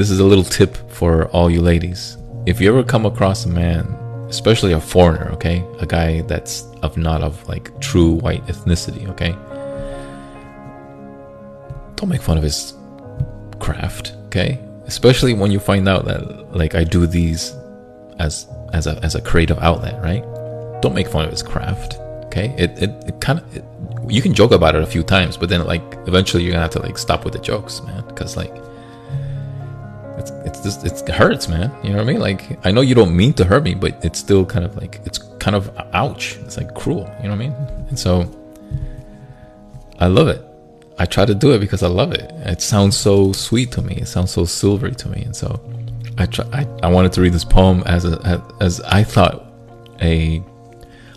this 0.00 0.10
is 0.10 0.18
a 0.18 0.24
little 0.24 0.44
tip 0.44 0.74
for 0.90 1.26
all 1.26 1.50
you 1.50 1.60
ladies. 1.60 2.16
If 2.46 2.58
you 2.58 2.70
ever 2.70 2.82
come 2.82 3.04
across 3.04 3.44
a 3.44 3.50
man, 3.50 3.84
especially 4.30 4.72
a 4.72 4.80
foreigner, 4.80 5.30
okay, 5.32 5.62
a 5.78 5.84
guy 5.84 6.22
that's 6.22 6.62
of 6.80 6.96
not 6.96 7.20
of 7.20 7.46
like 7.50 7.78
true 7.82 8.12
white 8.12 8.42
ethnicity, 8.46 9.06
okay, 9.10 9.32
don't 11.96 12.08
make 12.08 12.22
fun 12.22 12.38
of 12.38 12.42
his 12.42 12.72
craft, 13.58 14.14
okay? 14.28 14.58
Especially 14.86 15.34
when 15.34 15.50
you 15.50 15.60
find 15.60 15.86
out 15.86 16.06
that 16.06 16.56
like 16.56 16.74
I 16.74 16.82
do 16.82 17.06
these 17.06 17.54
as 18.18 18.46
as 18.72 18.86
a 18.86 18.98
as 19.04 19.14
a 19.14 19.20
creative 19.20 19.58
outlet, 19.58 20.02
right? 20.02 20.22
Don't 20.80 20.94
make 20.94 21.08
fun 21.08 21.26
of 21.26 21.30
his 21.30 21.42
craft, 21.42 21.98
okay? 22.24 22.54
It 22.56 22.70
it, 22.82 22.90
it 23.06 23.20
kind 23.20 23.38
of 23.38 24.10
you 24.10 24.22
can 24.22 24.32
joke 24.32 24.52
about 24.52 24.74
it 24.74 24.82
a 24.82 24.86
few 24.86 25.02
times, 25.02 25.36
but 25.36 25.50
then 25.50 25.62
like 25.66 25.82
eventually 26.06 26.42
you're 26.42 26.52
gonna 26.52 26.62
have 26.62 26.70
to 26.70 26.80
like 26.80 26.96
stop 26.96 27.26
with 27.26 27.34
the 27.34 27.38
jokes, 27.38 27.82
man, 27.82 28.02
because 28.08 28.34
like 28.34 28.54
it's 30.18 30.30
it's 30.44 30.60
just 30.62 30.84
it 30.84 31.08
hurts, 31.08 31.48
man. 31.48 31.72
You 31.82 31.90
know 31.90 31.96
what 31.96 32.08
I 32.08 32.12
mean? 32.12 32.20
Like 32.20 32.64
I 32.66 32.70
know 32.70 32.80
you 32.80 32.94
don't 32.94 33.16
mean 33.16 33.32
to 33.34 33.44
hurt 33.44 33.62
me, 33.62 33.74
but 33.74 34.04
it's 34.04 34.18
still 34.18 34.44
kind 34.44 34.64
of 34.64 34.76
like 34.76 35.00
it's 35.04 35.18
kind 35.38 35.56
of 35.56 35.76
uh, 35.76 35.86
ouch. 35.92 36.36
It's 36.38 36.56
like 36.56 36.74
cruel. 36.74 37.10
You 37.22 37.28
know 37.28 37.36
what 37.36 37.44
I 37.44 37.48
mean? 37.48 37.52
And 37.88 37.98
so 37.98 38.30
I 39.98 40.06
love 40.06 40.28
it. 40.28 40.44
I 40.98 41.06
try 41.06 41.24
to 41.24 41.34
do 41.34 41.52
it 41.52 41.60
because 41.60 41.82
I 41.82 41.88
love 41.88 42.12
it. 42.12 42.30
It 42.44 42.60
sounds 42.60 42.96
so 42.96 43.32
sweet 43.32 43.72
to 43.72 43.82
me. 43.82 43.96
It 43.96 44.06
sounds 44.06 44.30
so 44.30 44.44
silvery 44.44 44.94
to 44.96 45.08
me, 45.08 45.22
and 45.22 45.34
so 45.34 45.60
I 46.18 46.26
try. 46.26 46.46
I, 46.52 46.66
I 46.82 46.88
wanted 46.88 47.12
to 47.12 47.22
read 47.22 47.32
this 47.32 47.44
poem 47.44 47.82
as 47.86 48.04
a 48.04 48.20
as, 48.24 48.40
as 48.60 48.80
I 48.82 49.02
thought 49.02 49.46
a 50.02 50.42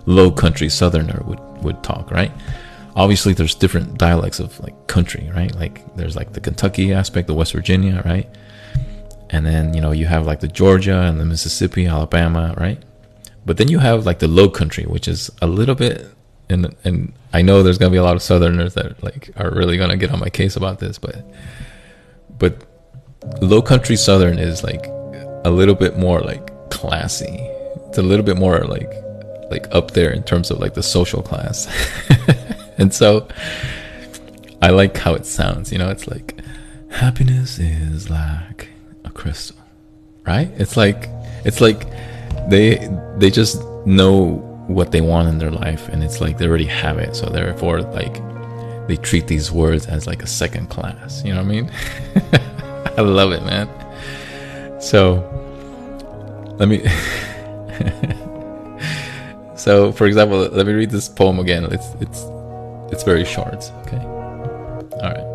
low 0.05 0.31
country 0.31 0.69
southerner 0.69 1.21
would 1.25 1.39
would 1.63 1.83
talk. 1.83 2.11
Right? 2.11 2.31
Obviously, 2.95 3.33
there's 3.33 3.55
different 3.55 3.97
dialects 3.97 4.39
of 4.39 4.57
like 4.61 4.87
country. 4.87 5.29
Right? 5.35 5.53
Like 5.53 5.95
there's 5.95 6.15
like 6.15 6.31
the 6.31 6.39
Kentucky 6.39 6.93
aspect, 6.93 7.27
the 7.27 7.33
West 7.33 7.51
Virginia. 7.51 8.01
Right? 8.05 8.29
And 9.33 9.45
then 9.45 9.73
you 9.73 9.81
know 9.81 9.91
you 9.91 10.05
have 10.05 10.25
like 10.25 10.39
the 10.39 10.47
Georgia 10.47 11.01
and 11.01 11.19
the 11.19 11.25
Mississippi, 11.25 11.87
Alabama. 11.87 12.53
Right? 12.57 12.81
But 13.45 13.57
then 13.57 13.67
you 13.67 13.79
have 13.79 14.05
like 14.05 14.19
the 14.19 14.29
low 14.29 14.49
country, 14.49 14.85
which 14.85 15.07
is 15.07 15.29
a 15.41 15.47
little 15.47 15.75
bit 15.75 16.13
and 16.49 16.75
and 16.83 17.13
I 17.33 17.41
know 17.41 17.63
there's 17.63 17.77
gonna 17.77 17.91
be 17.91 17.97
a 17.97 18.03
lot 18.03 18.15
of 18.15 18.21
Southerners 18.21 18.75
that 18.75 19.03
like 19.03 19.31
are 19.35 19.51
really 19.51 19.77
gonna 19.77 19.97
get 19.97 20.11
on 20.11 20.19
my 20.19 20.29
case 20.29 20.55
about 20.55 20.79
this, 20.79 20.97
but 20.97 21.25
but 22.37 22.65
low 23.41 23.61
country 23.61 23.95
Southern 23.95 24.37
is 24.37 24.63
like 24.63 24.85
a 25.45 25.49
little 25.49 25.75
bit 25.75 25.97
more 25.97 26.21
like 26.21 26.69
classy. 26.69 27.37
It's 27.87 27.97
a 27.97 28.01
little 28.01 28.25
bit 28.25 28.37
more 28.37 28.59
like 28.61 28.91
like 29.49 29.67
up 29.71 29.91
there 29.91 30.11
in 30.11 30.23
terms 30.23 30.51
of 30.51 30.59
like 30.59 30.73
the 30.73 30.83
social 30.83 31.21
class, 31.21 31.67
and 32.77 32.93
so 32.93 33.27
I 34.61 34.69
like 34.69 34.95
how 34.97 35.13
it 35.15 35.25
sounds. 35.25 35.71
You 35.71 35.79
know, 35.79 35.89
it's 35.89 36.07
like 36.07 36.39
happiness 36.89 37.59
is 37.59 38.09
like 38.09 38.69
crystal, 39.13 39.57
right? 40.25 40.49
It's 40.55 40.77
like 40.77 41.09
it's 41.45 41.61
like 41.61 41.87
they 42.49 42.89
they 43.17 43.29
just 43.29 43.61
know 43.85 44.49
what 44.67 44.91
they 44.91 45.01
want 45.01 45.27
in 45.27 45.37
their 45.37 45.51
life 45.51 45.89
and 45.89 46.03
it's 46.03 46.21
like 46.21 46.37
they 46.37 46.47
already 46.47 46.65
have 46.65 46.97
it. 46.97 47.15
So 47.15 47.27
therefore 47.27 47.81
like 47.81 48.21
they 48.87 48.97
treat 48.97 49.27
these 49.27 49.51
words 49.51 49.87
as 49.87 50.07
like 50.07 50.23
a 50.23 50.27
second 50.27 50.69
class 50.69 51.23
you 51.23 51.33
know 51.33 51.41
what 51.41 51.45
i 51.45 51.49
mean? 51.49 51.71
I 52.97 53.01
love 53.01 53.31
it 53.31 53.43
man. 53.43 53.69
So 54.81 55.29
let 56.59 56.67
me 56.67 56.79
so 59.55 59.91
for 59.91 60.07
example 60.07 60.39
let 60.39 60.65
me 60.65 60.73
read 60.73 60.91
this 60.91 61.09
poem 61.09 61.39
again. 61.39 61.65
It's 61.71 61.87
it's 62.01 62.25
it's 62.93 63.03
very 63.03 63.25
short 63.25 63.71
okay? 63.85 63.99
All 65.01 65.11
right 65.11 65.32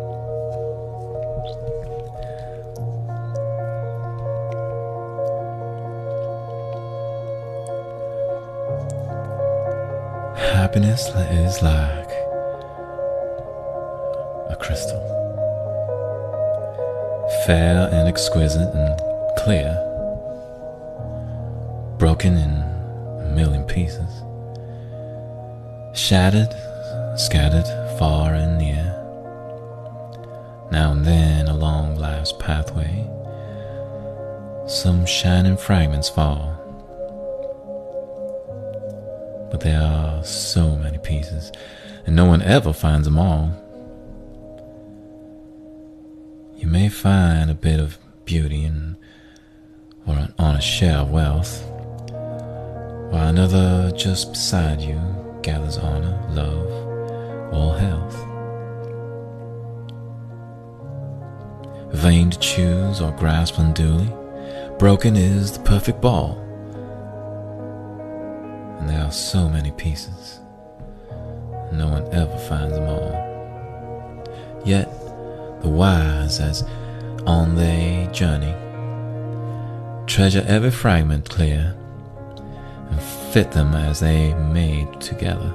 happiness 10.59 11.07
is 11.31 11.61
like 11.61 12.11
a 14.49 14.57
crystal, 14.59 14.99
fair 17.45 17.87
and 17.93 18.09
exquisite 18.09 18.69
and 18.75 18.99
clear, 19.37 19.71
broken 21.97 22.33
in 22.35 22.51
a 23.21 23.31
million 23.33 23.63
pieces, 23.63 24.11
shattered, 25.97 26.53
scattered 27.17 27.69
far 27.97 28.33
and 28.33 28.57
near. 28.57 28.83
Now 30.73 30.91
and 30.91 31.05
then 31.05 31.47
along 31.47 31.95
life's 31.95 32.33
pathway, 32.33 33.09
some 34.67 35.05
shining 35.05 35.55
fragments 35.55 36.09
fall 36.09 36.58
but 39.49 39.61
there 39.61 39.81
are 39.81 40.23
so 40.23 40.75
many 40.75 40.97
pieces, 40.99 41.51
and 42.05 42.15
no 42.15 42.25
one 42.25 42.41
ever 42.41 42.73
finds 42.73 43.05
them 43.05 43.17
all. 43.17 43.51
You 46.55 46.67
may 46.67 46.89
find 46.89 47.49
a 47.49 47.55
bit 47.55 47.79
of 47.79 47.97
beauty 48.25 48.63
in, 48.63 48.97
or 50.05 50.15
an 50.15 50.33
honest 50.37 50.67
share 50.67 50.97
of 50.97 51.11
wealth, 51.11 51.63
while 53.11 53.27
another 53.27 53.91
just 53.95 54.33
beside 54.33 54.81
you 54.81 54.99
gathers 55.41 55.77
honor, 55.77 56.19
love, 56.29 57.53
or 57.53 57.77
health. 57.77 58.15
Vain 61.93 62.29
to 62.29 62.39
choose 62.39 63.01
or 63.01 63.11
grasp 63.13 63.57
unduly, 63.57 64.13
broken 64.77 65.15
is 65.15 65.53
the 65.53 65.59
perfect 65.61 66.01
ball 66.01 66.45
and 68.79 68.89
there 68.89 69.03
are 69.03 69.11
so 69.11 69.49
many 69.49 69.71
pieces. 69.71 70.39
No 71.71 71.87
one 71.89 72.07
ever 72.13 72.37
finds 72.47 72.73
them 72.73 72.87
all. 72.87 73.29
Yet 74.65 74.89
the 75.61 75.69
wise, 75.69 76.39
as 76.39 76.63
on 77.25 77.55
their 77.55 78.09
journey, 78.11 78.55
treasure 80.07 80.43
every 80.47 80.71
fragment 80.71 81.29
clear 81.29 81.75
and 82.89 83.01
fit 83.01 83.51
them 83.51 83.75
as 83.75 83.99
they 83.99 84.33
made 84.33 84.99
together, 85.01 85.53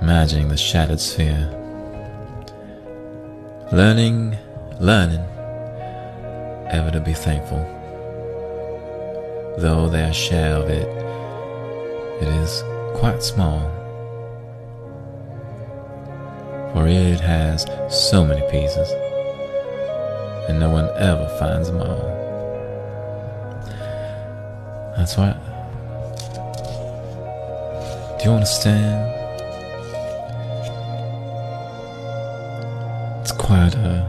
imagining 0.00 0.48
the 0.48 0.56
shattered 0.56 1.00
sphere. 1.00 1.50
Learning, 3.72 4.36
learning, 4.80 5.24
ever 6.70 6.90
to 6.92 7.00
be 7.00 7.12
thankful, 7.12 7.58
though 9.58 9.88
their 9.88 10.12
share 10.12 10.56
of 10.56 10.70
it 10.70 10.88
it 12.20 12.28
is 12.28 12.62
quite 12.94 13.22
small, 13.22 13.60
for 16.72 16.86
it 16.86 17.20
has 17.20 17.66
so 17.90 18.24
many 18.24 18.40
pieces, 18.50 18.88
and 20.48 20.60
no 20.60 20.70
one 20.70 20.88
ever 20.96 21.28
finds 21.38 21.68
them 21.68 21.80
all. 21.80 22.14
That's 24.96 25.16
why. 25.16 25.32
Do 28.18 28.24
you 28.30 28.34
understand? 28.36 29.10
It's 33.20 33.32
quite 33.32 33.74
a. 33.74 34.06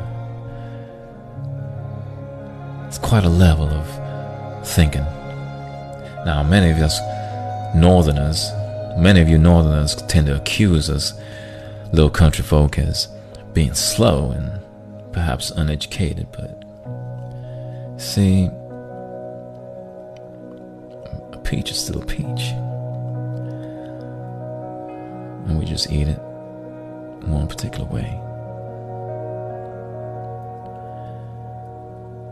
It's 2.87 2.97
quite 2.99 3.23
a 3.25 3.29
level 3.29 3.67
of 3.67 4.67
thinking. 4.67 5.05
Now, 6.25 6.43
many 6.43 6.71
of 6.71 6.77
us 6.77 6.99
Northerners, 7.75 8.51
many 8.97 9.19
of 9.21 9.27
you 9.27 9.37
Northerners 9.37 9.95
tend 10.07 10.27
to 10.27 10.35
accuse 10.37 10.89
us, 10.89 11.13
little 11.91 12.09
country 12.09 12.43
folk, 12.43 12.79
as 12.79 13.09
being 13.53 13.73
slow 13.73 14.31
and 14.31 14.61
perhaps 15.11 15.51
uneducated, 15.51 16.27
but 16.31 16.63
see, 17.97 18.45
a 21.33 21.41
peach 21.43 21.69
is 21.69 21.77
still 21.77 22.01
a 22.01 22.05
peach. 22.05 22.53
And 25.47 25.59
we 25.59 25.65
just 25.65 25.91
eat 25.91 26.07
it 26.07 26.19
one 27.27 27.47
particular 27.47 27.85
way. 27.85 28.21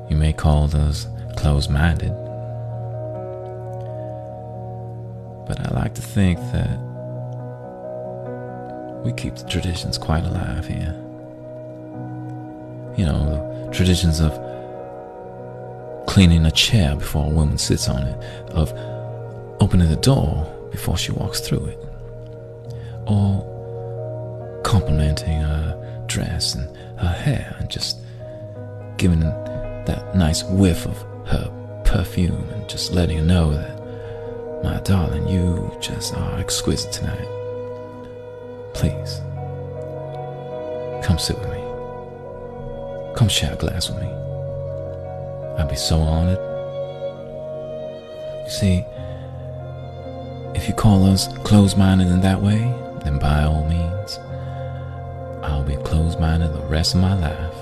You 0.09 0.15
may 0.15 0.31
call 0.31 0.67
those 0.67 1.07
closed 1.35 1.69
minded. 1.69 2.22
But 5.45 5.59
I 5.59 5.73
like 5.73 5.93
to 5.95 6.01
think 6.01 6.39
that 6.51 6.79
we 9.03 9.11
keep 9.13 9.35
the 9.35 9.47
traditions 9.49 9.97
quite 9.97 10.23
alive 10.23 10.65
here. 10.67 10.95
You 12.95 13.05
know, 13.05 13.69
traditions 13.73 14.19
of 14.19 14.31
cleaning 16.07 16.45
a 16.45 16.51
chair 16.51 16.95
before 16.95 17.25
a 17.25 17.29
woman 17.29 17.57
sits 17.57 17.89
on 17.89 18.03
it, 18.03 18.17
of 18.51 18.71
opening 19.59 19.89
the 19.89 19.95
door 19.97 20.45
before 20.71 20.97
she 20.97 21.11
walks 21.11 21.39
through 21.39 21.65
it, 21.65 21.79
or 23.07 23.41
complimenting 24.63 25.41
her 25.41 26.05
dress 26.07 26.55
and 26.55 26.69
her 26.97 27.07
hair 27.11 27.55
and 27.59 27.69
just 27.69 27.97
giving 28.97 29.19
that 29.19 30.15
nice 30.15 30.43
whiff 30.43 30.85
of 30.85 30.97
her 31.27 31.51
perfume 31.83 32.47
and 32.51 32.69
just 32.69 32.93
letting 32.93 33.17
her 33.17 33.25
know 33.25 33.51
that, 33.51 33.72
my 34.63 34.79
darling, 34.79 35.27
you 35.27 35.71
just 35.81 36.13
are 36.15 36.39
exquisite 36.39 36.91
tonight. 36.91 37.27
Please, 38.73 39.19
come 41.05 41.19
sit 41.19 41.37
with 41.37 41.49
me. 41.49 41.63
Come 43.15 43.27
share 43.27 43.53
a 43.53 43.55
glass 43.57 43.89
with 43.89 43.99
me. 44.01 44.07
I'd 45.57 45.67
be 45.69 45.75
so 45.75 45.99
honored. 45.99 46.39
You 48.45 48.49
see, 48.49 48.85
if 50.55 50.67
you 50.67 50.73
call 50.73 51.05
us 51.05 51.27
closed 51.39 51.77
minded 51.77 52.07
in 52.07 52.21
that 52.21 52.41
way, 52.41 52.59
then 53.03 53.19
by 53.19 53.43
all 53.43 53.65
means, 53.65 54.17
I'll 55.43 55.63
be 55.63 55.75
closed 55.83 56.19
minded 56.19 56.53
the 56.53 56.61
rest 56.61 56.95
of 56.95 57.01
my 57.01 57.13
life. 57.13 57.53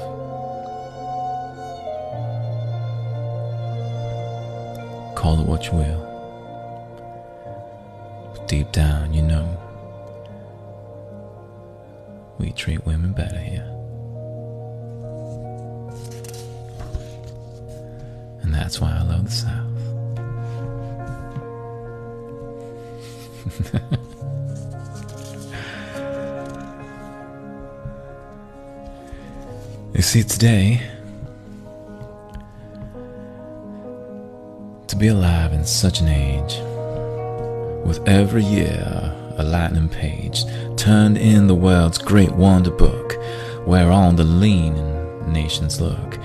Call 5.16 5.40
it 5.40 5.48
what 5.48 5.66
you 5.66 5.74
will. 5.74 6.11
Deep 8.52 8.72
down, 8.74 9.14
you 9.14 9.22
know, 9.22 9.48
we 12.38 12.52
treat 12.52 12.86
women 12.86 13.14
better 13.14 13.40
here. 13.40 13.66
And 18.42 18.54
that's 18.54 18.82
why 18.82 18.92
I 18.92 19.04
love 19.04 19.24
the 19.24 19.32
South. 19.32 19.72
you 29.96 30.02
see, 30.02 30.24
today, 30.24 30.82
to 34.88 34.98
be 34.98 35.08
alive 35.08 35.54
in 35.54 35.64
such 35.64 36.02
an 36.02 36.10
age, 36.10 36.60
with 37.86 38.08
every 38.08 38.44
year 38.44 39.14
a 39.38 39.44
lightning 39.44 39.90
page 39.90 40.44
turned 40.78 41.18
in 41.18 41.48
the 41.48 41.56
world's 41.56 41.98
great 41.98 42.32
wonder 42.32 42.72
book, 42.72 43.16
whereon 43.66 44.16
the 44.16 44.24
leaning 44.24 45.32
nations 45.32 45.82
look. 45.82 46.18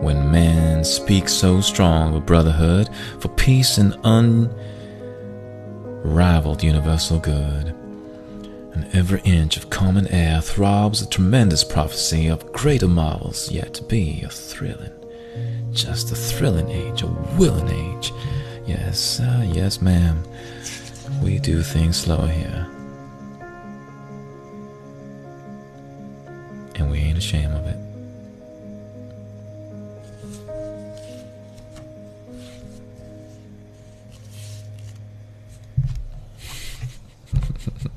When 0.00 0.30
men 0.30 0.84
speak 0.84 1.28
so 1.28 1.60
strong 1.60 2.14
of 2.14 2.26
brotherhood 2.26 2.88
for 3.18 3.28
peace 3.28 3.78
and 3.78 3.96
unrivaled 6.04 6.62
universal 6.62 7.18
good, 7.18 7.74
and 8.72 8.86
every 8.94 9.22
inch 9.22 9.56
of 9.56 9.70
common 9.70 10.06
air 10.08 10.40
throbs 10.42 11.00
a 11.00 11.08
tremendous 11.08 11.64
prophecy 11.64 12.28
of 12.28 12.52
greater 12.52 12.88
marvels 12.88 13.50
yet 13.50 13.72
to 13.74 13.82
be, 13.84 14.22
a 14.22 14.28
thrilling, 14.28 14.92
just 15.72 16.12
a 16.12 16.14
thrilling 16.14 16.68
age, 16.68 17.02
a 17.02 17.06
willing 17.38 17.68
age. 17.70 18.12
Yes, 18.66 19.20
uh, 19.20 19.48
yes, 19.50 19.80
ma'am. 19.80 20.22
We 21.22 21.38
do 21.38 21.62
things 21.62 21.96
slow 21.96 22.26
here. 22.26 22.66
And 26.74 26.90
we 26.90 26.98
ain't 26.98 27.18
ashamed 27.18 27.54
of 27.54 27.66
it. 27.66 27.76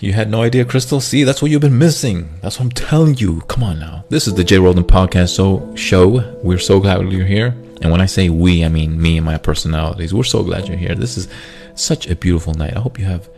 You 0.00 0.14
had 0.14 0.30
no 0.30 0.40
idea, 0.40 0.64
Crystal? 0.64 0.98
See, 0.98 1.24
that's 1.24 1.42
what 1.42 1.50
you've 1.50 1.60
been 1.60 1.76
missing. 1.76 2.30
That's 2.40 2.58
what 2.58 2.64
I'm 2.64 2.70
telling 2.70 3.18
you. 3.18 3.42
Come 3.42 3.62
on 3.62 3.78
now. 3.78 4.04
This 4.08 4.26
is 4.26 4.32
the 4.32 4.42
Jay 4.42 4.56
Roldan 4.58 4.84
Podcast 4.84 5.28
so 5.28 5.74
show. 5.76 6.38
We're 6.42 6.56
so 6.58 6.80
glad 6.80 7.12
you're 7.12 7.26
here. 7.26 7.54
And 7.80 7.90
when 7.90 8.00
I 8.00 8.06
say 8.06 8.28
we, 8.28 8.64
I 8.64 8.68
mean 8.68 9.00
me 9.00 9.16
and 9.16 9.24
my 9.24 9.38
personalities. 9.38 10.12
We're 10.12 10.24
so 10.24 10.42
glad 10.42 10.68
you're 10.68 10.76
here. 10.76 10.94
This 10.94 11.16
is 11.16 11.28
such 11.74 12.06
a 12.08 12.14
beautiful 12.14 12.54
night. 12.54 12.76
I 12.76 12.80
hope 12.80 12.98
you 12.98 13.06
have 13.06 13.28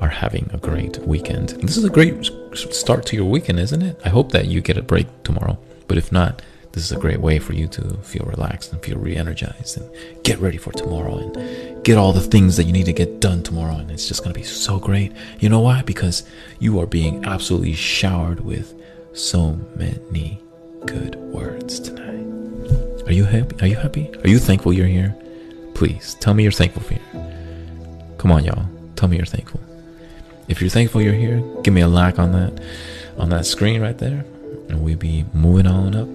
are 0.00 0.08
having 0.08 0.48
a 0.52 0.58
great 0.58 0.98
weekend. 0.98 1.50
This 1.60 1.76
is 1.76 1.84
a 1.84 1.90
great 1.90 2.30
start 2.54 3.04
to 3.06 3.16
your 3.16 3.24
weekend, 3.24 3.58
isn't 3.58 3.82
it? 3.82 4.00
I 4.04 4.10
hope 4.10 4.30
that 4.32 4.46
you 4.46 4.60
get 4.60 4.76
a 4.76 4.82
break 4.82 5.08
tomorrow. 5.24 5.58
But 5.88 5.98
if 5.98 6.12
not, 6.12 6.40
this 6.72 6.84
is 6.84 6.92
a 6.92 7.00
great 7.00 7.20
way 7.20 7.38
for 7.38 7.54
you 7.54 7.66
to 7.68 7.96
feel 7.98 8.24
relaxed 8.26 8.72
and 8.72 8.82
feel 8.82 8.98
re-energized 8.98 9.78
and 9.78 9.90
get 10.22 10.38
ready 10.38 10.58
for 10.58 10.70
tomorrow 10.72 11.18
and 11.18 11.84
get 11.84 11.98
all 11.98 12.12
the 12.12 12.20
things 12.20 12.56
that 12.56 12.64
you 12.64 12.72
need 12.72 12.86
to 12.86 12.92
get 12.92 13.20
done 13.20 13.42
tomorrow 13.42 13.76
and 13.76 13.90
it's 13.90 14.06
just 14.06 14.22
going 14.22 14.32
to 14.32 14.38
be 14.38 14.46
so 14.46 14.78
great 14.78 15.12
you 15.40 15.48
know 15.48 15.60
why 15.60 15.82
because 15.82 16.24
you 16.60 16.78
are 16.78 16.86
being 16.86 17.24
absolutely 17.24 17.72
showered 17.72 18.40
with 18.40 18.74
so 19.12 19.52
many 19.76 20.40
good 20.84 21.16
words 21.16 21.80
tonight 21.80 22.77
are 23.08 23.12
you 23.12 23.24
happy? 23.24 23.56
Are 23.62 23.66
you 23.66 23.76
happy? 23.76 24.10
Are 24.22 24.28
you 24.28 24.38
thankful 24.38 24.72
you're 24.72 24.86
here? 24.86 25.16
Please 25.74 26.14
tell 26.20 26.34
me 26.34 26.42
you're 26.42 26.52
thankful 26.52 26.82
for 26.82 26.94
here 26.94 27.28
come 28.18 28.32
on 28.32 28.44
y'all. 28.44 28.68
Tell 28.96 29.08
me 29.08 29.16
you're 29.16 29.26
thankful. 29.26 29.60
If 30.48 30.60
you're 30.60 30.70
thankful 30.70 31.00
you're 31.00 31.14
here 31.14 31.42
give 31.62 31.72
me 31.72 31.80
a 31.80 31.88
like 31.88 32.18
on 32.18 32.32
that 32.32 32.62
on 33.16 33.30
that 33.30 33.46
screen 33.46 33.80
right 33.80 33.96
there 33.96 34.24
and 34.68 34.82
we'll 34.82 34.96
be 34.96 35.24
moving 35.32 35.66
on 35.66 35.94
up 35.94 36.08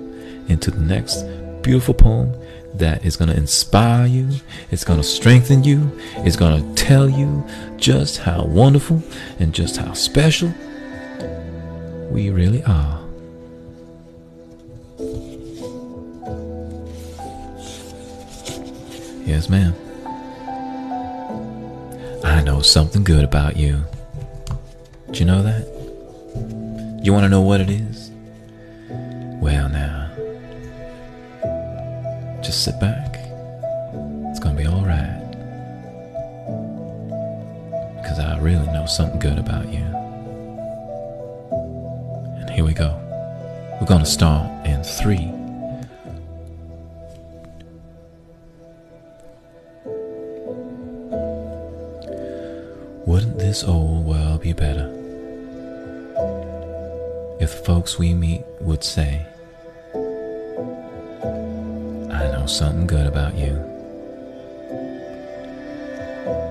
into 0.49 0.69
the 0.69 0.81
next 0.81 1.23
beautiful 1.63 1.93
poem 1.93 2.33
that 2.75 3.05
is 3.05 3.15
going 3.15 3.29
to 3.29 3.37
inspire 3.37 4.05
you, 4.05 4.29
it's 4.71 4.83
going 4.83 4.99
to 4.99 5.03
strengthen 5.03 5.63
you, 5.63 5.91
it's 6.17 6.35
going 6.35 6.61
to 6.61 6.83
tell 6.83 7.07
you 7.09 7.43
just 7.77 8.17
how 8.17 8.43
wonderful 8.43 9.01
and 9.39 9.53
just 9.53 9.77
how 9.77 9.93
special 9.93 10.53
we 12.11 12.29
really 12.29 12.63
are. 12.63 13.02
Yes, 19.25 19.49
ma'am. 19.49 19.73
I 22.25 22.41
know 22.41 22.61
something 22.61 23.03
good 23.03 23.23
about 23.23 23.55
you. 23.55 23.83
Do 25.11 25.19
you 25.19 25.25
know 25.25 25.41
that? 25.43 25.65
You 27.03 27.13
want 27.13 27.23
to 27.23 27.29
know 27.29 27.41
what 27.41 27.61
it 27.61 27.69
is? 27.69 28.11
Well, 29.41 29.69
now. 29.69 30.09
Just 32.41 32.65
sit 32.65 32.79
back. 32.79 33.15
It's 34.29 34.39
gonna 34.39 34.57
be 34.57 34.67
alright. 34.67 35.31
Because 38.01 38.19
I 38.19 38.37
really 38.39 38.67
know 38.67 38.85
something 38.85 39.19
good 39.19 39.37
about 39.37 39.71
you. 39.71 39.85
And 42.39 42.49
here 42.49 42.65
we 42.65 42.73
go. 42.73 42.99
We're 43.79 43.87
gonna 43.87 44.05
start 44.05 44.65
in 44.65 44.83
three. 44.83 45.42
Wouldn't 53.13 53.37
this 53.37 53.63
old 53.63 54.05
world 54.07 54.41
be 54.41 54.53
better 54.53 54.89
if 57.39 57.51
folks 57.63 57.99
we 57.99 58.11
meet 58.15 58.43
would 58.59 58.83
say, 58.83 59.27
I 62.11 62.23
know 62.31 62.47
something 62.47 62.87
good 62.87 63.05
about 63.05 63.35
you 63.35 63.53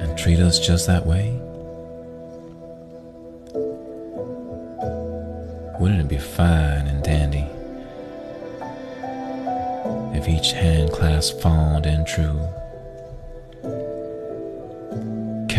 and 0.03 0.17
treat 0.17 0.39
us 0.39 0.65
just 0.65 0.87
that 0.87 1.05
way? 1.05 1.33
Wouldn't 5.81 6.01
it 6.03 6.09
be 6.09 6.19
fine 6.19 6.87
and 6.87 7.03
dandy 7.03 7.49
if 10.17 10.29
each 10.29 10.53
hand 10.53 10.93
clasped 10.93 11.41
fond 11.43 11.87
and 11.87 12.07
true 12.07 12.41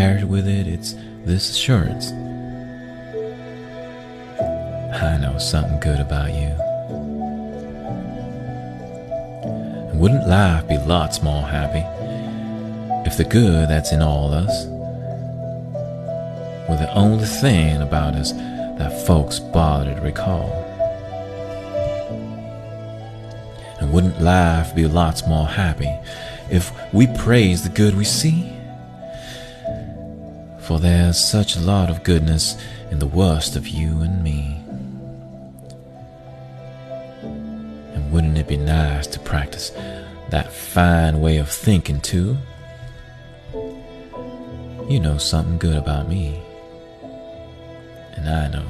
carried 0.04 0.26
with 0.26 0.50
it 0.50 0.68
its 0.68 0.96
this 1.24 1.50
assurance? 1.50 2.12
I 5.02 5.18
know 5.22 5.38
something 5.38 5.80
good 5.80 6.02
about 6.02 6.34
you. 6.34 6.52
And 9.88 10.02
wouldn't 10.02 10.28
life 10.28 10.68
be 10.68 10.78
lots 10.78 11.24
more 11.24 11.44
happy 11.44 11.86
if 13.10 13.16
the 13.16 13.24
good 13.24 13.70
that's 13.70 13.94
in 13.94 14.02
all 14.02 14.34
of 14.34 14.46
us 14.46 14.66
were 16.68 16.76
the 16.76 16.94
only 16.94 17.24
thing 17.24 17.82
about 17.82 18.16
us 18.16 18.34
that 18.34 19.08
folks 19.08 19.40
bothered 19.40 19.96
to 19.96 20.02
recall? 20.02 20.52
And 23.80 23.94
wouldn't 23.94 24.22
life 24.22 24.76
be 24.76 24.86
lots 24.86 25.26
more 25.26 25.48
happy 25.48 25.98
if 26.52 26.74
we 26.94 27.08
praise 27.08 27.64
the 27.64 27.70
good 27.70 27.96
we 27.96 28.04
see? 28.04 28.53
for 30.74 30.80
there's 30.80 31.24
such 31.24 31.56
a 31.56 31.60
lot 31.60 31.92
of 31.92 32.04
goodness 32.04 32.58
in 32.90 32.98
the 32.98 33.06
worst 33.06 33.56
of 33.56 33.68
you 33.68 34.02
and 34.02 34.24
me. 34.24 34.58
And 37.94 38.12
wouldn't 38.12 38.40
it 38.40 38.48
be 38.48 38.58
nice 38.58 39.06
to 39.08 39.20
practice 39.20 39.70
that 40.32 40.52
fine 40.52 41.22
way 41.22 41.38
of 41.38 41.48
thinking 41.48 42.02
too? 42.02 42.38
You 44.90 45.00
know 45.00 45.20
something 45.20 45.60
good 45.60 45.78
about 45.78 46.10
me, 46.10 46.42
and 48.14 48.28
I 48.28 48.48
know 48.48 48.66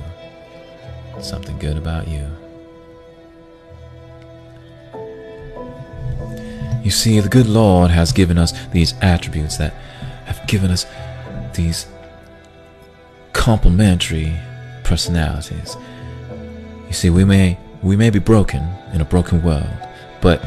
something 1.21 1.57
good 1.57 1.77
about 1.77 2.09
you. 2.09 2.27
You 6.83 6.91
see, 6.91 7.21
the 7.21 7.29
good 7.29 7.47
Lord 7.47 7.91
has 7.91 8.11
given 8.11 8.37
us 8.37 8.51
these 8.73 8.93
attributes 9.01 9.55
that 9.55 9.73
have 10.25 10.45
given 10.47 10.69
us 10.69 10.85
these 11.53 11.85
complementary 13.43 14.33
personalities. 14.85 15.75
You 16.87 16.93
see, 16.93 17.09
we 17.09 17.25
may 17.25 17.57
we 17.81 17.97
may 17.97 18.09
be 18.09 18.19
broken 18.19 18.63
in 18.93 19.01
a 19.01 19.03
broken 19.03 19.43
world, 19.43 19.67
but 20.21 20.41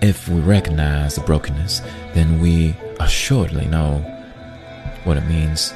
if 0.00 0.28
we 0.28 0.38
recognize 0.38 1.16
the 1.16 1.20
brokenness, 1.22 1.82
then 2.14 2.40
we 2.40 2.76
assuredly 3.00 3.66
know 3.66 3.98
what 5.02 5.16
it 5.16 5.26
means 5.26 5.74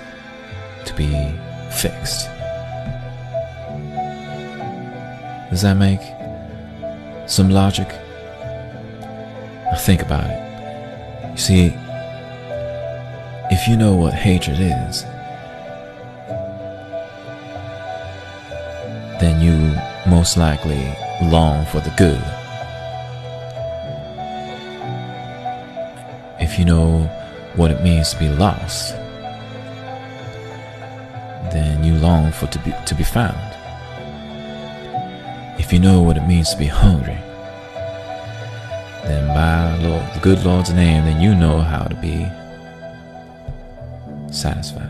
to 0.84 0.94
be 0.94 1.10
fixed. 1.72 2.28
Does 5.50 5.62
that 5.62 5.76
make 5.76 6.04
some 7.28 7.50
logic? 7.50 7.88
Now 9.64 9.78
think 9.78 10.00
about 10.00 10.30
it. 10.30 11.30
You 11.32 11.38
see, 11.38 11.89
if 13.50 13.66
you 13.66 13.76
know 13.76 13.94
what 13.96 14.14
hatred 14.14 14.60
is, 14.60 15.02
then 19.20 19.40
you 19.40 19.76
most 20.08 20.36
likely 20.36 20.94
long 21.24 21.66
for 21.66 21.80
the 21.80 21.92
good. 21.98 22.22
If 26.40 26.58
you 26.58 26.64
know 26.64 27.02
what 27.56 27.72
it 27.72 27.82
means 27.82 28.10
to 28.14 28.18
be 28.20 28.28
lost, 28.28 28.94
then 31.52 31.82
you 31.82 31.94
long 31.94 32.30
for 32.30 32.46
to 32.46 32.58
be 32.60 32.72
to 32.86 32.94
be 32.94 33.04
found. 33.04 33.36
If 35.58 35.72
you 35.72 35.80
know 35.80 36.00
what 36.02 36.16
it 36.16 36.26
means 36.26 36.50
to 36.50 36.56
be 36.56 36.66
hungry, 36.66 37.18
then 39.04 39.26
by 39.34 39.76
Lord, 39.84 40.14
the 40.14 40.20
good 40.20 40.44
Lord's 40.44 40.72
name, 40.72 41.04
then 41.04 41.20
you 41.20 41.34
know 41.34 41.60
how 41.60 41.82
to 41.84 41.96
be 41.96 42.30
satisfied. 44.40 44.88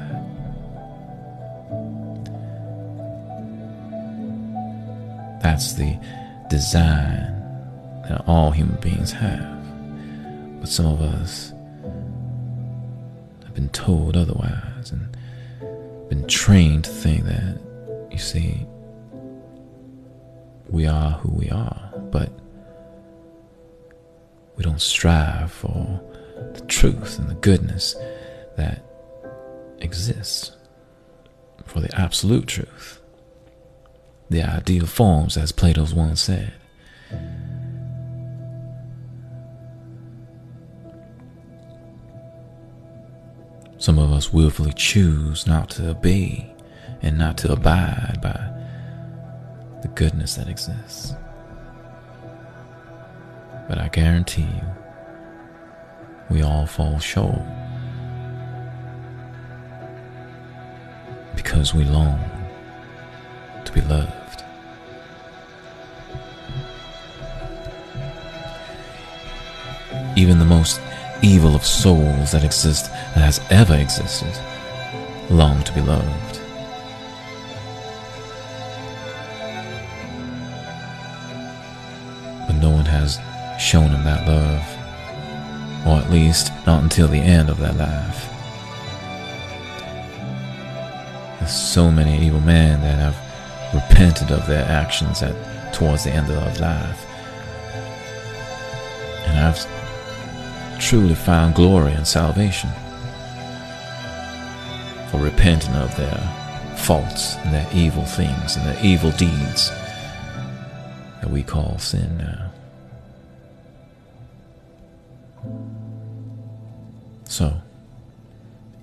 That's 5.43 5.73
the 5.73 5.99
design 6.49 7.35
that 8.09 8.23
all 8.27 8.51
human 8.51 8.81
beings 8.81 9.11
have. 9.13 9.61
But 10.61 10.69
some 10.69 10.87
of 10.87 11.01
us 11.01 11.53
have 13.45 13.55
been 13.55 13.71
told 13.71 14.17
otherwise 14.17 14.93
and 14.93 15.17
been 16.09 16.27
trained 16.27 16.85
to 16.85 16.91
think 16.91 17.25
that, 17.25 17.59
you 18.11 18.19
see, 18.19 18.67
we 20.69 20.87
are 20.87 21.13
who 21.13 21.31
we 21.31 21.51
are, 21.51 21.93
but 22.11 22.31
we 24.57 24.63
don't 24.63 24.81
strive 24.81 25.51
for 25.51 26.01
the 26.55 26.61
truth 26.67 27.19
and 27.19 27.29
the 27.29 27.35
goodness 27.35 27.97
that 28.57 28.85
exists, 29.81 30.57
for 31.65 31.81
the 31.81 31.95
absolute 31.99 32.47
truth, 32.47 33.01
the 34.29 34.43
ideal 34.43 34.87
forms, 34.87 35.37
as 35.37 35.53
Plato's 35.53 35.95
once 35.95 36.21
said. 36.21 36.53
Some 43.79 43.99
of 43.99 44.13
us 44.13 44.33
willfully 44.33 44.75
choose 44.75 45.47
not 45.47 45.71
to 45.71 45.89
obey 45.91 46.55
and 47.01 47.17
not 47.17 47.39
to 47.39 47.53
abide 47.53 48.19
by 48.23 48.39
the 49.81 49.89
goodness 49.89 50.35
that 50.35 50.49
exists. 50.49 51.15
But 53.69 53.79
I 53.79 53.89
guarantee 53.89 54.43
you, 54.43 54.63
we 56.29 56.43
all 56.43 56.67
fall 56.67 56.99
short 56.99 57.41
because 61.43 61.73
we 61.73 61.85
long 61.85 62.21
to 63.65 63.73
be 63.73 63.81
loved. 63.81 64.45
Even 70.17 70.39
the 70.39 70.45
most 70.45 70.83
evil 71.23 71.55
of 71.55 71.65
souls 71.65 72.33
that 72.33 72.45
exist 72.45 72.91
that 73.15 73.25
has 73.25 73.41
ever 73.51 73.75
existed 73.75 74.35
long 75.31 75.63
to 75.63 75.73
be 75.73 75.81
loved. 75.81 76.35
But 82.47 82.57
no 82.61 82.71
one 82.71 82.85
has 82.85 83.19
shown 83.59 83.89
him 83.89 84.05
that 84.05 84.29
love, 84.29 85.87
or 85.87 86.05
at 86.05 86.11
least 86.11 86.53
not 86.67 86.83
until 86.83 87.09
the 87.09 87.19
end 87.19 87.49
of 87.49 87.59
their 87.59 87.73
life. 87.73 88.40
So 91.53 91.91
many 91.91 92.27
evil 92.27 92.41
men 92.41 92.81
that 92.81 92.99
have 92.99 93.75
repented 93.75 94.31
of 94.31 94.47
their 94.47 94.65
actions 94.65 95.23
at 95.23 95.35
towards 95.73 96.05
the 96.05 96.11
end 96.11 96.31
of 96.31 96.37
their 96.37 96.55
life. 96.61 97.07
And 99.27 99.39
I've 99.39 100.81
truly 100.81 101.15
found 101.15 101.55
glory 101.55 101.93
and 101.93 102.07
salvation 102.07 102.71
for 105.11 105.21
repenting 105.21 105.75
of 105.75 105.95
their 105.97 106.19
faults 106.77 107.37
and 107.37 107.53
their 107.53 107.69
evil 107.73 108.05
things 108.05 108.57
and 108.57 108.67
their 108.67 108.85
evil 108.85 109.11
deeds 109.13 109.71
that 111.21 111.31
we 111.31 111.43
call 111.43 111.79
sin 111.79 112.17
now. 112.19 112.51
So, 117.25 117.61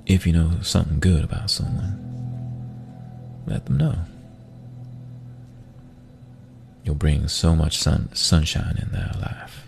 if 0.05 0.25
you 0.25 0.33
know 0.33 0.51
something 0.61 0.99
good 0.99 1.23
about 1.23 1.49
someone, 1.49 2.06
let 3.47 3.65
them 3.65 3.77
know. 3.77 3.95
You'll 6.83 6.95
bring 6.95 7.27
so 7.27 7.55
much 7.55 7.77
sun, 7.77 8.09
sunshine 8.13 8.77
in 8.81 8.91
their 8.91 9.11
life. 9.19 9.67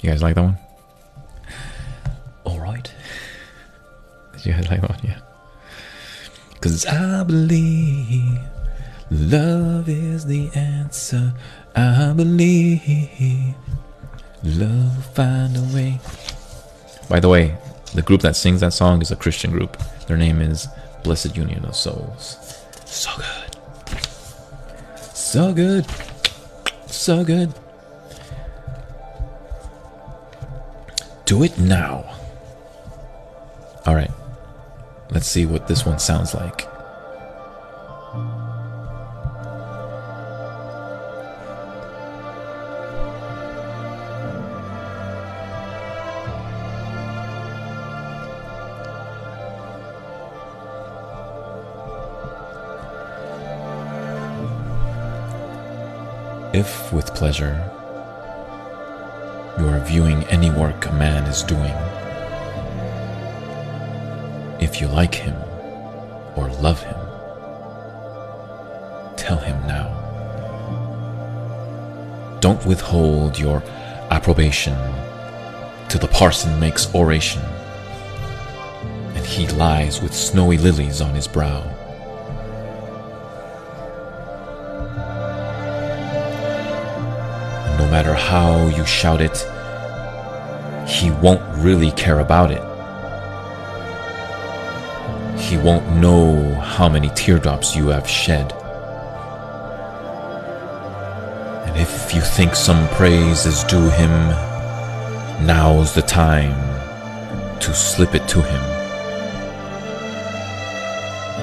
You 0.00 0.10
guys 0.10 0.22
like 0.22 0.34
that 0.34 0.42
one? 0.42 0.58
All 2.44 2.60
right. 2.60 2.92
Did 4.34 4.46
you 4.46 4.52
guys 4.52 4.68
like 4.68 4.80
that 4.82 4.90
one? 4.90 5.00
Yeah. 5.02 5.20
Cause 6.60 6.84
I 6.86 7.22
believe 7.24 8.38
love 9.10 9.88
is 9.88 10.26
the 10.26 10.50
answer. 10.54 11.34
I 11.74 12.12
believe 12.14 13.54
love 14.42 14.96
will 14.96 15.02
find 15.14 15.56
a 15.56 15.62
way. 15.74 15.98
By 17.08 17.20
the 17.20 17.28
way, 17.28 17.54
the 17.94 18.02
group 18.02 18.22
that 18.22 18.36
sings 18.36 18.60
that 18.60 18.72
song 18.72 19.02
is 19.02 19.10
a 19.10 19.16
Christian 19.16 19.50
group. 19.50 19.76
Their 20.06 20.16
name 20.16 20.40
is 20.40 20.68
Blessid 21.02 21.36
Union 21.36 21.64
of 21.64 21.76
Souls. 21.76 22.62
So 22.84 23.10
good. 23.16 23.90
So 25.14 25.52
good. 25.52 25.86
So 26.86 27.24
good. 27.24 27.52
Do 31.24 31.42
it 31.42 31.58
now. 31.58 32.04
All 33.86 33.94
right. 33.94 34.10
Let's 35.10 35.26
see 35.26 35.46
what 35.46 35.68
this 35.68 35.86
one 35.86 35.98
sounds 35.98 36.34
like. 36.34 36.73
If 56.54 56.92
with 56.92 57.16
pleasure 57.16 57.68
you 59.58 59.66
are 59.66 59.84
viewing 59.84 60.22
any 60.28 60.52
work 60.52 60.86
a 60.86 60.92
man 60.92 61.24
is 61.24 61.42
doing, 61.42 61.74
if 64.60 64.80
you 64.80 64.86
like 64.86 65.16
him 65.16 65.34
or 66.36 66.48
love 66.62 66.80
him, 66.80 66.94
tell 69.16 69.38
him 69.38 69.60
now. 69.66 69.90
Don't 72.38 72.64
withhold 72.64 73.36
your 73.36 73.60
approbation 74.12 74.76
till 75.88 75.98
the 75.98 76.06
parson 76.06 76.60
makes 76.60 76.94
oration 76.94 77.42
and 79.16 79.26
he 79.26 79.48
lies 79.48 80.00
with 80.00 80.14
snowy 80.14 80.58
lilies 80.58 81.00
on 81.00 81.16
his 81.16 81.26
brow. 81.26 81.68
Matter 87.94 88.12
how 88.12 88.66
you 88.76 88.84
shout 88.84 89.20
it, 89.20 89.36
he 90.84 91.12
won't 91.22 91.40
really 91.64 91.92
care 91.92 92.18
about 92.18 92.50
it. 92.50 92.64
He 95.38 95.56
won't 95.56 95.88
know 95.94 96.56
how 96.56 96.88
many 96.88 97.10
teardrops 97.10 97.76
you 97.76 97.86
have 97.90 98.08
shed. 98.08 98.52
And 101.66 101.76
if 101.76 102.12
you 102.12 102.20
think 102.20 102.56
some 102.56 102.88
praise 102.88 103.46
is 103.46 103.62
due 103.62 103.88
him, 103.90 104.10
now's 105.46 105.94
the 105.94 106.02
time 106.02 106.56
to 107.60 107.72
slip 107.72 108.16
it 108.16 108.26
to 108.26 108.42
him. 108.42 108.62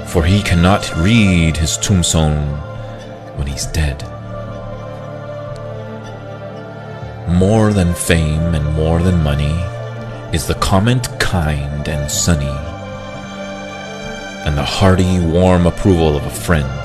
For 0.06 0.26
he 0.26 0.42
cannot 0.42 0.94
read 0.98 1.56
his 1.56 1.78
tombstone 1.78 2.46
when 3.38 3.48
he's 3.48 3.68
dead. 3.68 4.04
More 7.42 7.74
than 7.74 7.96
fame 7.96 8.54
and 8.54 8.76
more 8.76 9.02
than 9.02 9.24
money 9.24 9.58
is 10.32 10.46
the 10.46 10.54
comment 10.62 11.08
kind 11.20 11.88
and 11.88 12.12
sunny, 12.12 12.56
and 14.46 14.56
the 14.56 14.64
hearty, 14.64 15.20
warm 15.20 15.66
approval 15.66 16.16
of 16.16 16.24
a 16.24 16.30
friend. 16.30 16.82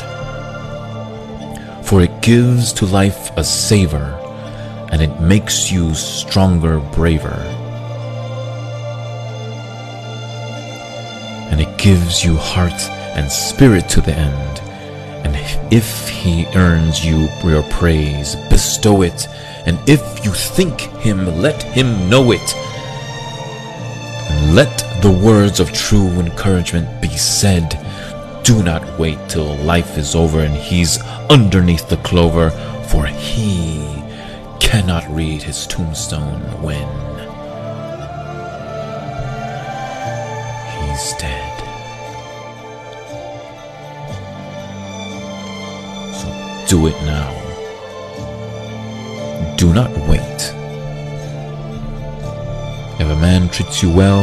For 1.84 2.00
it 2.00 2.22
gives 2.22 2.72
to 2.72 2.86
life 2.86 3.36
a 3.36 3.44
savor, 3.44 4.16
and 4.90 5.02
it 5.02 5.20
makes 5.20 5.70
you 5.70 5.94
stronger, 5.94 6.80
braver. 6.94 7.38
And 11.50 11.60
it 11.60 11.76
gives 11.76 12.24
you 12.24 12.34
heart 12.34 12.80
and 13.14 13.30
spirit 13.30 13.90
to 13.90 14.00
the 14.00 14.14
end. 14.14 14.60
And 15.22 15.36
if 15.70 16.08
he 16.08 16.46
earns 16.54 17.04
you 17.04 17.28
your 17.44 17.62
praise, 17.64 18.36
bestow 18.48 19.02
it. 19.02 19.28
And 19.66 19.78
if 19.88 20.24
you 20.24 20.32
think 20.32 20.80
him, 21.02 21.26
let 21.40 21.62
him 21.62 22.08
know 22.08 22.32
it 22.32 22.54
let 24.56 25.02
the 25.02 25.10
words 25.10 25.60
of 25.60 25.72
true 25.72 26.08
encouragement 26.18 27.00
be 27.02 27.14
said. 27.16 27.78
Do 28.42 28.62
not 28.62 28.98
wait 28.98 29.18
till 29.28 29.54
life 29.56 29.98
is 29.98 30.14
over 30.14 30.40
and 30.40 30.54
he's 30.54 30.98
underneath 31.28 31.88
the 31.88 31.98
clover, 31.98 32.50
for 32.88 33.06
he 33.06 34.02
cannot 34.60 35.06
read 35.10 35.42
his 35.42 35.66
tombstone 35.66 36.40
when 36.62 36.88
he's 40.72 41.12
dead. 41.18 41.58
So 46.14 46.66
do 46.68 46.86
it 46.86 46.96
now. 47.04 47.45
Do 49.56 49.72
not 49.72 49.90
wait. 50.06 50.52
If 53.00 53.08
a 53.08 53.16
man 53.16 53.48
treats 53.48 53.82
you 53.82 53.90
well, 53.90 54.22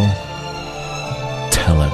tell 1.52 1.82
him. 1.82 1.92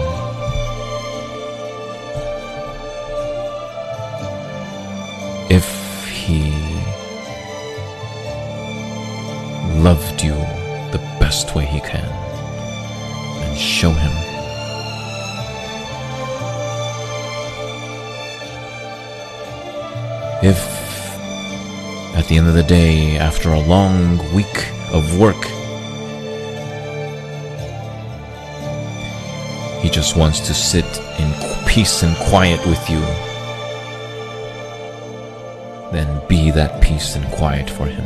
If 5.50 5.68
he 6.06 6.52
loved 9.82 10.22
you 10.22 10.36
the 10.92 11.00
best 11.20 11.56
way 11.56 11.66
he 11.66 11.80
can, 11.80 12.10
then 13.40 13.56
show 13.56 13.92
him. 13.92 14.12
If 20.44 20.79
the 22.30 22.38
end 22.38 22.48
of 22.48 22.54
the 22.54 22.64
day, 22.64 23.18
after 23.18 23.50
a 23.50 23.60
long 23.60 24.18
week 24.34 24.70
of 24.94 25.20
work, 25.20 25.44
He 29.82 29.90
just 29.90 30.18
wants 30.18 30.42
to 30.42 30.54
sit 30.54 30.86
in 31.20 31.34
peace 31.66 32.04
and 32.04 32.16
quiet 32.18 32.60
with 32.68 32.90
you. 32.90 33.00
Then 35.92 36.22
be 36.28 36.52
that 36.52 36.82
peace 36.84 37.16
and 37.16 37.26
quiet 37.32 37.70
for 37.70 37.86
him. 37.86 38.06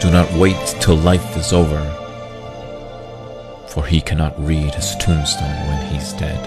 Do 0.00 0.10
not 0.10 0.32
wait 0.32 0.56
till 0.80 0.96
life 0.96 1.36
is 1.36 1.52
over, 1.52 1.78
for 3.70 3.86
he 3.86 4.00
cannot 4.00 4.38
read 4.44 4.74
his 4.74 4.96
tombstone 4.96 5.48
when 5.68 5.92
he's 5.92 6.12
dead. 6.14 6.46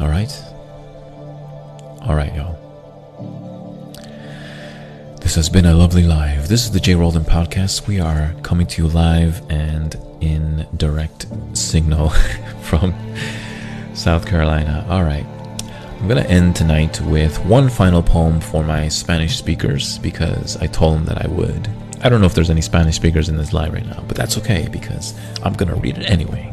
Alright? 0.00 0.42
Alright, 2.02 2.34
y'all. 2.34 2.58
This 5.20 5.36
has 5.36 5.48
been 5.48 5.66
a 5.66 5.74
lovely 5.74 6.02
live. 6.02 6.48
This 6.48 6.64
is 6.64 6.72
the 6.72 6.80
J. 6.80 6.94
Roldan 6.96 7.24
podcast. 7.24 7.86
We 7.86 8.00
are 8.00 8.34
coming 8.42 8.66
to 8.66 8.82
you 8.82 8.88
live 8.88 9.40
and 9.50 9.96
in 10.20 10.66
direct 10.76 11.26
signal 11.52 12.10
from 12.62 12.94
South 13.94 14.26
Carolina. 14.26 14.84
All 14.88 15.04
right. 15.04 15.26
I'm 15.98 16.08
going 16.08 16.22
to 16.22 16.30
end 16.30 16.54
tonight 16.54 17.00
with 17.00 17.42
one 17.46 17.68
final 17.70 18.02
poem 18.02 18.40
for 18.40 18.62
my 18.62 18.86
Spanish 18.88 19.36
speakers 19.36 19.98
because 19.98 20.56
I 20.58 20.66
told 20.66 20.96
them 20.96 21.04
that 21.06 21.24
I 21.24 21.26
would. 21.26 21.68
I 22.02 22.10
don't 22.10 22.20
know 22.20 22.26
if 22.26 22.34
there's 22.34 22.50
any 22.50 22.60
Spanish 22.60 22.96
speakers 22.96 23.28
in 23.30 23.36
this 23.36 23.52
live 23.54 23.72
right 23.72 23.84
now, 23.84 24.04
but 24.06 24.16
that's 24.16 24.36
okay 24.38 24.68
because 24.70 25.18
I'm 25.42 25.54
going 25.54 25.70
to 25.70 25.74
read 25.74 25.96
it 25.96 26.04
anyway. 26.04 26.52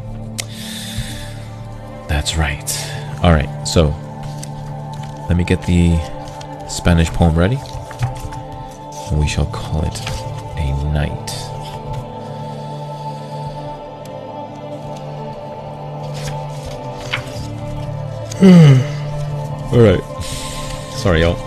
That's 2.08 2.36
right. 2.36 2.68
All 3.22 3.32
right, 3.32 3.64
so 3.64 3.88
let 5.28 5.36
me 5.36 5.44
get 5.44 5.64
the 5.66 5.98
Spanish 6.68 7.10
poem 7.10 7.38
ready. 7.38 7.58
And 9.10 9.20
we 9.20 9.28
shall 9.28 9.46
call 9.46 9.82
it 9.84 10.00
a 10.56 10.84
night. 10.92 11.23
All 19.74 19.80
right. 19.80 20.00
Sorry, 20.94 21.22
y'all. 21.22 21.34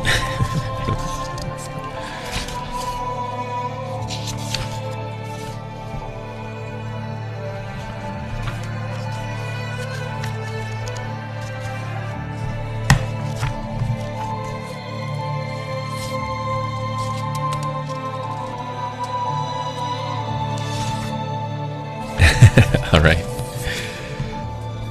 All 22.91 22.99
right. 22.99 23.23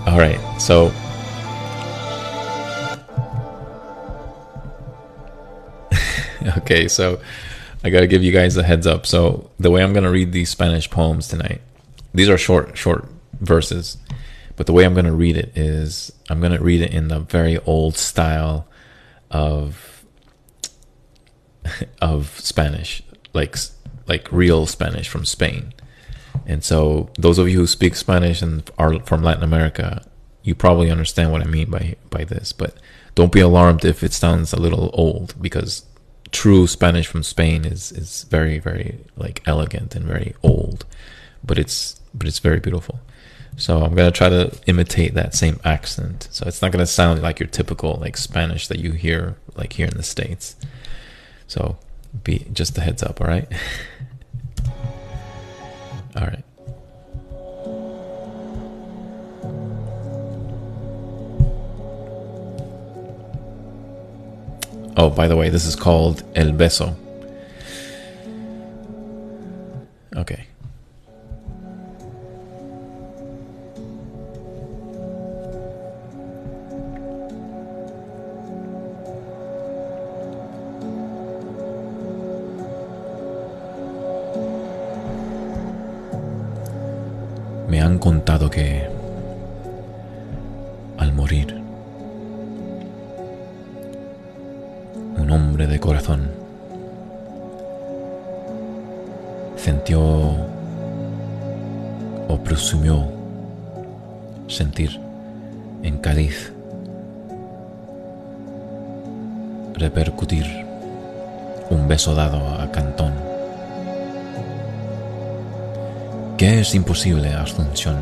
All 0.06 0.18
right. 0.18 0.40
So 0.58 0.90
Okay, 6.66 6.88
so 6.88 7.20
I 7.84 7.90
got 7.90 8.00
to 8.00 8.08
give 8.08 8.24
you 8.24 8.32
guys 8.32 8.56
a 8.56 8.62
heads 8.64 8.88
up. 8.88 9.06
So 9.06 9.52
the 9.56 9.70
way 9.70 9.84
I'm 9.84 9.92
going 9.92 10.02
to 10.02 10.10
read 10.10 10.32
these 10.32 10.50
Spanish 10.50 10.90
poems 10.90 11.28
tonight. 11.28 11.60
These 12.12 12.28
are 12.28 12.36
short 12.36 12.76
short 12.76 13.08
verses. 13.40 13.98
But 14.56 14.66
the 14.66 14.72
way 14.72 14.84
I'm 14.84 14.94
going 14.94 15.06
to 15.06 15.12
read 15.12 15.36
it 15.36 15.56
is 15.56 16.12
I'm 16.28 16.40
going 16.40 16.52
to 16.52 16.62
read 16.62 16.82
it 16.82 16.92
in 16.92 17.06
the 17.06 17.20
very 17.20 17.58
old 17.58 17.96
style 17.96 18.66
of 19.30 20.04
of 22.02 22.40
Spanish, 22.40 23.00
like 23.32 23.56
like 24.08 24.26
real 24.32 24.66
Spanish 24.66 25.08
from 25.08 25.24
Spain. 25.24 25.72
And 26.46 26.64
so, 26.64 27.10
those 27.16 27.38
of 27.38 27.48
you 27.48 27.58
who 27.58 27.66
speak 27.68 27.94
Spanish 27.94 28.42
and 28.42 28.68
are 28.76 28.98
from 29.04 29.22
Latin 29.22 29.44
America, 29.44 30.04
you 30.42 30.56
probably 30.56 30.90
understand 30.90 31.30
what 31.30 31.42
I 31.42 31.46
mean 31.46 31.70
by 31.70 31.94
by 32.10 32.24
this. 32.24 32.52
But 32.52 32.74
don't 33.14 33.30
be 33.30 33.40
alarmed 33.40 33.84
if 33.84 34.02
it 34.02 34.12
sounds 34.12 34.52
a 34.52 34.60
little 34.60 34.90
old, 34.94 35.40
because 35.40 35.84
true 36.32 36.66
Spanish 36.66 37.06
from 37.06 37.22
Spain 37.22 37.64
is 37.64 37.92
is 37.92 38.24
very 38.24 38.58
very 38.58 38.98
like 39.16 39.42
elegant 39.46 39.94
and 39.94 40.04
very 40.04 40.34
old, 40.42 40.84
but 41.44 41.58
it's 41.58 42.00
but 42.14 42.26
it's 42.26 42.38
very 42.38 42.60
beautiful. 42.60 43.00
So 43.56 43.82
I'm 43.82 43.94
gonna 43.94 44.10
try 44.10 44.28
to 44.28 44.56
imitate 44.66 45.14
that 45.14 45.34
same 45.34 45.60
accent. 45.64 46.28
So 46.30 46.44
it's 46.46 46.60
not 46.60 46.72
gonna 46.72 46.86
sound 46.86 47.22
like 47.22 47.40
your 47.40 47.48
typical 47.48 47.94
like 48.00 48.16
Spanish 48.16 48.68
that 48.68 48.78
you 48.78 48.92
hear 48.92 49.36
like 49.56 49.74
here 49.74 49.86
in 49.86 49.96
the 49.96 50.02
states. 50.02 50.56
So 51.46 51.78
be 52.24 52.46
just 52.52 52.76
a 52.78 52.80
heads 52.80 53.02
up, 53.02 53.20
all 53.20 53.26
right. 53.26 53.48
All 56.16 56.22
right. 56.22 56.45
Oh, 64.98 65.10
by 65.10 65.28
the 65.28 65.36
way, 65.36 65.50
this 65.50 65.66
is 65.66 65.76
called 65.76 66.22
El 66.34 66.52
Beso. 66.52 66.96
Okay. 70.16 70.46
Me 87.68 87.82
han 87.82 87.98
contado 87.98 88.48
que 88.48 88.88
al 90.96 91.12
morir 91.12 91.55
hombre 95.30 95.66
de 95.66 95.80
corazón 95.80 96.30
sintió 99.56 100.00
o 102.28 102.38
presumió 102.44 103.06
sentir 104.48 105.00
en 105.82 105.98
Cádiz 105.98 106.52
repercutir 109.74 110.46
un 111.70 111.88
beso 111.88 112.14
dado 112.14 112.38
a 112.60 112.70
Cantón, 112.70 113.12
que 116.38 116.60
es 116.60 116.74
imposible 116.74 117.32
Asunción. 117.34 117.96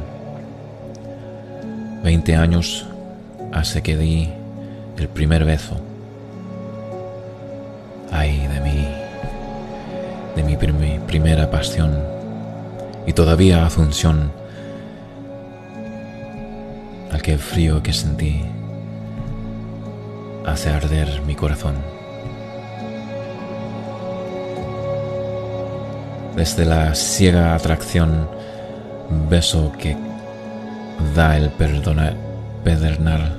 Veinte 2.03 2.37
años 2.37 2.87
hace 3.53 3.83
que 3.83 3.97
di 3.97 4.31
el 4.99 5.09
primer 5.09 5.45
beso. 5.45 5.94
Ay 8.17 8.47
de 8.47 8.61
mí, 8.61 8.89
de 10.37 10.43
mi 10.45 10.57
primera 11.01 11.51
pasión, 11.51 11.99
y 13.09 13.13
todavía 13.13 13.67
Asunción, 13.67 14.31
aquel 17.13 17.41
frío 17.41 17.83
que 17.83 17.93
sentí 17.93 18.45
hace 20.47 20.71
arder 20.71 21.23
mi 21.23 21.35
corazón. 21.35 21.75
Desde 26.37 26.65
la 26.65 26.95
ciega 26.95 27.57
atracción, 27.57 28.29
beso 29.29 29.73
que 29.77 29.97
da 31.17 31.37
el 31.37 31.51
perdona, 31.51 32.15
pedernal, 32.63 33.39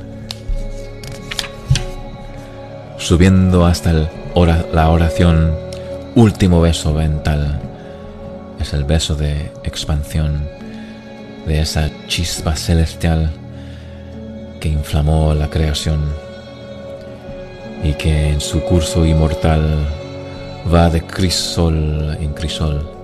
subiendo 2.97 3.65
hasta 3.65 3.91
el 3.91 4.24
la 4.43 4.89
oración, 4.89 5.55
último 6.15 6.59
beso 6.59 6.93
mental, 6.93 7.59
es 8.59 8.73
el 8.73 8.83
beso 8.83 9.15
de 9.15 9.51
expansión 9.63 10.47
de 11.47 11.61
esa 11.61 11.89
chispa 12.07 12.55
celestial 12.55 13.31
que 14.59 14.67
inflamó 14.69 15.33
la 15.33 15.49
creación 15.49 16.01
y 17.83 17.93
que 17.93 18.29
en 18.29 18.41
su 18.41 18.61
curso 18.61 19.05
inmortal 19.05 19.85
va 20.73 20.89
de 20.89 21.01
crisol 21.01 22.17
en 22.19 22.33
crisol 22.33 22.95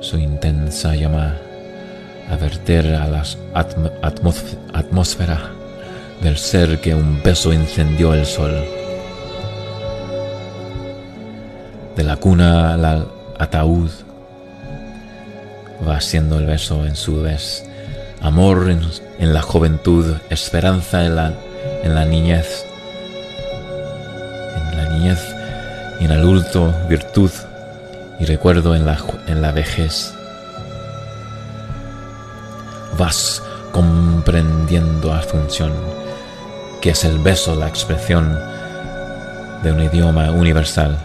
su 0.00 0.18
intensa 0.18 0.94
llama 0.94 1.36
a 2.30 2.36
verter 2.36 2.94
a 2.94 3.06
la 3.06 3.22
atmósfera 4.72 5.50
del 6.22 6.36
ser 6.36 6.80
que 6.80 6.94
un 6.94 7.22
beso 7.22 7.52
encendió 7.52 8.14
el 8.14 8.24
sol. 8.24 8.79
De 11.96 12.04
la 12.04 12.16
cuna 12.16 12.74
al 12.74 13.08
ataúd. 13.38 13.90
Va 15.86 16.00
siendo 16.00 16.38
el 16.38 16.46
beso 16.46 16.86
en 16.86 16.94
su 16.94 17.22
vez, 17.22 17.64
amor 18.20 18.70
en, 18.70 19.32
la 19.32 19.42
juventud, 19.42 20.16
esperanza 20.28 21.04
en 21.04 21.16
la, 21.16 21.32
en 21.82 21.94
la 21.94 22.04
niñez, 22.04 22.64
y 26.00 26.04
en 26.04 26.12
adulto. 26.12 26.74
Virtud 26.88 27.30
y 28.18 28.24
recuerdo 28.24 28.74
en 28.74 28.84
la, 28.84 28.98
en 29.26 29.40
la 29.40 29.52
vejez. 29.52 30.12
Vas 32.98 33.42
comprendiendo 33.72 35.12
Asunción, 35.12 35.72
que 36.80 36.90
es 36.90 37.04
el 37.04 37.18
beso, 37.18 37.54
la 37.54 37.68
expresión 37.68 38.38
de 39.62 39.72
un 39.72 39.82
idioma 39.82 40.30
universal, 40.30 40.98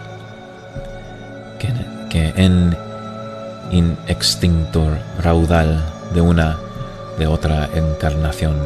que, 1.58 2.32
en 2.36 2.76
inextinto 3.70 4.96
raudal 5.22 5.84
de 6.14 6.20
una 6.20 6.56
de 7.18 7.26
otra 7.26 7.68
encarnación 7.74 8.56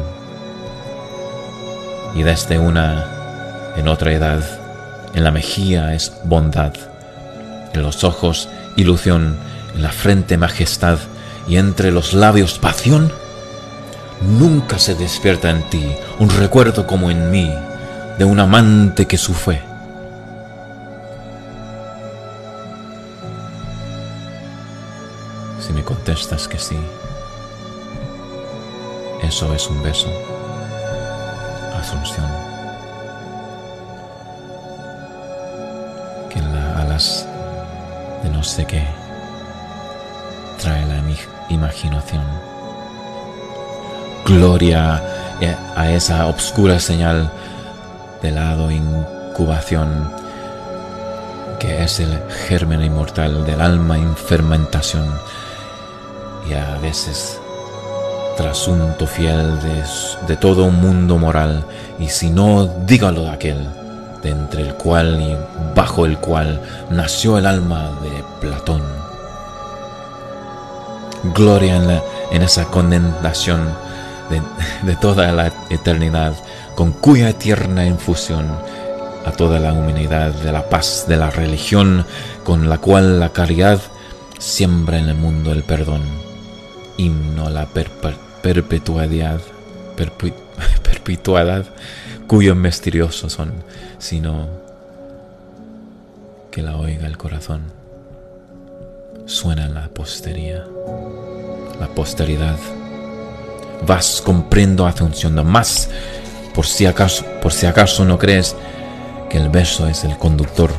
y 2.13 2.23
desde 2.23 2.59
una 2.59 3.05
en 3.75 3.87
otra 3.87 4.11
edad 4.13 4.43
en 5.13 5.23
la 5.23 5.31
mejilla 5.31 5.93
es 5.93 6.13
bondad, 6.23 6.73
en 7.73 7.81
los 7.81 8.03
ojos 8.03 8.47
ilusión, 8.75 9.35
en 9.75 9.81
la 9.81 9.91
frente 9.91 10.37
majestad 10.37 10.99
y 11.47 11.57
entre 11.57 11.91
los 11.91 12.13
labios 12.13 12.59
pasión. 12.59 13.11
Nunca 14.21 14.77
se 14.77 14.95
despierta 14.95 15.49
en 15.49 15.63
ti 15.69 15.83
un 16.19 16.29
recuerdo 16.29 16.85
como 16.85 17.09
en 17.09 17.31
mí 17.31 17.51
de 18.17 18.25
un 18.25 18.39
amante 18.39 19.07
que 19.07 19.17
sufre. 19.17 19.70
Me 25.73 25.83
contestas 25.83 26.47
que 26.47 26.59
sí, 26.59 26.77
eso 29.23 29.53
es 29.53 29.67
un 29.67 29.81
beso. 29.81 30.09
Asunción. 31.79 32.51
de 38.21 38.29
no 38.29 38.43
sé 38.43 38.65
qué 38.65 38.85
trae 40.59 40.85
la 40.85 41.01
imaginación. 41.49 42.23
Gloria 44.25 45.01
a 45.75 45.91
esa 45.91 46.27
obscura 46.27 46.79
señal 46.79 47.31
de 48.21 48.31
lado 48.31 48.69
incubación 48.69 50.13
que 51.59 51.83
es 51.83 51.99
el 51.99 52.19
germen 52.47 52.83
inmortal 52.83 53.45
del 53.45 53.61
alma 53.61 53.97
en 53.97 54.15
fermentación 54.15 55.11
y 56.49 56.53
a 56.53 56.77
veces 56.79 57.39
trasunto 58.37 59.05
fiel 59.05 59.59
de, 59.61 59.83
de 60.27 60.37
todo 60.37 60.65
un 60.65 60.81
mundo 60.81 61.17
moral 61.17 61.65
y 61.99 62.07
si 62.07 62.29
no 62.29 62.65
dígalo 62.85 63.29
aquel 63.29 63.67
de 64.23 64.29
entre 64.29 64.61
el 64.63 64.73
cual 64.75 65.21
y 65.21 65.37
bajo 65.75 66.05
el 66.05 66.17
cual 66.17 66.61
nació 66.89 67.37
el 67.37 67.45
alma 67.45 67.91
de 68.01 68.23
Platón. 68.39 68.81
Gloria 71.35 71.75
en, 71.75 71.87
la, 71.87 72.03
en 72.31 72.41
esa 72.41 72.65
condensación 72.65 73.61
de, 74.29 74.41
de 74.87 74.95
toda 74.95 75.31
la 75.31 75.51
eternidad, 75.69 76.33
con 76.75 76.91
cuya 76.93 77.33
tierna 77.33 77.85
infusión 77.85 78.47
a 79.25 79.31
toda 79.31 79.59
la 79.59 79.73
humanidad 79.73 80.31
de 80.31 80.51
la 80.51 80.67
paz 80.69 81.05
de 81.07 81.17
la 81.17 81.29
religión, 81.29 82.05
con 82.43 82.69
la 82.69 82.79
cual 82.79 83.19
la 83.19 83.29
caridad 83.29 83.79
siembra 84.39 84.97
en 84.97 85.09
el 85.09 85.15
mundo 85.15 85.51
el 85.51 85.63
perdón, 85.63 86.01
himno 86.97 87.47
a 87.47 87.49
la 87.49 87.67
perpetuidad, 88.41 89.41
perpetuidad 90.83 91.65
cuyo 92.27 92.55
misterioso 92.55 93.29
son, 93.29 93.51
sino 93.99 94.47
que 96.49 96.61
la 96.61 96.77
oiga 96.77 97.07
el 97.07 97.17
corazón. 97.17 97.63
Suena 99.25 99.67
la 99.69 99.87
postería, 99.89 100.65
la 101.79 101.87
posteridad. 101.87 102.57
Vas 103.85 104.21
comprendo 104.21 104.89
funcionando 104.91 105.43
más 105.43 105.89
por 106.53 106.65
si 106.65 106.85
acaso, 106.85 107.25
por 107.41 107.53
si 107.53 107.65
acaso 107.65 108.05
no 108.05 108.17
crees 108.17 108.55
que 109.29 109.37
el 109.37 109.49
verso 109.49 109.87
es 109.87 110.03
el 110.03 110.17
conductor 110.17 110.71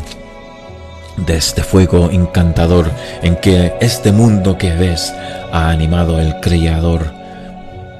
de 1.16 1.36
este 1.36 1.62
fuego 1.62 2.10
encantador 2.10 2.90
en 3.22 3.36
que 3.36 3.74
este 3.80 4.12
mundo 4.12 4.56
que 4.58 4.74
ves 4.74 5.12
ha 5.52 5.70
animado 5.70 6.18
el 6.20 6.40
Creador. 6.40 7.12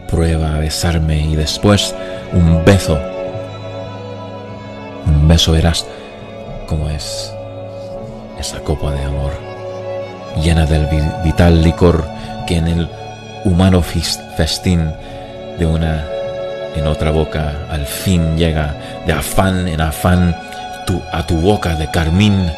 Prueba 0.09 0.57
a 0.57 0.59
besarme 0.59 1.21
y 1.21 1.37
después 1.37 1.95
un 2.33 2.65
beso 2.65 2.99
un 5.07 5.29
beso 5.29 5.53
verás 5.53 5.87
como 6.67 6.89
es 6.89 7.33
esa 8.39 8.59
copa 8.61 8.91
de 8.93 9.05
amor, 9.05 9.33
llena 10.43 10.67
del 10.67 10.89
vital 11.23 11.63
licor 11.63 12.05
que 12.47 12.57
en 12.57 12.67
el 12.67 12.89
humano 13.45 13.83
festín 13.83 14.93
de 15.59 15.67
una 15.67 16.05
en 16.75 16.87
otra 16.87 17.11
boca 17.11 17.67
al 17.71 17.87
fin 17.87 18.37
llega 18.37 18.75
de 19.07 19.13
afán 19.13 19.69
en 19.69 19.81
afán 19.81 20.35
a 21.13 21.27
tu 21.27 21.37
boca 21.37 21.75
de 21.75 21.91
carmín 21.91 22.51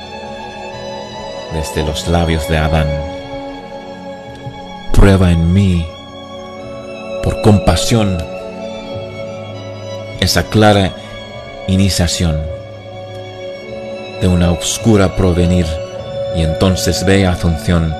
desde 1.54 1.82
los 1.84 2.08
labios 2.08 2.48
de 2.48 2.58
Adán. 2.58 2.88
Prueba 4.92 5.30
en 5.30 5.52
mí, 5.52 5.86
por 7.22 7.40
compasión, 7.42 8.18
esa 10.20 10.42
clara 10.44 10.92
iniciación 11.68 12.40
de 14.20 14.28
una 14.28 14.50
oscura 14.50 15.16
provenir 15.16 15.66
y 16.36 16.42
entonces 16.42 17.04
ve 17.06 17.26
Asunción 17.26 17.94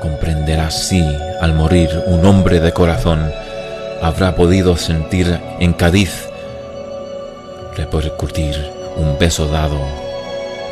comprenderás 0.00 0.88
si, 0.88 1.04
al 1.40 1.54
morir, 1.54 1.90
un 2.06 2.24
hombre 2.24 2.60
de 2.60 2.72
corazón 2.72 3.32
habrá 4.02 4.34
podido 4.34 4.76
sentir 4.76 5.38
en 5.58 5.72
Cádiz 5.72 6.28
repercutir 7.76 8.72
un 8.96 9.18
beso 9.18 9.46
dado 9.46 9.78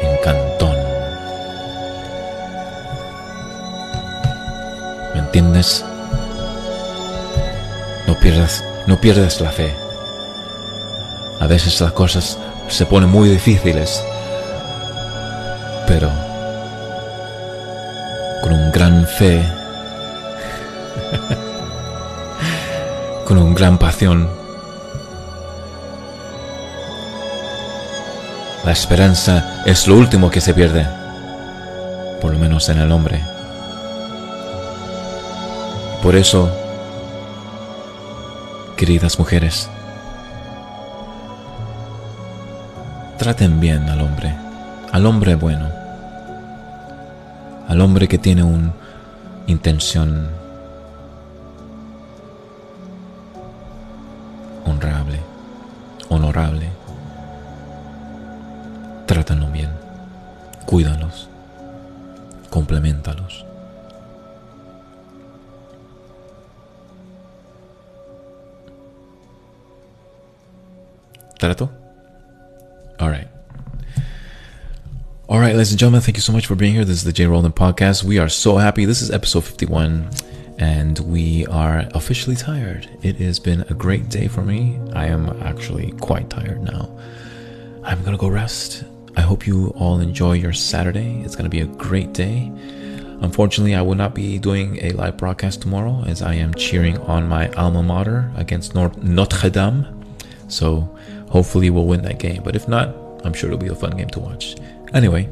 en 0.03 0.17
Cantón. 0.23 0.86
No 8.07 8.19
pierdas, 8.19 8.65
no 8.87 8.99
pierdas 8.99 9.39
la 9.43 9.51
fe. 9.51 9.77
A 11.39 11.47
veces 11.47 11.79
las 11.79 11.93
cosas 11.93 12.39
se 12.69 12.87
ponen 12.87 13.11
muy 13.11 13.29
difíciles, 13.29 14.03
pero 15.87 16.11
con 18.43 18.55
un 18.55 18.73
gran 18.73 19.07
fe, 19.07 19.45
con 23.27 23.37
un 23.37 23.55
gran 23.55 23.77
pasión, 23.77 24.31
la 28.65 28.73
esperanza 28.73 29.63
es 29.67 29.87
lo 29.87 29.97
último 29.97 30.31
que 30.31 30.41
se 30.41 30.55
pierde, 30.55 30.87
por 32.23 32.33
lo 32.33 32.39
menos 32.39 32.71
en 32.71 32.79
el 32.79 32.91
hombre. 32.91 33.36
Por 36.07 36.15
eso, 36.15 36.49
queridas 38.77 39.19
mujeres, 39.19 39.69
traten 43.19 43.59
bien 43.59 43.89
al 43.89 44.03
hombre, 44.03 44.33
al 44.93 45.05
hombre 45.05 45.35
bueno, 45.35 45.69
al 47.67 47.81
hombre 47.81 48.07
que 48.07 48.19
tiene 48.19 48.45
una 48.45 48.73
intención 49.49 50.29
¿Trato? 71.47 71.71
All 72.99 73.09
right. 73.09 73.29
All 75.29 75.39
right, 75.39 75.53
ladies 75.55 75.71
and 75.71 75.79
gentlemen, 75.79 76.01
thank 76.01 76.17
you 76.17 76.21
so 76.21 76.33
much 76.33 76.45
for 76.47 76.57
being 76.57 76.75
here. 76.75 76.85
This 76.85 76.97
is 76.97 77.05
the 77.05 77.13
Jay 77.13 77.27
Roland 77.27 77.55
podcast. 77.55 78.03
We 78.03 78.19
are 78.19 78.29
so 78.29 78.57
happy. 78.57 78.85
This 78.85 79.01
is 79.01 79.13
episode 79.13 79.45
51, 79.45 80.11
and 80.59 80.99
we 80.99 81.47
are 81.47 81.85
officially 81.95 82.35
tired. 82.35 82.91
It 83.03 83.17
has 83.17 83.39
been 83.39 83.61
a 83.71 83.75
great 83.75 84.09
day 84.09 84.27
for 84.27 84.43
me. 84.43 84.81
I 84.93 85.07
am 85.07 85.41
actually 85.41 85.93
quite 86.01 86.31
tired 86.31 86.65
now. 86.65 86.91
I'm 87.85 88.03
gonna 88.03 88.19
go 88.19 88.27
rest. 88.27 88.83
I 89.17 89.21
hope 89.21 89.47
you 89.47 89.69
all 89.77 90.01
enjoy 90.01 90.33
your 90.33 90.53
Saturday. 90.53 91.23
It's 91.23 91.37
gonna 91.37 91.49
be 91.49 91.61
a 91.61 91.67
great 91.67 92.13
day. 92.13 92.51
Unfortunately, 93.21 93.77
I 93.77 93.83
will 93.83 93.95
not 93.95 94.17
be 94.17 94.41
doing 94.41 94.81
a 94.83 94.91
live 94.91 95.17
broadcast 95.17 95.63
tomorrow 95.63 96.03
as 96.09 96.23
I 96.23 96.35
am 96.35 96.55
cheering 96.55 96.99
on 96.99 97.29
my 97.29 97.51
alma 97.53 97.85
mater 97.85 98.33
against 98.35 98.75
Notre 98.75 99.51
Dame. 99.51 99.87
So 100.49 100.96
hopefully 101.37 101.69
we'll 101.69 101.85
win 101.85 102.01
that 102.01 102.19
game. 102.19 102.43
But 102.43 102.57
if 102.57 102.67
not, 102.67 102.97
I'm 103.23 103.35
sure 103.35 103.51
it'll 103.51 103.59
be 103.59 103.69
a 103.69 103.75
fun 103.75 103.95
game 103.95 104.09
to 104.09 104.21
watch. 104.21 104.57
Anyway, 104.95 105.29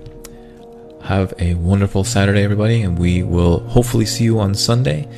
have 1.03 1.33
a 1.39 1.55
wonderful 1.55 2.05
Saturday, 2.05 2.43
everybody, 2.43 2.83
and 2.83 2.99
we 2.99 3.23
will 3.23 3.61
hopefully 3.61 4.05
see 4.05 4.25
you 4.25 4.39
on 4.39 4.55
Sunday. 4.55 5.09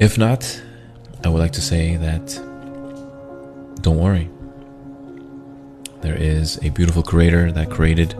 If 0.00 0.18
not, 0.18 0.60
I 1.22 1.28
would 1.28 1.38
like 1.38 1.52
to 1.52 1.60
say 1.60 1.94
that 1.94 2.26
don't 3.82 3.98
worry. 3.98 4.28
There 6.00 6.16
is 6.16 6.58
a 6.64 6.70
beautiful 6.70 7.04
creator 7.04 7.52
that 7.52 7.70
created 7.70 8.16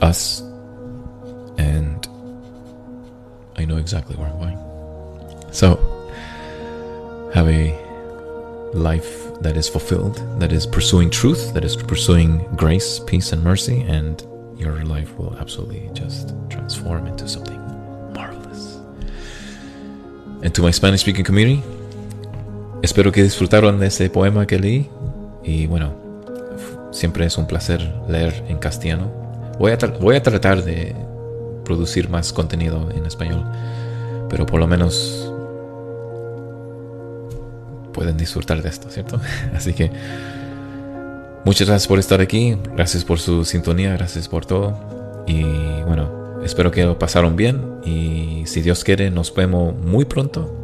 us, 0.00 0.42
and 1.58 2.06
I 3.56 3.64
know 3.64 3.78
exactly 3.78 4.14
where 4.14 4.28
I'm 4.28 4.38
going. 4.38 4.58
So, 5.50 5.68
have 7.34 7.48
a 7.48 7.72
life 8.74 9.31
that 9.42 9.56
is 9.56 9.68
fulfilled, 9.68 10.22
that 10.38 10.52
is 10.52 10.66
pursuing 10.66 11.10
truth, 11.10 11.52
that 11.54 11.64
is 11.64 11.76
pursuing 11.76 12.38
grace, 12.56 13.00
peace, 13.00 13.32
and 13.32 13.42
mercy, 13.42 13.82
and 13.82 14.22
your 14.56 14.84
life 14.84 15.16
will 15.18 15.36
absolutely 15.40 15.90
just 15.92 16.34
transform 16.48 17.06
into 17.06 17.28
something 17.28 17.58
marvelous. 18.14 18.78
And 20.42 20.54
to 20.54 20.62
my 20.62 20.70
Spanish 20.70 21.00
speaking 21.00 21.24
community, 21.24 21.62
espero 22.82 23.12
que 23.12 23.22
disfrutaron 23.22 23.78
de 23.78 23.86
ese 23.86 24.08
poema 24.10 24.46
que 24.46 24.58
leí. 24.58 24.88
Y 25.44 25.66
bueno, 25.66 25.92
siempre 26.92 27.26
es 27.26 27.36
un 27.36 27.46
placer 27.46 27.80
leer 28.08 28.44
en 28.48 28.58
castellano. 28.58 29.10
Voy 29.58 29.72
a, 29.72 29.76
voy 30.00 30.16
a 30.16 30.22
tratar 30.22 30.62
de 30.62 30.94
producir 31.64 32.08
más 32.08 32.32
contenido 32.32 32.90
en 32.90 33.06
español, 33.06 33.44
pero 34.28 34.46
por 34.46 34.60
lo 34.60 34.66
menos 34.66 35.31
pueden 37.92 38.16
disfrutar 38.16 38.62
de 38.62 38.68
esto, 38.68 38.88
¿cierto? 38.90 39.20
Así 39.54 39.72
que 39.72 39.90
muchas 41.44 41.68
gracias 41.68 41.88
por 41.88 41.98
estar 41.98 42.20
aquí, 42.20 42.56
gracias 42.74 43.04
por 43.04 43.18
su 43.18 43.44
sintonía, 43.44 43.92
gracias 43.92 44.28
por 44.28 44.46
todo. 44.46 44.76
Y 45.26 45.42
bueno, 45.86 46.42
espero 46.44 46.70
que 46.70 46.84
lo 46.84 46.98
pasaron 46.98 47.36
bien 47.36 47.80
y 47.84 48.42
si 48.46 48.60
Dios 48.62 48.84
quiere 48.84 49.10
nos 49.10 49.34
vemos 49.34 49.74
muy 49.76 50.04
pronto. 50.04 50.58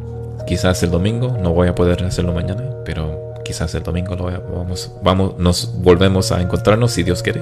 Quizás 0.47 0.81
el 0.83 0.91
domingo, 0.91 1.37
no 1.41 1.53
voy 1.53 1.67
a 1.67 1.75
poder 1.75 2.03
hacerlo 2.03 2.33
mañana, 2.33 2.63
pero 2.83 3.33
quizás 3.45 3.73
el 3.75 3.83
domingo 3.83 4.15
lo 4.15 4.25
vamos, 4.25 4.91
vamos, 5.03 5.37
nos 5.37 5.73
volvemos 5.81 6.31
a 6.31 6.41
encontrarnos 6.41 6.91
si 6.91 7.03
Dios 7.03 7.21
quiere. 7.21 7.41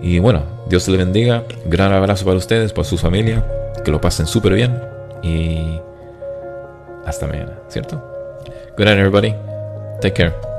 Y 0.00 0.18
bueno, 0.18 0.42
Dios 0.68 0.88
le 0.88 0.96
bendiga. 0.96 1.44
Gran 1.66 1.92
abrazo 1.92 2.24
para 2.24 2.36
ustedes, 2.36 2.72
para 2.72 2.84
su 2.84 2.98
familia. 2.98 3.44
Que 3.84 3.90
lo 3.90 4.00
pasen 4.00 4.26
súper 4.26 4.54
bien. 4.54 4.80
Y 5.22 5.80
hasta 7.04 7.26
mañana, 7.26 7.58
¿cierto? 7.68 8.17
Good 8.78 8.84
night, 8.84 8.98
everybody. 8.98 9.34
Take 10.00 10.14
care. 10.14 10.57